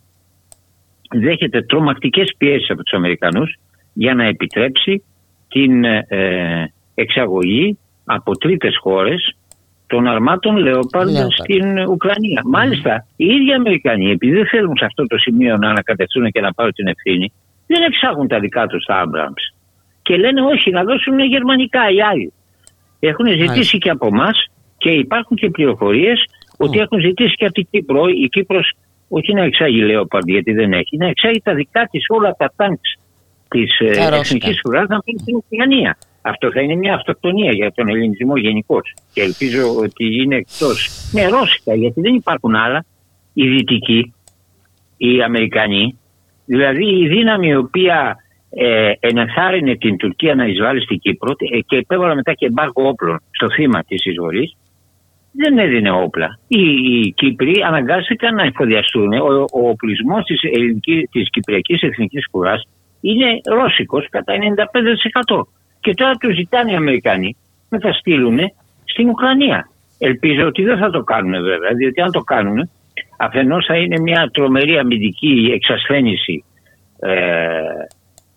δέχεται 1.10 1.62
τρομακτικές 1.62 2.34
πιέσεις 2.38 2.70
από 2.70 2.82
τους 2.82 2.92
Αμερικανούς 2.92 3.58
για 3.92 4.14
να 4.14 4.24
επιτρέψει 4.24 5.04
την 5.48 5.84
ε, 5.84 6.72
εξαγωγή 6.94 7.78
από 8.04 8.36
τρίτες 8.36 8.76
χώρες 8.80 9.36
των 9.90 10.06
αρμάτων 10.06 10.56
Λέοπαρντ 10.56 11.16
στην 11.38 11.78
Ουκρανία. 11.78 12.40
Μάλιστα, 12.44 13.06
οι 13.16 13.24
ίδιοι 13.24 13.52
Αμερικανοί, 13.52 14.10
επειδή 14.10 14.32
δεν 14.32 14.46
θέλουν 14.46 14.76
σε 14.76 14.84
αυτό 14.84 15.06
το 15.06 15.18
σημείο 15.18 15.56
να 15.56 15.68
ανακατευτούν 15.68 16.30
και 16.30 16.40
να 16.40 16.52
πάρουν 16.52 16.72
την 16.72 16.86
ευθύνη, 16.86 17.32
δεν 17.66 17.82
εξάγουν 17.82 18.28
τα 18.28 18.38
δικά 18.38 18.66
τους 18.66 18.84
τα 18.84 18.94
Άμπραμψ. 18.96 19.54
Και 20.02 20.16
λένε 20.16 20.40
όχι, 20.40 20.70
να 20.70 20.84
δώσουν 20.84 21.18
γερμανικά 21.18 21.90
οι 21.90 22.02
άλλοι. 22.02 22.32
Έχουν 23.00 23.26
ζητήσει 23.26 23.78
και 23.78 23.90
από 23.90 24.06
εμάς 24.06 24.46
και 24.78 24.90
υπάρχουν 24.90 25.36
και 25.36 25.50
πληροφορίες 25.50 26.24
ότι 26.56 26.78
έχουν 26.78 27.00
ζητήσει 27.00 27.34
και 27.34 27.44
από 27.44 27.54
την 27.54 27.66
Κύπρο. 27.70 28.08
Η 28.08 28.28
Κύπρος 28.28 28.72
όχι 29.08 29.32
να 29.34 29.42
εξάγει 29.42 29.80
Λέοπαρντ 29.80 30.28
γιατί 30.28 30.52
δεν 30.52 30.72
έχει, 30.72 30.96
να 30.96 31.06
εξάγει 31.06 31.40
τα 31.44 31.54
δικά 31.54 31.88
της 31.90 32.04
όλα 32.08 32.34
τα 32.38 32.52
τάγκ 32.56 32.76
της 33.48 33.78
εθνικής 33.78 34.60
ουράς 34.64 34.88
να 34.88 34.98
πει 34.98 35.18
στην 35.18 35.34
Ουκρανία. 35.36 35.96
Αυτό 36.22 36.50
θα 36.52 36.60
είναι 36.60 36.74
μια 36.74 36.94
αυτοκτονία 36.94 37.52
για 37.52 37.72
τον 37.72 37.88
ελληνισμό 37.88 38.36
γενικώς. 38.36 38.94
Και 39.12 39.22
ελπίζω 39.22 39.76
ότι 39.76 40.22
είναι 40.22 40.36
εκτός. 40.36 40.88
Ναι, 41.12 41.28
ρώσικα, 41.28 41.74
γιατί 41.74 42.00
δεν 42.00 42.14
υπάρχουν 42.14 42.54
άλλα. 42.54 42.84
Οι 43.32 43.48
δυτικοί, 43.48 44.14
οι 44.96 45.22
Αμερικανοί, 45.22 45.98
δηλαδή 46.44 46.84
η 46.84 47.08
δύναμη 47.08 47.48
η 47.48 47.56
οποία 47.56 48.16
ε, 48.50 48.92
ενεθάρρυνε 49.00 49.76
την 49.76 49.96
Τουρκία 49.96 50.34
να 50.34 50.46
εισβάλλει 50.46 50.82
στην 50.82 50.98
Κύπρο 50.98 51.34
ε, 51.52 51.60
και 51.60 51.76
επέβαλε 51.76 52.14
μετά 52.14 52.32
και 52.32 52.46
εμπάργο 52.46 52.88
όπλων 52.88 53.20
στο 53.30 53.50
θύμα 53.50 53.82
της 53.84 54.04
εισβολής, 54.04 54.56
δεν 55.32 55.58
έδινε 55.58 55.90
όπλα. 55.90 56.38
Οι, 56.48 56.60
οι 56.60 57.12
Κύπροι 57.12 57.62
αναγκάστηκαν 57.66 58.34
να 58.34 58.42
εφοδιαστούν. 58.42 59.12
Ο, 59.12 59.44
ο 59.52 59.68
οπλισμός 59.68 60.24
της 60.24 60.40
της 61.10 61.30
Κυπριακής 61.30 61.82
Εθνικής 61.82 62.28
Κουράς 62.30 62.68
είναι 63.00 63.40
ρώσικος 63.44 64.08
κατά 64.10 64.34
95%. 65.26 65.42
Και 65.80 65.94
τώρα 65.94 66.14
του 66.14 66.32
ζητάνε 66.34 66.72
οι 66.72 66.74
Αμερικανοί 66.74 67.36
να 67.68 67.78
τα 67.78 67.92
στείλουν 67.92 68.38
στην 68.84 69.08
Ουκρανία. 69.08 69.68
Ελπίζω 69.98 70.46
ότι 70.46 70.62
δεν 70.62 70.78
θα 70.78 70.90
το 70.90 71.02
κάνουν 71.02 71.42
βέβαια, 71.42 71.70
διότι 71.72 72.00
αν 72.00 72.10
το 72.10 72.20
κάνουν, 72.20 72.70
αφενός 73.16 73.66
θα 73.66 73.76
είναι 73.76 74.00
μια 74.00 74.30
τρομερή 74.32 74.78
αμυντική 74.78 75.50
εξασθένηση, 75.54 76.44
ε, 77.00 77.10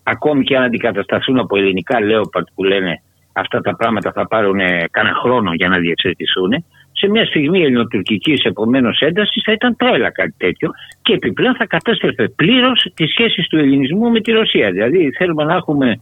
ακόμη 0.02 0.44
και 0.44 0.56
αν 0.56 0.62
αντικατασταθούν 0.62 1.38
από 1.38 1.56
ελληνικά 1.56 2.00
λέοπαρτ 2.00 2.46
που 2.54 2.64
λένε 2.64 3.02
αυτά 3.32 3.60
τα 3.60 3.76
πράγματα 3.76 4.12
θα 4.12 4.26
πάρουν 4.26 4.58
κάνα 4.90 5.14
χρόνο 5.22 5.52
για 5.54 5.68
να 5.68 5.78
διεξαρτηθούν 5.78 6.64
σε 6.92 7.08
μια 7.08 7.26
στιγμή 7.26 7.62
ελληνοτουρκικής 7.62 8.44
επομένως 8.44 9.00
έντασης 9.00 9.42
θα 9.44 9.52
ήταν 9.52 9.76
τρέλα 9.76 10.10
κάτι 10.10 10.34
τέτοιο 10.36 10.70
και 11.02 11.12
επιπλέον 11.12 11.54
θα 11.54 11.66
κατέστρεφε 11.66 12.28
πλήρως 12.28 12.92
τις 12.94 13.10
σχέσεις 13.10 13.48
του 13.48 13.58
ελληνισμού 13.58 14.10
με 14.10 14.20
τη 14.20 14.32
Ρωσία. 14.32 14.70
Δηλαδή 14.70 15.10
θέλουμε 15.18 15.44
να 15.44 15.54
έχουμε 15.54 16.00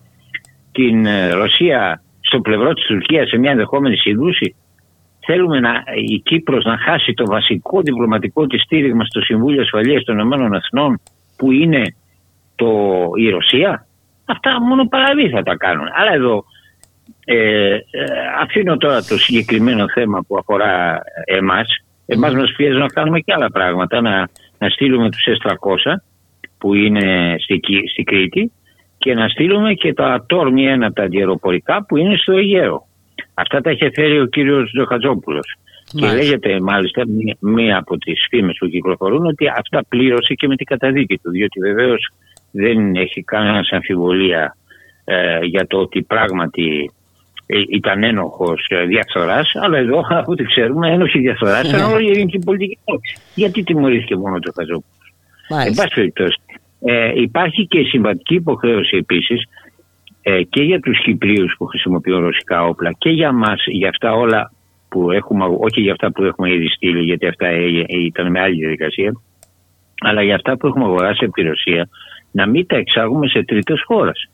την 0.72 1.06
ε, 1.06 1.30
Ρωσία 1.30 2.02
στο 2.20 2.40
πλευρό 2.40 2.72
της 2.72 2.84
Τουρκίας 2.84 3.28
σε 3.28 3.38
μια 3.38 3.50
ενδεχόμενη 3.50 3.96
σύγκρουση. 3.96 4.54
Θέλουμε 5.26 5.60
να, 5.60 5.70
η 6.10 6.18
Κύπρος 6.18 6.64
να 6.64 6.78
χάσει 6.78 7.14
το 7.14 7.26
βασικό 7.26 7.80
διπλωματικό 7.80 8.46
της 8.46 8.62
στήριγμα 8.62 9.04
στο 9.04 9.20
Συμβούλιο 9.20 9.62
Ασφαλείας 9.62 10.04
των 10.04 10.14
Ηνωμένων 10.14 10.54
Εθνών 10.54 11.00
που 11.36 11.52
είναι 11.52 11.94
το, 12.54 12.70
η 13.14 13.28
Ρωσία. 13.28 13.86
Αυτά 14.24 14.60
μόνο 14.60 14.88
παραβεί 14.88 15.28
θα 15.28 15.42
τα 15.42 15.56
κάνουν. 15.56 15.86
Αλλά 15.94 16.12
εδώ 16.12 16.44
ε, 17.24 17.74
ε, 17.74 17.80
αφήνω 18.40 18.76
τώρα 18.76 19.02
το 19.02 19.18
συγκεκριμένο 19.18 19.84
θέμα 19.94 20.24
που 20.26 20.36
αφορά 20.38 21.02
εμάς. 21.24 21.68
Εμάς 22.06 22.34
μας 22.34 22.52
πιέζουν 22.56 22.78
να 22.78 22.86
κάνουμε 22.86 23.20
και 23.20 23.32
άλλα 23.32 23.50
πράγματα, 23.50 24.00
να, 24.00 24.28
να 24.58 24.68
στείλουμε 24.68 25.10
τους 25.10 25.24
S300 25.26 25.94
που 26.58 26.74
είναι 26.74 27.36
στη, 27.38 27.60
στη 27.90 28.02
Κρήτη 28.02 28.52
και 29.02 29.14
να 29.14 29.28
στείλουμε 29.28 29.72
και 29.74 29.94
τα 29.94 30.24
τόρμη 30.28 30.66
ένα 30.66 30.92
τα 30.92 31.02
αντιεροπορικά 31.02 31.84
που 31.84 31.96
είναι 31.96 32.16
στο 32.16 32.32
Αιγαίο. 32.32 32.86
Αυτά 33.34 33.60
τα 33.60 33.70
είχε 33.70 33.90
φέρει 33.94 34.20
ο 34.20 34.26
κύριος 34.26 34.70
Ζωχατζόπουλος. 34.74 35.56
Και 35.84 36.06
λέγεται 36.06 36.60
μάλιστα 36.60 37.02
μία 37.38 37.76
από 37.76 37.98
τις 37.98 38.26
φήμες 38.30 38.56
που 38.58 38.68
κυκλοφορούν 38.68 39.26
ότι 39.26 39.48
αυτά 39.48 39.84
πλήρωσε 39.88 40.34
και 40.34 40.46
με 40.46 40.56
την 40.56 40.66
καταδίκη 40.66 41.18
του. 41.18 41.30
Διότι 41.30 41.60
βεβαίως 41.60 42.12
δεν 42.50 42.94
έχει 42.94 43.22
κανένα 43.22 43.60
αμφιβολία 43.70 44.56
ε, 45.04 45.38
για 45.42 45.66
το 45.66 45.78
ότι 45.78 46.02
πράγματι 46.02 46.90
ε, 47.46 47.58
ήταν 47.68 48.02
ένοχος 48.02 48.66
ε, 48.68 48.84
διαφθοράς, 48.84 49.52
αλλά 49.54 49.78
εδώ 49.78 50.04
από 50.08 50.32
ό,τι 50.32 50.44
ξέρουμε 50.44 50.92
ένοχη 50.92 51.18
διαφθοράς 51.18 51.68
ήταν 51.68 51.92
όλη 51.92 52.06
η 52.06 52.10
ελληνική 52.10 52.38
πολιτική 52.38 52.78
τάξη. 52.84 53.16
Γιατί 53.34 53.62
τιμωρήθηκε 53.62 54.16
μόνο 54.16 54.38
το 54.38 54.52
Χαζόπουλος. 54.56 55.14
Εν 55.66 55.74
πάση 55.74 55.94
περιπτώσει, 55.94 56.40
ε, 56.84 57.20
υπάρχει 57.20 57.66
και 57.66 57.82
συμβατική 57.82 58.34
υποχρέωση 58.34 58.96
επίσης 58.96 59.44
ε, 60.22 60.42
και 60.42 60.62
για 60.62 60.80
τους 60.80 61.02
Κυπρίους 61.02 61.54
που 61.58 61.66
χρησιμοποιούν 61.66 62.20
ρωσικά 62.20 62.64
όπλα 62.64 62.90
και 62.98 63.10
για 63.10 63.32
μας, 63.32 63.62
για 63.66 63.88
αυτά 63.88 64.12
όλα 64.12 64.52
που 64.88 65.10
έχουμε, 65.10 65.44
όχι 65.44 65.80
για 65.80 65.92
αυτά 65.92 66.12
που 66.12 66.22
έχουμε 66.22 66.52
ήδη 66.52 66.68
στείλει, 66.68 67.00
γιατί 67.00 67.26
αυτά 67.26 67.46
ε, 67.46 67.64
ε, 67.86 67.98
ήταν 68.04 68.30
με 68.30 68.40
άλλη 68.40 68.54
διαδικασία, 68.54 69.12
αλλά 70.00 70.22
για 70.22 70.34
αυτά 70.34 70.56
που 70.56 70.66
έχουμε 70.66 70.84
αγοράσει 70.84 71.24
από 71.24 71.32
τη 71.32 71.42
Ρωσία, 71.42 71.88
να 72.30 72.46
μην 72.46 72.66
τα 72.66 72.76
εξάγουμε 72.76 73.28
σε 73.28 73.42
τρίτες 73.44 73.82
χώρες. 73.86 74.30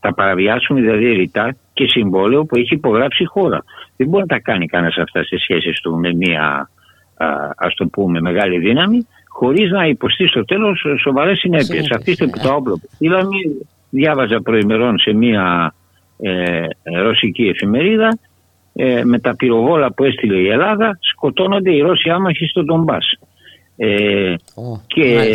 Θα 0.00 0.14
παραβιάσουμε 0.14 0.80
δηλαδή 0.80 1.12
ρητά 1.12 1.56
και 1.72 1.88
συμβόλαιο 1.88 2.44
που 2.44 2.56
έχει 2.56 2.74
υπογράψει 2.74 3.22
η 3.22 3.26
χώρα. 3.26 3.64
Δεν 3.96 4.08
μπορεί 4.08 4.24
να 4.28 4.36
τα 4.36 4.42
κάνει 4.42 4.66
κανένας 4.66 4.96
αυτά 4.96 5.22
στι 5.24 5.38
σχέσει 5.38 5.72
του 5.82 5.96
με 5.98 6.14
μια 6.14 6.68
α 7.16 7.26
ας 7.56 7.74
το 7.74 7.86
πούμε 7.86 8.20
μεγάλη 8.20 8.58
δύναμη, 8.58 9.06
χωρίς 9.34 9.70
να 9.70 9.86
υποστεί 9.86 10.26
στο 10.26 10.44
τέλος 10.44 10.86
σοβαρές 11.00 11.38
συνέπειες. 11.38 11.90
Αφήστε 11.90 12.26
που 12.26 12.38
το 12.42 12.54
όπλο 12.54 12.74
που 12.74 12.88
στείλαμε, 12.94 13.36
διάβαζα 13.90 14.40
προημερών 14.42 14.98
σε 14.98 15.12
μια 15.12 15.74
ε, 16.18 16.66
ρωσική 17.02 17.42
εφημερίδα 17.42 18.18
ε, 18.74 19.04
με 19.04 19.18
τα 19.18 19.36
πυροβόλα 19.36 19.92
που 19.92 20.04
έστειλε 20.04 20.38
η 20.38 20.48
Ελλάδα 20.48 20.98
σκοτώνονται 21.00 21.74
οι 21.74 21.80
Ρώσοι 21.80 22.10
άμαχοι 22.10 22.46
στο 22.46 22.64
Ντομπάς. 22.64 23.18
Ε, 23.76 24.34
και 24.86 25.30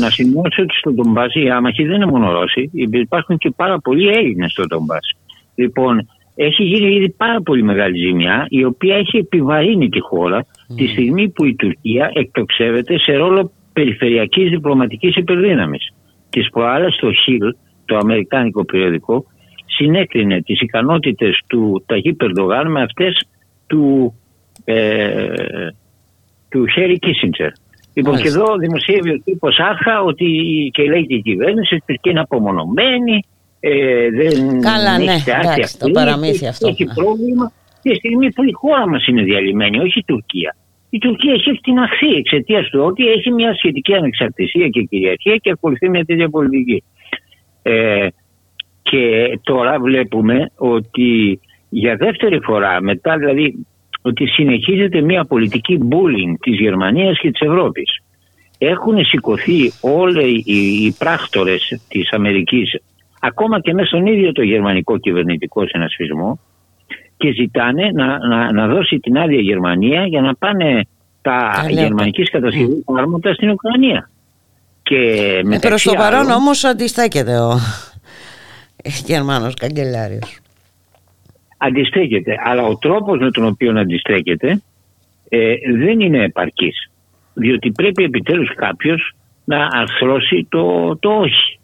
να 0.00 0.10
σημειώσω 0.10 0.62
ότι 0.62 0.74
στο 0.78 0.92
Ντομπάς 0.92 1.34
οι 1.34 1.50
άμαχοι 1.50 1.84
δεν 1.84 1.94
είναι 1.94 2.06
μόνο 2.06 2.32
Ρώσοι, 2.32 2.70
υπάρχουν 2.72 3.38
και 3.38 3.50
πάρα 3.56 3.78
πολλοί 3.78 4.08
Έλληνες 4.08 4.50
στο 4.50 4.66
Ντομπάς. 4.66 5.16
Λοιπόν, 5.54 6.08
έχει 6.34 6.62
γίνει 6.62 6.94
ήδη 6.94 7.10
πάρα 7.10 7.40
πολύ 7.40 7.62
μεγάλη 7.62 7.98
ζημιά 7.98 8.46
η 8.48 8.64
οποία 8.64 8.96
έχει 8.96 9.16
επιβαρύνει 9.16 9.88
τη 9.88 10.00
χώρα 10.00 10.46
τη 10.76 10.86
στιγμή 10.86 11.28
που 11.28 11.44
η 11.44 11.54
Τουρκία 11.54 12.10
εκτοξεύεται 12.14 12.98
σε 12.98 13.12
ρόλο 13.12 13.52
περιφερειακής 13.72 14.50
διπλωματικής 14.50 15.16
υπερδύναμης. 15.16 15.92
Τις 16.30 16.50
προάλλες 16.50 16.96
το 16.96 17.12
Χιλ, 17.12 17.54
το 17.84 17.96
αμερικάνικο 17.96 18.64
περιοδικό, 18.64 19.24
συνέκρινε 19.66 20.42
τις 20.42 20.60
ικανότητες 20.60 21.40
του 21.46 21.84
Ταγί 21.86 22.12
Περδογάν 22.12 22.70
με 22.70 22.82
αυτές 22.82 23.28
του, 23.66 24.14
ε, 24.64 25.26
του 26.48 26.66
Χέρι 26.66 26.98
Κίσιντζερ. 26.98 27.50
Λοιπόν, 27.94 28.16
και 28.16 28.28
εδώ 28.28 28.56
δημοσίευε 28.56 29.10
ο 29.10 29.20
τύπος 29.24 29.58
Άρχα 29.58 30.02
ότι 30.02 30.26
και 30.72 30.82
λέει 30.82 31.06
και 31.06 31.14
η 31.14 31.22
κυβέρνηση 31.22 31.74
ότι 31.74 32.00
είναι 32.02 32.20
απομονωμένη, 32.20 33.24
ε, 33.60 34.10
δεν 34.10 34.60
Καλά, 34.60 34.98
ναι, 34.98 35.12
έχει 35.12 35.24
τεράστια 35.24 35.52
εντάξει, 35.52 35.78
το 35.78 35.84
αυτή, 35.86 35.90
παραμύθι 35.90 36.46
αυτό. 36.46 36.68
Έχει 36.68 36.84
ναι. 36.84 36.94
πρόβλημα 36.94 37.52
τη 37.82 37.94
στιγμή 37.94 38.32
που 38.32 38.44
η 38.44 38.52
χώρα 38.52 38.88
μας 38.88 39.06
είναι 39.06 39.22
διαλυμένη, 39.22 39.78
όχι 39.78 39.98
η 39.98 40.04
Τουρκία. 40.06 40.56
Η 40.90 40.98
Τουρκία 40.98 41.32
έχει 41.32 41.50
εκτιναχθεί 41.50 42.08
εξαιτίας 42.08 42.68
του 42.68 42.80
ότι 42.82 43.08
έχει 43.08 43.30
μια 43.30 43.54
σχετική 43.54 43.94
ανεξαρτησία 43.94 44.68
και 44.68 44.82
κυριαρχία 44.82 45.36
και 45.36 45.50
ακολουθεί 45.50 45.88
μια 45.88 46.04
τέτοια 46.04 46.28
πολιτική. 46.28 46.82
Ε, 47.62 48.06
και 48.82 49.38
τώρα 49.42 49.80
βλέπουμε 49.80 50.50
ότι 50.56 51.40
για 51.68 51.96
δεύτερη 51.96 52.40
φορά 52.40 52.80
μετά 52.82 53.16
δηλαδή 53.16 53.66
ότι 54.02 54.26
συνεχίζεται 54.26 55.00
μια 55.00 55.24
πολιτική 55.24 55.78
bullying 55.90 56.34
της 56.40 56.58
Γερμανίας 56.58 57.18
και 57.18 57.30
της 57.30 57.40
Ευρώπης. 57.40 58.00
Έχουν 58.58 59.04
σηκωθεί 59.04 59.72
όλοι 59.80 60.42
οι, 60.44 60.84
οι 60.84 60.94
πράκτορες 60.98 61.80
της 61.88 62.12
Αμερικής 62.12 62.80
ακόμα 63.20 63.60
και 63.60 63.72
μέσα 63.72 63.86
στον 63.86 64.06
ίδιο 64.06 64.32
το 64.32 64.42
γερμανικό 64.42 64.98
κυβερνητικό 64.98 65.66
συνασπισμό 65.66 66.40
και 67.18 67.32
ζητάνε 67.32 67.90
να, 67.94 68.18
να, 68.28 68.52
να 68.52 68.66
δώσει 68.66 68.98
την 68.98 69.18
άδεια 69.18 69.40
Γερμανία 69.40 70.06
για 70.06 70.20
να 70.20 70.34
πάνε 70.34 70.80
τα 71.22 71.50
Καλή 71.62 71.72
γερμανικής 71.80 72.30
κατασκευής 72.30 72.84
άρματα 72.98 73.34
στην 73.34 73.50
Ουκρανία. 73.50 74.10
Και 74.82 74.96
Ε, 74.96 75.32
προς 75.40 75.48
μεταξύ 75.48 75.88
το 75.88 75.94
παρόν 75.94 76.20
άλλων- 76.20 76.32
όμως 76.32 76.64
αντιστέκεται 76.64 77.38
ο 77.38 77.58
Γερμανός 79.06 79.54
καγκελάριος. 79.54 80.38
αντιστέκεται. 81.58 82.34
Αλλά 82.44 82.62
ο 82.62 82.76
τρόπος 82.78 83.18
με 83.18 83.30
τον 83.30 83.44
οποίο 83.46 83.78
αντιστέκεται 83.78 84.62
ε, 85.28 85.54
δεν 85.78 86.00
είναι 86.00 86.22
επαρκής. 86.24 86.90
Διότι 87.34 87.70
πρέπει 87.70 88.04
επιτέλους 88.04 88.54
κάποιος 88.54 89.12
να 89.44 89.66
αρθρώσει 89.72 90.46
το, 90.48 90.96
το 90.96 91.10
όχι. 91.10 91.58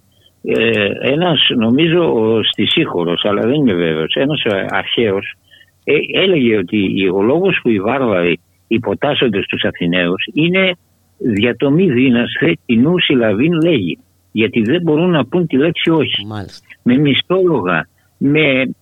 Ε, 0.46 0.86
ένας 1.00 1.46
νομίζω 1.56 2.12
στη 2.52 2.66
Σύχωρος, 2.66 3.24
αλλά 3.24 3.40
δεν 3.42 3.54
είμαι 3.54 3.72
βέβαιος, 3.74 4.14
ένας 4.14 4.42
ε, 4.44 4.66
αρχαίος 4.68 5.34
ε, 5.84 5.94
έλεγε 6.12 6.56
ότι 6.56 7.08
ο 7.08 7.22
λόγος 7.22 7.58
που 7.62 7.68
οι 7.68 7.80
βάρβαροι 7.80 8.40
υποτάσσονται 8.68 9.42
στους 9.42 9.62
Αθηναίους 9.64 10.24
είναι 10.32 10.76
διατομή 11.18 11.90
δύνασθε 11.90 12.56
κοινού 12.66 13.00
συλλαβήν 13.00 13.52
λέγει. 13.52 13.98
Γιατί 14.32 14.62
δεν 14.62 14.82
μπορούν 14.82 15.10
να 15.10 15.26
πούν 15.26 15.46
τη 15.46 15.56
λέξη 15.56 15.90
όχι. 15.90 16.26
Με 16.82 16.96
μισθόλογα, 16.96 17.88
με 18.18 18.74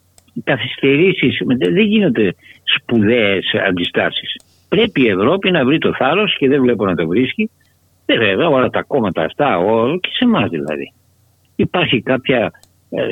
καθυστερήσεις, 0.44 1.40
με- 1.44 1.56
δεν 1.56 1.86
γίνονται 1.86 2.34
σπουδαίες 2.64 3.54
αντιστάσεις. 3.68 4.36
Πρέπει 4.68 5.02
η 5.02 5.08
Ευρώπη 5.08 5.50
να 5.50 5.64
βρει 5.64 5.78
το 5.78 5.94
θάρρος 5.94 6.36
και 6.38 6.48
δεν 6.48 6.60
βλέπω 6.60 6.84
να 6.84 6.94
το 6.94 7.06
βρίσκει. 7.06 7.50
Ε, 8.06 8.18
βέβαια 8.18 8.48
όλα 8.48 8.68
τα 8.68 8.82
κόμματα 8.82 9.24
αυτά, 9.24 9.58
όλο 9.58 9.98
και 9.98 10.08
σε 10.12 10.24
εμάς 10.24 10.50
δηλαδή. 10.50 10.92
Υπάρχει 11.56 12.02
κάποια 12.02 12.36
ε, 12.36 12.50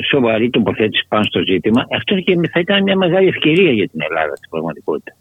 σοβαρή 0.09 0.49
τοποθέτηση 0.49 1.05
πάνω 1.07 1.23
στο 1.23 1.41
ζήτημα. 1.47 1.87
Αυτό 1.91 2.15
και 2.15 2.39
θα 2.51 2.59
ήταν 2.59 2.83
μια 2.83 2.95
μεγάλη 2.95 3.27
ευκαιρία 3.27 3.71
για 3.71 3.87
την 3.87 4.01
Ελλάδα 4.01 4.35
στην 4.35 4.49
πραγματικότητα. 4.49 5.15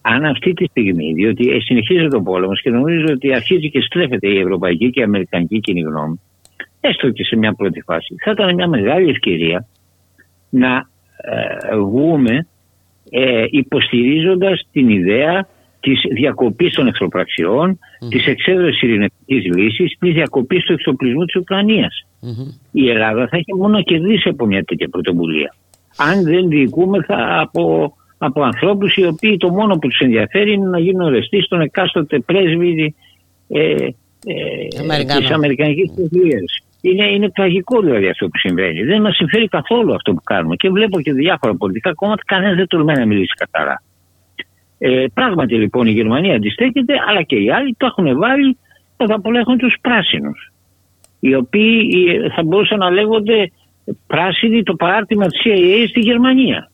Αν 0.00 0.24
αυτή 0.24 0.52
τη 0.52 0.64
στιγμή, 0.64 1.12
διότι 1.12 1.50
ε, 1.50 1.60
συνεχίζεται 1.60 2.16
ο 2.16 2.22
πόλεμο 2.22 2.54
και 2.54 2.70
νομίζω 2.70 3.06
ότι 3.08 3.34
αρχίζει 3.34 3.70
και 3.70 3.80
στρέφεται 3.80 4.28
η 4.28 4.38
ευρωπαϊκή 4.38 4.90
και 4.90 5.00
η 5.00 5.02
αμερικανική 5.02 5.60
κοινή 5.60 5.80
γνώμη, 5.80 6.20
έστω 6.80 7.10
και 7.10 7.24
σε 7.24 7.36
μια 7.36 7.52
πρώτη 7.52 7.80
φάση, 7.80 8.14
θα 8.24 8.30
ήταν 8.30 8.54
μια 8.54 8.68
μεγάλη 8.68 9.10
ευκαιρία 9.10 9.66
να 10.50 10.88
ε, 11.16 11.76
βγούμε 11.76 12.46
ε, 13.10 13.44
υποστηρίζοντας 13.50 14.66
την 14.72 14.88
ιδέα 14.88 15.48
της 15.80 16.00
διακοπής 16.10 16.74
των 16.74 16.86
εχθροπραξιών, 16.86 17.78
της 18.08 18.26
εξέδρασης 18.26 18.82
ειρηνευτικής 18.82 19.44
λύσης, 19.44 19.96
της 19.98 20.12
διακοπής 20.12 20.64
του 20.64 20.72
εξοπλισμού 20.72 21.24
της 21.24 21.36
Ουκρανίας. 21.36 22.06
Η 22.72 22.90
Ελλάδα 22.90 23.28
θα 23.28 23.36
έχει 23.36 23.54
μόνο 23.54 23.76
να 23.76 23.80
κερδίσει 23.80 24.28
από 24.28 24.46
μια 24.46 24.64
τέτοια 24.64 24.88
πρωτοβουλία. 24.88 25.54
Αν 25.96 26.22
δεν 26.22 26.48
διοικούμεθα 26.48 27.40
από, 27.40 27.92
από 28.18 28.42
ανθρώπους 28.42 28.96
οι 28.96 29.06
οποίοι 29.06 29.36
το 29.36 29.48
μόνο 29.48 29.78
που 29.78 29.88
τους 29.88 29.98
ενδιαφέρει 29.98 30.52
είναι 30.52 30.68
να 30.68 30.78
γίνουν 30.78 31.06
ορεστοί 31.06 31.42
στον 31.42 31.60
εκάστοτε 31.60 32.18
πρέσβη 32.18 32.94
ε, 33.48 33.60
ε, 33.60 34.80
Αμερικανό. 34.80 35.20
της 35.20 35.30
Αμερικανικής 35.30 35.92
Πρεσβείας. 35.94 36.62
Είναι, 36.80 37.06
είναι 37.06 37.30
τραγικό 37.30 37.80
δηλαδή 37.80 38.08
αυτό 38.08 38.26
που 38.26 38.38
συμβαίνει. 38.38 38.82
Δεν 38.82 39.00
μας 39.00 39.16
συμφέρει 39.16 39.48
καθόλου 39.48 39.94
αυτό 39.94 40.12
που 40.12 40.22
κάνουμε. 40.24 40.56
Και 40.56 40.70
βλέπω 40.70 41.00
και 41.00 41.12
διάφορα 41.12 41.54
πολιτικά 41.54 41.94
κόμματα, 41.94 42.22
κανένας 42.26 42.56
δεν 42.56 42.66
τολμάει 42.66 42.96
να 42.96 43.06
μιλήσει 43.06 43.34
καθαρά. 43.34 43.82
Ε, 44.78 45.04
πράγματι 45.14 45.54
λοιπόν 45.54 45.86
η 45.86 45.90
Γερμανία 45.90 46.34
αντιστέκεται, 46.34 46.94
αλλά 47.08 47.22
και 47.22 47.36
οι 47.36 47.50
άλλοι 47.50 47.74
το 47.78 47.86
έχουν 47.86 48.18
βάλει, 48.18 48.56
πρώτα 48.96 49.14
απ' 49.14 49.26
όλα 49.26 49.38
έχουν 49.38 49.58
τους 49.58 49.76
πράσινους. 49.80 50.52
Οι 51.20 51.34
οποίοι 51.34 51.88
ε, 52.08 52.30
θα 52.30 52.42
μπορούσαν 52.42 52.78
να 52.78 52.90
λέγονται 52.90 53.50
πράσινοι 54.06 54.62
το 54.62 54.74
παράρτημα 54.74 55.26
της 55.26 55.40
CIA 55.44 55.88
στη 55.88 56.00
Γερμανία. 56.00 56.70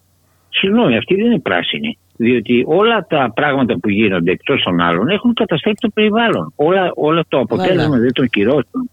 Συγγνώμη, 0.48 0.97
αυτοί 0.97 1.14
δεν 1.14 1.24
είναι 1.24 1.39
πράσινοι. 1.39 1.98
Διότι 2.16 2.64
όλα 2.66 3.06
τα 3.09 3.32
πράγματα 3.35 3.78
που 3.78 3.89
γίνονται 3.89 4.31
εκτός 4.31 4.62
των 4.62 4.81
άλλων 4.81 5.09
έχουν 5.09 5.35
καταστρέψει 5.35 5.81
το 5.81 5.89
περιβάλλον. 5.94 6.52
Όλα, 6.56 6.93
όλα 6.94 7.24
το 7.28 7.39
αποτέλεσμα 7.39 7.74
Βέβαια. 7.74 7.94
δηλαδή, 7.94 8.12
των 8.12 8.28
κυρώσεων 8.28 8.90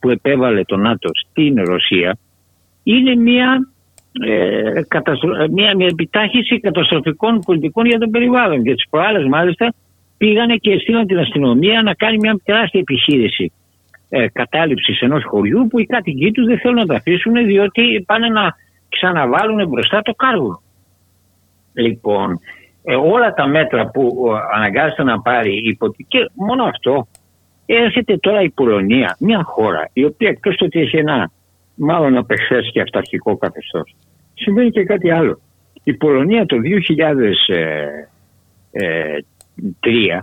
που 0.00 0.10
επέβαλε 0.10 0.64
το 0.64 0.76
ΝΑΤΟ 0.76 1.10
στην 1.14 1.64
Ρωσία 1.64 2.18
είναι 2.82 3.14
μια, 3.14 3.68
ε, 4.20 4.82
καταστρο- 4.88 5.48
μια, 5.50 5.76
μια 5.76 5.86
επιτάχυση 5.86 6.60
καταστροφικών 6.60 7.40
πολιτικών 7.40 7.86
για 7.86 7.98
το 7.98 8.08
περιβάλλον. 8.08 8.62
Και 8.62 8.74
τις 8.74 8.88
προάλλες 8.90 9.26
μάλιστα 9.26 9.74
πήγανε 10.16 10.56
και 10.56 10.78
στείλαν 10.78 11.06
την 11.06 11.18
αστυνομία 11.18 11.82
να 11.82 11.94
κάνει 11.94 12.16
μια 12.18 12.40
τεράστια 12.44 12.80
επιχείρηση 12.80 13.52
ε, 14.08 14.28
κατάληψης 14.28 15.00
ενός 15.00 15.24
χωριού 15.24 15.66
που 15.66 15.80
οι 15.80 15.86
κάτοικοι 15.86 16.30
τους 16.30 16.46
δεν 16.46 16.58
θέλουν 16.58 16.76
να 16.76 16.86
τα 16.86 16.94
αφήσουν 16.94 17.32
διότι 17.46 18.04
πάνε 18.06 18.28
να 18.28 18.54
ξαναβάλουν 18.88 19.68
μπροστά 19.68 20.02
το 20.02 20.12
κάργο. 20.12 20.62
Λοιπόν, 21.72 22.38
ε, 22.84 22.94
όλα 22.94 23.34
τα 23.34 23.46
μέτρα 23.46 23.90
που 23.90 24.24
ε, 24.26 24.56
αναγκάζεται 24.56 25.02
να 25.02 25.20
πάρει 25.20 25.68
υπό... 25.68 25.94
και 26.08 26.30
μόνο 26.34 26.64
αυτό 26.64 27.06
έρχεται 27.66 28.16
τώρα 28.16 28.40
η 28.40 28.50
Πολωνία, 28.50 29.16
μια 29.18 29.42
χώρα 29.42 29.88
η 29.92 30.04
οποία 30.04 30.28
εκτός 30.28 30.56
το 30.56 30.64
ότι 30.64 30.80
έχει 30.80 30.96
ένα 30.96 31.30
μάλλον 31.74 32.16
απεχθές 32.16 32.70
και 32.72 32.80
αυταρχικό 32.80 33.36
καθεστώς 33.36 33.94
συμβαίνει 34.42 34.70
και 34.70 34.84
κάτι 34.84 35.10
άλλο. 35.10 35.40
Η 35.82 35.94
Πολωνία 35.94 36.46
το 36.46 36.56
2003 40.16 40.20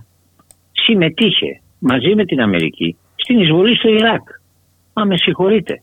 συμμετείχε 0.71 1.61
μαζί 1.79 2.15
με 2.15 2.25
την 2.25 2.41
Αμερική 2.41 2.97
στην 3.15 3.39
εισβολή 3.39 3.75
στο 3.75 3.89
Ιράκ. 3.89 4.21
Μα 4.93 5.05
με 5.05 5.17
συγχωρείτε. 5.17 5.81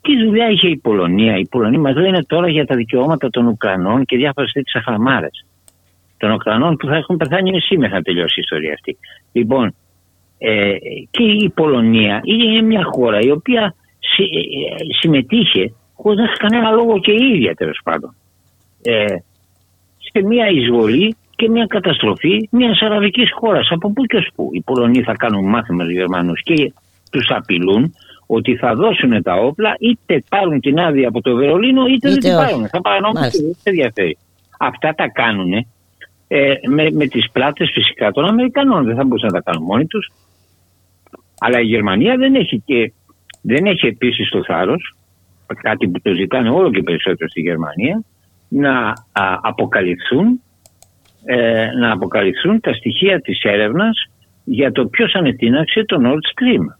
Τι 0.00 0.24
δουλειά 0.24 0.48
είχε 0.48 0.68
η 0.68 0.76
Πολωνία; 0.76 1.36
Οι 1.36 1.46
Πολωνοί 1.46 1.78
μας 1.78 1.96
λένε 1.96 2.24
τώρα 2.24 2.48
για 2.48 2.66
τα 2.66 2.76
δικαιώματα 2.76 3.30
των 3.30 3.46
Ουκρανών 3.46 4.04
και 4.04 4.16
διάφορες 4.16 4.52
τέτοιες 4.52 4.74
αχλαμάρε. 4.74 5.28
Των 6.16 6.30
Ουκρανών 6.30 6.76
που 6.76 6.86
θα 6.86 6.96
έχουν 6.96 7.16
πεθάνει 7.16 7.50
μισή 7.50 7.76
μέχρι 7.76 7.94
να 7.94 8.02
τελειώσει 8.02 8.34
η 8.36 8.42
ιστορία 8.42 8.72
αυτή. 8.72 8.98
Λοιπόν, 9.32 9.74
ε, 10.38 10.74
και 11.10 11.22
η 11.22 11.50
Πολωνία 11.54 12.20
είναι 12.24 12.62
μια 12.62 12.84
χώρα 12.84 13.18
η 13.20 13.30
οποία 13.30 13.74
συ, 14.14 14.22
ε, 14.22 14.94
συμμετείχε 15.00 15.72
χωρίς 15.94 16.18
να 16.18 16.24
έχει 16.24 16.36
κανένα 16.36 16.70
λόγο 16.70 17.00
και 17.00 17.12
η 17.12 17.32
ίδια 17.34 17.54
τέλος 17.54 17.80
πάντων. 17.84 18.14
Ε, 18.82 19.04
σε 20.12 20.22
μια 20.26 20.48
εισβολή 20.48 21.16
και 21.36 21.48
μια 21.48 21.66
καταστροφή 21.66 22.48
μιας 22.50 22.80
αραβικής 22.80 23.30
χώρας. 23.32 23.68
Από 23.70 23.92
πού 23.92 24.04
και 24.04 24.16
ως 24.16 24.28
πού. 24.34 24.48
Οι 24.52 24.60
Πολωνοί 24.60 25.02
θα 25.02 25.14
κάνουν 25.14 25.48
μάθημα 25.48 25.82
στους 25.82 25.96
Γερμανούς 25.96 26.42
και 26.42 26.72
τους 27.10 27.30
απειλούν 27.30 27.94
ότι 28.26 28.56
θα 28.56 28.74
δώσουν 28.74 29.22
τα 29.22 29.34
όπλα 29.34 29.74
είτε 29.78 30.22
πάρουν 30.28 30.60
την 30.60 30.78
άδεια 30.78 31.08
από 31.08 31.20
το 31.20 31.34
Βερολίνο 31.34 31.86
είτε, 31.86 32.08
δεν 32.08 32.18
την 32.18 32.34
πάρουν. 32.34 32.68
Θα 32.68 32.80
πάρουν 32.80 33.04
όμω 33.04 33.20
δεν 33.20 33.56
ενδιαφέρει. 33.62 34.18
Αυτά 34.58 34.94
τα 34.94 35.08
κάνουν 35.08 35.52
ε, 36.28 36.54
με, 36.68 36.90
με 36.90 37.06
τις 37.06 37.30
πλάτες 37.30 37.70
φυσικά 37.72 38.10
των 38.10 38.24
Αμερικανών. 38.24 38.84
Δεν 38.84 38.96
θα 38.96 39.04
μπορούσαν 39.04 39.30
να 39.32 39.40
τα 39.40 39.50
κάνουν 39.50 39.66
μόνοι 39.66 39.86
τους. 39.86 40.10
Αλλά 41.38 41.60
η 41.60 41.64
Γερμανία 41.64 42.16
δεν 42.16 42.34
έχει, 42.34 42.62
και, 42.66 42.92
δεν 43.48 43.66
έχει 43.66 43.86
επίσης 43.86 44.28
το 44.28 44.44
θάρρος, 44.44 44.94
κάτι 45.62 45.88
που 45.88 46.00
το 46.00 46.12
ζητάνε 46.12 46.50
όλο 46.50 46.70
και 46.70 46.82
περισσότερο 46.82 47.28
στη 47.28 47.40
Γερμανία, 47.40 48.02
να 48.48 48.78
α, 49.12 49.38
αποκαλυφθούν, 49.42 50.40
ε, 51.24 51.66
να 51.80 51.92
αποκαλυφθούν 51.92 52.60
τα 52.60 52.72
στοιχεία 52.72 53.20
της 53.20 53.42
έρευνας 53.42 54.08
για 54.44 54.72
το 54.72 54.86
ποιος 54.86 55.14
ανετείναξε 55.14 55.84
το 55.84 56.00
Nord 56.04 56.24
Stream. 56.32 56.76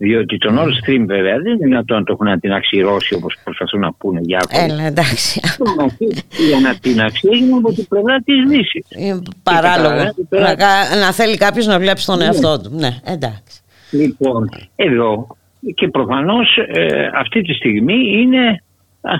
Διότι 0.00 0.38
το 0.38 0.50
Nord 0.58 0.90
Stream 0.90 1.04
βέβαια 1.06 1.38
δεν 1.38 1.52
είναι 1.52 1.66
δυνατόν 1.66 1.98
να 1.98 2.04
το 2.04 2.12
έχουν 2.12 2.26
ανατινάξει 2.26 2.76
οι 2.76 2.80
Ρώσοι 2.80 3.14
όπως 3.14 3.38
προσπαθούν 3.44 3.80
να 3.80 3.92
πούνε 3.92 4.20
για 4.22 4.40
Έλα 4.50 4.82
εντάξει. 4.82 5.40
Η 6.50 6.54
ανατινάξη 6.56 7.28
έγινε 7.32 7.56
από 7.56 7.72
την 7.72 7.88
πλευρά 7.88 8.20
της 8.20 8.48
Δύσης. 8.48 8.86
Παράλογο. 9.42 10.14
Να, 10.28 10.96
να 10.96 11.12
θέλει 11.12 11.36
κάποιος 11.36 11.66
να 11.66 11.78
βλέπει 11.78 12.00
τον 12.06 12.20
εαυτό 12.20 12.60
του. 12.60 12.70
Ναι, 12.74 13.00
εντάξει. 13.04 13.60
Λοιπόν, 13.90 14.48
εδώ 14.76 15.26
και 15.74 15.88
προφανώς 15.88 16.56
ε, 16.66 17.10
αυτή 17.14 17.42
τη 17.42 17.52
στιγμή 17.52 18.20
είναι 18.20 18.62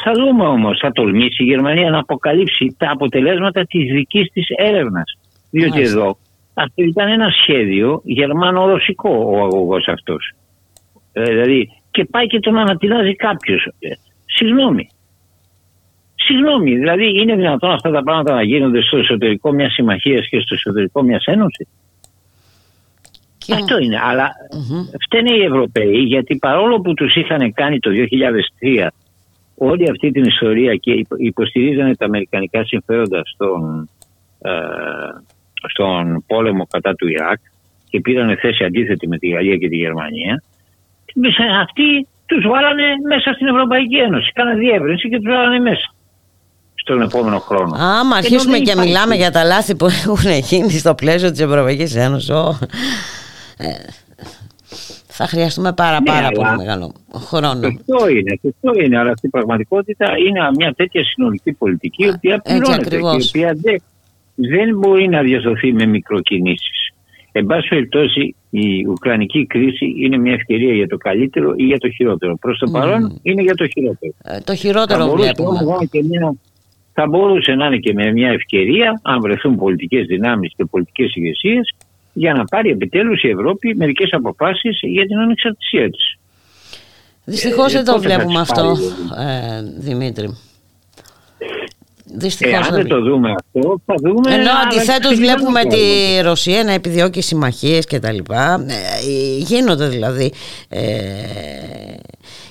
θα 0.05 0.13
δούμε 0.13 0.45
όμως, 0.45 0.79
θα 0.79 0.93
τολμήσει 0.93 1.43
η 1.43 1.47
Γερμανία 1.47 1.91
να 1.91 1.99
αποκαλύψει 1.99 2.75
τα 2.79 2.91
αποτελέσματα 2.91 3.65
της 3.65 3.93
δικής 3.93 4.31
της 4.33 4.47
έρευνας. 4.57 5.19
Διότι 5.51 5.71
Μάλιστα. 5.71 5.99
εδώ 5.99 6.17
αυτό 6.55 6.83
ήταν 6.83 7.09
ένα 7.09 7.31
σχέδιο 7.31 8.01
γερμανο-ρωσικό 8.05 9.11
ο 9.11 9.43
αγωγός 9.43 9.89
αυτός. 9.89 10.33
Ε, 11.13 11.23
δηλαδή 11.23 11.69
και 11.91 12.05
πάει 12.05 12.27
και 12.27 12.41
τον 12.41 12.59
ανατινάζει 12.59 13.15
κάποιος. 13.15 13.69
συγγνώμη. 14.25 14.89
Συγγνώμη, 16.15 16.77
δηλαδή 16.77 17.21
είναι 17.21 17.35
δυνατόν 17.37 17.71
αυτά 17.71 17.91
τα 17.91 18.03
πράγματα 18.03 18.35
να 18.35 18.43
γίνονται 18.43 18.83
στο 18.83 18.97
εσωτερικό 18.97 19.53
μιας 19.53 19.73
συμμαχίας 19.73 20.29
και 20.29 20.41
στο 20.41 20.55
εσωτερικό 20.55 21.03
μιας 21.03 21.25
ένωσης; 21.25 21.69
Αυτό 23.55 23.79
είναι. 23.79 23.99
Αλλά 24.05 24.31
φταίνε 25.05 25.33
οι 25.37 25.43
Ευρωπαίοι 25.45 25.97
γιατί 26.03 26.37
παρόλο 26.37 26.81
που 26.81 26.95
τους 26.95 27.15
είχαν 27.15 27.53
κάνει 27.53 27.79
το 27.79 27.91
2003 27.91 28.87
όλη 29.55 29.91
αυτή 29.91 30.11
την 30.11 30.25
ιστορία 30.25 30.75
και 30.75 30.93
υπο- 30.93 31.17
υποστηρίζανε 31.19 31.95
τα 31.97 32.05
αμερικανικά 32.05 32.65
συμφέροντα 32.65 33.23
στον, 33.35 33.89
ε, 34.43 34.51
στον 35.69 36.25
πόλεμο 36.27 36.67
κατά 36.71 36.95
του 36.95 37.09
Ιράκ 37.09 37.39
και 37.91 38.01
πήραν 38.01 38.37
θέση 38.41 38.65
αντίθετη 38.65 39.09
με 39.09 39.19
τη 39.19 39.29
Γαλλία 39.29 39.57
και 39.57 39.69
τη 39.69 39.77
Γερμανία 39.77 40.43
σε 41.37 41.43
αυτοί 41.63 42.07
τους 42.27 42.47
βάλανε 42.47 42.85
μέσα 43.09 43.33
στην 43.33 43.47
Ευρωπαϊκή 43.47 43.97
Ένωση. 43.97 44.33
Κάνανε 44.33 44.59
διεύρυνση 44.59 45.09
και 45.09 45.17
τους 45.17 45.33
βάλανε 45.33 45.59
μέσα 45.59 45.93
στον 46.75 47.03
επόμενο 47.03 47.39
χρόνο. 47.39 47.75
Άμα 47.79 48.17
αρχίσουμε 48.17 48.53
δεν 48.57 48.63
και 48.65 48.71
υπάρχει- 48.71 48.91
μιλάμε 48.91 49.15
για 49.15 49.31
τα 49.31 49.45
λάθη 49.45 49.77
που 49.77 49.87
έχουν 49.87 50.31
γίνει 50.51 50.71
στο 50.71 50.95
πλαίσιο 50.95 51.31
της 51.31 51.41
Ευρωπαϊκής 51.41 51.95
Ένωσης 51.97 52.31
ω, 52.31 52.59
ε, 53.59 53.67
θα 55.07 55.27
χρειαστούμε 55.27 55.73
πάρα 55.73 56.01
Ναι, 56.01 56.07
πάρα 56.07 56.27
αλλά- 56.27 56.31
πολύ 56.43 56.57
μεγάλο 56.57 56.93
χρόνο. 57.15 57.61
Σωστό 57.71 58.09
είναι, 58.09 58.39
σωστό 58.43 58.81
είναι, 58.85 58.99
αλλά 58.99 59.17
στην 59.17 59.31
πραγματικότητα 59.31 60.07
είναι 60.27 60.41
μια 60.57 60.73
τέτοια 60.77 61.05
συνολική 61.05 61.53
πολιτική 61.53 62.05
η 62.05 62.09
οποία 62.09 62.35
έτσι 62.35 62.59
πληρώνεται 62.59 62.89
και 62.89 62.95
η 62.95 62.99
ακριβώς. 62.99 63.29
οποία 63.29 63.53
δεν, 63.63 63.83
δεν 64.35 64.79
μπορεί 64.79 65.09
να 65.09 65.23
διασωθεί 65.23 65.73
με 65.73 65.87
μικροκινήσεις. 65.87 66.93
Εν 67.33 67.47
πάση 67.47 67.69
περιπτώσει, 67.69 68.35
η 68.51 68.87
Ουκρανική 68.87 69.47
κρίση 69.47 69.95
είναι 69.99 70.19
μια 70.19 70.33
ευκαιρία 70.33 70.75
για 70.75 70.87
το 70.87 70.97
καλύτερο 70.97 71.53
ή 71.57 71.65
για 71.65 71.79
το 71.79 71.91
χειρότερο. 71.91 72.37
Προς 72.41 72.59
το 72.59 72.71
παρόν 72.71 73.19
είναι 73.23 73.43
για 73.43 73.55
το 73.55 73.67
χειρότερο. 73.69 74.13
Ε, 74.25 74.39
Το 74.45 74.55
χειρότερο 74.55 75.01
θα, 75.01 75.07
μπορούσε, 75.07 75.25
βλέπουμε. 75.25 75.49
όμως 75.49 75.63
να 75.63 75.75
είναι 75.75 75.85
και 75.91 76.03
μια, 76.05 76.35
θα 76.93 77.07
μπορούσε 77.07 77.53
να 77.55 77.67
είναι 77.67 77.77
και 77.77 77.93
με 77.93 78.13
μια 78.13 78.29
ευκαιρία, 78.29 79.01
αν 79.03 79.21
βρεθούν 79.21 79.57
πολιτικές 79.57 80.07
δυνάμεις 80.07 80.53
και 80.57 80.65
πολιτικές 80.65 81.15
ηγεσίες, 81.15 81.75
για 82.19 82.33
να 82.33 82.45
πάρει 82.45 82.71
επιτέλους 82.71 83.23
η 83.23 83.29
Ευρώπη 83.29 83.75
μερικές 83.77 84.09
αποφάσεις 84.13 84.79
για 84.81 85.07
την 85.07 85.19
ανεξαρτησία 85.19 85.91
της. 85.91 86.17
Δυστυχώς 87.25 87.73
Ε, 87.73 87.77
δεν 87.77 87.85
το 87.85 87.93
πότε 87.93 88.09
θα 88.09 88.15
βλέπουμε 88.15 88.41
τις 88.41 88.51
αυτό, 88.51 88.63
πάρει, 88.63 89.29
ε, 89.29 89.63
Δημήτρη. 89.79 90.25
Ε, 91.39 91.47
Δυστυχώς 92.05 92.69
αν 92.69 92.75
δεν 92.75 92.87
το 92.89 93.01
δούμε 93.01 93.31
αυτό, 93.31 93.81
θα 93.87 93.95
δούμε. 94.03 94.35
Ενώ 94.35 94.51
άλλα 94.51 94.61
αντιθέτως 94.61 94.95
εξελίξεις 94.95 95.19
βλέπουμε 95.19 95.61
πράγματα. 95.61 95.77
τη 95.77 96.21
Ρωσία 96.23 96.65
να 96.65 96.73
επιδιώκει 96.73 97.23
συμμαχίες 97.23 97.87
και 97.87 97.99
τα 97.99 98.13
λοιπά. 98.13 98.67
Ε, 98.69 98.75
γίνονται 99.39 99.87
δηλαδή 99.87 100.33
ε, 100.69 100.83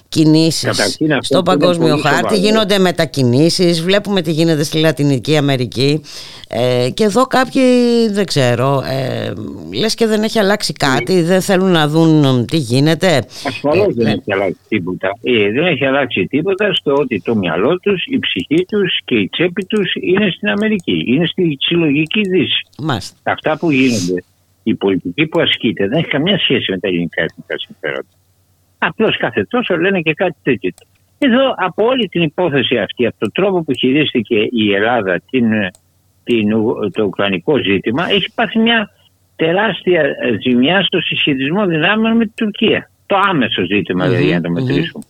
κινήσεις 0.09 0.77
Καταρχήν 0.77 1.13
αυτό 1.13 1.23
στο 1.23 1.43
που 1.43 1.51
είναι 1.51 1.59
παγκόσμιο 1.59 1.89
πολύ 1.89 2.01
χάρτη, 2.01 2.17
σοβαρό. 2.17 2.41
γίνονται 2.41 2.79
μετακινήσεις, 2.79 3.81
βλέπουμε 3.81 4.21
τι 4.21 4.31
γίνεται 4.31 4.63
στη 4.63 4.77
Λατινική 4.77 5.37
Αμερική 5.37 6.01
ε, 6.49 6.89
και 6.93 7.03
εδώ 7.03 7.25
κάποιοι 7.25 7.63
δεν 8.11 8.25
ξέρω, 8.25 8.83
ε, 8.89 9.33
λες 9.73 9.95
και 9.95 10.07
δεν 10.07 10.23
έχει 10.23 10.39
αλλάξει 10.39 10.73
κάτι, 10.73 11.21
δεν 11.21 11.41
θέλουν 11.41 11.71
να 11.71 11.87
δουν 11.87 12.45
τι 12.45 12.57
γίνεται. 12.57 13.23
Ασφαλώς 13.45 13.87
Ε, 13.87 13.93
δεν 13.93 14.05
ναι. 14.05 14.11
έχει 14.11 14.33
αλλάξει 14.33 14.59
τίποτα. 14.67 15.17
Ε, 15.21 15.51
δεν 15.51 15.65
έχει 15.65 15.85
αλλάξει 15.85 16.25
τίποτα 16.25 16.73
στο 16.73 16.93
ότι 16.93 17.21
το 17.21 17.35
μυαλό 17.35 17.79
τους, 17.79 18.03
η 18.05 18.19
ψυχή 18.19 18.65
τους 18.67 18.99
και 19.05 19.15
η 19.15 19.29
τσέπη 19.29 19.65
τους 19.65 19.93
είναι 20.01 20.31
στην 20.35 20.49
Αμερική. 20.49 21.03
Είναι 21.07 21.25
στη 21.25 21.57
συλλογική 21.59 22.21
δύση. 22.21 22.61
Μάλιστα. 22.77 23.15
Αυτά 23.23 23.57
που 23.57 23.71
γίνονται, 23.71 24.23
η 24.63 24.75
πολιτική 24.75 25.25
που 25.25 25.39
ασκείται, 25.39 25.87
δεν 25.87 25.97
έχει 25.97 26.07
καμιά 26.07 26.39
σχέση 26.39 26.71
με 26.71 26.79
τα 26.79 26.87
ελληνικά 26.87 27.21
εθνικά 27.21 27.55
συμφέροντα. 27.57 28.16
Απλώς 28.77 29.17
κάθε 29.17 29.43
τόσο 29.49 29.77
λένε 29.77 30.01
και 30.01 30.13
κάτι 30.13 30.35
τέτοιο. 30.43 30.71
Εδώ 31.17 31.53
από 31.57 31.85
όλη 31.85 32.07
την 32.07 32.21
υπόθεση 32.21 32.77
αυτή, 32.77 33.05
από 33.05 33.15
τον 33.19 33.31
τρόπο 33.31 33.63
που 33.63 33.73
χειρίστηκε 33.73 34.35
η 34.51 34.73
Ελλάδα 34.73 35.21
την, 35.29 35.51
την, 36.23 36.53
Ου- 36.53 36.91
το 36.93 37.03
ουκρανικό 37.03 37.57
ζήτημα, 37.57 38.09
έχει 38.09 38.31
πάθει 38.35 38.59
μια 38.59 38.89
τεράστια 39.35 40.01
ε, 40.01 40.13
ζημιά 40.41 40.81
στο 40.83 40.99
συσχετισμό 41.01 41.65
δυνάμεων 41.65 42.17
με 42.17 42.23
την 42.23 42.33
Τουρκία. 42.35 42.89
Το 43.05 43.15
άμεσο 43.29 43.65
ζήτημα 43.65 44.03
Μμμ, 44.05 44.09
δηλαδή 44.11 44.27
για 44.27 44.35
να 44.35 44.41
το 44.41 44.49
μμμ. 44.49 44.63
μετρήσουμε. 44.63 45.03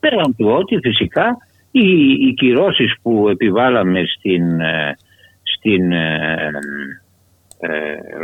Πέραν 0.00 0.36
του 0.36 0.46
ότι 0.48 0.78
φυσικά 0.82 1.36
οι, 1.70 2.10
οι 2.12 2.34
κυρώσεις 2.34 2.94
που 3.02 3.28
επιβάλαμε 3.28 4.02
στην, 4.18 4.60
ε, 4.60 4.96
στην 5.42 5.92
ε, 5.92 6.50
ε, 7.60 7.68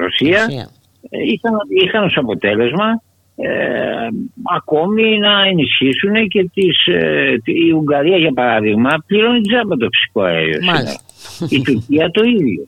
Ρωσία, 0.00 0.40
Ρωσία. 0.42 0.68
ε, 1.10 1.18
είχαν, 1.22 1.52
είχαν 1.84 2.04
ως 2.04 2.16
αποτέλεσμα 2.16 3.02
ε, 3.36 4.08
ακόμη 4.56 5.18
να 5.18 5.46
ενισχύσουν 5.46 6.28
και 6.28 6.50
τις, 6.54 6.86
ε, 6.86 7.34
η 7.44 7.70
Ουγγαρία 7.72 8.16
για 8.16 8.32
παράδειγμα 8.32 8.90
πληρώνει 9.06 9.40
τζάμπα 9.40 9.76
το 9.76 9.88
φυσικό 9.92 10.22
αέριο. 10.22 10.58
Μάλιστα. 10.64 11.00
σήμερα. 11.18 11.48
Η 11.50 11.60
Τουρκία 11.62 12.10
το 12.10 12.22
ίδιο. 12.22 12.66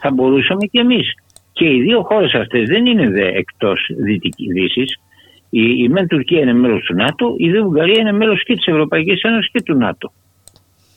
Θα 0.00 0.10
μπορούσαμε 0.10 0.64
και 0.66 0.78
εμείς. 0.80 1.14
Και 1.52 1.68
οι 1.68 1.80
δύο 1.82 2.02
χώρες 2.02 2.34
αυτές 2.34 2.68
δεν 2.68 2.86
είναι 2.86 3.08
δε 3.10 3.26
εκτός 3.26 3.80
Δυτική- 4.04 4.52
Δύσης. 4.52 4.96
Η, 5.50 5.62
η 5.82 5.88
μεν 5.88 6.06
Τουρκία 6.06 6.40
είναι 6.40 6.52
μέλος 6.52 6.82
του 6.84 6.94
ΝΑΤΟ, 6.94 7.34
η 7.36 7.50
δε 7.50 7.58
Ουγγαρία 7.60 8.00
είναι 8.00 8.12
μέλος 8.12 8.44
και 8.44 8.54
της 8.54 8.66
Ευρωπαϊκής 8.66 9.22
Ένωσης 9.22 9.50
και 9.50 9.62
του 9.62 9.74
ΝΑΤΟ. 9.76 10.12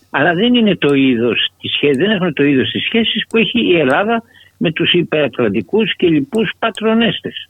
Αλλά 0.09 0.33
δεν 0.33 0.53
είναι 0.53 0.75
το 0.75 0.93
είδος, 0.93 1.49
της 1.61 1.71
σχέ- 1.73 1.97
δεν 1.97 2.09
έχουν 2.09 2.33
το 2.33 2.43
είδος 2.43 2.69
της 2.71 2.83
σχέσης 2.83 3.25
που 3.29 3.37
έχει 3.37 3.59
η 3.73 3.79
Ελλάδα 3.79 4.23
με 4.57 4.71
τους 4.71 4.93
υπερατλαντικούς 4.93 5.95
και 5.95 6.07
λοιπούς 6.07 6.51
πατρονέστες. 6.59 7.49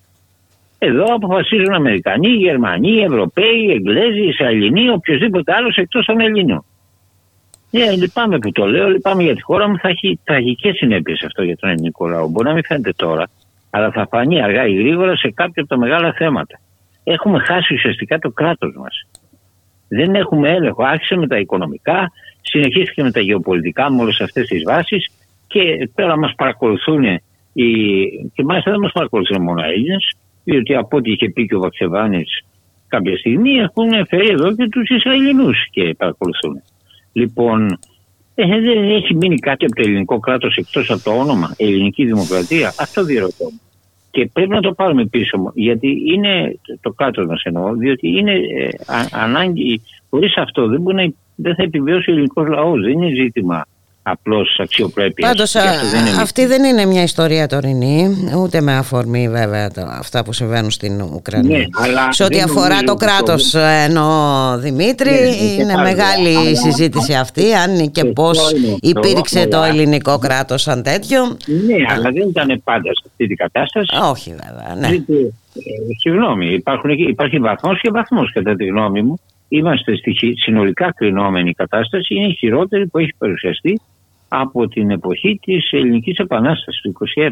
Εδώ 0.85 1.03
αποφασίζουν 1.03 1.73
Αμερικανοί, 1.73 2.27
Γερμανοί, 2.27 2.97
Ευρωπαίοι, 2.99 3.69
Εγγλέζοι, 3.69 4.27
Ισραηλινοί, 4.27 4.89
οποιοδήποτε 4.89 5.53
άλλος 5.53 5.75
εκτός 5.75 6.05
των 6.05 6.19
Ελλήνων. 6.19 6.65
Ναι, 7.71 7.91
λυπάμαι 7.91 8.37
που 8.37 8.51
το 8.51 8.65
λέω, 8.65 8.89
λυπάμαι 8.89 9.23
για 9.23 9.35
τη 9.35 9.41
χώρα 9.41 9.67
μου. 9.69 9.77
Θα 9.77 9.87
έχει 9.87 10.19
τραγικές 10.23 10.75
συνέπειες 10.75 11.23
αυτό 11.23 11.43
για 11.43 11.57
τον 11.57 11.69
ελληνικό 11.69 12.07
λαό. 12.07 12.27
Μπορεί 12.27 12.47
να 12.47 12.53
μην 12.53 12.63
φαίνεται 12.63 12.93
τώρα, 12.95 13.29
αλλά 13.69 13.91
θα 13.91 14.07
φανεί 14.11 14.41
αργά 14.41 14.67
ή 14.67 14.73
γρήγορα 14.75 15.15
σε 15.15 15.31
κάποια 15.31 15.61
από 15.61 15.69
τα 15.69 15.77
μεγάλα 15.77 16.13
θέματα. 16.13 16.59
Έχουμε 17.03 17.39
χάσει 17.39 17.73
ουσιαστικά 17.73 18.19
το 18.19 18.29
κράτος 18.29 18.73
μας. 18.75 19.07
Δεν 19.87 20.15
έχουμε 20.15 20.49
έλεγχο. 20.49 20.83
Άρχισε 20.83 21.15
με 21.15 21.27
τα 21.27 21.37
οικονομικά, 21.37 22.11
συνεχίστηκε 22.41 23.03
με 23.03 23.11
τα 23.11 23.19
γεωπολιτικά, 23.19 23.91
με 23.91 24.01
όλες 24.01 24.21
αυτές 24.21 24.47
τις 24.47 24.63
βάσεις 24.63 25.07
και 25.47 25.89
τώρα 25.95 26.17
μας 26.17 26.33
παρακολουθούν 26.35 27.03
οι... 27.53 27.69
και 28.33 28.43
μάλιστα 28.43 28.71
δεν 28.71 28.79
μας 28.79 28.91
παρακολουθούν 28.91 29.41
μόνο 29.41 29.63
Έλληνες, 29.63 30.11
διότι 30.45 30.75
από 30.75 30.97
ό,τι 30.97 31.11
είχε 31.11 31.29
πει 31.29 31.45
και 31.45 31.55
ο 31.55 31.59
Βαξεβάνη, 31.59 32.23
κάποια 32.87 33.17
στιγμή 33.17 33.51
έχουν 33.51 34.07
φέρει 34.07 34.27
εδώ 34.27 34.55
και 34.55 34.69
τους 34.69 34.89
Ισραηλινούς 34.89 35.57
και 35.71 35.95
παρακολουθούν. 35.97 36.61
Λοιπόν, 37.13 37.79
ε, 38.35 38.45
δεν 38.45 38.89
έχει 38.89 39.15
μείνει 39.15 39.35
κάτι 39.35 39.65
από 39.65 39.75
το 39.75 39.81
ελληνικό 39.81 40.19
κράτος 40.19 40.55
εκτός 40.55 40.89
από 40.89 41.03
το 41.03 41.11
όνομα, 41.11 41.53
ελληνική 41.57 42.05
δημοκρατία. 42.05 42.73
Αυτό 42.79 43.03
διερωτώ. 43.03 43.51
Και 44.11 44.29
πρέπει 44.33 44.49
να 44.49 44.61
το 44.61 44.73
πάρουμε 44.73 45.05
πίσω 45.05 45.37
μου, 45.37 45.51
γιατί 45.53 45.87
είναι 46.13 46.59
το 46.81 46.91
κάτω 46.91 47.25
μας 47.25 47.41
εννοώ, 47.43 47.73
διότι 47.73 48.07
είναι 48.07 48.31
ε, 48.31 48.69
α- 48.85 49.23
ανάγκη, 49.23 49.81
χωρίς 50.09 50.37
αυτό 50.37 50.67
δεν, 50.67 50.81
μπορεί 50.81 50.95
να, 50.95 51.13
δεν 51.35 51.55
θα 51.55 51.63
επιβιώσει 51.63 52.09
ο 52.09 52.13
ελληνικός 52.13 52.47
λαός, 52.47 52.81
δεν 52.81 52.91
είναι 52.91 53.13
ζήτημα 53.15 53.65
απλώς 54.07 54.59
αξιοπρέπειας. 54.61 55.29
Πάντως 55.29 55.51
Και 55.51 55.59
αυτό 55.59 55.87
δεν 55.89 56.05
είναι 56.05 56.21
αυτή 56.21 56.45
δεν 56.45 56.63
είναι 56.63 56.85
μια 56.85 57.03
ιστορία 57.03 57.47
τωρινή, 57.47 58.29
ούτε 58.37 58.61
με 58.61 58.73
αφορμή 58.77 59.29
βέβαια 59.29 59.69
τα, 59.71 59.97
αυτά 59.99 60.23
που 60.23 60.33
συμβαίνουν 60.33 60.71
στην 60.71 61.01
Ουκρανία. 61.01 61.57
Ναι, 61.57 61.63
αλλά 61.83 62.11
Σε 62.11 62.23
ό,τι 62.23 62.35
δεν 62.35 62.43
αφορά 62.43 62.61
νομίζω 62.67 62.83
το 62.85 62.91
ότι 62.91 63.05
κράτος 63.05 63.49
το- 63.51 63.59
ενώ 63.59 64.07
Δημήτρη, 64.59 65.09
Ναι, 65.09 65.15
ναι, 65.19 65.35
είναι 65.35 65.73
και 65.73 65.81
μεγάλη 65.81 65.97
πάλι, 66.15 66.31
η 66.33 66.35
αλλά- 66.35 66.55
συζήτηση 66.55 67.13
αυτή, 67.13 67.53
αν 67.53 67.91
και 67.91 68.05
πώς 68.05 68.51
είναι 68.51 68.67
αυτό, 68.67 68.77
υπήρξε 68.81 69.47
το 69.47 69.57
αλλά- 69.57 69.67
ελληνικό 69.67 70.17
κράτος 70.17 70.61
σαν 70.61 70.83
τέτοιο. 70.83 71.21
Ναι, 71.67 71.75
αλλά 71.93 72.11
δεν 72.11 72.29
ήταν 72.29 72.61
πάντα 72.63 72.89
σε 72.93 73.03
αυτή 73.09 73.27
την 73.27 73.35
κατάσταση. 73.35 73.95
Όχι 74.11 74.29
βέβαια, 74.29 74.75
ναι. 74.79 74.87
Γιατί, 74.87 75.13
ε, 75.55 75.93
συγγνώμη, 75.99 76.53
υπάρχουν, 76.53 76.89
υπάρχει 76.89 77.37
βαθμός 77.39 77.79
και 77.81 77.89
βαθμός 77.91 78.31
κατά 78.33 78.55
τη 78.55 78.65
γνώμη 78.65 79.01
μου. 79.01 79.19
Είμαστε 79.47 79.95
στη 79.97 80.11
χει- 80.17 80.39
συνολικά 80.39 80.93
κρινόμενη 80.95 81.53
κατάσταση, 81.53 82.15
είναι 82.15 82.25
η 82.27 82.35
χειρότερη 82.39 82.87
που 82.87 82.97
έχει 82.97 83.13
παρουσιαστεί 83.17 83.79
από 84.27 84.67
την 84.67 84.91
εποχή 84.91 85.39
της 85.41 85.71
ελληνικής 85.71 86.17
επανάστασης 86.17 86.81
του 86.81 86.89
21. 86.89 87.29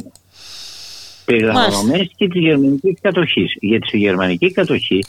Περιλαμβανομένης 1.26 2.12
και 2.16 2.28
της 2.28 2.42
γερμανικής 2.42 2.98
κατοχής. 3.02 3.56
Γιατί 3.60 3.88
στη 3.88 3.98
γερμανική 3.98 4.52
κατοχή 4.52 5.04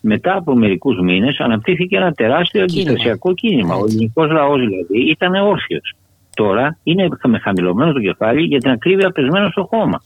μετά 0.00 0.36
από 0.36 0.54
μερικούς 0.54 1.00
μήνες 1.00 1.38
αναπτύχθηκε 1.38 1.96
ένα 1.96 2.12
τεράστιο 2.12 2.62
αντιστασιακό 2.62 3.34
κίνημα. 3.34 3.74
Ο 3.74 3.84
ελληνικός 3.88 4.30
λαός 4.30 4.60
δηλαδή 4.60 5.10
ήταν 5.10 5.34
όρθιος. 5.34 5.94
Τώρα 6.34 6.78
είναι 6.82 7.08
με 7.26 7.38
χαμηλωμένο 7.38 7.92
το 7.92 8.00
κεφάλι 8.00 8.42
για 8.42 8.58
την 8.58 8.70
ακρίβεια 8.70 9.10
πεσμένο 9.10 9.50
στο 9.50 9.64
χώμα. 9.70 10.02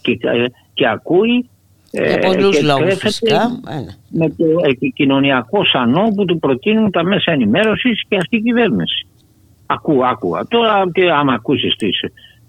Και, 0.00 0.18
ε, 0.20 0.44
και 0.74 0.88
ακούει 0.88 1.48
Για 1.90 2.02
ε, 2.02 2.16
πολλούς 2.16 2.56
και 2.56 2.62
λόγους 2.62 2.82
τρέφεται 2.82 3.06
φυσικά. 3.06 3.60
Ε, 3.68 3.74
ναι. 3.74 3.86
με 4.08 4.28
το 4.28 4.44
επικοινωνιακό 4.68 5.64
σανό 5.64 6.08
που 6.14 6.24
του 6.24 6.38
προτείνουν 6.38 6.90
τα 6.90 7.04
μέσα 7.04 7.32
ενημέρωσης 7.32 8.02
και 8.08 8.16
αυτή 8.16 8.36
η 8.36 8.40
κυβέρνηση. 8.40 9.06
Ακού, 9.72 10.06
άκουγα. 10.06 10.46
Τώρα 10.48 10.90
και 10.92 11.10
άμα 11.10 11.32
ακούσεις 11.32 11.74
τις, 11.76 12.00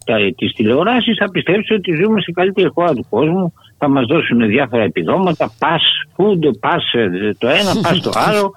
τα, 0.06 0.16
τις 0.38 0.54
τηλεοράσεις 0.54 1.18
θα 1.18 1.30
πιστέψεις 1.30 1.78
ότι 1.78 1.92
ζούμε 2.04 2.22
σε 2.22 2.32
καλύτερη 2.32 2.70
χώρα 2.74 2.94
του 2.94 3.06
κόσμου 3.10 3.54
θα 3.78 3.88
μας 3.88 4.06
δώσουν 4.06 4.48
διάφορα 4.48 4.84
επιδόματα 4.84 5.52
pass 5.60 6.16
food, 6.18 6.70
pass 6.70 7.00
ε, 7.00 7.34
το 7.34 7.48
ένα, 7.48 7.72
pass 7.84 8.00
το 8.04 8.12
άλλο 8.28 8.52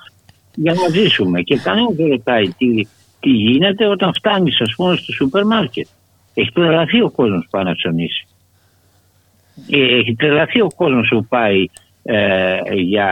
για 0.55 0.73
να 0.73 0.89
ζήσουμε 0.89 1.41
και 1.41 1.57
κανένα 1.57 1.89
δεν 1.97 2.09
ρωτάει 2.09 2.49
τι, 2.49 2.87
τι 3.21 3.31
γίνεται 3.31 3.87
όταν 3.87 4.15
φτάνεις 4.15 4.61
ας 4.61 4.75
πούμε 4.77 4.97
στο 4.97 5.13
σούπερ 5.13 5.45
μάρκετ. 5.45 5.87
Έχει 6.35 6.53
τρελαθεί 6.53 7.03
ο 7.03 7.11
κόσμος 7.11 7.43
που 7.43 7.49
πάει 7.51 7.65
να 7.65 7.75
ψωνίσει. 7.75 8.27
Ε, 9.71 9.99
Έχει 9.99 10.15
τρελαθεί 10.15 10.61
ο 10.61 10.69
κόσμος 10.77 11.09
που 11.11 11.27
πάει 11.27 11.67
ε, 12.03 12.59
για, 12.75 13.09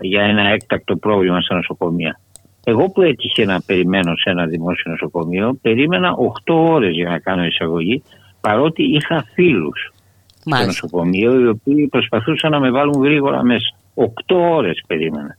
για 0.00 0.22
ένα 0.22 0.48
έκτακτο 0.48 0.96
πρόβλημα 0.96 1.40
στα 1.40 1.54
νοσοκομεία. 1.54 2.20
Εγώ 2.68 2.90
που 2.90 3.02
έτυχε 3.02 3.44
να 3.44 3.60
περιμένω 3.60 4.16
σε 4.16 4.30
ένα 4.30 4.46
δημόσιο 4.46 4.90
νοσοκομείο, 4.90 5.58
περίμενα 5.62 6.14
8 6.46 6.54
ώρες 6.54 6.94
για 6.94 7.08
να 7.08 7.18
κάνω 7.18 7.44
εισαγωγή, 7.44 8.02
παρότι 8.40 8.82
είχα 8.82 9.24
φίλους 9.34 9.92
στο 10.26 10.50
Μάλιστα. 10.50 10.66
νοσοκομείο, 10.66 11.40
οι 11.40 11.46
οποίοι 11.46 11.88
προσπαθούσαν 11.88 12.50
να 12.50 12.60
με 12.60 12.70
βάλουν 12.70 13.02
γρήγορα 13.02 13.42
μέσα. 13.42 13.76
8 13.94 14.04
ώρες 14.28 14.84
περίμενα. 14.86 15.36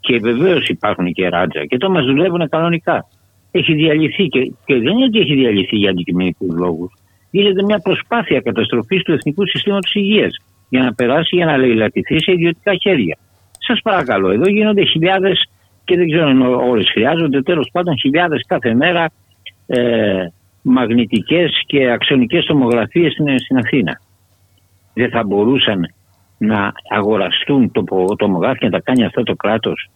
Και 0.00 0.18
βεβαίως 0.18 0.68
υπάρχουν 0.68 1.12
και 1.12 1.28
ράτζα 1.28 1.64
και 1.64 1.76
το 1.76 1.90
μας 1.90 2.04
δουλεύουν 2.04 2.48
κανονικά. 2.48 3.08
Έχει 3.50 3.74
διαλυθεί 3.74 4.26
και, 4.26 4.40
και 4.64 4.74
δεν 4.74 4.92
είναι 4.92 5.04
ότι 5.04 5.18
έχει 5.18 5.34
διαλυθεί 5.34 5.76
για 5.76 5.90
αντικειμενικούς 5.90 6.54
λόγους. 6.54 6.92
Γίνεται 7.30 7.62
μια 7.62 7.78
προσπάθεια 7.78 8.40
καταστροφής 8.40 9.02
του 9.02 9.12
Εθνικού 9.12 9.46
Συστήματος 9.46 9.94
Υγείας 9.94 10.36
για 10.68 10.82
να 10.82 10.94
περάσει, 10.94 11.36
για 11.36 11.46
να 11.46 11.56
λαιλατηθεί 11.56 12.22
σε 12.22 12.32
ιδιωτικά 12.32 12.74
χέρια. 12.74 13.18
Σας 13.58 13.80
παρακαλώ, 13.82 14.30
εδώ 14.30 14.48
γίνονται 14.48 14.84
χιλιάδες 14.84 15.48
και 15.88 15.96
δεν 15.96 16.10
ξέρω 16.10 16.26
αν 16.28 16.42
όλες 16.42 16.90
χρειάζονται, 16.92 17.42
τέλος 17.42 17.68
πάντων 17.72 17.98
χιλιάδες 17.98 18.44
κάθε 18.46 18.74
μέρα 18.74 19.10
ε, 19.66 20.26
μαγνητικές 20.62 21.62
και 21.66 21.90
αξονικές 21.90 22.44
τομογραφίες 22.44 23.12
στην, 23.12 23.38
στην 23.38 23.56
Αθήνα. 23.56 24.00
Δεν 24.94 25.10
θα 25.10 25.24
μπορούσαν 25.24 25.94
να 26.38 26.72
αγοραστούν 26.90 27.72
το 27.72 27.84
τομογράφια 28.16 28.68
να 28.68 28.78
τα 28.78 28.80
κάνει 28.84 29.04
αυτό 29.04 29.22
το 29.22 29.34
κράτος 29.34 29.90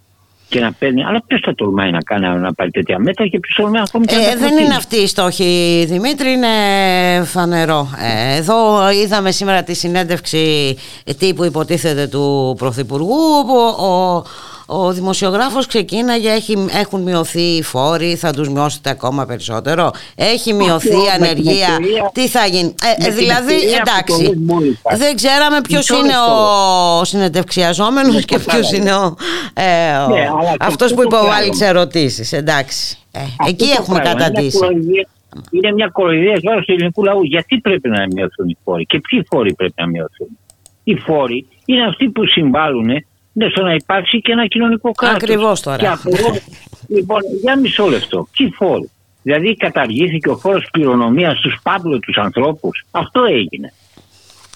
και 0.49 0.61
να 0.61 0.73
παίρνει. 0.73 1.05
Αλλά 1.05 1.23
ποιος 1.27 1.41
θα 1.45 1.55
τολμάει 1.55 1.91
να 1.91 1.99
κάνει 1.99 2.39
να 2.39 2.53
πάρει 2.53 2.71
τέτοια 2.71 2.99
μέτρα 2.99 3.27
και 3.27 3.39
ποιος 3.39 3.57
τολμάει 3.57 3.83
ακόμη 3.87 4.05
και 4.07 4.15
να 4.15 4.21
τα 4.23 4.27
Ε, 4.27 4.31
δεν 4.31 4.39
προτείνει. 4.39 4.63
είναι 4.63 4.75
αυτή 4.75 4.97
η 4.97 5.07
στόχη, 5.07 5.85
Δημήτρη, 5.89 6.31
είναι 6.31 7.25
φανερό. 7.25 7.89
Ε, 7.99 8.37
εδώ 8.37 8.91
είδαμε 8.91 9.31
σήμερα 9.31 9.63
τη 9.63 9.75
συνέντευξη 9.75 10.77
τύπου 11.19 11.45
υποτίθεται 11.45 12.07
του 12.07 12.55
Πρωθυπουργού, 12.59 13.21
όπου 13.41 13.83
ο, 13.85 14.23
ο 14.73 14.93
δημοσιογράφος 14.93 15.67
ξεκίναγε, 15.67 16.31
έχει, 16.31 16.67
έχουν 16.73 17.03
μειωθεί 17.03 17.41
οι 17.43 17.63
φόροι, 17.63 18.15
θα 18.17 18.33
τους 18.33 18.49
μειώσετε 18.49 18.91
ακόμα 18.91 19.27
περισσότερο. 19.27 19.91
Έχει 20.15 20.53
μειωθεί 20.53 20.89
η 20.89 20.97
με 20.97 21.03
την 21.17 21.25
ανεργία. 21.25 21.53
ευκαιρία- 21.53 22.11
Τι 22.15 22.29
θα 22.29 22.47
γίνει; 22.47 22.75
Ε, 22.83 22.87
με 22.99 23.05
ε, 23.05 23.09
την 23.09 23.15
δηλαδή, 23.15 23.55
ευκαιρία 23.55 23.79
που 23.83 23.85
το 23.85 24.15
εντάξει, 24.15 24.23
λέμε 24.39 24.53
όλοι 24.55 24.79
πάλι. 24.83 24.99
δεν 24.99 25.17
ξέραμε 25.17 25.61
ποιος 25.61 25.79
Μισό 25.91 25.95
είναι 25.99 26.07
λεπτό. 26.07 26.99
ο 27.01 27.05
συνεντευξιαζόμενος 27.05 28.25
και 28.25 28.39
ποιος 28.39 28.45
κατάλαβα. 28.71 28.77
είναι 28.77 28.95
ο, 28.95 29.17
ε, 29.55 29.97
ο- 29.97 30.09
Ναι, 30.09 30.21
αλλά 30.39 30.51
και 30.51 30.57
αυτός 30.61 30.91
αυτό 30.91 31.03
που 31.03 31.09
το 31.09 31.17
υποβάλλει 31.17 31.31
πράγμα. 31.35 31.51
τις 31.51 31.61
ερωτήσεις. 31.61 32.33
Εντάξει. 32.33 32.97
Ε, 33.13 33.19
Αυτό 33.21 33.45
εκεί 33.49 33.65
το 33.65 33.77
έχουμε 33.79 33.99
πράγμα 33.99 34.11
είναι 34.11 34.19
μια 34.21 34.29
καταντήσει. 34.29 34.59
κοροϊδία- 34.59 35.09
Είναι 35.51 35.73
μια 35.73 35.89
κοροϊδία 35.93 36.33
εις 36.33 36.41
βάρος 36.45 36.65
του 36.65 36.73
ελληνικού 36.73 37.05
λαού. 37.05 37.23
Γιατί 37.23 37.59
πρέπει 37.61 37.89
να 37.89 38.07
μειωθούν 38.07 38.49
οι 38.49 38.57
φόροι 38.65 38.87
και 38.87 39.01
ποιοι 39.01 39.23
φόροι 39.31 39.55
πρέπει 39.55 39.73
να 39.77 39.87
μειωθούν. 39.87 40.29
Οι 40.85 40.95
φόροι 40.95 41.47
είναι 41.65 41.85
αυτοί 41.87 42.09
που 42.09 42.27
συμβάλλουν 42.27 42.89
ναι, 43.33 43.49
στο 43.49 43.63
να 43.63 43.75
υπάρξει 43.75 44.21
και 44.21 44.33
ένα 44.33 44.47
κοινωνικό 44.47 44.93
κράτος. 44.93 45.17
Ακριβώς 45.17 45.61
τώρα. 45.61 45.77
Και 45.77 45.89
από 45.89 46.11
εδώ, 46.13 46.29
λοιπόν, 46.89 47.21
για 47.43 47.59
μισό 47.59 47.87
λεπτό. 47.87 48.29
Ποιοι 48.37 48.51
φόροι. 48.51 48.91
Δηλαδή 49.23 49.57
καταργήθηκε 49.57 50.29
ο 50.29 50.37
φόρος 50.37 50.71
κληρονομίας 50.71 51.39
στους 51.39 51.61
πάπλωτους 51.63 52.17
ανθρώπους. 52.17 52.85
Αυτό 52.91 53.25
έγινε. 53.25 53.73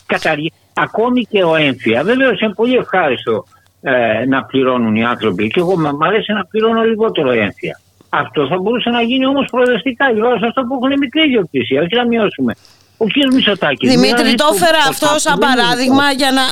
Καταργη... 0.07 0.53
Ακόμη 0.74 1.23
και 1.23 1.43
ο 1.43 1.55
έμφυα. 1.55 2.03
Βεβαίως 2.03 2.40
είναι 2.40 2.53
πολύ 2.55 2.77
ευχάριστο 2.77 3.44
ε, 3.81 4.24
να 4.27 4.44
πληρώνουν 4.44 4.97
οι 4.97 5.05
άνθρωποι 5.05 5.48
και 5.48 5.61
εγώ 5.61 5.77
μ' 5.77 6.03
αρέσει 6.03 6.32
να 6.32 6.44
πληρώνω 6.44 6.82
λιγότερο 6.82 7.31
έμφυα. 7.31 7.81
Αυτό 8.09 8.47
θα 8.47 8.59
μπορούσε 8.59 8.90
να 8.90 9.03
γίνει 9.03 9.27
όμως 9.27 9.47
προοδευτικά 9.51 10.11
γύρω 10.11 10.39
σε 10.39 10.47
αυτό 10.47 10.62
που 10.62 10.74
έχουν 10.74 10.98
μικρή 10.98 11.23
ιδιοκτησία, 11.23 11.82
όχι 11.82 11.94
να 11.94 12.07
μειώσουμε. 12.07 12.55
Ο 12.98 13.06
κ. 13.06 13.32
Μητσοτάκης. 13.35 13.90
Δημήτρη, 13.90 14.35
το 14.35 14.44
έφερα 14.55 14.78
αυτό 14.89 15.06
σαν 15.16 15.39
παράδειγμα 15.39 16.10
για 16.16 16.31
να. 16.31 16.43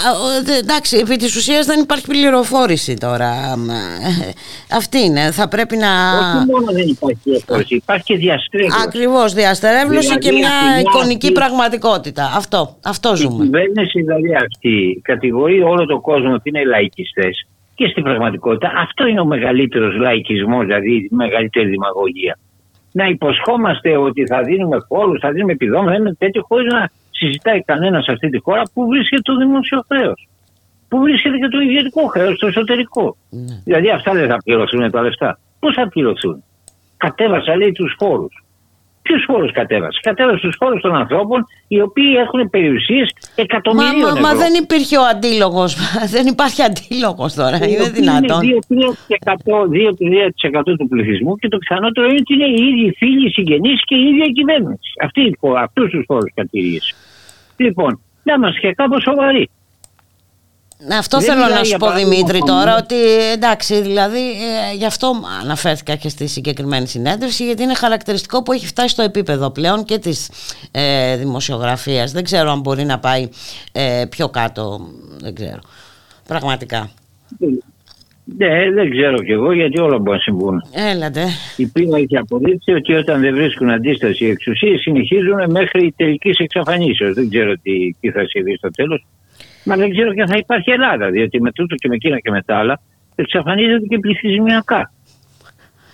ε, 0.55 0.59
Εντάξει, 0.59 0.97
επί 0.97 1.17
της 1.17 1.37
ουσίας 1.37 1.67
δεν 1.67 1.81
υπάρχει 1.81 2.07
πληροφόρηση 2.07 2.95
τώρα. 2.97 3.27
Ε, 3.27 4.33
Αυτή 4.77 4.99
είναι. 4.99 5.31
Θα 5.31 5.49
πρέπει 5.49 5.77
να. 5.77 5.89
Όχι 6.37 6.47
μόνο 6.51 6.73
δεν 6.73 6.87
υπάρχει 6.89 7.19
πληροφόρηση, 7.25 7.75
υπάρχει 7.75 8.05
και 8.05 8.17
διαστρέβλωση. 8.17 8.83
Ακριβώς, 8.87 9.33
διαστερεύλωση 9.33 10.01
Δηλαδή, 10.07 10.21
και 10.27 10.33
μια 10.33 10.49
αυτή 10.49 10.65
μια 10.67 10.79
εικονική 10.81 11.27
αυτή- 11.27 11.33
πραγματικότητα. 11.39 12.33
Αυτό, 12.37 12.77
αυτό 12.85 13.13
Η 13.13 13.17
ζούμε. 13.17 13.45
κυβέρνηση 13.45 14.01
δηλαδή 14.03 14.35
αυτή 14.35 15.01
κατηγορεί 15.05 15.63
όλο 15.63 15.87
τον 15.87 16.01
κόσμο 16.01 16.33
ότι 16.33 16.49
είναι 16.49 16.65
λαϊκιστές 16.65 17.47
και 17.75 17.87
στην 17.87 18.03
πραγματικότητα 18.03 18.73
αυτό 18.77 19.07
είναι 19.07 19.21
ο 19.21 19.25
μεγαλύτερος 19.25 19.95
λαϊκισμός, 19.97 20.65
δηλαδή 20.67 20.93
η 20.95 21.09
μεγαλύτερη 21.11 21.69
δημαγωγία. 21.69 22.39
Να 22.99 23.05
υποσχόμαστε 23.07 23.97
ότι 23.97 24.27
θα 24.27 24.41
δίνουμε 24.43 24.79
φόρου, 24.89 25.19
θα 25.19 25.31
δίνουμε 25.31 25.53
επιδόματα, 25.53 25.95
ένα 25.95 26.15
τέτοιο 26.19 26.43
χωρίς 26.49 26.73
να 26.73 26.91
συζητάει 27.11 27.61
κανένας 27.63 28.05
σε 28.05 28.13
αυτή 28.13 28.29
τη 28.31 28.39
χώρα 28.39 28.63
που 28.75 28.87
βρίσκεται 28.87 29.23
το 29.23 29.37
δημόσιο 29.37 29.85
χρέος. 29.89 30.29
Πού 30.89 30.99
βρίσκεται 30.99 31.37
και 31.37 31.49
το 31.49 31.61
ιδιωτικό 31.61 32.07
χρέος, 32.07 32.39
το 32.39 32.47
εσωτερικό. 32.47 33.17
Δηλαδή 33.65 33.91
αυτά 33.91 34.13
δεν 34.13 34.29
θα 34.29 34.37
πληρωθούν 34.45 34.91
τα 34.91 35.03
λεφτά. 35.03 35.39
Πώς 35.61 35.75
θα 35.75 35.89
πληρωθούν; 35.89 36.45
Κατέβασα 36.97 37.57
λέει 37.57 37.73
τους 37.73 37.95
φόρου. 37.99 38.29
Ποιους 39.07 39.23
φόρου 39.29 39.49
κατέβασε; 39.53 39.99
Κατέβασε 40.03 40.41
τους 40.47 40.57
φόρου 40.61 40.79
των 40.81 40.95
ανθρώπων 41.03 41.47
οι 41.69 41.81
οποίοι 41.81 42.13
έχουν 42.25 42.51
περιουσίες 42.51 43.09
Μα, 43.15 43.43
εκατομμυρίων 43.43 44.11
μα, 44.13 44.19
ευρώ. 44.19 44.21
μα 44.27 44.33
δεν 44.35 44.53
υπήρχε 44.63 44.97
ο 44.99 45.05
αντίλογος. 45.15 45.71
δεν 46.15 46.27
υπάρχει 46.35 46.61
αντίλογος 46.71 47.31
τώρα. 47.41 47.57
Οι 47.57 47.67
Είναι 47.73 47.83
οποίοι 47.83 48.01
δυνατόν. 48.01 48.41
Είναι 48.43 48.59
2-3% 50.63 50.63
του 50.79 50.89
πληθυσμού 50.89 51.37
και 51.37 51.49
το 51.49 51.59
πιθανότερο 51.59 52.07
είναι 52.07 52.21
ότι 52.25 52.33
είναι 52.35 52.49
οι 52.55 52.61
ίδιοι 52.69 52.95
φίλοι, 52.99 53.27
οι 53.27 53.31
συγγενείς 53.31 53.81
και 53.85 53.95
η 53.95 54.05
ίδια 54.11 54.25
η 54.25 54.33
κυβέρνηση. 54.39 54.91
Αυτούς 55.65 55.91
τους 55.91 56.05
φόρου 56.09 56.29
κατηρήσει. 56.35 56.95
Λοιπόν, 57.57 58.01
να 58.23 58.33
είμαστε 58.35 58.61
και 58.61 58.73
κάπως 58.73 59.03
σοβαροί. 59.03 59.51
Αυτό 60.99 61.19
Δεν 61.19 61.27
θέλω 61.29 61.43
μιλάει 61.43 61.59
να 61.59 61.65
σου 61.65 61.69
για 61.69 61.79
πω 61.79 61.87
παράδειγμα 61.87 62.15
Δημήτρη 62.15 62.39
μόνο- 62.39 62.53
τώρα 62.53 62.77
ότι 62.77 62.95
εντάξει 63.33 63.81
δηλαδή 63.81 64.19
ε, 64.19 64.75
γι' 64.77 64.85
αυτό 64.87 65.13
αναφέρθηκα 65.43 65.95
και 65.97 66.09
στη 66.09 66.27
συγκεκριμένη 66.27 66.87
συνέντευξη 66.87 67.45
γιατί 67.45 67.63
είναι 67.63 67.75
χαρακτηριστικό 67.75 68.43
που 68.43 68.53
έχει 68.53 68.67
φτάσει 68.67 68.89
στο 68.89 69.03
επίπεδο 69.03 69.51
πλέον 69.51 69.85
και 69.85 69.99
της 69.99 70.31
ε, 70.71 71.17
δημοσιογραφίας 71.17 72.13
δεν 72.13 72.25
ξέρω 72.25 72.51
αν 72.51 72.61
μπορεί 72.61 72.85
να 72.85 72.99
πάει 72.99 73.29
ε, 73.73 74.05
πιο 74.11 74.29
κάτω 74.29 74.81
δεν 75.21 75.35
ξέρω 75.35 75.61
πραγματικά 76.29 76.91
Ναι, 78.25 78.71
δεν 78.71 78.91
ξέρω 78.91 79.17
κι 79.23 79.33
εγώ 79.33 79.53
γιατί 79.53 79.81
όλα 79.81 79.99
μπορούν 79.99 80.15
να 80.15 80.19
συμβούν. 80.19 80.65
Έλατε. 80.73 81.25
Η 81.57 81.67
πείρα 81.67 81.97
έχει 81.97 82.17
αποδείξει 82.17 82.73
ότι 82.73 82.95
όταν 82.95 83.21
δεν 83.21 83.35
βρίσκουν 83.35 83.71
αντίσταση 83.71 84.25
οι 84.25 84.29
εξουσίες 84.29 84.81
συνεχίζουν 84.81 85.51
μέχρι 85.51 85.95
τελικής 85.97 86.39
εξαφανίσεως. 86.39 87.15
Δεν 87.15 87.29
ξέρω 87.31 87.53
τι, 87.63 87.95
τι 88.01 88.11
θα 88.11 88.27
συμβεί 88.27 88.57
στο 88.57 88.71
τέλος. 88.71 89.05
Μα 89.65 89.77
δεν 89.77 89.91
ξέρω 89.91 90.15
και 90.15 90.21
αν 90.21 90.29
θα 90.29 90.37
υπάρχει 90.37 90.71
Ελλάδα, 90.71 91.11
διότι 91.11 91.41
με 91.41 91.53
τούτο 91.53 91.75
και 91.75 91.89
με 91.89 91.95
εκείνα 91.95 92.19
και 92.19 92.31
με 92.31 92.43
τα 92.43 92.57
άλλα 92.57 92.81
εξαφανίζεται 93.15 93.87
και 93.87 93.99
πληθυσμιακά. 93.99 94.93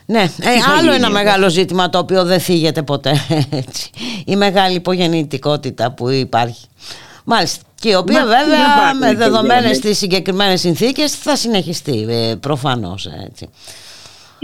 Ναι, 0.06 0.22
ε, 0.22 0.26
θα 0.26 0.70
άλλο 0.70 0.80
γίνει 0.80 0.94
ένα 0.94 1.06
εδώ; 1.06 1.12
μεγάλο 1.12 1.48
ζήτημα 1.48 1.90
το 1.90 1.98
οποίο 1.98 2.24
δεν 2.24 2.40
θίγεται 2.40 2.82
ποτέ. 2.82 3.12
Έτσι. 3.50 3.90
Η 4.24 4.36
μεγάλη 4.36 4.74
υπογεννητικότητα 4.74 5.92
που 5.92 6.08
υπάρχει. 6.08 6.66
Μάλιστα. 7.24 7.64
Και 7.74 7.88
η 7.88 7.94
οποία 7.94 8.24
Μα, 8.24 8.26
τι 8.26 8.30
να 8.30 8.36
βέβαια 8.38 8.76
πάθουμε 8.76 9.06
με 9.06 9.12
και 9.12 9.16
δεδομένες 9.16 9.62
βέβαια. 9.62 9.80
τις 9.80 9.98
συγκεκριμένες 9.98 10.60
συνθήκες 10.60 11.14
θα 11.14 11.36
συνεχιστεί 11.36 12.06
ε, 12.08 12.34
προφανώς. 12.40 13.06
Έτσι. 13.26 13.48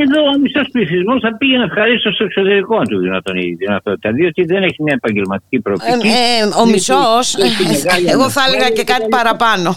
Εδώ 0.02 0.20
ο 0.22 0.38
μισός 0.42 0.68
πληθυσμός 0.72 1.20
θα 1.20 1.36
πήγαινε 1.36 1.64
ευχαρίστω 1.64 2.12
στο 2.12 2.24
εξωτερικό 2.24 2.82
του 2.82 2.98
δυνατόν 2.98 3.36
η 3.36 3.54
δυνατότητα, 3.58 4.10
διότι 4.12 4.44
δεν 4.44 4.62
έχει 4.62 4.82
μια 4.82 4.94
επαγγελματική 4.96 5.60
προοπτική. 5.60 6.08
Ε, 6.08 6.10
ε, 6.10 6.44
ο 6.44 6.48
διότι 6.48 6.70
μισός, 6.70 7.34
έχει 7.34 7.62
μεγάλη 7.62 8.08
εγώ 8.14 8.30
θα 8.30 8.42
έλεγα 8.46 8.64
ανασφάλεια 8.64 8.70
και 8.70 8.84
κάτι 8.84 9.02
κτλ. 9.02 9.08
παραπάνω. 9.16 9.76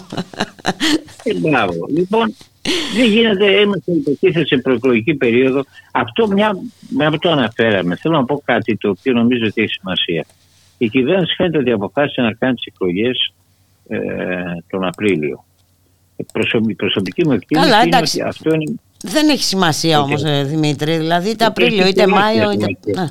Ε, 1.22 1.34
μπράβο. 1.34 1.86
Λοιπόν, 1.96 2.36
δεν 2.96 3.04
γίνεται, 3.06 3.44
είμαστε 3.50 3.92
υποτίθεται 3.92 4.46
σε 4.46 4.56
προεκλογική 4.56 5.14
περίοδο. 5.14 5.64
Αυτό 5.92 6.26
μια, 6.28 6.56
μια 6.88 7.10
που 7.10 7.18
το 7.18 7.30
αναφέραμε, 7.30 7.96
θέλω 7.96 8.14
να 8.16 8.24
πω 8.24 8.42
κάτι 8.44 8.76
το 8.76 8.88
οποίο 8.88 9.12
νομίζω 9.12 9.46
ότι 9.46 9.62
έχει 9.62 9.72
σημασία. 9.72 10.24
Η 10.78 10.88
κυβέρνηση 10.88 11.34
φαίνεται 11.36 11.58
ότι 11.58 11.70
αποφάσισε 11.70 12.20
να 12.20 12.32
κάνει 12.32 12.54
τις 12.54 12.64
εκλογές 12.64 13.32
ε, 13.88 13.98
τον 14.70 14.84
Απρίλιο. 14.84 15.44
Ε, 16.16 16.22
προσωπ- 16.32 16.70
Η 16.70 16.74
προσωπική 16.74 17.26
μου 17.26 17.32
εκτίμηση 17.32 17.68
Καλά, 17.68 17.82
είναι 17.82 17.96
εντάξει. 17.96 18.20
ότι 18.20 18.28
αυτό 18.28 18.54
είναι 18.54 18.74
Δεν 19.02 19.28
έχει 19.28 19.42
σημασία 19.42 20.00
όμως 20.00 20.24
ε, 20.24 20.44
Δημήτρη, 20.44 20.96
δηλαδή 20.96 21.28
είτε 21.30 21.44
Έχει 21.44 21.50
Απρίλιο 21.50 21.86
είτε 21.86 22.04
τεράστια 22.04 22.20
Μάιο 22.20 22.52
είτε... 22.52 22.76
σημασία. 22.84 23.02
Α, 23.02 23.08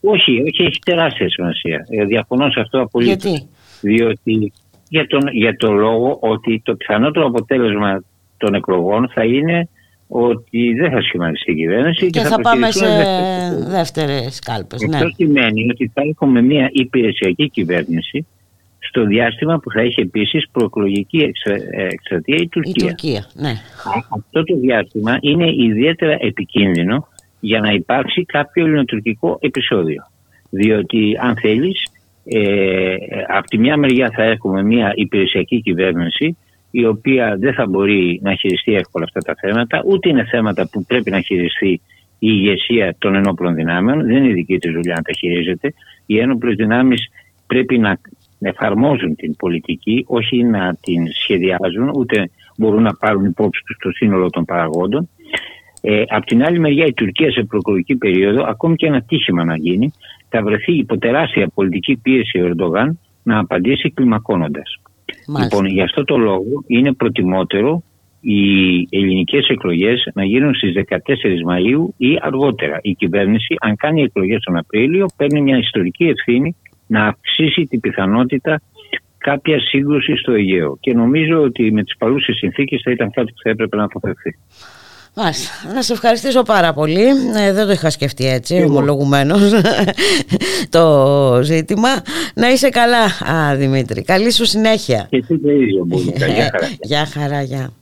Όχι, 0.00 0.42
όχι, 0.42 0.62
έχει 0.62 0.78
τεράστια 0.84 1.28
σημασία. 1.28 1.86
Ε, 1.90 2.04
διαφωνώ 2.04 2.50
σε 2.50 2.60
αυτό 2.60 2.80
απολύτως. 2.80 3.24
Γιατί; 3.24 3.48
Διότι 3.80 4.52
για 4.88 5.06
τον, 5.06 5.28
για 5.32 5.56
το 5.56 5.72
λόγο 5.72 6.18
ότι 6.20 6.60
το 6.64 6.74
πιθανότερο 6.74 7.26
αποτέλεσμα 7.26 8.02
των 8.36 8.54
εκλογών 8.54 9.10
θα 9.14 9.24
είναι 9.24 9.68
ότι 10.08 10.74
δεν 10.74 10.90
θα 10.90 11.02
σχηματιστεί 11.02 11.52
η 11.52 11.54
κυβέρνηση 11.54 12.10
και, 12.10 12.20
Και 12.20 12.26
θα 12.26 12.40
πάμε 12.40 12.70
σε 12.70 12.84
προκυρηθούν 12.84 13.70
δεύτερες 13.70 13.70
δεύτερες 13.70 14.38
κάλπες. 14.38 14.80
Ναι. 14.80 14.96
Αυτό 14.96 15.08
σημαίνει 15.08 15.70
ότι 15.70 15.90
θα 15.94 16.02
έχουμε 16.10 16.42
μια 16.42 16.68
υπηρεσιακή 16.72 17.50
κυβέρνηση 17.50 18.26
στο 18.88 19.04
διάστημα 19.06 19.58
που 19.58 19.70
θα 19.70 19.80
έχει 19.80 20.00
επίσης 20.00 20.48
προεκλογική 20.52 21.18
εξα- 21.18 21.66
ε, 21.70 21.86
εκστρατεία 21.86 22.36
η 22.36 22.40
Η 22.42 22.48
Τουρκία. 22.48 22.86
Τουρκία, 22.86 23.26
ναι. 23.34 23.52
Αυτό 24.16 24.44
το 24.44 24.56
διάστημα 24.56 25.18
είναι 25.20 25.46
ιδιαίτερα 25.56 26.16
επικίνδυνο 26.20 27.08
για 27.40 27.60
να 27.60 27.72
υπάρξει 27.72 28.24
κάποιο 28.24 28.64
ελληνοτουρκικό 28.64 29.38
επεισόδιο. 29.40 30.02
Διότι 30.50 31.16
αν 31.20 31.36
θέλεις, 31.40 31.82
ε, 32.24 32.94
από 33.28 33.46
τη 33.46 33.58
μια 33.58 33.76
μεριά 33.76 34.10
θα 34.14 34.22
έχουμε 34.22 34.62
μια 34.62 34.92
υπηρεσιακή 34.94 35.60
κυβέρνηση 35.60 36.36
η 36.70 36.86
οποία 36.86 37.36
δεν 37.38 37.54
θα 37.54 37.66
μπορεί 37.66 38.20
να 38.22 38.34
χειριστεί 38.34 38.74
εύκολα 38.74 39.04
αυτά 39.04 39.20
τα 39.20 39.34
θέματα, 39.40 39.82
ούτε 39.86 40.08
είναι 40.08 40.24
θέματα 40.24 40.68
που 40.72 40.84
πρέπει 40.84 41.10
να 41.10 41.20
χειριστεί 41.20 41.80
η 42.18 42.28
ηγεσία 42.30 42.94
των 42.98 43.14
ενόπλων 43.14 43.54
δυνάμεων, 43.54 44.06
δεν 44.06 44.16
είναι 44.24 44.32
δική 44.32 44.58
της 44.58 44.72
δουλειά 44.72 44.94
να 44.94 45.02
τα 45.02 45.12
χειρίζεται. 45.12 45.74
Οι 46.06 46.18
ένοπλες 46.18 46.54
δυνάμεις 46.54 47.08
πρέπει 47.46 47.78
να 47.78 47.98
εφαρμόζουν 48.44 49.16
την 49.16 49.36
πολιτική, 49.36 50.04
όχι 50.08 50.42
να 50.42 50.76
την 50.80 51.06
σχεδιάζουν, 51.22 51.90
ούτε 51.94 52.30
μπορούν 52.56 52.82
να 52.82 52.94
πάρουν 52.94 53.24
υπόψη 53.24 53.62
τους 53.66 53.76
το 53.80 53.90
σύνολο 53.90 54.30
των 54.30 54.44
παραγόντων. 54.44 55.08
Ε, 55.80 56.02
απ' 56.08 56.24
την 56.24 56.44
άλλη 56.44 56.58
μεριά 56.58 56.86
η 56.86 56.92
Τουρκία 56.92 57.32
σε 57.32 57.42
προεκλογική 57.42 57.96
περίοδο, 57.96 58.44
ακόμη 58.48 58.76
και 58.76 58.86
ένα 58.86 59.02
τύχημα 59.02 59.44
να 59.44 59.56
γίνει, 59.56 59.92
θα 60.28 60.42
βρεθεί 60.42 60.72
υπό 60.72 60.98
τεράστια 60.98 61.48
πολιτική 61.54 61.96
πίεση 61.96 62.38
ο 62.40 62.46
Ερντογάν 62.46 62.98
να 63.22 63.38
απαντήσει 63.38 63.90
κλιμακώνοντας. 63.90 64.80
Μάλιστα. 65.26 65.56
Λοιπόν, 65.56 65.72
γι' 65.72 65.82
αυτό 65.82 66.04
το 66.04 66.16
λόγο 66.16 66.64
είναι 66.66 66.92
προτιμότερο 66.92 67.82
οι 68.20 68.88
ελληνικές 68.90 69.48
εκλογές 69.48 70.10
να 70.14 70.24
γίνουν 70.24 70.54
στις 70.54 70.72
14 70.72 70.98
Μαΐου 71.48 71.88
ή 71.96 72.18
αργότερα. 72.20 72.78
Η 72.82 72.94
κυβέρνηση, 72.94 73.54
αν 73.60 73.76
κάνει 73.76 74.02
εκλογές 74.02 74.40
τον 74.40 74.56
Απρίλιο, 74.56 75.06
παίρνει 75.16 75.40
μια 75.40 75.58
ιστορική 75.58 76.04
ευθύνη 76.04 76.56
να 76.86 77.06
αυξήσει 77.06 77.66
την 77.66 77.80
πιθανότητα 77.80 78.60
κάποια 79.18 79.60
σύγκρουση 79.60 80.16
στο 80.16 80.32
Αιγαίο. 80.32 80.76
Και 80.80 80.94
νομίζω 80.94 81.40
ότι 81.40 81.72
με 81.72 81.82
τις 81.82 81.96
παρούσες 81.96 82.36
συνθήκες 82.36 82.80
θα 82.84 82.90
ήταν 82.90 83.10
κάτι 83.10 83.32
που 83.32 83.40
θα 83.42 83.50
έπρεπε 83.50 83.76
να 83.76 83.84
αποφευθεί. 83.84 84.38
Μάλιστα. 85.16 85.72
Να 85.74 85.82
σε 85.82 85.92
ευχαριστήσω 85.92 86.42
πάρα 86.42 86.72
πολύ. 86.72 87.06
Ε, 87.36 87.52
δεν 87.52 87.66
το 87.66 87.72
είχα 87.72 87.90
σκεφτεί 87.90 88.26
έτσι, 88.26 88.54
εγώ. 88.54 88.64
ομολογουμένως 88.66 89.40
το 90.76 91.40
ζήτημα. 91.42 91.88
Να 92.34 92.50
είσαι 92.50 92.68
καλά, 92.68 93.04
α, 93.04 93.56
Δημήτρη. 93.56 94.02
Καλή 94.02 94.32
σου 94.32 94.44
συνέχεια. 94.44 95.06
Και 95.10 95.16
εσύ 95.16 95.38
το 95.38 95.50
ίδιο, 95.50 95.84
Μπουλίκα. 95.86 96.26
Γεια 96.26 96.50
χαρά. 96.52 96.68
Γεια 96.80 97.06
χαρά, 97.06 97.42
γεια. 97.42 97.72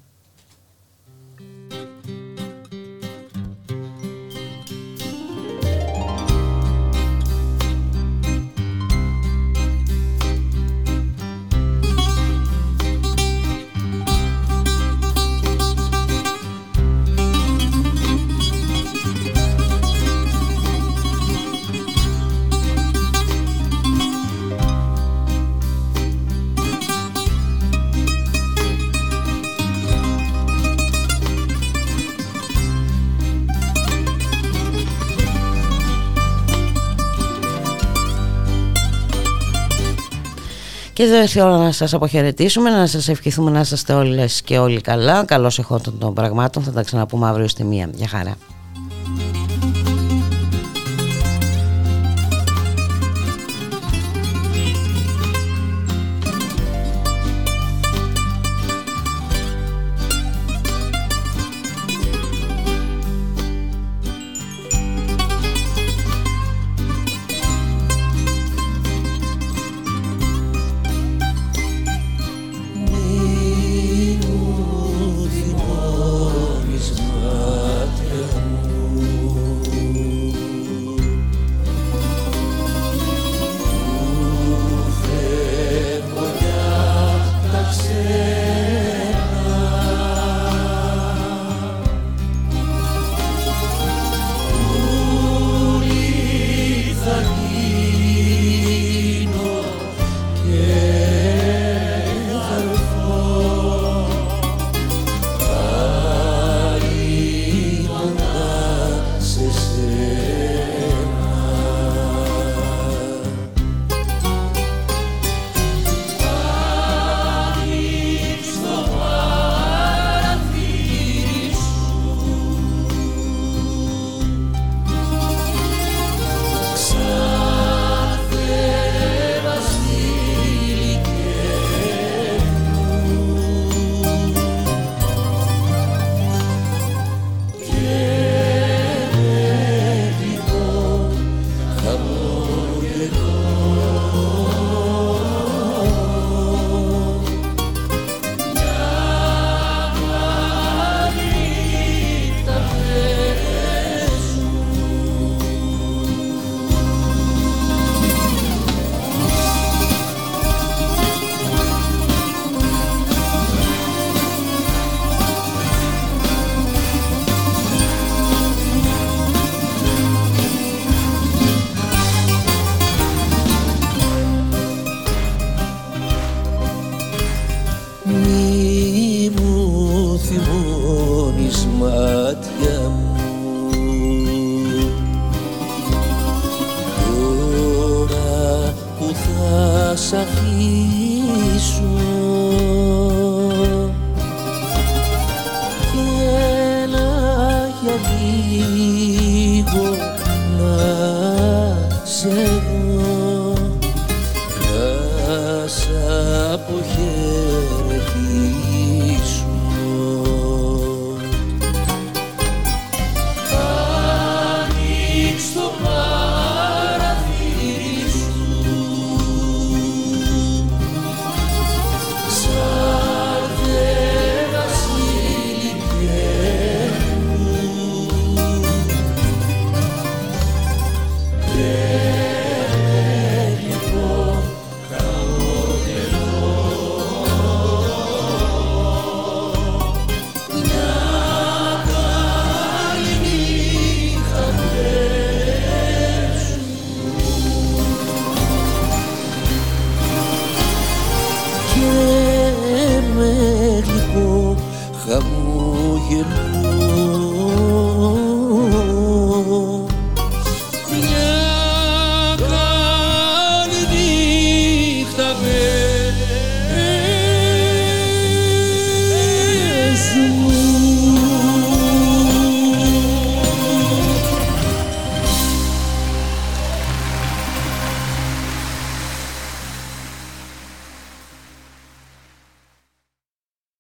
Και 41.03 41.09
δεν 41.09 41.29
θέλω 41.29 41.57
να 41.57 41.73
σας 41.73 41.95
αποχαιρετήσουμε, 41.95 42.71
να 42.71 42.87
σας 42.87 43.09
ευχηθούμε 43.09 43.51
να 43.51 43.61
είστε 43.61 43.93
όλες 43.93 44.43
και 44.43 44.59
όλοι 44.59 44.81
καλά. 44.81 45.25
Καλώς 45.25 45.59
εχόντων 45.59 45.99
των 45.99 46.15
πραγμάτων. 46.15 46.63
Θα 46.63 46.73
τα 46.73 46.83
ξαναπούμε 46.83 47.29
αύριο 47.29 47.49
στη 47.49 47.65
μία. 47.65 47.91
Γεια 47.95 48.09
χαρά. 48.09 48.37